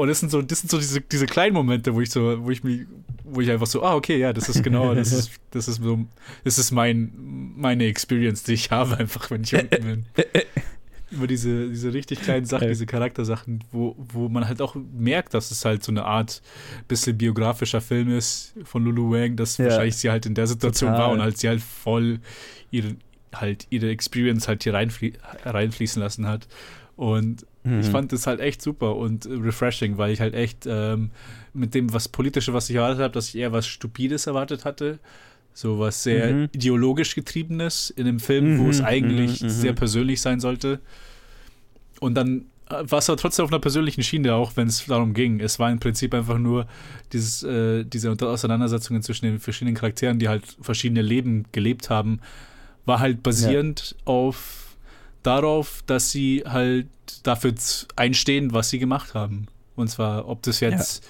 und 0.00 0.08
das 0.08 0.20
sind 0.20 0.30
so, 0.30 0.40
das 0.42 0.60
sind 0.60 0.70
so 0.70 0.78
diese, 0.78 1.00
diese 1.00 1.26
kleinen 1.26 1.54
Momente, 1.54 1.94
wo 1.94 2.00
ich 2.00 2.10
so, 2.10 2.42
wo 2.44 2.50
ich 2.50 2.64
mich, 2.64 2.86
wo 3.24 3.40
ich 3.40 3.50
einfach 3.50 3.66
so, 3.66 3.82
ah, 3.82 3.94
okay, 3.94 4.16
ja, 4.18 4.32
das 4.32 4.48
ist 4.48 4.62
genau, 4.62 4.94
das 4.94 5.12
ist, 5.12 5.30
das 5.50 5.68
ist 5.68 5.82
so, 5.82 6.06
das 6.44 6.58
ist 6.58 6.70
mein, 6.70 7.12
meine 7.56 7.84
Experience, 7.86 8.42
die 8.42 8.54
ich 8.54 8.70
habe, 8.70 8.96
einfach, 8.96 9.30
wenn 9.30 9.42
ich 9.42 9.54
unten 9.54 9.84
bin. 9.84 10.06
Über 11.10 11.26
diese, 11.26 11.68
diese 11.68 11.92
richtig 11.92 12.22
kleinen 12.22 12.46
Sachen, 12.46 12.68
diese 12.68 12.86
Charaktersachen, 12.86 13.64
wo, 13.72 13.96
wo 13.98 14.28
man 14.28 14.46
halt 14.46 14.62
auch 14.62 14.76
merkt, 14.96 15.34
dass 15.34 15.50
es 15.50 15.64
halt 15.64 15.82
so 15.82 15.90
eine 15.90 16.04
Art 16.04 16.40
bisschen 16.86 17.18
biografischer 17.18 17.80
Film 17.80 18.16
ist 18.16 18.54
von 18.62 18.84
Lulu 18.84 19.10
Wang, 19.10 19.34
dass 19.34 19.58
Ja. 19.58 19.64
wahrscheinlich 19.66 19.96
sie 19.96 20.08
halt 20.08 20.24
in 20.26 20.34
der 20.34 20.46
Situation 20.46 20.92
Total. 20.92 21.06
war 21.06 21.12
und 21.12 21.20
halt 21.20 21.36
sie 21.36 21.48
halt 21.48 21.60
voll 21.60 22.20
ihre, 22.70 22.94
halt 23.34 23.66
ihre 23.70 23.90
Experience 23.90 24.46
halt 24.46 24.62
hier 24.62 24.72
reinflie 24.72 25.14
reinfließen 25.44 26.00
lassen 26.00 26.26
hat. 26.28 26.46
Und 26.94 27.44
Mhm. 27.62 27.80
ich 27.80 27.86
fand 27.88 28.12
das 28.12 28.26
halt 28.26 28.40
echt 28.40 28.62
super 28.62 28.96
und 28.96 29.26
äh, 29.26 29.34
refreshing, 29.34 29.98
weil 29.98 30.12
ich 30.12 30.20
halt 30.20 30.34
echt 30.34 30.66
ähm, 30.66 31.10
mit 31.52 31.74
dem, 31.74 31.92
was 31.92 32.08
Politische, 32.08 32.54
was 32.54 32.70
ich 32.70 32.76
erwartet 32.76 33.00
habe, 33.02 33.12
dass 33.12 33.28
ich 33.28 33.36
eher 33.36 33.52
was 33.52 33.66
Stupides 33.66 34.26
erwartet 34.26 34.64
hatte. 34.64 34.98
So 35.52 35.78
was 35.80 36.02
sehr 36.02 36.32
Mhm. 36.32 36.48
ideologisch 36.52 37.14
getriebenes 37.14 37.90
in 37.90 38.06
einem 38.06 38.20
Film, 38.20 38.56
wo 38.56 38.64
Mhm, 38.64 38.70
es 38.70 38.80
eigentlich 38.80 39.42
mhm, 39.42 39.48
mhm. 39.48 39.50
sehr 39.50 39.72
persönlich 39.72 40.20
sein 40.20 40.40
sollte. 40.40 40.80
Und 42.00 42.14
dann 42.14 42.46
äh, 42.70 42.82
war 42.90 43.00
es 43.00 43.10
aber 43.10 43.16
trotzdem 43.18 43.44
auf 43.44 43.50
einer 43.52 43.58
persönlichen 43.60 44.02
Schiene, 44.02 44.34
auch 44.34 44.52
wenn 44.56 44.68
es 44.68 44.86
darum 44.86 45.12
ging. 45.12 45.40
Es 45.40 45.58
war 45.58 45.70
im 45.70 45.80
Prinzip 45.80 46.14
einfach 46.14 46.38
nur 46.38 46.66
dieses, 47.12 47.42
äh, 47.42 47.84
diese 47.84 48.10
Auseinandersetzungen 48.12 49.02
zwischen 49.02 49.26
den 49.26 49.38
verschiedenen 49.40 49.74
Charakteren, 49.74 50.18
die 50.18 50.28
halt 50.28 50.44
verschiedene 50.60 51.02
Leben 51.02 51.44
gelebt 51.52 51.90
haben, 51.90 52.20
war 52.86 53.00
halt 53.00 53.22
basierend 53.22 53.96
auf 54.04 54.69
darauf, 55.22 55.82
dass 55.86 56.10
sie 56.10 56.42
halt 56.46 56.88
dafür 57.22 57.54
einstehen, 57.96 58.52
was 58.52 58.70
sie 58.70 58.78
gemacht 58.78 59.14
haben. 59.14 59.46
Und 59.76 59.88
zwar, 59.88 60.28
ob 60.28 60.42
das 60.42 60.60
jetzt 60.60 61.06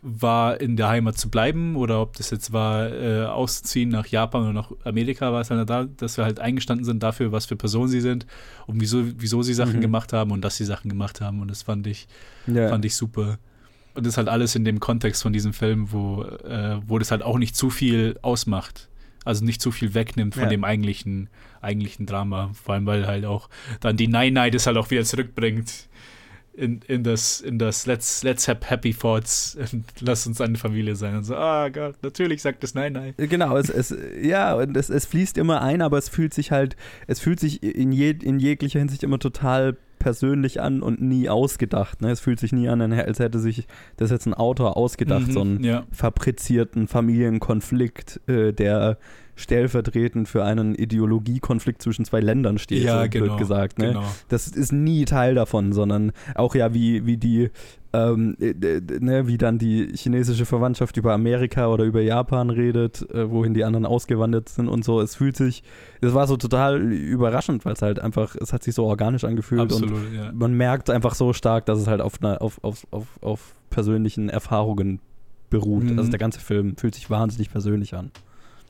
war, 0.00 0.60
in 0.60 0.76
der 0.76 0.88
Heimat 0.88 1.18
zu 1.18 1.28
bleiben 1.28 1.74
oder 1.74 2.00
ob 2.00 2.16
das 2.16 2.30
jetzt 2.30 2.52
war, 2.52 2.88
äh, 2.92 3.24
auszuziehen 3.26 3.88
nach 3.90 4.06
Japan 4.06 4.42
oder 4.42 4.52
nach 4.52 4.70
Amerika, 4.84 5.32
war 5.32 5.40
es 5.40 5.50
halt 5.50 5.68
da, 5.68 5.84
dass 5.84 6.16
wir 6.16 6.24
halt 6.24 6.38
eingestanden 6.38 6.84
sind 6.84 7.02
dafür, 7.02 7.32
was 7.32 7.46
für 7.46 7.56
Personen 7.56 7.88
sie 7.88 8.00
sind 8.00 8.24
und 8.66 8.80
wieso, 8.80 9.02
wieso 9.20 9.42
sie 9.42 9.54
Sachen 9.54 9.76
Mhm. 9.76 9.80
gemacht 9.80 10.12
haben 10.12 10.30
und 10.30 10.42
dass 10.42 10.56
sie 10.56 10.64
Sachen 10.64 10.88
gemacht 10.88 11.20
haben. 11.20 11.40
Und 11.40 11.48
das 11.48 11.62
fand 11.64 11.86
ich, 11.88 12.06
Ja. 12.46 12.68
fand 12.68 12.84
ich 12.84 12.94
super. 12.94 13.38
Und 13.94 14.06
das 14.06 14.16
halt 14.16 14.28
alles 14.28 14.54
in 14.54 14.64
dem 14.64 14.78
Kontext 14.78 15.22
von 15.22 15.32
diesem 15.32 15.52
Film, 15.52 15.90
wo, 15.90 16.22
äh, 16.22 16.78
wo 16.86 17.00
das 17.00 17.10
halt 17.10 17.22
auch 17.24 17.36
nicht 17.38 17.56
zu 17.56 17.68
viel 17.68 18.16
ausmacht. 18.22 18.88
Also 19.28 19.44
nicht 19.44 19.60
zu 19.60 19.70
viel 19.70 19.92
wegnimmt 19.92 20.34
von 20.34 20.44
Ja. 20.44 20.48
dem 20.48 20.64
eigentlichen, 20.64 21.28
eigentlichen 21.60 22.06
Drama. 22.06 22.50
Vor 22.54 22.74
allem, 22.74 22.86
weil 22.86 23.06
halt 23.06 23.26
auch 23.26 23.50
dann 23.80 23.96
die 23.98 24.08
Nein-Nein 24.08 24.52
das 24.52 24.66
halt 24.66 24.78
auch 24.78 24.90
wieder 24.90 25.04
zurückbringt 25.04 25.70
in, 26.54 26.80
in 26.88 27.04
das, 27.04 27.40
in 27.42 27.58
das 27.58 27.84
Let's, 27.86 28.22
let's 28.22 28.48
have 28.48 28.60
happy 28.64 28.94
thoughts 28.94 29.56
und 29.72 29.84
lass 30.00 30.26
uns 30.26 30.40
eine 30.40 30.56
Familie 30.56 30.96
sein. 30.96 31.14
Und 31.14 31.24
so, 31.24 31.36
ah 31.36 31.68
Gott, 31.68 31.96
natürlich 32.02 32.40
sagt 32.40 32.62
das 32.62 32.74
Nein-Nein. 32.74 33.14
Genau, 33.18 33.56
es, 33.58 33.68
es, 33.68 33.94
ja, 34.22 34.54
und 34.54 34.76
es, 34.76 34.88
es 34.88 35.04
fließt 35.04 35.36
immer 35.36 35.60
ein, 35.60 35.82
aber 35.82 35.98
es 35.98 36.08
fühlt 36.08 36.32
sich 36.32 36.50
halt, 36.50 36.74
es 37.06 37.20
fühlt 37.20 37.38
sich 37.38 37.62
in, 37.62 37.92
je, 37.92 38.10
in 38.10 38.40
jeglicher 38.40 38.78
Hinsicht 38.78 39.02
immer 39.02 39.18
total 39.18 39.76
persönlich 40.08 40.62
an 40.62 40.80
und 40.80 41.02
nie 41.02 41.28
ausgedacht. 41.28 42.00
Ne? 42.00 42.10
Es 42.10 42.20
fühlt 42.20 42.40
sich 42.40 42.52
nie 42.52 42.66
an, 42.70 42.80
als 42.80 43.18
hätte 43.18 43.38
sich 43.38 43.66
das 43.98 44.10
jetzt 44.10 44.24
ein 44.24 44.32
Autor 44.32 44.78
ausgedacht, 44.78 45.26
Mhm, 45.28 45.32
so 45.32 45.40
einen 45.42 45.62
ja. 45.62 45.84
fabrizierten 45.92 46.88
Familienkonflikt, 46.88 48.20
äh, 48.26 48.52
der 48.54 48.96
stellvertretend 49.36 50.26
für 50.28 50.44
einen 50.44 50.74
Ideologiekonflikt 50.74 51.80
zwischen 51.82 52.04
zwei 52.06 52.20
Ländern 52.20 52.58
steht, 52.58 52.82
Ja, 52.82 53.04
so 53.04 53.08
genau, 53.10 53.36
gesagt. 53.36 53.78
Ne? 53.78 53.88
genau. 53.88 54.04
Das 54.28 54.48
ist 54.48 54.72
nie 54.72 55.04
Teil 55.04 55.34
davon, 55.34 55.72
sondern 55.72 56.12
auch 56.34 56.54
ja, 56.54 56.72
wie, 56.74 57.04
wie 57.06 57.18
die, 57.18 57.50
ähm, 57.92 58.36
äh, 58.38 58.54
ne, 59.00 59.26
wie 59.26 59.38
dann 59.38 59.58
die 59.58 59.90
chinesische 59.94 60.44
Verwandtschaft 60.44 60.96
über 60.96 61.14
Amerika 61.14 61.68
oder 61.68 61.84
über 61.84 62.02
Japan 62.02 62.50
redet, 62.50 63.08
äh, 63.10 63.30
wohin 63.30 63.54
die 63.54 63.64
anderen 63.64 63.86
ausgewandert 63.86 64.48
sind 64.50 64.68
und 64.68 64.84
so. 64.84 65.00
Es 65.00 65.16
fühlt 65.16 65.36
sich, 65.36 65.62
es 66.00 66.12
war 66.12 66.26
so 66.26 66.36
total 66.36 66.80
überraschend, 66.80 67.64
weil 67.64 67.72
es 67.72 67.82
halt 67.82 67.98
einfach, 67.98 68.36
es 68.36 68.52
hat 68.52 68.62
sich 68.62 68.74
so 68.74 68.84
organisch 68.84 69.24
angefühlt 69.24 69.72
und 69.72 69.84
Absolut, 69.84 70.12
ja. 70.14 70.32
man 70.32 70.52
merkt 70.54 70.90
einfach 70.90 71.14
so 71.14 71.32
stark, 71.32 71.66
dass 71.66 71.78
es 71.78 71.86
halt 71.86 72.00
auf, 72.00 72.20
einer, 72.20 72.42
auf, 72.42 72.62
auf, 72.62 72.86
auf, 72.90 73.06
auf 73.22 73.54
persönlichen 73.70 74.28
Erfahrungen 74.28 75.00
beruht. 75.48 75.84
Mhm. 75.84 75.98
Also 75.98 76.10
der 76.10 76.18
ganze 76.18 76.40
Film 76.40 76.76
fühlt 76.76 76.94
sich 76.94 77.08
wahnsinnig 77.08 77.50
persönlich 77.50 77.94
an. 77.94 78.10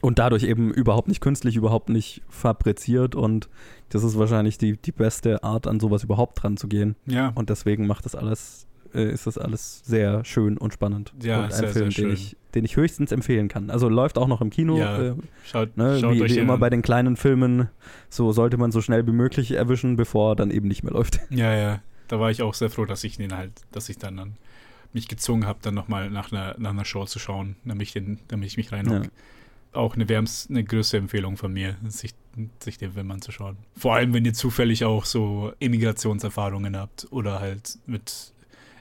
Und 0.00 0.20
dadurch 0.20 0.44
eben 0.44 0.72
überhaupt 0.72 1.08
nicht 1.08 1.20
künstlich, 1.20 1.56
überhaupt 1.56 1.88
nicht 1.88 2.22
fabriziert 2.28 3.16
und 3.16 3.48
das 3.88 4.04
ist 4.04 4.16
wahrscheinlich 4.16 4.56
die, 4.56 4.76
die 4.76 4.92
beste 4.92 5.42
Art, 5.42 5.66
an 5.66 5.80
sowas 5.80 6.04
überhaupt 6.04 6.40
dran 6.40 6.56
zu 6.56 6.68
gehen. 6.68 6.94
Ja, 7.06 7.32
Und 7.34 7.50
deswegen 7.50 7.88
macht 7.88 8.04
das 8.04 8.14
alles, 8.14 8.67
äh, 8.94 9.10
ist 9.12 9.26
das 9.26 9.38
alles 9.38 9.82
sehr 9.84 10.24
schön 10.24 10.58
und 10.58 10.72
spannend. 10.72 11.12
Ja, 11.22 11.38
und 11.38 11.44
ein 11.46 11.50
sehr, 11.52 11.68
Film, 11.68 11.90
sehr 11.90 12.04
den 12.06 12.14
ich, 12.14 12.36
den 12.54 12.64
ich 12.64 12.76
höchstens 12.76 13.12
empfehlen 13.12 13.48
kann. 13.48 13.70
Also 13.70 13.88
läuft 13.88 14.18
auch 14.18 14.28
noch 14.28 14.40
im 14.40 14.50
Kino. 14.50 14.78
Ja, 14.78 14.98
Äh, 15.10 15.14
schaut, 15.44 15.76
ne, 15.76 15.98
schaut 16.00 16.14
wie, 16.14 16.24
wie 16.24 16.38
immer 16.38 16.54
an. 16.54 16.60
bei 16.60 16.70
den 16.70 16.82
kleinen 16.82 17.16
Filmen, 17.16 17.68
so 18.08 18.32
sollte 18.32 18.56
man 18.56 18.72
so 18.72 18.80
schnell 18.80 19.06
wie 19.06 19.12
möglich 19.12 19.52
erwischen, 19.52 19.96
bevor 19.96 20.32
er 20.32 20.36
dann 20.36 20.50
eben 20.50 20.68
nicht 20.68 20.82
mehr 20.82 20.92
läuft. 20.92 21.20
Ja, 21.30 21.54
ja. 21.54 21.80
Da 22.08 22.18
war 22.18 22.30
ich 22.30 22.40
auch 22.42 22.54
sehr 22.54 22.70
froh, 22.70 22.86
dass 22.86 23.04
ich 23.04 23.18
den 23.18 23.36
halt, 23.36 23.52
dass 23.72 23.88
ich 23.90 23.98
dann, 23.98 24.16
dann 24.16 24.32
mich 24.94 25.08
gezwungen 25.08 25.46
habe, 25.46 25.58
dann 25.60 25.74
nochmal 25.74 26.08
nach 26.10 26.32
einer, 26.32 26.54
nach 26.58 26.70
einer 26.70 26.86
Show 26.86 27.04
zu 27.04 27.18
schauen, 27.18 27.56
damit 27.64 27.88
ich, 27.88 27.92
den, 27.92 28.18
damit 28.28 28.46
ich 28.48 28.56
mich 28.56 28.72
reinhocke. 28.72 29.04
Ja. 29.04 29.10
Auch 29.78 29.94
eine 29.94 30.08
wärms, 30.08 30.46
eine 30.48 30.64
größte 30.64 30.96
Empfehlung 30.96 31.36
von 31.36 31.52
mir, 31.52 31.76
sich, 31.86 32.14
sich 32.60 32.78
den 32.78 32.92
Film 32.92 33.10
anzuschauen. 33.10 33.58
Vor 33.76 33.94
allem, 33.94 34.14
wenn 34.14 34.24
ihr 34.24 34.32
zufällig 34.32 34.86
auch 34.86 35.04
so 35.04 35.52
Immigrationserfahrungen 35.58 36.74
habt 36.76 37.06
oder 37.10 37.40
halt 37.40 37.78
mit 37.86 38.32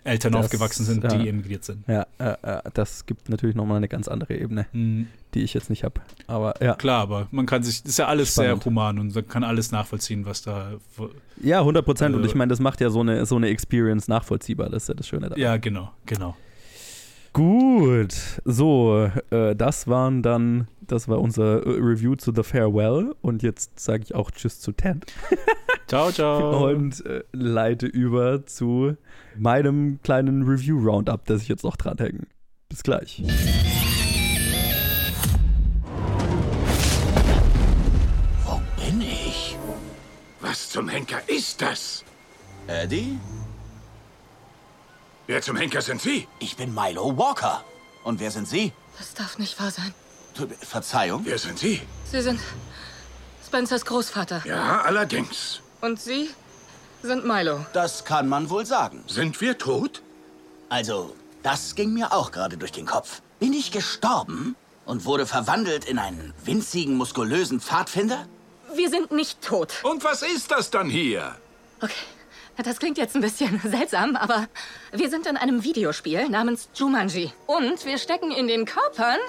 Eltern 0.08 0.32
Das, 0.34 0.46
aufgewachsen 0.46 0.86
sind, 0.86 1.04
ja. 1.04 1.10
die 1.16 1.28
emigriert 1.30 1.64
sind. 1.64 1.84
Ja, 1.88 2.08
äh, 2.18 2.36
äh, 2.42 2.62
das 2.74 3.06
gibt 3.06 3.30
natürlich 3.30 3.56
nochmal 3.56 3.78
eine 3.78 3.88
ganz 3.88 4.08
andere 4.08 4.36
Ebene, 4.36 4.66
Mhm. 4.72 5.08
die 5.34 5.42
ich 5.44 5.54
jetzt 5.54 5.70
nicht 5.70 5.84
habe. 5.84 6.02
Aber 6.26 6.56
ja. 6.64 6.74
Klar, 6.76 7.02
aber 7.02 7.28
man 7.32 7.46
kann 7.46 7.62
sich, 7.64 7.84
das 7.84 7.92
ist 7.92 7.98
ja 8.00 8.08
alles 8.08 8.32
Spannend. 8.34 8.64
sehr 8.64 8.66
human 8.72 8.98
und 9.00 9.14
man 9.14 9.28
kann 9.28 9.44
alles 9.44 9.72
nachvollziehen, 9.72 10.26
was 10.26 10.42
da. 10.42 10.72
Ja, 11.42 11.60
100 11.60 11.86
Prozent. 11.86 12.16
und 12.16 12.22
Also- 12.22 12.30
ich 12.32 12.36
meine, 12.36 12.50
das 12.50 12.60
macht 12.60 12.82
ja 12.82 12.90
so 12.90 13.02
eine, 13.02 13.26
so 13.26 13.36
eine 13.36 13.50
Experience 13.50 14.08
nachvollziehbar. 14.08 14.70
Das 14.70 14.84
ist 14.84 14.90
ja 14.90 14.96
das 14.96 15.08
Schöne 15.08 15.28
daran. 15.30 15.40
Ja, 15.40 15.58
genau, 15.58 15.92
genau. 16.06 16.36
Gut, 17.34 18.16
so, 18.46 19.12
äh, 19.30 19.56
das 19.56 19.88
waren 19.88 20.24
dann, 20.24 20.68
das 20.82 21.08
war 21.08 21.20
unser 21.22 21.64
äh, 21.66 21.70
Review 21.70 22.16
zu 22.16 22.32
The 22.36 22.42
Farewell 22.42 23.14
und 23.22 23.44
jetzt 23.44 23.80
sage 23.80 24.02
ich 24.04 24.16
auch 24.16 24.32
Tschüss 24.32 24.60
zu 24.60 24.72
Ted 24.72 25.06
Ciao, 25.88 26.12
ciao. 26.12 26.68
und 26.68 27.06
äh, 27.06 27.24
leite 27.32 27.86
über 27.86 28.46
zu 28.46 28.98
meinem 29.38 30.02
kleinen 30.04 30.44
Review-Roundup, 30.44 31.26
das 31.26 31.44
ich 31.44 31.48
jetzt 31.48 31.64
noch 31.64 31.78
dranhänge. 31.78 32.28
Bis 32.68 32.84
gleich. 32.84 33.24
Wo 38.44 38.62
bin 38.84 39.00
ich? 39.02 39.58
Was 40.42 40.70
zum 40.70 40.90
Henker 40.90 41.22
ist 41.28 41.62
das? 41.62 42.04
Eddie? 42.68 43.18
Wer 45.28 45.42
zum 45.42 45.56
Henker 45.56 45.82
sind 45.82 46.02
Sie? 46.02 46.28
Ich 46.40 46.58
bin 46.58 46.74
Milo 46.74 47.18
Walker. 47.18 47.64
Und 48.04 48.20
wer 48.20 48.32
sind 48.32 48.48
Sie? 48.48 48.74
Das 48.98 49.14
darf 49.14 49.38
nicht 49.38 49.58
wahr 49.60 49.72
sein. 49.72 49.94
Verzeihung? 50.60 51.22
Wer 51.24 51.38
sind 51.38 51.58
Sie? 51.58 51.82
Sie 52.12 52.22
sind 52.22 52.40
Spencers 53.46 53.86
Großvater. 53.86 54.44
Ja, 54.46 54.82
allerdings. 54.82 55.62
Und 55.82 56.00
Sie 56.02 56.30
sind 57.04 57.26
Milo. 57.26 57.66
Das 57.74 58.06
kann 58.06 58.28
man 58.28 58.50
wohl 58.50 58.66
sagen. 58.66 59.04
Sind 59.08 59.40
wir 59.42 59.58
tot? 59.58 60.02
Also, 60.70 61.16
das 61.44 61.76
ging 61.76 61.94
mir 61.94 62.14
auch 62.14 62.32
gerade 62.32 62.58
durch 62.58 62.72
den 62.72 62.86
Kopf. 62.86 63.22
Bin 63.40 63.54
ich 63.54 63.72
gestorben 63.72 64.56
und 64.86 65.06
wurde 65.06 65.26
verwandelt 65.26 65.86
in 65.86 66.00
einen 66.00 66.34
winzigen, 66.44 66.96
muskulösen 66.96 67.60
Pfadfinder? 67.62 68.26
Wir 68.74 68.90
sind 68.90 69.12
nicht 69.12 69.42
tot. 69.42 69.74
Und 69.84 70.04
was 70.04 70.24
ist 70.24 70.52
das 70.52 70.72
dann 70.72 70.90
hier? 70.90 71.36
Okay. 71.82 71.94
Das 72.64 72.80
klingt 72.80 72.98
jetzt 72.98 73.16
ein 73.16 73.22
bisschen 73.22 73.62
seltsam, 73.64 74.16
aber 74.16 74.48
wir 74.92 75.10
sind 75.12 75.28
in 75.28 75.38
einem 75.38 75.64
Videospiel 75.64 76.28
namens 76.28 76.70
Jumanji. 76.74 77.32
Und 77.46 77.86
wir 77.86 78.00
stecken 78.00 78.32
in 78.32 78.48
den 78.48 78.66
Körpern 78.66 79.20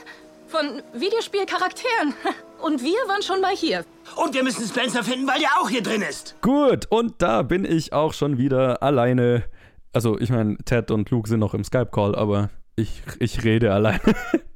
von 0.49 0.83
Videospielcharakteren. 0.95 2.15
Und 2.63 2.83
wir 2.83 2.99
waren 3.09 3.23
schon 3.23 3.41
mal 3.41 3.55
hier. 3.55 3.85
Und 4.17 4.35
wir 4.35 4.43
müssen 4.43 4.67
Spencer 4.67 5.05
finden, 5.05 5.27
weil 5.27 5.39
der 5.39 5.51
auch 5.61 5.69
hier 5.69 5.83
drin 5.83 6.03
ist. 6.03 6.37
Gut, 6.41 6.87
und 6.91 7.15
da 7.19 7.43
bin 7.43 7.65
ich 7.65 7.93
auch 7.93 8.13
schon 8.13 8.39
wieder 8.39 8.83
alleine. 8.83 9.45
Also, 9.93 10.19
ich 10.19 10.31
meine, 10.31 10.57
Ted 10.65 10.91
und 10.91 11.11
Luke 11.11 11.29
sind 11.29 11.41
noch 11.41 11.55
im 11.55 11.65
Skype-Call, 11.65 12.15
aber 12.15 12.51
ich, 12.77 13.03
ich 13.19 13.45
rede 13.45 13.73
alleine. 13.73 14.01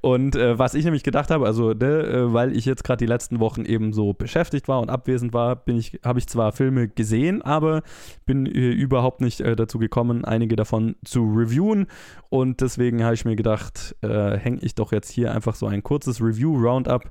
Und 0.00 0.36
äh, 0.36 0.58
was 0.58 0.74
ich 0.74 0.84
nämlich 0.84 1.02
gedacht 1.02 1.30
habe, 1.30 1.46
also 1.46 1.72
ne, 1.72 2.02
äh, 2.02 2.32
weil 2.32 2.56
ich 2.56 2.64
jetzt 2.64 2.84
gerade 2.84 2.98
die 2.98 3.06
letzten 3.06 3.40
Wochen 3.40 3.64
eben 3.64 3.92
so 3.92 4.12
beschäftigt 4.12 4.68
war 4.68 4.80
und 4.80 4.90
abwesend 4.90 5.32
war, 5.32 5.56
bin 5.56 5.76
ich, 5.76 6.00
habe 6.04 6.18
ich 6.18 6.26
zwar 6.26 6.52
Filme 6.52 6.88
gesehen, 6.88 7.42
aber 7.42 7.82
bin 8.26 8.46
äh, 8.46 8.70
überhaupt 8.70 9.20
nicht 9.20 9.40
äh, 9.40 9.56
dazu 9.56 9.78
gekommen, 9.78 10.24
einige 10.24 10.56
davon 10.56 10.96
zu 11.04 11.32
reviewen. 11.34 11.86
Und 12.30 12.60
deswegen 12.60 13.04
habe 13.04 13.14
ich 13.14 13.24
mir 13.24 13.36
gedacht, 13.36 13.96
äh, 14.02 14.36
hänge 14.36 14.58
ich 14.62 14.74
doch 14.74 14.92
jetzt 14.92 15.10
hier 15.10 15.32
einfach 15.32 15.54
so 15.54 15.66
ein 15.66 15.82
kurzes 15.82 16.20
Review-Roundup 16.20 17.10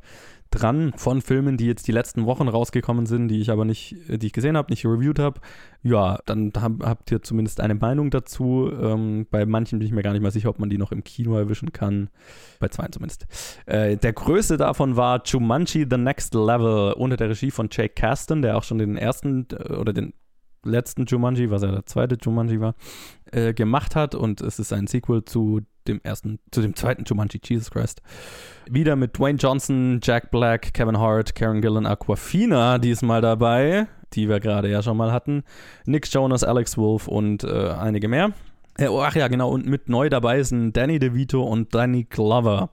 dran 0.51 0.93
von 0.95 1.21
Filmen, 1.21 1.57
die 1.57 1.65
jetzt 1.65 1.87
die 1.87 1.91
letzten 1.91 2.25
Wochen 2.25 2.47
rausgekommen 2.47 3.05
sind, 3.05 3.27
die 3.27 3.39
ich 3.39 3.49
aber 3.49 3.65
nicht, 3.65 4.09
äh, 4.09 4.17
die 4.17 4.27
ich 4.27 4.33
gesehen 4.33 4.57
habe, 4.57 4.71
nicht 4.71 4.85
reviewed 4.85 5.19
habe. 5.19 5.39
Ja, 5.83 6.19
dann 6.25 6.51
hab, 6.59 6.83
habt 6.83 7.11
ihr 7.11 7.21
zumindest 7.21 7.61
eine 7.61 7.75
Meinung 7.75 8.09
dazu. 8.09 8.71
Ähm, 8.71 9.27
bei 9.29 9.45
manchen 9.45 9.79
bin 9.79 9.87
ich 9.87 9.93
mir 9.93 10.03
gar 10.03 10.13
nicht 10.13 10.21
mal 10.21 10.31
sicher, 10.31 10.49
ob 10.49 10.59
man 10.59 10.69
die 10.69 10.77
noch 10.77 10.91
im 10.91 11.03
Kino 11.03 11.37
erwischen 11.37 11.71
kann. 11.71 12.09
Bei 12.59 12.67
zwei 12.69 12.87
zumindest. 12.87 13.27
Äh, 13.65 13.97
der 13.97 14.13
größte 14.13 14.57
davon 14.57 14.95
war 14.95 15.21
Jumanji 15.25 15.85
The 15.89 15.97
Next 15.97 16.33
Level 16.33 16.93
unter 16.93 17.17
der 17.17 17.29
Regie 17.29 17.51
von 17.51 17.69
Jake 17.71 17.93
Caston, 17.95 18.41
der 18.41 18.57
auch 18.57 18.63
schon 18.63 18.77
den 18.77 18.97
ersten 18.97 19.47
äh, 19.51 19.73
oder 19.73 19.93
den 19.93 20.13
letzten 20.63 21.05
Jumanji, 21.05 21.49
was 21.49 21.63
ja 21.63 21.71
der 21.71 21.85
zweite 21.85 22.17
Jumanji 22.21 22.59
war, 22.59 22.75
äh, 23.31 23.53
gemacht 23.53 23.95
hat 23.95 24.15
und 24.15 24.41
es 24.41 24.59
ist 24.59 24.73
ein 24.73 24.87
Sequel 24.87 25.23
zu 25.25 25.61
dem 25.88 26.01
ersten, 26.03 26.39
zu 26.51 26.61
dem 26.61 26.75
zweiten 26.75 27.03
Jumanji, 27.05 27.39
Jesus 27.43 27.71
Christ. 27.71 28.01
Wieder 28.69 28.95
mit 28.95 29.17
Dwayne 29.17 29.38
Johnson, 29.38 29.99
Jack 30.03 30.31
Black, 30.31 30.73
Kevin 30.73 30.99
Hart, 30.99 31.35
Karen 31.35 31.61
Gillan, 31.61 31.85
Aquafina 31.85 32.77
diesmal 32.77 33.21
dabei, 33.21 33.88
die 34.13 34.29
wir 34.29 34.39
gerade 34.39 34.69
ja 34.69 34.81
schon 34.81 34.97
mal 34.97 35.11
hatten. 35.11 35.43
Nick 35.85 36.11
Jonas, 36.11 36.43
Alex 36.43 36.77
Wolf 36.77 37.07
und 37.07 37.43
äh, 37.43 37.69
einige 37.69 38.07
mehr. 38.07 38.31
Äh, 38.77 38.88
oh, 38.88 39.01
ach 39.01 39.15
ja, 39.15 39.27
genau, 39.27 39.49
und 39.49 39.65
mit 39.65 39.89
neu 39.89 40.09
dabei 40.09 40.43
sind 40.43 40.77
Danny 40.77 40.99
DeVito 40.99 41.43
und 41.43 41.73
Danny 41.73 42.03
Glover. 42.03 42.69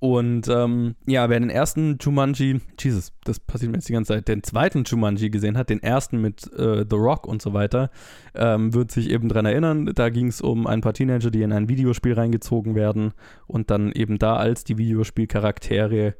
Und 0.00 0.48
ähm, 0.48 0.96
ja, 1.06 1.28
wer 1.28 1.38
den 1.38 1.50
ersten 1.50 1.98
Jumanji, 2.00 2.62
Jesus, 2.78 3.12
das 3.24 3.38
passiert 3.38 3.70
mir 3.70 3.76
jetzt 3.76 3.88
die 3.90 3.92
ganze 3.92 4.14
Zeit, 4.14 4.28
den 4.28 4.42
zweiten 4.42 4.84
Jumanji 4.84 5.28
gesehen 5.28 5.58
hat, 5.58 5.68
den 5.68 5.82
ersten 5.82 6.22
mit 6.22 6.50
äh, 6.54 6.86
The 6.88 6.96
Rock 6.96 7.26
und 7.26 7.42
so 7.42 7.52
weiter, 7.52 7.90
ähm, 8.34 8.72
wird 8.72 8.90
sich 8.90 9.10
eben 9.10 9.28
dran 9.28 9.44
erinnern. 9.44 9.92
Da 9.94 10.08
ging 10.08 10.28
es 10.28 10.40
um 10.40 10.66
ein 10.66 10.80
paar 10.80 10.94
Teenager, 10.94 11.30
die 11.30 11.42
in 11.42 11.52
ein 11.52 11.68
Videospiel 11.68 12.14
reingezogen 12.14 12.74
werden 12.74 13.12
und 13.46 13.70
dann 13.70 13.92
eben 13.92 14.18
da 14.18 14.36
als 14.36 14.64
die 14.64 14.78
Videospielcharaktere, 14.78 16.14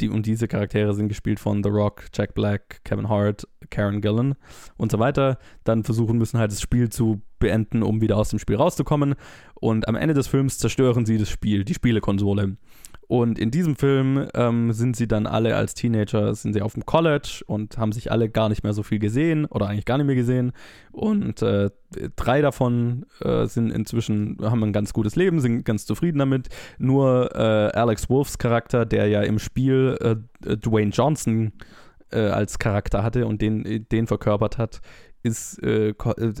die, 0.00 0.08
und 0.08 0.24
diese 0.24 0.48
Charaktere 0.48 0.94
sind 0.94 1.08
gespielt 1.08 1.38
von 1.38 1.62
The 1.62 1.68
Rock, 1.68 2.06
Jack 2.14 2.32
Black, 2.32 2.80
Kevin 2.84 3.10
Hart, 3.10 3.46
Karen 3.70 4.00
Gillan 4.00 4.34
und 4.76 4.92
so 4.92 4.98
weiter, 4.98 5.38
dann 5.64 5.84
versuchen 5.84 6.18
müssen 6.18 6.38
halt 6.38 6.52
das 6.52 6.60
Spiel 6.60 6.88
zu 6.88 7.20
beenden, 7.38 7.82
um 7.82 8.00
wieder 8.00 8.16
aus 8.16 8.30
dem 8.30 8.38
Spiel 8.38 8.56
rauszukommen. 8.56 9.14
Und 9.54 9.88
am 9.88 9.96
Ende 9.96 10.14
des 10.14 10.26
Films 10.26 10.58
zerstören 10.58 11.06
sie 11.06 11.18
das 11.18 11.30
Spiel, 11.30 11.64
die 11.64 11.74
Spielekonsole. 11.74 12.56
Und 13.08 13.38
in 13.38 13.50
diesem 13.50 13.74
Film 13.74 14.28
ähm, 14.34 14.72
sind 14.72 14.94
sie 14.94 15.08
dann 15.08 15.26
alle 15.26 15.56
als 15.56 15.72
Teenager, 15.72 16.34
sind 16.34 16.52
sie 16.52 16.60
auf 16.60 16.74
dem 16.74 16.84
College 16.84 17.42
und 17.46 17.78
haben 17.78 17.92
sich 17.92 18.12
alle 18.12 18.28
gar 18.28 18.50
nicht 18.50 18.64
mehr 18.64 18.74
so 18.74 18.82
viel 18.82 18.98
gesehen 18.98 19.46
oder 19.46 19.66
eigentlich 19.66 19.86
gar 19.86 19.96
nicht 19.96 20.06
mehr 20.06 20.14
gesehen. 20.14 20.52
Und 20.92 21.40
äh, 21.40 21.70
drei 22.16 22.42
davon 22.42 23.06
äh, 23.22 23.46
sind 23.46 23.70
inzwischen, 23.70 24.36
haben 24.42 24.62
ein 24.62 24.74
ganz 24.74 24.92
gutes 24.92 25.16
Leben, 25.16 25.40
sind 25.40 25.64
ganz 25.64 25.86
zufrieden 25.86 26.18
damit. 26.18 26.48
Nur 26.76 27.34
äh, 27.34 27.78
Alex 27.78 28.10
Wolfs 28.10 28.36
Charakter, 28.36 28.84
der 28.84 29.08
ja 29.08 29.22
im 29.22 29.38
Spiel 29.38 29.96
äh, 30.02 30.56
Dwayne 30.58 30.90
Johnson 30.90 31.46
äh, 31.46 31.50
als 32.16 32.58
Charakter 32.58 33.02
hatte 33.02 33.26
und 33.26 33.42
den, 33.42 33.86
den 33.90 34.06
verkörpert 34.06 34.58
hat, 34.58 34.80
ist, 35.22 35.62
äh, 35.62 35.90
äh, 35.90 35.94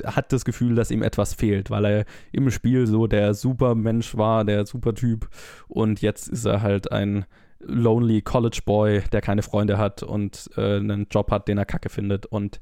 hat 0.04 0.32
das 0.32 0.44
Gefühl, 0.44 0.74
dass 0.74 0.90
ihm 0.90 1.02
etwas 1.02 1.34
fehlt, 1.34 1.70
weil 1.70 1.84
er 1.84 2.04
im 2.32 2.50
Spiel 2.50 2.86
so 2.86 3.06
der 3.06 3.34
Supermensch 3.34 4.16
war, 4.16 4.44
der 4.44 4.66
Supertyp 4.66 5.28
und 5.68 6.00
jetzt 6.00 6.28
ist 6.28 6.44
er 6.44 6.62
halt 6.62 6.92
ein 6.92 7.24
lonely 7.60 8.22
College 8.22 8.60
Boy, 8.64 9.02
der 9.12 9.20
keine 9.20 9.42
Freunde 9.42 9.78
hat 9.78 10.02
und 10.02 10.48
äh, 10.56 10.76
einen 10.76 11.08
Job 11.10 11.30
hat, 11.30 11.48
den 11.48 11.58
er 11.58 11.64
kacke 11.64 11.88
findet 11.88 12.26
und 12.26 12.60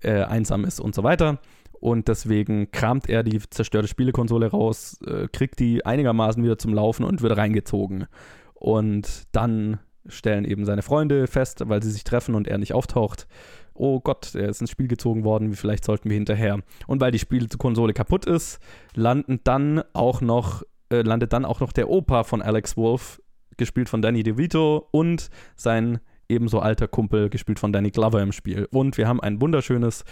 äh, 0.00 0.22
einsam 0.22 0.64
ist 0.64 0.80
und 0.80 0.94
so 0.94 1.02
weiter. 1.02 1.40
Und 1.80 2.08
deswegen 2.08 2.70
kramt 2.72 3.08
er 3.08 3.22
die 3.22 3.38
zerstörte 3.38 3.88
Spielekonsole 3.88 4.48
raus, 4.48 5.00
äh, 5.06 5.28
kriegt 5.28 5.58
die 5.58 5.84
einigermaßen 5.84 6.42
wieder 6.42 6.58
zum 6.58 6.74
Laufen 6.74 7.04
und 7.04 7.22
wird 7.22 7.36
reingezogen. 7.36 8.06
Und 8.54 9.24
dann 9.32 9.78
stellen 10.08 10.44
eben 10.44 10.64
seine 10.64 10.82
Freunde 10.82 11.26
fest, 11.26 11.62
weil 11.66 11.82
sie 11.82 11.90
sich 11.90 12.04
treffen 12.04 12.34
und 12.34 12.48
er 12.48 12.58
nicht 12.58 12.74
auftaucht. 12.74 13.26
Oh 13.74 14.00
Gott, 14.00 14.34
er 14.34 14.48
ist 14.48 14.60
ins 14.60 14.70
Spiel 14.70 14.88
gezogen 14.88 15.22
worden, 15.24 15.52
vielleicht 15.54 15.84
sollten 15.84 16.10
wir 16.10 16.16
hinterher. 16.16 16.58
Und 16.86 17.00
weil 17.00 17.12
die 17.12 17.18
Spielkonsole 17.18 17.92
kaputt 17.92 18.26
ist, 18.26 18.58
landen 18.94 19.40
dann 19.44 19.82
auch 19.92 20.20
noch, 20.20 20.62
äh, 20.92 21.02
landet 21.02 21.32
dann 21.32 21.44
auch 21.44 21.60
noch 21.60 21.72
der 21.72 21.88
Opa 21.88 22.24
von 22.24 22.42
Alex 22.42 22.76
Wolf, 22.76 23.22
gespielt 23.56 23.88
von 23.88 24.02
Danny 24.02 24.22
DeVito, 24.24 24.88
und 24.90 25.30
sein 25.54 26.00
ebenso 26.28 26.58
alter 26.58 26.88
Kumpel, 26.88 27.30
gespielt 27.30 27.58
von 27.58 27.72
Danny 27.72 27.90
Glover 27.90 28.20
im 28.20 28.32
Spiel. 28.32 28.68
Und 28.70 28.98
wir 28.98 29.08
haben 29.08 29.20
ein 29.20 29.40
wunderschönes 29.40 30.04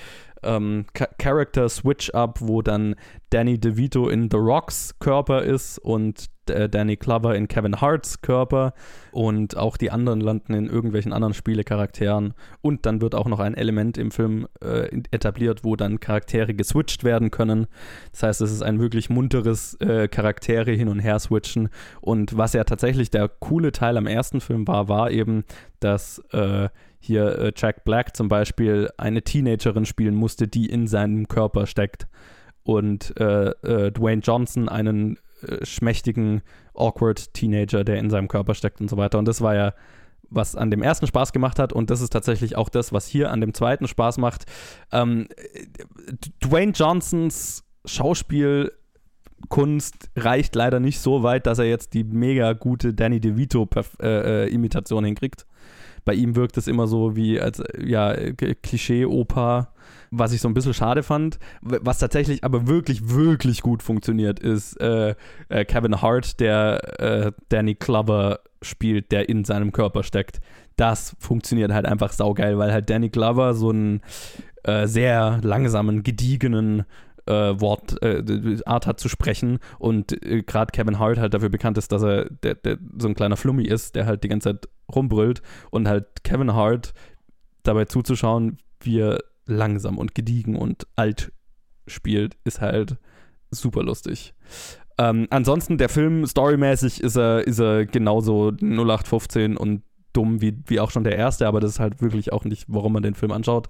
ähm, 0.42 0.86
Cha- 0.94 1.08
Character 1.18 1.68
Switch-Up, 1.68 2.38
wo 2.40 2.62
dann 2.62 2.94
Danny 3.30 3.58
DeVito 3.58 4.08
in 4.08 4.30
The 4.30 4.38
Rocks 4.38 4.98
Körper 4.98 5.42
ist 5.42 5.78
und 5.78 6.26
Danny 6.50 6.96
Glover 6.96 7.34
in 7.34 7.48
Kevin 7.48 7.80
Harts 7.80 8.20
Körper 8.20 8.74
und 9.12 9.56
auch 9.56 9.76
die 9.76 9.90
anderen 9.90 10.20
landen 10.20 10.54
in 10.54 10.66
irgendwelchen 10.66 11.12
anderen 11.12 11.34
Spielecharakteren. 11.34 12.34
Und 12.60 12.86
dann 12.86 13.00
wird 13.00 13.14
auch 13.14 13.26
noch 13.26 13.40
ein 13.40 13.54
Element 13.54 13.98
im 13.98 14.10
Film 14.10 14.46
äh, 14.62 14.88
etabliert, 15.10 15.64
wo 15.64 15.76
dann 15.76 16.00
Charaktere 16.00 16.54
geswitcht 16.54 17.04
werden 17.04 17.30
können. 17.30 17.66
Das 18.12 18.22
heißt, 18.22 18.40
es 18.40 18.52
ist 18.52 18.62
ein 18.62 18.80
wirklich 18.80 19.10
munteres 19.10 19.74
äh, 19.80 20.08
Charaktere 20.08 20.72
hin 20.72 20.88
und 20.88 21.00
her 21.00 21.18
switchen. 21.18 21.68
Und 22.00 22.36
was 22.36 22.52
ja 22.52 22.64
tatsächlich 22.64 23.10
der 23.10 23.28
coole 23.28 23.72
Teil 23.72 23.96
am 23.96 24.06
ersten 24.06 24.40
Film 24.40 24.66
war, 24.68 24.88
war 24.88 25.10
eben, 25.10 25.44
dass 25.80 26.18
äh, 26.32 26.68
hier 26.98 27.38
äh, 27.38 27.52
Jack 27.56 27.84
Black 27.84 28.16
zum 28.16 28.28
Beispiel 28.28 28.90
eine 28.96 29.22
Teenagerin 29.22 29.86
spielen 29.86 30.14
musste, 30.14 30.48
die 30.48 30.66
in 30.66 30.86
seinem 30.86 31.28
Körper 31.28 31.66
steckt. 31.66 32.06
Und 32.64 33.14
äh, 33.20 33.50
äh, 33.50 33.92
Dwayne 33.92 34.22
Johnson 34.22 34.68
einen 34.68 35.18
äh, 35.42 35.64
schmächtigen, 35.64 36.42
awkward 36.74 37.32
Teenager, 37.34 37.84
der 37.84 37.98
in 37.98 38.10
seinem 38.10 38.28
Körper 38.28 38.54
steckt 38.54 38.80
und 38.80 38.88
so 38.88 38.96
weiter. 38.96 39.18
Und 39.18 39.26
das 39.26 39.40
war 39.40 39.54
ja, 39.54 39.74
was 40.28 40.56
an 40.56 40.70
dem 40.70 40.82
ersten 40.82 41.06
Spaß 41.06 41.32
gemacht 41.32 41.58
hat. 41.58 41.72
Und 41.72 41.90
das 41.90 42.00
ist 42.00 42.12
tatsächlich 42.12 42.56
auch 42.56 42.68
das, 42.68 42.92
was 42.92 43.06
hier 43.06 43.30
an 43.30 43.40
dem 43.40 43.54
zweiten 43.54 43.88
Spaß 43.88 44.18
macht. 44.18 44.44
Ähm, 44.92 45.28
Dwayne 46.42 46.72
Johnsons 46.72 47.64
Schauspielkunst 47.84 50.10
reicht 50.16 50.56
leider 50.56 50.80
nicht 50.80 51.00
so 51.00 51.22
weit, 51.22 51.46
dass 51.46 51.58
er 51.58 51.66
jetzt 51.66 51.94
die 51.94 52.04
mega 52.04 52.52
gute 52.52 52.94
Danny 52.94 53.20
DeVito-Imitation 53.20 55.04
hinkriegt. 55.04 55.46
Bei 56.04 56.14
ihm 56.14 56.36
wirkt 56.36 56.56
es 56.56 56.68
immer 56.68 56.86
so 56.86 57.16
wie 57.16 57.40
als 57.40 57.62
ja, 57.78 58.14
Klischee-Oper, 58.14 59.72
was 60.10 60.32
ich 60.32 60.40
so 60.40 60.48
ein 60.48 60.54
bisschen 60.54 60.74
schade 60.74 61.02
fand. 61.02 61.38
Was 61.60 61.98
tatsächlich 61.98 62.44
aber 62.44 62.66
wirklich, 62.66 63.10
wirklich 63.10 63.62
gut 63.62 63.82
funktioniert, 63.82 64.40
ist 64.40 64.80
äh, 64.80 65.14
äh, 65.48 65.64
Kevin 65.64 66.00
Hart, 66.02 66.40
der 66.40 67.00
äh, 67.00 67.32
Danny 67.48 67.74
Glover 67.74 68.40
spielt, 68.62 69.12
der 69.12 69.28
in 69.28 69.44
seinem 69.44 69.72
Körper 69.72 70.02
steckt. 70.02 70.40
Das 70.76 71.16
funktioniert 71.18 71.72
halt 71.72 71.86
einfach 71.86 72.12
saugeil, 72.12 72.58
weil 72.58 72.72
halt 72.72 72.90
Danny 72.90 73.08
Glover 73.08 73.54
so 73.54 73.70
einen 73.70 74.00
äh, 74.64 74.86
sehr 74.86 75.40
langsamen, 75.42 76.02
gediegenen 76.02 76.84
äh, 77.26 77.60
Wort, 77.60 78.00
äh, 78.02 78.22
Art 78.66 78.86
hat 78.86 79.00
zu 79.00 79.08
sprechen 79.08 79.58
und 79.78 80.12
äh, 80.24 80.42
gerade 80.42 80.72
Kevin 80.72 80.98
Hart 80.98 81.18
halt 81.18 81.34
dafür 81.34 81.48
bekannt 81.48 81.76
ist, 81.78 81.92
dass 81.92 82.02
er 82.02 82.30
der, 82.30 82.54
der, 82.54 82.78
so 82.98 83.08
ein 83.08 83.14
kleiner 83.14 83.36
Flummi 83.36 83.64
ist, 83.64 83.94
der 83.96 84.06
halt 84.06 84.24
die 84.24 84.28
ganze 84.28 84.52
Zeit 84.52 84.68
rumbrüllt 84.94 85.42
und 85.70 85.88
halt 85.88 86.24
Kevin 86.24 86.54
Hart 86.54 86.94
dabei 87.62 87.84
zuzuschauen, 87.86 88.58
wie 88.80 89.00
er 89.00 89.18
langsam 89.46 89.98
und 89.98 90.14
gediegen 90.14 90.56
und 90.56 90.86
alt 90.96 91.32
spielt, 91.86 92.36
ist 92.44 92.60
halt 92.60 92.96
super 93.50 93.82
lustig. 93.82 94.34
Ähm, 94.98 95.26
ansonsten, 95.30 95.78
der 95.78 95.88
Film, 95.88 96.26
storymäßig 96.26 97.00
ist 97.02 97.16
er, 97.16 97.46
ist 97.46 97.60
er 97.60 97.86
genauso 97.86 98.52
0815 98.60 99.56
und 99.56 99.82
dumm 100.16 100.40
wie, 100.40 100.56
wie 100.66 100.80
auch 100.80 100.90
schon 100.90 101.04
der 101.04 101.16
erste, 101.16 101.46
aber 101.46 101.60
das 101.60 101.72
ist 101.72 101.80
halt 101.80 102.00
wirklich 102.00 102.32
auch 102.32 102.44
nicht, 102.44 102.64
warum 102.68 102.94
man 102.94 103.02
den 103.02 103.14
Film 103.14 103.32
anschaut. 103.32 103.68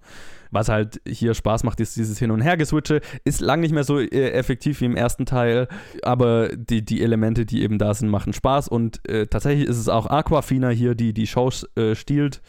Was 0.52 0.68
halt 0.68 1.00
hier 1.06 1.34
Spaß 1.34 1.64
macht, 1.64 1.80
ist 1.80 1.96
dieses 1.96 2.18
Hin- 2.18 2.30
und 2.30 2.40
Her-Geswitche. 2.40 3.00
Ist 3.24 3.40
lang 3.40 3.60
nicht 3.60 3.72
mehr 3.72 3.82
so 3.82 3.98
äh, 3.98 4.30
effektiv 4.30 4.80
wie 4.80 4.84
im 4.84 4.96
ersten 4.96 5.26
Teil, 5.26 5.66
aber 6.02 6.48
die, 6.56 6.84
die 6.84 7.02
Elemente, 7.02 7.44
die 7.46 7.62
eben 7.62 7.78
da 7.78 7.92
sind, 7.94 8.08
machen 8.08 8.32
Spaß 8.32 8.68
und 8.68 9.06
äh, 9.08 9.26
tatsächlich 9.26 9.66
ist 9.66 9.78
es 9.78 9.88
auch 9.88 10.06
Aquafina 10.06 10.68
hier, 10.68 10.94
die 10.94 11.12
die 11.12 11.26
Show 11.26 11.50
äh, 11.74 11.94
stiehlt. 11.94 12.42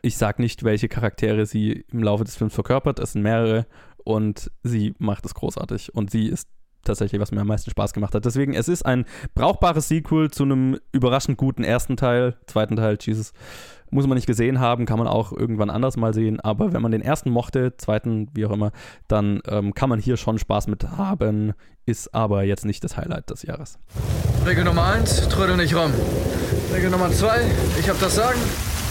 Ich 0.00 0.16
sag 0.16 0.38
nicht, 0.38 0.64
welche 0.64 0.88
Charaktere 0.88 1.46
sie 1.46 1.84
im 1.92 2.02
Laufe 2.02 2.24
des 2.24 2.36
Films 2.36 2.54
verkörpert, 2.54 2.98
es 2.98 3.12
sind 3.12 3.22
mehrere 3.22 3.66
und 4.04 4.50
sie 4.62 4.94
macht 4.98 5.26
es 5.26 5.34
großartig 5.34 5.94
und 5.94 6.10
sie 6.10 6.26
ist 6.26 6.48
tatsächlich, 6.84 7.20
was 7.20 7.32
mir 7.32 7.40
am 7.40 7.46
meisten 7.46 7.70
Spaß 7.70 7.92
gemacht 7.92 8.14
hat. 8.14 8.24
Deswegen, 8.24 8.54
es 8.54 8.68
ist 8.68 8.84
ein 8.84 9.04
brauchbares 9.34 9.88
Sequel 9.88 10.30
zu 10.30 10.44
einem 10.44 10.78
überraschend 10.92 11.38
guten 11.38 11.64
ersten 11.64 11.96
Teil, 11.96 12.36
zweiten 12.46 12.76
Teil, 12.76 12.98
Jesus. 13.00 13.32
Muss 13.90 14.06
man 14.06 14.16
nicht 14.16 14.26
gesehen 14.26 14.58
haben, 14.58 14.86
kann 14.86 14.98
man 14.98 15.06
auch 15.06 15.32
irgendwann 15.32 15.68
anders 15.68 15.98
mal 15.98 16.14
sehen. 16.14 16.40
Aber 16.40 16.72
wenn 16.72 16.80
man 16.80 16.92
den 16.92 17.02
ersten 17.02 17.30
mochte, 17.30 17.76
zweiten, 17.76 18.30
wie 18.32 18.46
auch 18.46 18.50
immer, 18.50 18.72
dann 19.06 19.42
ähm, 19.46 19.74
kann 19.74 19.90
man 19.90 19.98
hier 19.98 20.16
schon 20.16 20.38
Spaß 20.38 20.66
mit 20.68 20.92
haben. 20.96 21.52
Ist 21.84 22.14
aber 22.14 22.44
jetzt 22.44 22.64
nicht 22.64 22.82
das 22.84 22.96
Highlight 22.96 23.28
des 23.28 23.42
Jahres. 23.42 23.78
Regel 24.46 24.64
Nummer 24.64 24.86
1, 24.86 25.28
trödel 25.28 25.58
nicht 25.58 25.74
rum. 25.74 25.92
Regel 26.72 26.90
Nummer 26.90 27.10
2, 27.10 27.42
ich 27.78 27.88
hab 27.88 28.00
das 28.00 28.14
Sagen. 28.14 28.38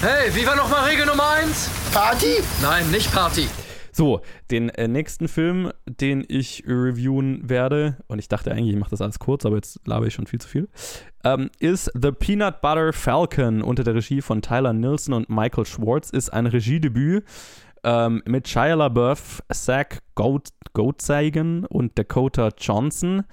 Hey, 0.01 0.34
wie 0.35 0.45
war 0.45 0.55
nochmal 0.55 0.88
Regel 0.88 1.07
Nummer 1.07 1.31
1? 1.41 1.69
Party? 1.91 2.43
Nein, 2.61 2.89
nicht 2.91 3.11
Party. 3.11 3.47
So, 3.91 4.22
den 4.49 4.69
äh, 4.69 4.88
nächsten 4.88 5.27
Film, 5.27 5.72
den 5.85 6.23
ich 6.27 6.63
reviewen 6.65 7.49
werde, 7.49 7.97
und 8.07 8.19
ich 8.19 8.30
dachte 8.30 8.51
eigentlich, 8.51 8.73
ich 8.73 8.80
mache 8.80 8.91
das 8.91 9.01
alles 9.01 9.19
kurz, 9.19 9.45
aber 9.45 9.57
jetzt 9.57 9.80
labe 9.85 10.07
ich 10.07 10.13
schon 10.13 10.27
viel 10.27 10.39
zu 10.39 10.47
viel, 10.47 10.69
ähm, 11.23 11.49
ist 11.59 11.91
The 11.93 12.11
Peanut 12.11 12.61
Butter 12.61 12.93
Falcon 12.93 13.61
unter 13.61 13.84
der 13.84 13.95
Regie 13.95 14.22
von 14.22 14.41
Tyler 14.41 14.73
Nilsson 14.73 15.13
und 15.13 15.30
Michael 15.30 15.65
Schwartz. 15.65 16.09
Ist 16.09 16.31
ein 16.31 16.45
Regiedebüt 16.45 17.26
ähm, 17.84 18.22
mit 18.26 18.47
Shia 18.47 18.76
LaBeouf, 18.76 19.43
Zach 19.51 19.99
Goatzeigen 20.15 21.65
und 21.65 21.97
Dakota 21.97 22.49
Johnson. 22.57 23.23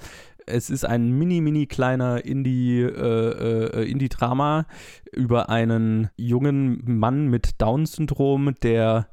Es 0.47 0.71
ist 0.71 0.85
ein 0.85 1.11
mini, 1.13 1.41
mini 1.41 1.67
kleiner 1.67 2.25
Indie, 2.25 2.81
äh, 2.81 3.83
äh, 3.83 3.91
Indie-Drama 3.91 4.67
über 5.13 5.51
einen 5.51 6.09
jungen 6.17 6.83
Mann 6.87 7.29
mit 7.29 7.61
Down-Syndrom, 7.61 8.55
der 8.63 9.09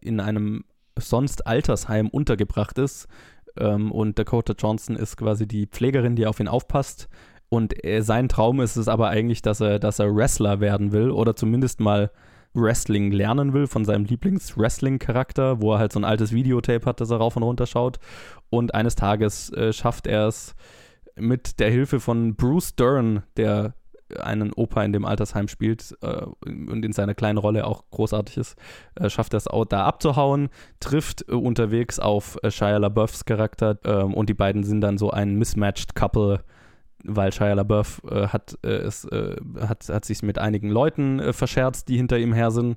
in 0.00 0.20
einem 0.20 0.64
sonst 1.00 1.46
Altersheim 1.46 2.08
untergebracht 2.08 2.78
ist. 2.78 3.08
Ähm, 3.56 3.92
und 3.92 4.18
Dakota 4.18 4.54
Johnson 4.58 4.96
ist 4.96 5.16
quasi 5.16 5.46
die 5.46 5.66
Pflegerin, 5.66 6.16
die 6.16 6.26
auf 6.26 6.40
ihn 6.40 6.48
aufpasst. 6.48 7.08
Und 7.48 7.84
äh, 7.84 8.02
sein 8.02 8.28
Traum 8.28 8.60
ist 8.60 8.76
es 8.76 8.88
aber 8.88 9.08
eigentlich, 9.08 9.42
dass 9.42 9.60
er, 9.60 9.78
dass 9.78 9.98
er 9.98 10.14
Wrestler 10.14 10.60
werden 10.60 10.92
will 10.92 11.10
oder 11.10 11.34
zumindest 11.34 11.80
mal 11.80 12.10
Wrestling 12.54 13.12
lernen 13.12 13.52
will 13.52 13.66
von 13.66 13.84
seinem 13.84 14.04
Lieblings-Wrestling-Charakter, 14.04 15.60
wo 15.60 15.74
er 15.74 15.78
halt 15.78 15.92
so 15.92 16.00
ein 16.00 16.04
altes 16.04 16.32
Videotape 16.32 16.84
hat, 16.86 17.00
das 17.00 17.10
er 17.10 17.18
rauf 17.18 17.36
und 17.36 17.42
runter 17.42 17.66
schaut. 17.66 17.98
Und 18.50 18.74
eines 18.74 18.96
Tages 18.96 19.50
äh, 19.52 19.72
schafft 19.72 20.06
er 20.06 20.28
es 20.28 20.54
mit 21.16 21.60
der 21.60 21.70
Hilfe 21.70 22.00
von 22.00 22.36
Bruce 22.36 22.74
Dern, 22.76 23.22
der 23.36 23.74
einen 24.20 24.52
Opa 24.52 24.82
in 24.84 24.92
dem 24.92 25.04
Altersheim 25.04 25.48
spielt 25.48 25.96
äh, 26.02 26.22
und 26.44 26.84
in 26.84 26.92
seiner 26.92 27.14
kleinen 27.14 27.38
Rolle 27.38 27.66
auch 27.66 27.84
großartig 27.90 28.36
ist, 28.36 28.56
äh, 28.94 29.10
schafft 29.10 29.34
es 29.34 29.46
auch 29.46 29.64
da 29.64 29.84
abzuhauen, 29.84 30.48
trifft 30.80 31.28
äh, 31.28 31.32
unterwegs 31.32 31.98
auf 31.98 32.38
äh, 32.42 32.50
Shia 32.50 32.78
LaBeoufs 32.78 33.24
Charakter 33.24 33.78
ähm, 33.84 34.14
und 34.14 34.28
die 34.28 34.34
beiden 34.34 34.64
sind 34.64 34.80
dann 34.80 34.98
so 34.98 35.10
ein 35.10 35.36
mismatched 35.36 35.94
Couple, 35.94 36.40
weil 37.04 37.32
Shia 37.32 37.54
LaBeouf 37.54 38.02
äh, 38.10 38.28
hat, 38.28 38.58
äh, 38.64 38.68
es, 38.68 39.06
hat, 39.60 39.88
hat 39.88 40.04
sich 40.04 40.22
mit 40.22 40.38
einigen 40.38 40.70
Leuten 40.70 41.32
verscherzt, 41.32 41.88
die 41.88 41.96
hinter 41.96 42.18
ihm 42.18 42.32
her 42.32 42.50
sind 42.50 42.76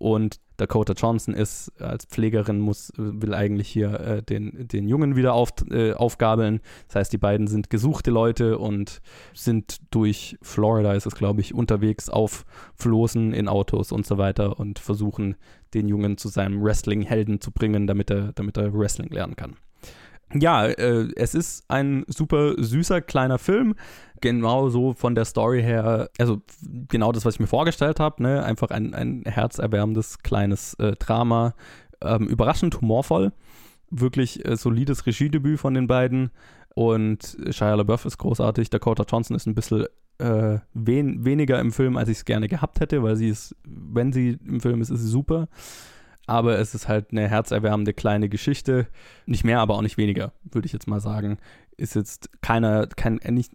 und 0.00 0.40
Dakota 0.56 0.94
Johnson 0.94 1.34
ist 1.34 1.70
als 1.78 2.06
Pflegerin, 2.06 2.58
muss, 2.58 2.90
will 2.96 3.34
eigentlich 3.34 3.68
hier 3.68 4.00
äh, 4.00 4.22
den, 4.22 4.66
den 4.66 4.88
Jungen 4.88 5.14
wieder 5.14 5.34
auf, 5.34 5.50
äh, 5.70 5.92
aufgabeln. 5.92 6.60
Das 6.88 6.96
heißt, 6.96 7.12
die 7.12 7.18
beiden 7.18 7.46
sind 7.46 7.68
gesuchte 7.68 8.10
Leute 8.10 8.56
und 8.58 9.02
sind 9.34 9.76
durch 9.90 10.38
Florida, 10.40 10.94
ist 10.94 11.06
es 11.06 11.14
glaube 11.14 11.42
ich, 11.42 11.54
unterwegs 11.54 12.08
auf 12.08 12.46
Floßen 12.76 13.34
in 13.34 13.46
Autos 13.46 13.92
und 13.92 14.06
so 14.06 14.16
weiter 14.16 14.58
und 14.58 14.78
versuchen, 14.78 15.36
den 15.74 15.86
Jungen 15.86 16.16
zu 16.16 16.28
seinem 16.28 16.62
Wrestling-Helden 16.62 17.42
zu 17.42 17.52
bringen, 17.52 17.86
damit 17.86 18.10
er, 18.10 18.32
damit 18.32 18.56
er 18.56 18.72
Wrestling 18.72 19.10
lernen 19.10 19.36
kann. 19.36 19.56
Ja, 20.32 20.66
äh, 20.66 21.08
es 21.16 21.34
ist 21.34 21.64
ein 21.68 22.04
super 22.06 22.54
süßer 22.56 23.00
kleiner 23.00 23.38
Film. 23.38 23.74
Genau 24.20 24.68
so 24.68 24.92
von 24.92 25.14
der 25.14 25.24
Story 25.24 25.62
her, 25.62 26.10
also 26.18 26.42
genau 26.88 27.10
das, 27.10 27.24
was 27.24 27.34
ich 27.34 27.40
mir 27.40 27.46
vorgestellt 27.46 27.98
habe, 28.00 28.22
ne? 28.22 28.44
einfach 28.44 28.70
ein, 28.70 28.94
ein 28.94 29.24
herzerwärmendes 29.26 30.18
kleines 30.18 30.74
äh, 30.74 30.92
Drama, 30.92 31.54
ähm, 32.02 32.28
überraschend 32.28 32.80
humorvoll, 32.80 33.32
wirklich 33.90 34.44
äh, 34.46 34.56
solides 34.56 35.06
Regiedebüt 35.06 35.58
von 35.58 35.74
den 35.74 35.86
beiden. 35.86 36.30
Und 36.74 37.38
Shia 37.50 37.74
LaBeouf 37.74 38.04
ist 38.04 38.18
großartig, 38.18 38.70
Dakota 38.70 39.04
Johnson 39.08 39.36
ist 39.36 39.46
ein 39.46 39.54
bisschen 39.54 39.86
äh, 40.18 40.58
wen, 40.74 41.24
weniger 41.24 41.58
im 41.58 41.72
Film, 41.72 41.96
als 41.96 42.10
ich 42.10 42.18
es 42.18 42.24
gerne 42.24 42.46
gehabt 42.46 42.80
hätte, 42.80 43.02
weil 43.02 43.16
sie 43.16 43.30
ist, 43.30 43.56
wenn 43.64 44.12
sie 44.12 44.38
im 44.46 44.60
Film 44.60 44.82
ist, 44.82 44.90
ist 44.90 45.00
sie 45.00 45.08
super 45.08 45.48
aber 46.30 46.58
es 46.58 46.74
ist 46.74 46.88
halt 46.88 47.10
eine 47.10 47.28
herzerwärmende 47.28 47.92
kleine 47.92 48.28
Geschichte. 48.28 48.86
Nicht 49.26 49.44
mehr, 49.44 49.60
aber 49.60 49.74
auch 49.74 49.82
nicht 49.82 49.98
weniger, 49.98 50.32
würde 50.50 50.66
ich 50.66 50.72
jetzt 50.72 50.86
mal 50.86 51.00
sagen 51.00 51.38
ist 51.80 51.94
jetzt 51.94 52.30
keiner, 52.42 52.86
kein, 52.88 53.20
nicht, 53.30 53.52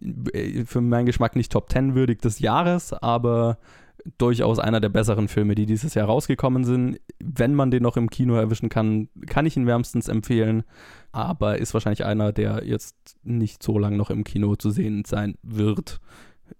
für 0.66 0.80
meinen 0.80 1.06
Geschmack 1.06 1.36
nicht 1.36 1.52
Top 1.52 1.70
10 1.70 1.94
würdig 1.94 2.20
des 2.20 2.40
Jahres, 2.40 2.92
aber 2.92 3.58
durchaus 4.18 4.58
einer 4.58 4.80
der 4.80 4.88
besseren 4.88 5.28
Filme, 5.28 5.54
die 5.54 5.66
dieses 5.66 5.94
Jahr 5.94 6.06
rausgekommen 6.06 6.64
sind. 6.64 7.00
Wenn 7.18 7.54
man 7.54 7.70
den 7.70 7.82
noch 7.82 7.96
im 7.96 8.10
Kino 8.10 8.34
erwischen 8.34 8.68
kann, 8.68 9.08
kann 9.26 9.46
ich 9.46 9.56
ihn 9.56 9.66
wärmstens 9.66 10.08
empfehlen, 10.08 10.64
aber 11.12 11.58
ist 11.58 11.72
wahrscheinlich 11.72 12.04
einer, 12.04 12.32
der 12.32 12.64
jetzt 12.64 13.16
nicht 13.22 13.62
so 13.62 13.78
lange 13.78 13.96
noch 13.96 14.10
im 14.10 14.24
Kino 14.24 14.56
zu 14.56 14.70
sehen 14.70 15.04
sein 15.04 15.36
wird, 15.42 16.00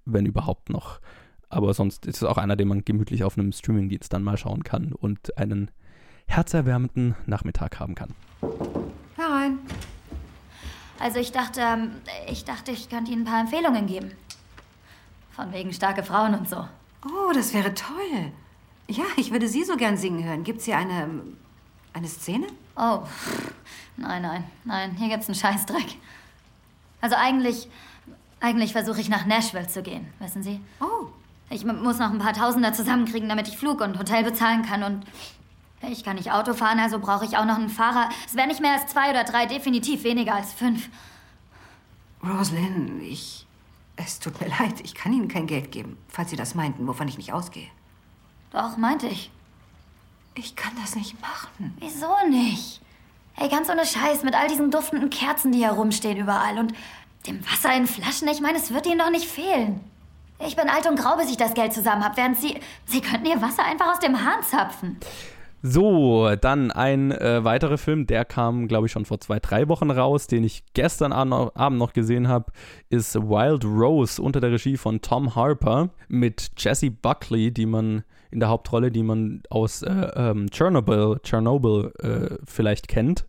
wenn 0.05 0.27
überhaupt 0.27 0.71
noch. 0.71 1.01
Aber 1.49 1.75
sonst 1.75 2.07
ist 2.07 2.17
es 2.17 2.25
auch 2.25 2.39
einer, 2.39 2.57
den 2.57 2.69
man 2.69 2.85
gemütlich 2.85 3.23
auf 3.23 3.39
einem 3.39 3.53
Streamingdienst 3.53 4.13
dann 4.13 4.23
mal 4.23 4.37
schauen 4.37 4.65
kann 4.65 4.93
und 4.93 5.37
einen 5.39 5.71
herzerwärmenden 6.27 7.15
Nachmittag 7.27 7.81
haben 7.81 7.95
kann. 7.95 8.15
Herein. 9.17 9.59
Also 10.99 11.19
ich 11.19 11.33
dachte, 11.33 11.61
ähm, 11.61 11.91
ich 12.29 12.45
dachte, 12.45 12.73
ich 12.73 12.89
könnte 12.89 13.13
Ihnen 13.13 13.23
ein 13.23 13.31
paar 13.31 13.41
Empfehlungen 13.41 13.87
geben. 13.87 14.13
Von 15.33 15.53
wegen 15.53 15.73
starke 15.73 16.03
Frauen 16.03 16.35
und 16.35 16.49
so. 16.49 16.67
Oh, 17.05 17.33
das 17.35 17.53
wäre 17.53 17.75
toll. 17.75 18.33
Ja, 18.89 19.05
ich 19.17 19.31
würde 19.33 19.49
Sie 19.49 19.65
so 19.65 19.77
gern 19.77 19.97
singen 19.97 20.25
hören. 20.25 20.45
Gibt's 20.45 20.65
hier 20.65 20.77
eine 20.79 21.23
eine 21.97 22.09
Szene? 22.09 22.47
Oh, 22.77 23.01
nein, 23.97 24.21
nein, 24.21 24.45
nein. 24.65 24.95
Hier 24.99 25.09
gibt's 25.09 25.29
einen 25.29 25.35
Scheißdreck. 25.35 25.97
Also 27.01 27.17
eigentlich, 27.17 27.69
eigentlich 28.39 28.73
versuche 28.73 29.01
ich 29.01 29.09
nach 29.09 29.25
Nashville 29.25 29.67
zu 29.67 29.83
gehen, 29.83 30.07
wissen 30.19 30.43
Sie? 30.43 30.61
Oh. 30.81 31.07
Ich 31.49 31.65
muss 31.65 31.99
noch 31.99 32.11
ein 32.11 32.19
paar 32.19 32.35
Tausender 32.35 32.73
zusammenkriegen, 32.75 33.29
damit 33.29 33.49
ich 33.49 33.57
Flug 33.57 33.81
und 33.81 33.99
Hotel 33.99 34.25
bezahlen 34.25 34.63
kann 34.63 34.83
und 34.83 35.07
ich 35.91 36.05
kann 36.05 36.17
nicht 36.17 36.33
Auto 36.33 36.55
fahren, 36.55 36.79
also 36.79 36.99
brauche 36.99 37.25
ich 37.25 37.37
auch 37.37 37.45
noch 37.45 37.57
einen 37.57 37.69
Fahrer. 37.69 38.09
Es 38.27 38.35
wäre 38.35 38.47
nicht 38.47 38.61
mehr 38.61 38.73
als 38.73 38.87
zwei 38.87 39.11
oder 39.11 39.25
drei, 39.25 39.47
definitiv 39.47 40.05
weniger 40.05 40.35
als 40.35 40.53
fünf. 40.53 40.89
Roslyn, 42.23 43.01
ich. 43.03 43.47
Es 43.97 44.19
tut 44.19 44.39
mir 44.41 44.49
leid, 44.49 44.81
ich 44.83 44.95
kann 44.95 45.13
Ihnen 45.13 45.29
kein 45.29 45.47
Geld 45.47 45.73
geben, 45.73 45.97
falls 46.09 46.31
Sie 46.31 46.37
das 46.37 46.55
meinten, 46.55 46.87
wovon 46.87 47.09
ich 47.09 47.17
nicht 47.17 47.33
ausgehe. 47.33 47.69
Doch, 48.51 48.77
meinte 48.77 49.07
ich. 49.07 49.31
Ich 50.35 50.55
kann 50.55 50.73
das 50.83 50.95
nicht 50.95 51.19
machen. 51.21 51.75
Wieso 51.79 52.15
nicht? 52.29 52.83
Ey, 53.37 53.49
ganz 53.49 53.71
ohne 53.71 53.87
Scheiß, 53.87 54.23
mit 54.23 54.35
all 54.35 54.49
diesen 54.49 54.71
duftenden 54.71 55.09
Kerzen, 55.09 55.51
die 55.51 55.59
hier 55.59 55.71
rumstehen 55.71 56.19
überall 56.19 56.59
und 56.59 56.75
dem 57.27 57.45
Wasser 57.51 57.75
in 57.75 57.87
Flaschen, 57.87 58.29
ich 58.29 58.41
meine, 58.41 58.59
es 58.59 58.73
wird 58.73 58.87
Ihnen 58.87 58.99
doch 58.99 59.11
nicht 59.11 59.27
fehlen. 59.27 59.81
Ich 60.39 60.57
bin 60.57 60.69
alt 60.69 60.87
und 60.87 60.99
grau, 60.99 61.17
bis 61.17 61.31
ich 61.31 61.39
das 61.39 61.55
Geld 61.55 61.73
zusammen 61.73 62.05
habe, 62.05 62.17
während 62.19 62.39
Sie. 62.39 62.61
Sie 62.85 63.01
könnten 63.01 63.27
Ihr 63.27 63.41
Wasser 63.41 63.65
einfach 63.65 63.93
aus 63.93 63.99
dem 64.01 64.23
Hahn 64.23 64.43
zapfen. 64.43 64.99
So, 65.63 66.35
dann 66.41 66.71
ein 66.71 67.11
äh, 67.13 67.43
weiterer 67.43 67.79
Film, 67.79 68.07
der 68.07 68.25
kam, 68.25 68.69
glaube 68.69 68.87
ich, 68.87 68.93
schon 68.93 69.05
vor 69.05 69.21
zwei, 69.21 69.41
drei 69.41 69.69
Wochen 69.69 69.91
raus, 69.91 70.27
den 70.27 70.45
ich 70.45 70.63
gestern 70.75 71.13
Abend 71.13 71.79
noch 71.79 71.93
gesehen 71.93 72.29
habe, 72.29 72.53
ist 72.89 73.17
Wild 73.17 73.65
Rose 73.65 74.21
unter 74.21 74.41
der 74.41 74.53
Regie 74.53 74.77
von 74.77 75.01
Tom 75.01 75.35
Harper 75.35 75.91
mit 76.09 76.51
Jessie 76.59 76.91
Buckley, 76.91 77.53
die 77.53 77.67
man 77.67 78.05
in 78.31 78.41
der 78.41 78.49
Hauptrolle, 78.49 78.91
die 78.91 79.03
man 79.03 79.43
aus 79.51 79.83
äh, 79.83 79.91
ähm, 79.91 80.49
Chernobyl, 80.51 81.19
Chernobyl 81.23 81.93
äh, 82.01 82.37
vielleicht 82.45 82.87
kennt, 82.87 83.27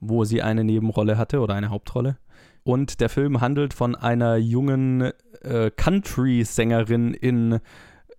wo 0.00 0.24
sie 0.24 0.42
eine 0.42 0.64
Nebenrolle 0.64 1.16
hatte 1.16 1.40
oder 1.40 1.54
eine 1.54 1.70
Hauptrolle. 1.70 2.18
Und 2.64 3.00
der 3.00 3.08
Film 3.08 3.40
handelt 3.40 3.74
von 3.74 3.94
einer 3.94 4.36
jungen 4.36 5.12
äh, 5.42 5.70
Country-Sängerin 5.70 7.14
in, 7.14 7.60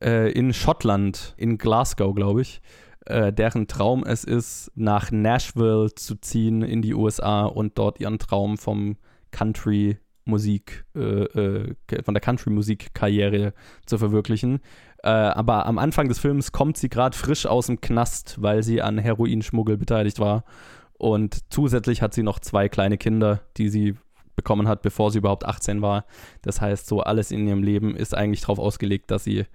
äh, 0.02 0.32
in 0.32 0.54
Schottland, 0.54 1.34
in 1.38 1.58
Glasgow, 1.58 2.14
glaube 2.14 2.42
ich, 2.42 2.62
äh, 3.06 3.34
deren 3.34 3.68
Traum 3.68 4.04
es 4.04 4.24
ist, 4.24 4.72
nach 4.76 5.12
Nashville 5.12 5.94
zu 5.96 6.16
ziehen 6.16 6.62
in 6.62 6.82
die 6.82 6.94
USA 6.94 7.46
und 7.46 7.78
dort 7.78 8.00
ihren 8.00 8.20
Traum 8.20 8.58
vom 8.58 8.98
Country 9.32 9.98
Musik, 10.26 10.86
äh, 10.96 11.00
äh, 11.00 11.76
von 12.04 12.14
der 12.14 12.22
Country-Musik-Karriere 12.22 13.54
zu 13.86 13.98
verwirklichen. 13.98 14.60
Äh, 15.04 15.10
aber 15.10 15.66
am 15.66 15.78
Anfang 15.78 16.08
des 16.08 16.20
Films 16.20 16.54
kommt 16.54 16.78
sie 16.78 16.90
gerade 16.90 17.18
frisch 17.18 17.46
aus 17.46 17.68
dem 17.68 17.82
Knast, 17.82 18.42
weil 18.42 18.64
sie 18.64 18.82
an 18.82 18.98
Heroinschmuggel 18.98 19.78
beteiligt 19.78 20.20
war. 20.20 20.46
Und 20.94 21.52
zusätzlich 21.52 22.02
hat 22.02 22.14
sie 22.14 22.24
noch 22.24 22.40
zwei 22.40 22.70
kleine 22.70 22.98
Kinder, 22.98 23.42
die 23.58 23.68
sie 23.68 23.96
bekommen 24.38 24.68
hat, 24.68 24.82
bevor 24.82 25.12
sie 25.12 25.18
überhaupt 25.18 25.46
18 25.46 25.82
war. 25.82 26.06
Das 26.42 26.62
heißt, 26.62 26.88
so 26.88 27.02
alles 27.02 27.32
in 27.32 27.46
ihrem 27.46 27.62
Leben 27.62 27.96
ist 27.96 28.16
eigentlich 28.16 28.42
darauf 28.42 28.60
ausgelegt, 28.60 29.12
dass 29.12 29.26
sie 29.26 29.46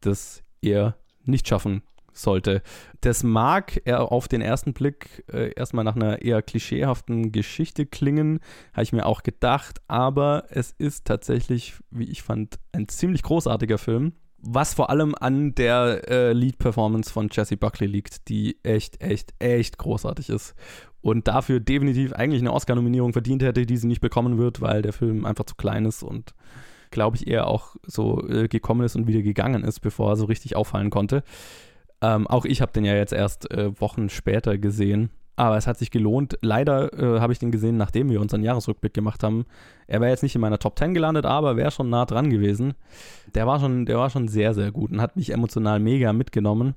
das 0.00 0.44
eher 0.62 0.96
nicht 1.24 1.48
schaffen 1.48 1.82
sollte. 2.14 2.62
Das 3.00 3.22
mag 3.22 3.82
er 3.84 4.12
auf 4.12 4.28
den 4.28 4.40
ersten 4.40 4.72
Blick 4.72 5.24
äh, 5.32 5.52
erstmal 5.54 5.84
nach 5.84 5.96
einer 5.96 6.22
eher 6.22 6.42
klischeehaften 6.42 7.32
Geschichte 7.32 7.86
klingen, 7.86 8.40
habe 8.72 8.84
ich 8.84 8.92
mir 8.92 9.06
auch 9.06 9.22
gedacht, 9.22 9.80
aber 9.88 10.44
es 10.50 10.72
ist 10.78 11.04
tatsächlich, 11.04 11.74
wie 11.90 12.10
ich 12.10 12.22
fand, 12.22 12.58
ein 12.72 12.88
ziemlich 12.88 13.22
großartiger 13.22 13.78
Film. 13.78 14.12
Was 14.46 14.74
vor 14.74 14.90
allem 14.90 15.14
an 15.18 15.54
der 15.54 16.02
äh, 16.06 16.32
Lead-Performance 16.34 17.10
von 17.10 17.30
Jesse 17.32 17.56
Buckley 17.56 17.86
liegt, 17.86 18.28
die 18.28 18.58
echt, 18.62 19.00
echt, 19.02 19.32
echt 19.38 19.78
großartig 19.78 20.28
ist. 20.28 20.54
Und 21.00 21.28
dafür 21.28 21.60
definitiv 21.60 22.12
eigentlich 22.12 22.42
eine 22.42 22.52
Oscar-Nominierung 22.52 23.14
verdient 23.14 23.42
hätte, 23.42 23.64
die 23.64 23.76
sie 23.78 23.86
nicht 23.86 24.02
bekommen 24.02 24.36
wird, 24.36 24.60
weil 24.60 24.82
der 24.82 24.92
Film 24.92 25.24
einfach 25.24 25.44
zu 25.44 25.54
klein 25.54 25.86
ist 25.86 26.02
und 26.02 26.34
glaube 26.90 27.16
ich 27.16 27.26
eher 27.26 27.46
auch 27.46 27.76
so 27.82 28.26
äh, 28.28 28.48
gekommen 28.48 28.84
ist 28.86 28.96
und 28.96 29.06
wieder 29.06 29.22
gegangen 29.22 29.64
ist, 29.64 29.80
bevor 29.80 30.10
er 30.10 30.16
so 30.16 30.26
richtig 30.26 30.56
auffallen 30.56 30.90
konnte. 30.90 31.22
Ähm, 32.04 32.26
auch 32.26 32.44
ich 32.44 32.60
habe 32.60 32.72
den 32.72 32.84
ja 32.84 32.94
jetzt 32.94 33.12
erst 33.12 33.50
äh, 33.50 33.80
Wochen 33.80 34.10
später 34.10 34.58
gesehen. 34.58 35.10
Aber 35.36 35.56
es 35.56 35.66
hat 35.66 35.78
sich 35.78 35.90
gelohnt. 35.90 36.38
Leider 36.42 36.92
äh, 36.92 37.20
habe 37.20 37.32
ich 37.32 37.40
den 37.40 37.50
gesehen, 37.50 37.76
nachdem 37.76 38.08
wir 38.08 38.20
unseren 38.20 38.44
Jahresrückblick 38.44 38.94
gemacht 38.94 39.24
haben. 39.24 39.46
Er 39.88 40.00
wäre 40.00 40.10
jetzt 40.10 40.22
nicht 40.22 40.34
in 40.36 40.40
meiner 40.40 40.60
Top 40.60 40.78
10 40.78 40.94
gelandet, 40.94 41.26
aber 41.26 41.56
wäre 41.56 41.72
schon 41.72 41.90
nah 41.90 42.04
dran 42.04 42.30
gewesen. 42.30 42.74
Der 43.34 43.46
war 43.46 43.58
schon, 43.58 43.86
der 43.86 43.98
war 43.98 44.10
schon 44.10 44.28
sehr, 44.28 44.54
sehr 44.54 44.70
gut 44.70 44.92
und 44.92 45.00
hat 45.00 45.16
mich 45.16 45.32
emotional 45.32 45.80
mega 45.80 46.12
mitgenommen. 46.12 46.74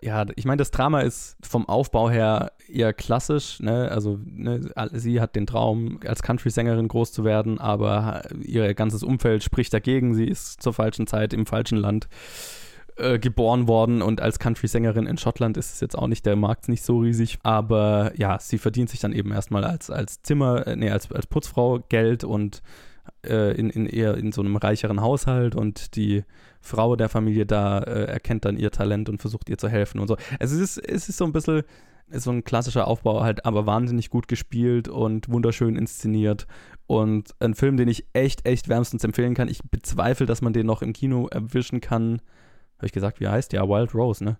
Ja, 0.00 0.26
ich 0.34 0.46
meine, 0.46 0.56
das 0.56 0.72
Drama 0.72 1.02
ist 1.02 1.36
vom 1.42 1.68
Aufbau 1.68 2.10
her 2.10 2.50
eher 2.68 2.92
klassisch. 2.92 3.60
Ne? 3.60 3.88
Also 3.88 4.18
ne, 4.24 4.68
sie 4.94 5.20
hat 5.20 5.36
den 5.36 5.46
Traum, 5.46 6.00
als 6.04 6.22
Country-Sängerin 6.22 6.88
groß 6.88 7.12
zu 7.12 7.22
werden, 7.22 7.60
aber 7.60 8.22
ihr 8.40 8.74
ganzes 8.74 9.04
Umfeld 9.04 9.44
spricht 9.44 9.72
dagegen. 9.72 10.14
Sie 10.14 10.26
ist 10.26 10.60
zur 10.60 10.72
falschen 10.72 11.06
Zeit 11.06 11.32
im 11.32 11.46
falschen 11.46 11.78
Land 11.78 12.08
äh, 12.96 13.18
geboren 13.18 13.68
worden 13.68 14.02
und 14.02 14.20
als 14.20 14.38
Country-Sängerin 14.38 15.06
in 15.06 15.18
Schottland 15.18 15.56
ist 15.56 15.74
es 15.74 15.80
jetzt 15.80 15.96
auch 15.96 16.08
nicht, 16.08 16.26
der 16.26 16.36
Markt 16.36 16.68
nicht 16.68 16.82
so 16.82 16.98
riesig. 16.98 17.38
Aber 17.42 18.12
ja, 18.16 18.38
sie 18.38 18.58
verdient 18.58 18.90
sich 18.90 19.00
dann 19.00 19.12
eben 19.12 19.32
erstmal 19.32 19.64
als, 19.64 19.90
als 19.90 20.22
Zimmer, 20.22 20.66
äh, 20.66 20.76
nee, 20.76 20.90
als, 20.90 21.10
als 21.10 21.26
Putzfrau 21.26 21.80
Geld 21.88 22.24
und 22.24 22.62
äh, 23.26 23.56
in, 23.56 23.70
in 23.70 23.86
eher 23.86 24.16
in 24.16 24.32
so 24.32 24.42
einem 24.42 24.56
reicheren 24.56 25.00
Haushalt 25.00 25.54
und 25.54 25.96
die 25.96 26.24
Frau 26.60 26.96
der 26.96 27.08
Familie 27.08 27.46
da 27.46 27.78
äh, 27.78 28.04
erkennt 28.04 28.44
dann 28.44 28.56
ihr 28.56 28.70
Talent 28.70 29.08
und 29.08 29.20
versucht 29.20 29.48
ihr 29.48 29.58
zu 29.58 29.68
helfen 29.68 29.98
und 29.98 30.08
so. 30.08 30.16
Also 30.38 30.56
es 30.56 30.76
ist, 30.76 30.78
es 30.78 31.08
ist 31.08 31.18
so 31.18 31.24
ein 31.24 31.32
bisschen 31.32 31.62
so 32.10 32.30
ein 32.30 32.44
klassischer 32.44 32.86
Aufbau 32.86 33.22
halt, 33.22 33.46
aber 33.46 33.64
wahnsinnig 33.64 34.10
gut 34.10 34.28
gespielt 34.28 34.88
und 34.88 35.30
wunderschön 35.30 35.76
inszeniert 35.76 36.46
und 36.86 37.30
ein 37.40 37.54
Film, 37.54 37.76
den 37.76 37.88
ich 37.88 38.04
echt, 38.12 38.46
echt 38.46 38.68
wärmstens 38.68 39.02
empfehlen 39.02 39.34
kann. 39.34 39.48
Ich 39.48 39.62
bezweifle, 39.62 40.26
dass 40.26 40.42
man 40.42 40.52
den 40.52 40.66
noch 40.66 40.82
im 40.82 40.92
Kino 40.92 41.26
erwischen 41.28 41.80
kann 41.80 42.20
habe 42.82 42.88
ich 42.88 42.92
gesagt, 42.92 43.20
wie 43.20 43.28
heißt 43.28 43.52
der? 43.52 43.68
Wild 43.68 43.94
Rose, 43.94 44.24
ne? 44.24 44.36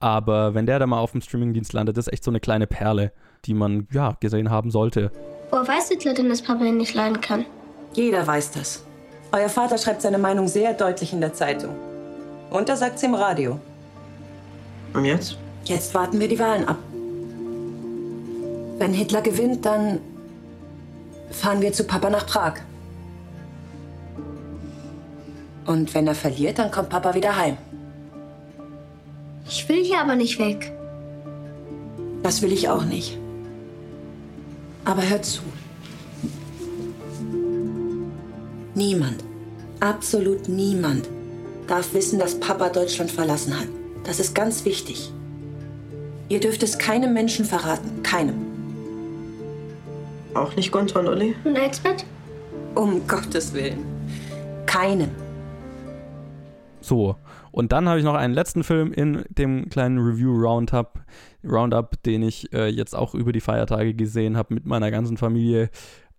Aber 0.00 0.52
wenn 0.52 0.66
der 0.66 0.80
da 0.80 0.86
mal 0.86 0.98
auf 0.98 1.12
dem 1.12 1.20
Streamingdienst 1.20 1.72
landet, 1.72 1.96
ist 1.96 2.12
echt 2.12 2.24
so 2.24 2.30
eine 2.30 2.40
kleine 2.40 2.66
Perle, 2.66 3.12
die 3.44 3.54
man, 3.54 3.86
ja, 3.92 4.16
gesehen 4.18 4.50
haben 4.50 4.72
sollte. 4.72 5.12
Woher 5.50 5.68
weiß 5.68 5.88
Hitler 5.88 6.12
denn, 6.12 6.28
dass 6.28 6.42
Papa 6.42 6.64
ihn 6.64 6.76
nicht 6.76 6.94
leiden 6.94 7.20
kann? 7.20 7.46
Jeder 7.92 8.26
weiß 8.26 8.50
das. 8.50 8.84
Euer 9.30 9.48
Vater 9.48 9.78
schreibt 9.78 10.02
seine 10.02 10.18
Meinung 10.18 10.48
sehr 10.48 10.74
deutlich 10.74 11.12
in 11.12 11.20
der 11.20 11.32
Zeitung. 11.32 11.76
Und 12.50 12.68
er 12.68 12.76
sagt 12.76 12.98
sie 12.98 13.06
im 13.06 13.14
Radio. 13.14 13.60
Und 14.92 15.04
jetzt? 15.04 15.38
Jetzt 15.64 15.94
warten 15.94 16.18
wir 16.18 16.28
die 16.28 16.38
Wahlen 16.38 16.66
ab. 16.66 16.78
Wenn 18.78 18.92
Hitler 18.92 19.22
gewinnt, 19.22 19.64
dann 19.64 20.00
fahren 21.30 21.60
wir 21.60 21.72
zu 21.72 21.84
Papa 21.84 22.10
nach 22.10 22.26
Prag. 22.26 22.54
Und 25.66 25.94
wenn 25.94 26.08
er 26.08 26.14
verliert, 26.16 26.58
dann 26.58 26.72
kommt 26.72 26.90
Papa 26.90 27.14
wieder 27.14 27.36
heim. 27.36 27.56
Ich 29.46 29.68
will 29.68 29.84
hier 29.84 30.00
aber 30.00 30.16
nicht 30.16 30.38
weg. 30.38 30.72
Das 32.22 32.42
will 32.42 32.52
ich 32.52 32.68
auch 32.68 32.84
nicht. 32.84 33.18
Aber 34.84 35.08
hör 35.08 35.22
zu. 35.22 35.42
Niemand, 38.74 39.22
absolut 39.80 40.48
niemand, 40.48 41.08
darf 41.66 41.94
wissen, 41.94 42.18
dass 42.18 42.40
Papa 42.40 42.70
Deutschland 42.70 43.10
verlassen 43.10 43.58
hat. 43.58 43.68
Das 44.04 44.20
ist 44.20 44.34
ganz 44.34 44.64
wichtig. 44.64 45.10
Ihr 46.28 46.40
dürft 46.40 46.62
es 46.62 46.78
keinem 46.78 47.12
Menschen 47.12 47.44
verraten. 47.44 48.02
Keinem. 48.02 48.34
Auch 50.34 50.56
nicht 50.56 50.72
Gunther 50.72 51.00
und 51.00 51.08
Uli? 51.08 51.36
Und 51.44 51.56
Elsbeth? 51.56 52.04
Um 52.74 53.06
Gottes 53.06 53.52
Willen. 53.52 53.84
Keinem. 54.66 55.10
So, 56.80 57.16
und 57.54 57.70
dann 57.70 57.88
habe 57.88 58.00
ich 58.00 58.04
noch 58.04 58.16
einen 58.16 58.34
letzten 58.34 58.64
Film 58.64 58.92
in 58.92 59.24
dem 59.28 59.68
kleinen 59.68 59.98
Review-Roundup, 59.98 60.98
Roundup, 61.44 62.02
den 62.02 62.24
ich 62.24 62.52
äh, 62.52 62.66
jetzt 62.66 62.96
auch 62.96 63.14
über 63.14 63.30
die 63.30 63.40
Feiertage 63.40 63.94
gesehen 63.94 64.36
habe 64.36 64.54
mit 64.54 64.66
meiner 64.66 64.90
ganzen 64.90 65.16
Familie. 65.16 65.70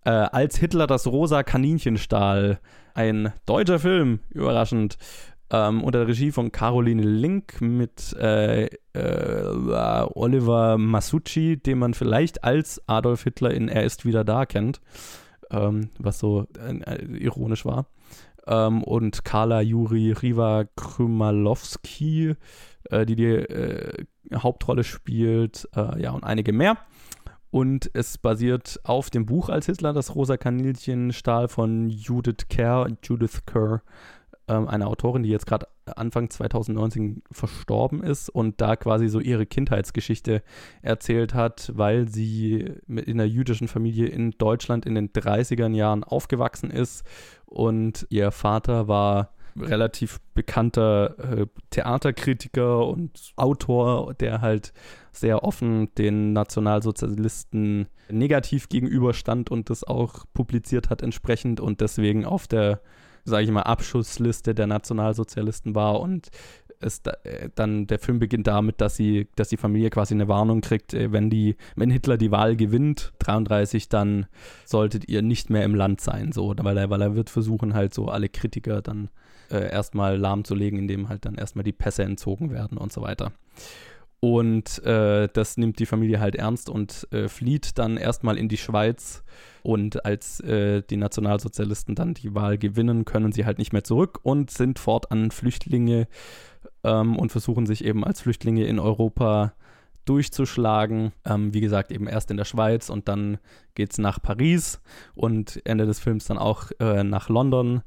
Äh, 0.06 0.12
als 0.12 0.56
Hitler 0.56 0.86
das 0.86 1.06
rosa 1.06 1.42
Kaninchen 1.42 1.98
stahl. 1.98 2.58
Ein 2.94 3.34
deutscher 3.44 3.78
Film, 3.78 4.20
überraschend. 4.30 4.96
Ähm, 5.50 5.84
unter 5.84 5.98
der 5.98 6.08
Regie 6.08 6.32
von 6.32 6.52
Caroline 6.52 7.02
Link 7.02 7.60
mit 7.60 8.14
äh, 8.14 8.70
äh, 8.94 10.06
Oliver 10.14 10.78
Masucci, 10.78 11.58
den 11.58 11.78
man 11.78 11.92
vielleicht 11.92 12.44
als 12.44 12.80
Adolf 12.88 13.24
Hitler 13.24 13.50
in 13.50 13.68
Er 13.68 13.84
ist 13.84 14.06
wieder 14.06 14.24
da 14.24 14.46
kennt, 14.46 14.80
ähm, 15.50 15.90
was 15.98 16.18
so 16.18 16.46
äh, 16.58 17.04
ironisch 17.18 17.66
war 17.66 17.88
ähm, 18.46 18.82
und 18.82 19.24
Carla 19.24 19.60
Juri 19.60 20.12
Riva 20.12 20.64
Krymalowski, 20.76 22.34
äh, 22.90 23.06
die 23.06 23.16
die 23.16 23.26
äh, 23.26 24.04
Hauptrolle 24.34 24.84
spielt, 24.84 25.68
äh, 25.74 26.02
ja, 26.02 26.12
und 26.12 26.24
einige 26.24 26.52
mehr. 26.52 26.78
Und 27.50 27.90
es 27.94 28.18
basiert 28.18 28.80
auf 28.84 29.08
dem 29.08 29.24
Buch 29.24 29.48
als 29.48 29.66
Hitler, 29.66 29.92
das 29.92 30.14
Rosa 30.14 30.36
Kaninchen 30.36 31.12
Stahl 31.12 31.48
von 31.48 31.88
Judith 31.88 32.48
Kerr, 32.48 32.88
Judith 33.02 33.46
Kerr, 33.46 33.82
ähm, 34.48 34.68
eine 34.68 34.86
Autorin, 34.86 35.22
die 35.22 35.30
jetzt 35.30 35.46
gerade 35.46 35.66
Anfang 35.86 36.30
2019 36.30 37.22
verstorben 37.30 38.02
ist 38.02 38.28
und 38.28 38.60
da 38.60 38.76
quasi 38.76 39.08
so 39.08 39.20
ihre 39.20 39.46
Kindheitsgeschichte 39.46 40.42
erzählt 40.82 41.34
hat, 41.34 41.72
weil 41.74 42.08
sie 42.08 42.72
in 42.88 43.20
einer 43.20 43.24
jüdischen 43.24 43.68
Familie 43.68 44.06
in 44.06 44.32
Deutschland 44.32 44.86
in 44.86 44.94
den 44.94 45.10
30er 45.10 45.72
Jahren 45.74 46.04
aufgewachsen 46.04 46.70
ist. 46.70 47.04
Und 47.44 48.06
ihr 48.10 48.32
Vater 48.32 48.88
war 48.88 49.30
relativ 49.58 50.20
bekannter 50.34 51.18
äh, 51.18 51.46
Theaterkritiker 51.70 52.86
und 52.86 53.32
Autor, 53.36 54.14
der 54.14 54.40
halt 54.40 54.72
sehr 55.12 55.44
offen 55.44 55.94
den 55.96 56.32
Nationalsozialisten 56.32 57.88
negativ 58.10 58.68
gegenüberstand 58.68 59.50
und 59.50 59.70
das 59.70 59.82
auch 59.82 60.24
publiziert 60.34 60.90
hat 60.90 61.02
entsprechend 61.02 61.60
und 61.60 61.80
deswegen 61.80 62.24
auf 62.24 62.46
der, 62.46 62.80
sage 63.26 63.44
ich 63.44 63.50
mal, 63.50 63.62
Abschussliste 63.62 64.54
der 64.54 64.66
Nationalsozialisten 64.66 65.74
war 65.74 66.00
und 66.00 66.30
es 66.80 67.02
da, 67.02 67.12
äh, 67.24 67.48
dann 67.54 67.86
der 67.86 67.98
Film 67.98 68.18
beginnt 68.18 68.46
damit, 68.46 68.80
dass 68.80 68.96
sie, 68.96 69.28
dass 69.36 69.48
die 69.48 69.56
Familie 69.56 69.90
quasi 69.90 70.14
eine 70.14 70.28
Warnung 70.28 70.60
kriegt, 70.60 70.94
äh, 70.94 71.12
wenn 71.12 71.30
die, 71.30 71.56
wenn 71.74 71.90
Hitler 71.90 72.16
die 72.16 72.30
Wahl 72.30 72.56
gewinnt, 72.56 73.12
33, 73.20 73.88
dann 73.88 74.26
solltet 74.64 75.08
ihr 75.08 75.22
nicht 75.22 75.50
mehr 75.50 75.64
im 75.64 75.74
Land 75.74 76.00
sein, 76.00 76.32
so, 76.32 76.54
weil 76.56 76.76
er, 76.76 76.90
weil 76.90 77.02
er 77.02 77.14
wird 77.14 77.30
versuchen 77.30 77.74
halt 77.74 77.94
so 77.94 78.08
alle 78.08 78.28
Kritiker 78.28 78.82
dann 78.82 79.08
äh, 79.50 79.70
erstmal 79.70 80.16
lahmzulegen, 80.16 80.78
indem 80.78 81.08
halt 81.08 81.24
dann 81.24 81.36
erstmal 81.36 81.64
die 81.64 81.72
Pässe 81.72 82.02
entzogen 82.02 82.50
werden 82.50 82.78
und 82.78 82.92
so 82.92 83.02
weiter. 83.02 83.32
Und 84.20 84.82
äh, 84.84 85.28
das 85.32 85.56
nimmt 85.56 85.78
die 85.78 85.86
Familie 85.86 86.20
halt 86.20 86.36
ernst 86.36 86.70
und 86.70 87.06
äh, 87.12 87.28
flieht 87.28 87.78
dann 87.78 87.96
erstmal 87.96 88.38
in 88.38 88.48
die 88.48 88.56
Schweiz. 88.56 89.22
Und 89.62 90.04
als 90.04 90.40
äh, 90.40 90.82
die 90.82 90.96
Nationalsozialisten 90.96 91.94
dann 91.94 92.14
die 92.14 92.34
Wahl 92.34 92.56
gewinnen, 92.56 93.04
können 93.04 93.32
sie 93.32 93.44
halt 93.44 93.58
nicht 93.58 93.72
mehr 93.72 93.84
zurück 93.84 94.20
und 94.22 94.50
sind 94.50 94.78
fortan 94.78 95.30
Flüchtlinge 95.30 96.08
ähm, 96.82 97.16
und 97.16 97.30
versuchen 97.30 97.66
sich 97.66 97.84
eben 97.84 98.04
als 98.04 98.22
Flüchtlinge 98.22 98.64
in 98.64 98.78
Europa 98.78 99.52
durchzuschlagen. 100.06 101.12
Ähm, 101.24 101.52
wie 101.52 101.60
gesagt, 101.60 101.92
eben 101.92 102.06
erst 102.06 102.30
in 102.30 102.36
der 102.36 102.44
Schweiz 102.44 102.88
und 102.88 103.08
dann 103.08 103.38
geht 103.74 103.92
es 103.92 103.98
nach 103.98 104.22
Paris 104.22 104.80
und 105.14 105.60
Ende 105.66 105.84
des 105.84 105.98
Films 105.98 106.24
dann 106.24 106.38
auch 106.38 106.70
äh, 106.80 107.04
nach 107.04 107.28
London, 107.28 107.82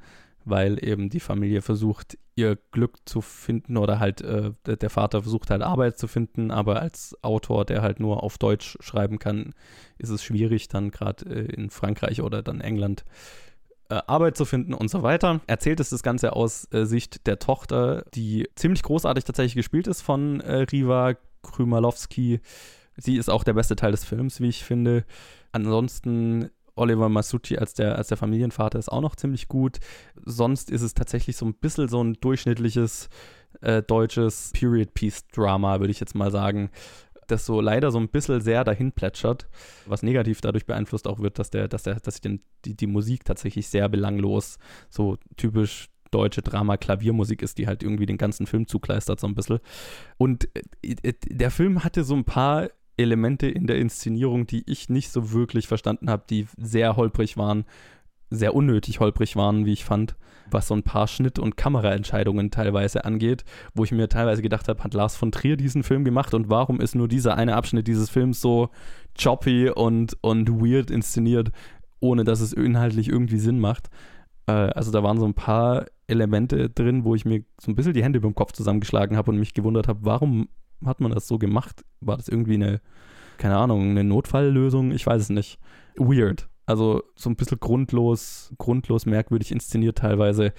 weil 0.46 0.84
eben 0.84 1.10
die 1.10 1.20
Familie 1.20 1.62
versucht, 1.62 2.18
ihr 2.36 2.58
Glück 2.72 2.98
zu 3.06 3.22
finden 3.22 3.78
oder 3.78 4.00
halt 4.00 4.22
äh, 4.22 4.52
der 4.66 4.90
Vater 4.90 5.22
versucht 5.22 5.50
halt 5.50 5.62
Arbeit 5.62 5.98
zu 5.98 6.08
finden, 6.08 6.52
aber 6.52 6.82
als 6.82 7.18
Autor, 7.22 7.66
der 7.66 7.82
halt 7.82 8.00
nur 8.00 8.24
auf 8.24 8.38
Deutsch 8.38 8.78
schreiben 8.80 9.20
kann, 9.20 9.54
ist 9.98 10.10
es 10.10 10.24
schwierig, 10.24 10.68
dann 10.70 10.92
gerade 10.92 11.26
äh, 11.26 11.54
in 11.54 11.70
Frankreich 11.70 12.22
oder 12.22 12.42
dann 12.42 12.62
England 12.62 13.04
äh, 13.90 14.02
Arbeit 14.08 14.38
zu 14.38 14.46
finden 14.46 14.74
und 14.74 14.90
so 14.90 15.04
weiter. 15.04 15.42
Erzählt 15.48 15.80
es 15.80 15.90
das 15.90 16.04
Ganze 16.04 16.34
aus 16.34 16.68
äh, 16.72 16.86
Sicht 16.86 17.28
der 17.28 17.40
Tochter, 17.40 18.06
die 18.14 18.48
ziemlich 18.56 18.84
großartig 18.84 19.24
tatsächlich 19.26 19.56
gespielt 19.56 19.88
ist 19.88 20.02
von 20.02 20.42
äh, 20.42 20.68
Riva 20.72 21.16
Krymalowski. 21.44 22.40
Sie 22.98 23.18
ist 23.18 23.30
auch 23.30 23.44
der 23.44 23.54
beste 23.54 23.76
Teil 23.76 23.92
des 23.92 24.04
Films, 24.04 24.42
wie 24.42 24.50
ich 24.50 24.64
finde. 24.64 25.06
Ansonsten 25.52 26.50
Oliver 26.80 27.10
Masucci 27.10 27.58
als 27.58 27.74
der, 27.74 27.98
als 27.98 28.08
der 28.08 28.18
Familienvater 28.18 28.80
ist 28.80 28.90
auch 28.90 29.02
noch 29.02 29.16
ziemlich 29.16 29.48
gut. 29.48 29.80
Sonst 30.26 30.72
ist 30.72 30.82
es 30.82 30.94
tatsächlich 30.94 31.38
so 31.38 31.46
ein 31.46 31.54
bisschen 31.54 31.88
so 31.88 32.04
ein 32.04 32.14
durchschnittliches 32.14 33.10
äh, 33.62 33.82
deutsches 33.82 34.52
Period-Piece-Drama, 34.54 35.80
würde 35.80 35.92
ich 35.92 36.00
jetzt 36.00 36.16
mal 36.16 36.32
sagen 36.32 36.70
das 37.32 37.46
so 37.46 37.62
leider 37.62 37.92
so 37.92 38.00
ein 38.00 38.10
bisschen 38.10 38.42
sehr 38.42 38.64
dahin 38.64 38.92
plätschert, 38.92 39.48
was 39.86 40.04
negativ 40.04 40.42
dadurch 40.42 40.66
beeinflusst 40.66 41.08
auch 41.08 41.20
wird, 41.20 41.40
dass 41.40 41.50
der, 41.50 41.68
dass 41.68 41.84
der, 41.84 42.00
dass 42.00 42.22
den, 42.22 42.42
die, 42.66 42.76
die 42.76 42.88
Musik 42.88 43.24
tatsächlich 43.24 43.68
sehr 43.68 43.88
belanglos, 43.90 44.58
so 44.90 45.18
typisch 45.38 45.90
deutsche 46.12 46.42
Drama-Klaviermusik 46.42 47.42
ist, 47.42 47.58
die 47.60 47.68
halt 47.68 47.84
irgendwie 47.84 48.08
den 48.08 48.18
ganzen 48.18 48.48
Film 48.48 48.68
zukleistert, 48.68 49.20
so 49.20 49.28
ein 49.28 49.36
bisschen. 49.36 49.60
Und 50.18 50.50
äh, 50.56 50.96
äh, 51.04 51.14
der 51.30 51.52
Film 51.52 51.84
hatte 51.84 52.04
so 52.04 52.16
ein 52.16 52.26
paar 52.26 52.70
Elemente 53.00 53.48
in 53.48 53.68
der 53.68 53.78
Inszenierung, 53.78 54.46
die 54.46 54.64
ich 54.70 54.90
nicht 54.90 55.12
so 55.12 55.32
wirklich 55.32 55.68
verstanden 55.68 56.10
habe, 56.10 56.24
die 56.30 56.48
sehr 56.58 56.96
holprig 56.96 57.38
waren, 57.38 57.66
sehr 58.30 58.54
unnötig 58.54 59.00
holprig 59.00 59.36
waren, 59.36 59.66
wie 59.66 59.74
ich 59.74 59.86
fand, 59.86 60.16
was 60.52 60.68
so 60.68 60.76
ein 60.76 60.84
paar 60.84 61.08
Schnitt- 61.08 61.40
und 61.40 61.58
Kameraentscheidungen 61.58 62.52
teilweise 62.52 63.06
angeht, 63.06 63.44
wo 63.74 63.84
ich 63.84 63.92
mir 63.92 64.10
teilweise 64.10 64.42
gedacht 64.42 64.68
habe, 64.68 64.84
hat 64.84 64.94
Lars 64.94 65.16
von 65.16 65.32
Trier 65.32 65.58
diesen 65.58 65.84
Film 65.84 66.04
gemacht 66.04 66.34
und 66.34 66.50
warum 66.50 66.82
ist 66.82 66.96
nur 66.96 67.08
dieser 67.08 67.36
eine 67.38 67.56
Abschnitt 67.56 67.88
dieses 67.88 68.10
Films 68.10 68.42
so 68.42 68.70
choppy 69.18 69.70
und, 69.70 70.18
und 70.22 70.50
weird 70.62 70.92
inszeniert, 70.92 71.52
ohne 72.00 72.24
dass 72.24 72.42
es 72.42 72.54
inhaltlich 72.54 73.10
irgendwie 73.10 73.40
Sinn 73.40 73.60
macht. 73.60 73.90
Äh, 74.48 74.52
also 74.52 74.92
da 74.92 75.04
waren 75.04 75.20
so 75.20 75.26
ein 75.26 75.34
paar 75.34 75.86
Elemente 76.08 76.70
drin, 76.70 77.04
wo 77.04 77.16
ich 77.16 77.26
mir 77.26 77.44
so 77.60 77.72
ein 77.72 77.76
bisschen 77.76 77.94
die 77.94 78.04
Hände 78.04 78.18
über 78.18 78.30
dem 78.30 78.36
Kopf 78.36 78.52
zusammengeschlagen 78.52 79.18
habe 79.18 79.32
und 79.32 79.38
mich 79.38 79.54
gewundert 79.54 79.88
habe, 79.88 80.00
warum 80.04 80.50
hat 80.86 81.00
man 81.02 81.12
das 81.12 81.28
so 81.28 81.38
gemacht? 81.38 81.84
War 82.02 82.18
das 82.18 82.28
irgendwie 82.28 82.56
eine, 82.56 82.82
keine 83.38 83.58
Ahnung, 83.58 83.92
eine 83.92 84.04
Notfalllösung? 84.04 84.92
Ich 84.92 85.06
weiß 85.06 85.24
es 85.24 85.30
nicht. 85.30 85.60
Weird. 85.98 86.48
Also 86.66 87.02
so 87.16 87.30
ein 87.30 87.36
bisschen 87.36 87.60
grundlos, 87.60 88.54
grundlos 88.58 89.06
merkwürdig 89.06 89.52
inszeniert 89.52 89.98
teilweise. 89.98 90.54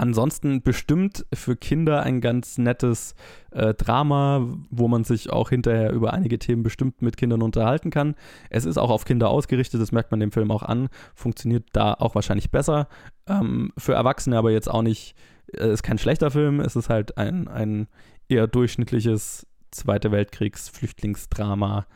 Ansonsten 0.00 0.62
bestimmt 0.62 1.26
für 1.34 1.56
Kinder 1.56 2.02
ein 2.02 2.22
ganz 2.22 2.56
nettes 2.56 3.14
äh, 3.50 3.74
Drama, 3.74 4.48
wo 4.70 4.88
man 4.88 5.04
sich 5.04 5.28
auch 5.28 5.50
hinterher 5.50 5.92
über 5.92 6.14
einige 6.14 6.38
Themen 6.38 6.62
bestimmt 6.62 7.02
mit 7.02 7.18
Kindern 7.18 7.42
unterhalten 7.42 7.90
kann. 7.90 8.14
Es 8.48 8.64
ist 8.64 8.78
auch 8.78 8.88
auf 8.88 9.04
Kinder 9.04 9.28
ausgerichtet, 9.28 9.78
das 9.78 9.92
merkt 9.92 10.10
man 10.10 10.20
dem 10.20 10.32
Film 10.32 10.50
auch 10.50 10.62
an. 10.62 10.88
Funktioniert 11.14 11.64
da 11.74 11.92
auch 11.92 12.14
wahrscheinlich 12.14 12.50
besser. 12.50 12.88
Ähm, 13.28 13.72
für 13.76 13.92
Erwachsene 13.92 14.38
aber 14.38 14.52
jetzt 14.52 14.70
auch 14.70 14.80
nicht, 14.80 15.14
äh, 15.52 15.70
ist 15.70 15.82
kein 15.82 15.98
schlechter 15.98 16.30
Film, 16.30 16.60
es 16.60 16.76
ist 16.76 16.88
halt 16.88 17.18
ein, 17.18 17.46
ein 17.46 17.86
eher 18.26 18.46
durchschnittliches 18.46 19.46
Zweite 19.70 20.10
Weltkriegs-Flüchtlingsdrama, 20.12 21.86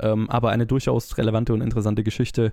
ähm, 0.00 0.28
aber 0.30 0.50
eine 0.50 0.66
durchaus 0.66 1.16
relevante 1.18 1.52
und 1.52 1.60
interessante 1.60 2.02
Geschichte. 2.02 2.52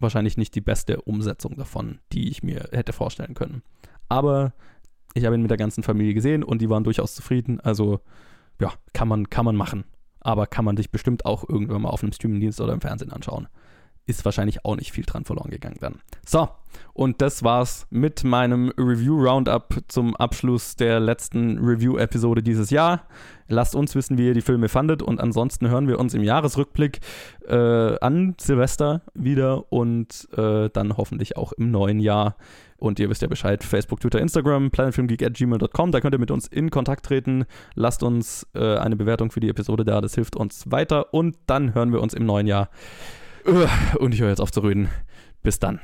Wahrscheinlich 0.00 0.36
nicht 0.36 0.54
die 0.54 0.60
beste 0.60 1.00
Umsetzung 1.02 1.56
davon, 1.56 1.98
die 2.12 2.28
ich 2.30 2.42
mir 2.42 2.68
hätte 2.72 2.92
vorstellen 2.92 3.34
können. 3.34 3.62
Aber 4.08 4.52
ich 5.14 5.24
habe 5.24 5.34
ihn 5.34 5.42
mit 5.42 5.50
der 5.50 5.58
ganzen 5.58 5.82
Familie 5.82 6.14
gesehen 6.14 6.42
und 6.42 6.60
die 6.60 6.70
waren 6.70 6.84
durchaus 6.84 7.14
zufrieden. 7.14 7.60
Also 7.60 8.00
ja, 8.60 8.72
kann 8.92 9.08
man, 9.08 9.30
kann 9.30 9.44
man 9.44 9.56
machen. 9.56 9.84
Aber 10.20 10.46
kann 10.46 10.64
man 10.64 10.76
sich 10.76 10.90
bestimmt 10.90 11.24
auch 11.24 11.48
irgendwann 11.48 11.82
mal 11.82 11.90
auf 11.90 12.02
einem 12.02 12.12
Streamingdienst 12.12 12.60
oder 12.60 12.72
im 12.72 12.80
Fernsehen 12.80 13.12
anschauen 13.12 13.48
ist 14.06 14.24
wahrscheinlich 14.24 14.64
auch 14.64 14.76
nicht 14.76 14.92
viel 14.92 15.04
dran 15.04 15.24
verloren 15.24 15.50
gegangen 15.50 15.78
dann. 15.80 16.00
So, 16.24 16.48
und 16.92 17.20
das 17.20 17.42
war's 17.42 17.86
mit 17.90 18.24
meinem 18.24 18.72
Review-Roundup 18.78 19.82
zum 19.88 20.16
Abschluss 20.16 20.76
der 20.76 21.00
letzten 21.00 21.58
Review-Episode 21.58 22.42
dieses 22.42 22.70
Jahr. 22.70 23.02
Lasst 23.48 23.74
uns 23.74 23.94
wissen, 23.94 24.16
wie 24.18 24.26
ihr 24.26 24.34
die 24.34 24.40
Filme 24.40 24.68
fandet 24.68 25.02
und 25.02 25.20
ansonsten 25.20 25.68
hören 25.68 25.88
wir 25.88 25.98
uns 25.98 26.14
im 26.14 26.22
Jahresrückblick 26.22 27.00
äh, 27.48 27.98
an 28.00 28.34
Silvester 28.40 29.02
wieder 29.14 29.70
und 29.72 30.28
äh, 30.36 30.70
dann 30.70 30.96
hoffentlich 30.96 31.36
auch 31.36 31.52
im 31.52 31.70
neuen 31.70 32.00
Jahr. 32.00 32.36
Und 32.78 32.98
ihr 32.98 33.08
wisst 33.08 33.22
ja 33.22 33.28
Bescheid, 33.28 33.64
Facebook, 33.64 34.00
Twitter, 34.00 34.20
Instagram, 34.20 34.70
planetfilmgeek.gmail.com, 34.70 35.92
da 35.92 36.00
könnt 36.00 36.14
ihr 36.14 36.18
mit 36.18 36.30
uns 36.30 36.46
in 36.46 36.70
Kontakt 36.70 37.06
treten. 37.06 37.46
Lasst 37.74 38.02
uns 38.02 38.46
äh, 38.54 38.76
eine 38.76 38.96
Bewertung 38.96 39.30
für 39.30 39.40
die 39.40 39.48
Episode 39.48 39.84
da, 39.84 40.00
das 40.00 40.14
hilft 40.14 40.36
uns 40.36 40.70
weiter 40.70 41.12
und 41.14 41.36
dann 41.46 41.74
hören 41.74 41.92
wir 41.92 42.02
uns 42.02 42.14
im 42.14 42.26
neuen 42.26 42.46
Jahr. 42.46 42.68
Und 43.98 44.14
ich 44.14 44.20
höre 44.20 44.30
jetzt 44.30 44.40
auf 44.40 44.52
zu 44.52 44.60
reden. 44.60 44.88
Bis 45.42 45.58
dann. 45.58 45.80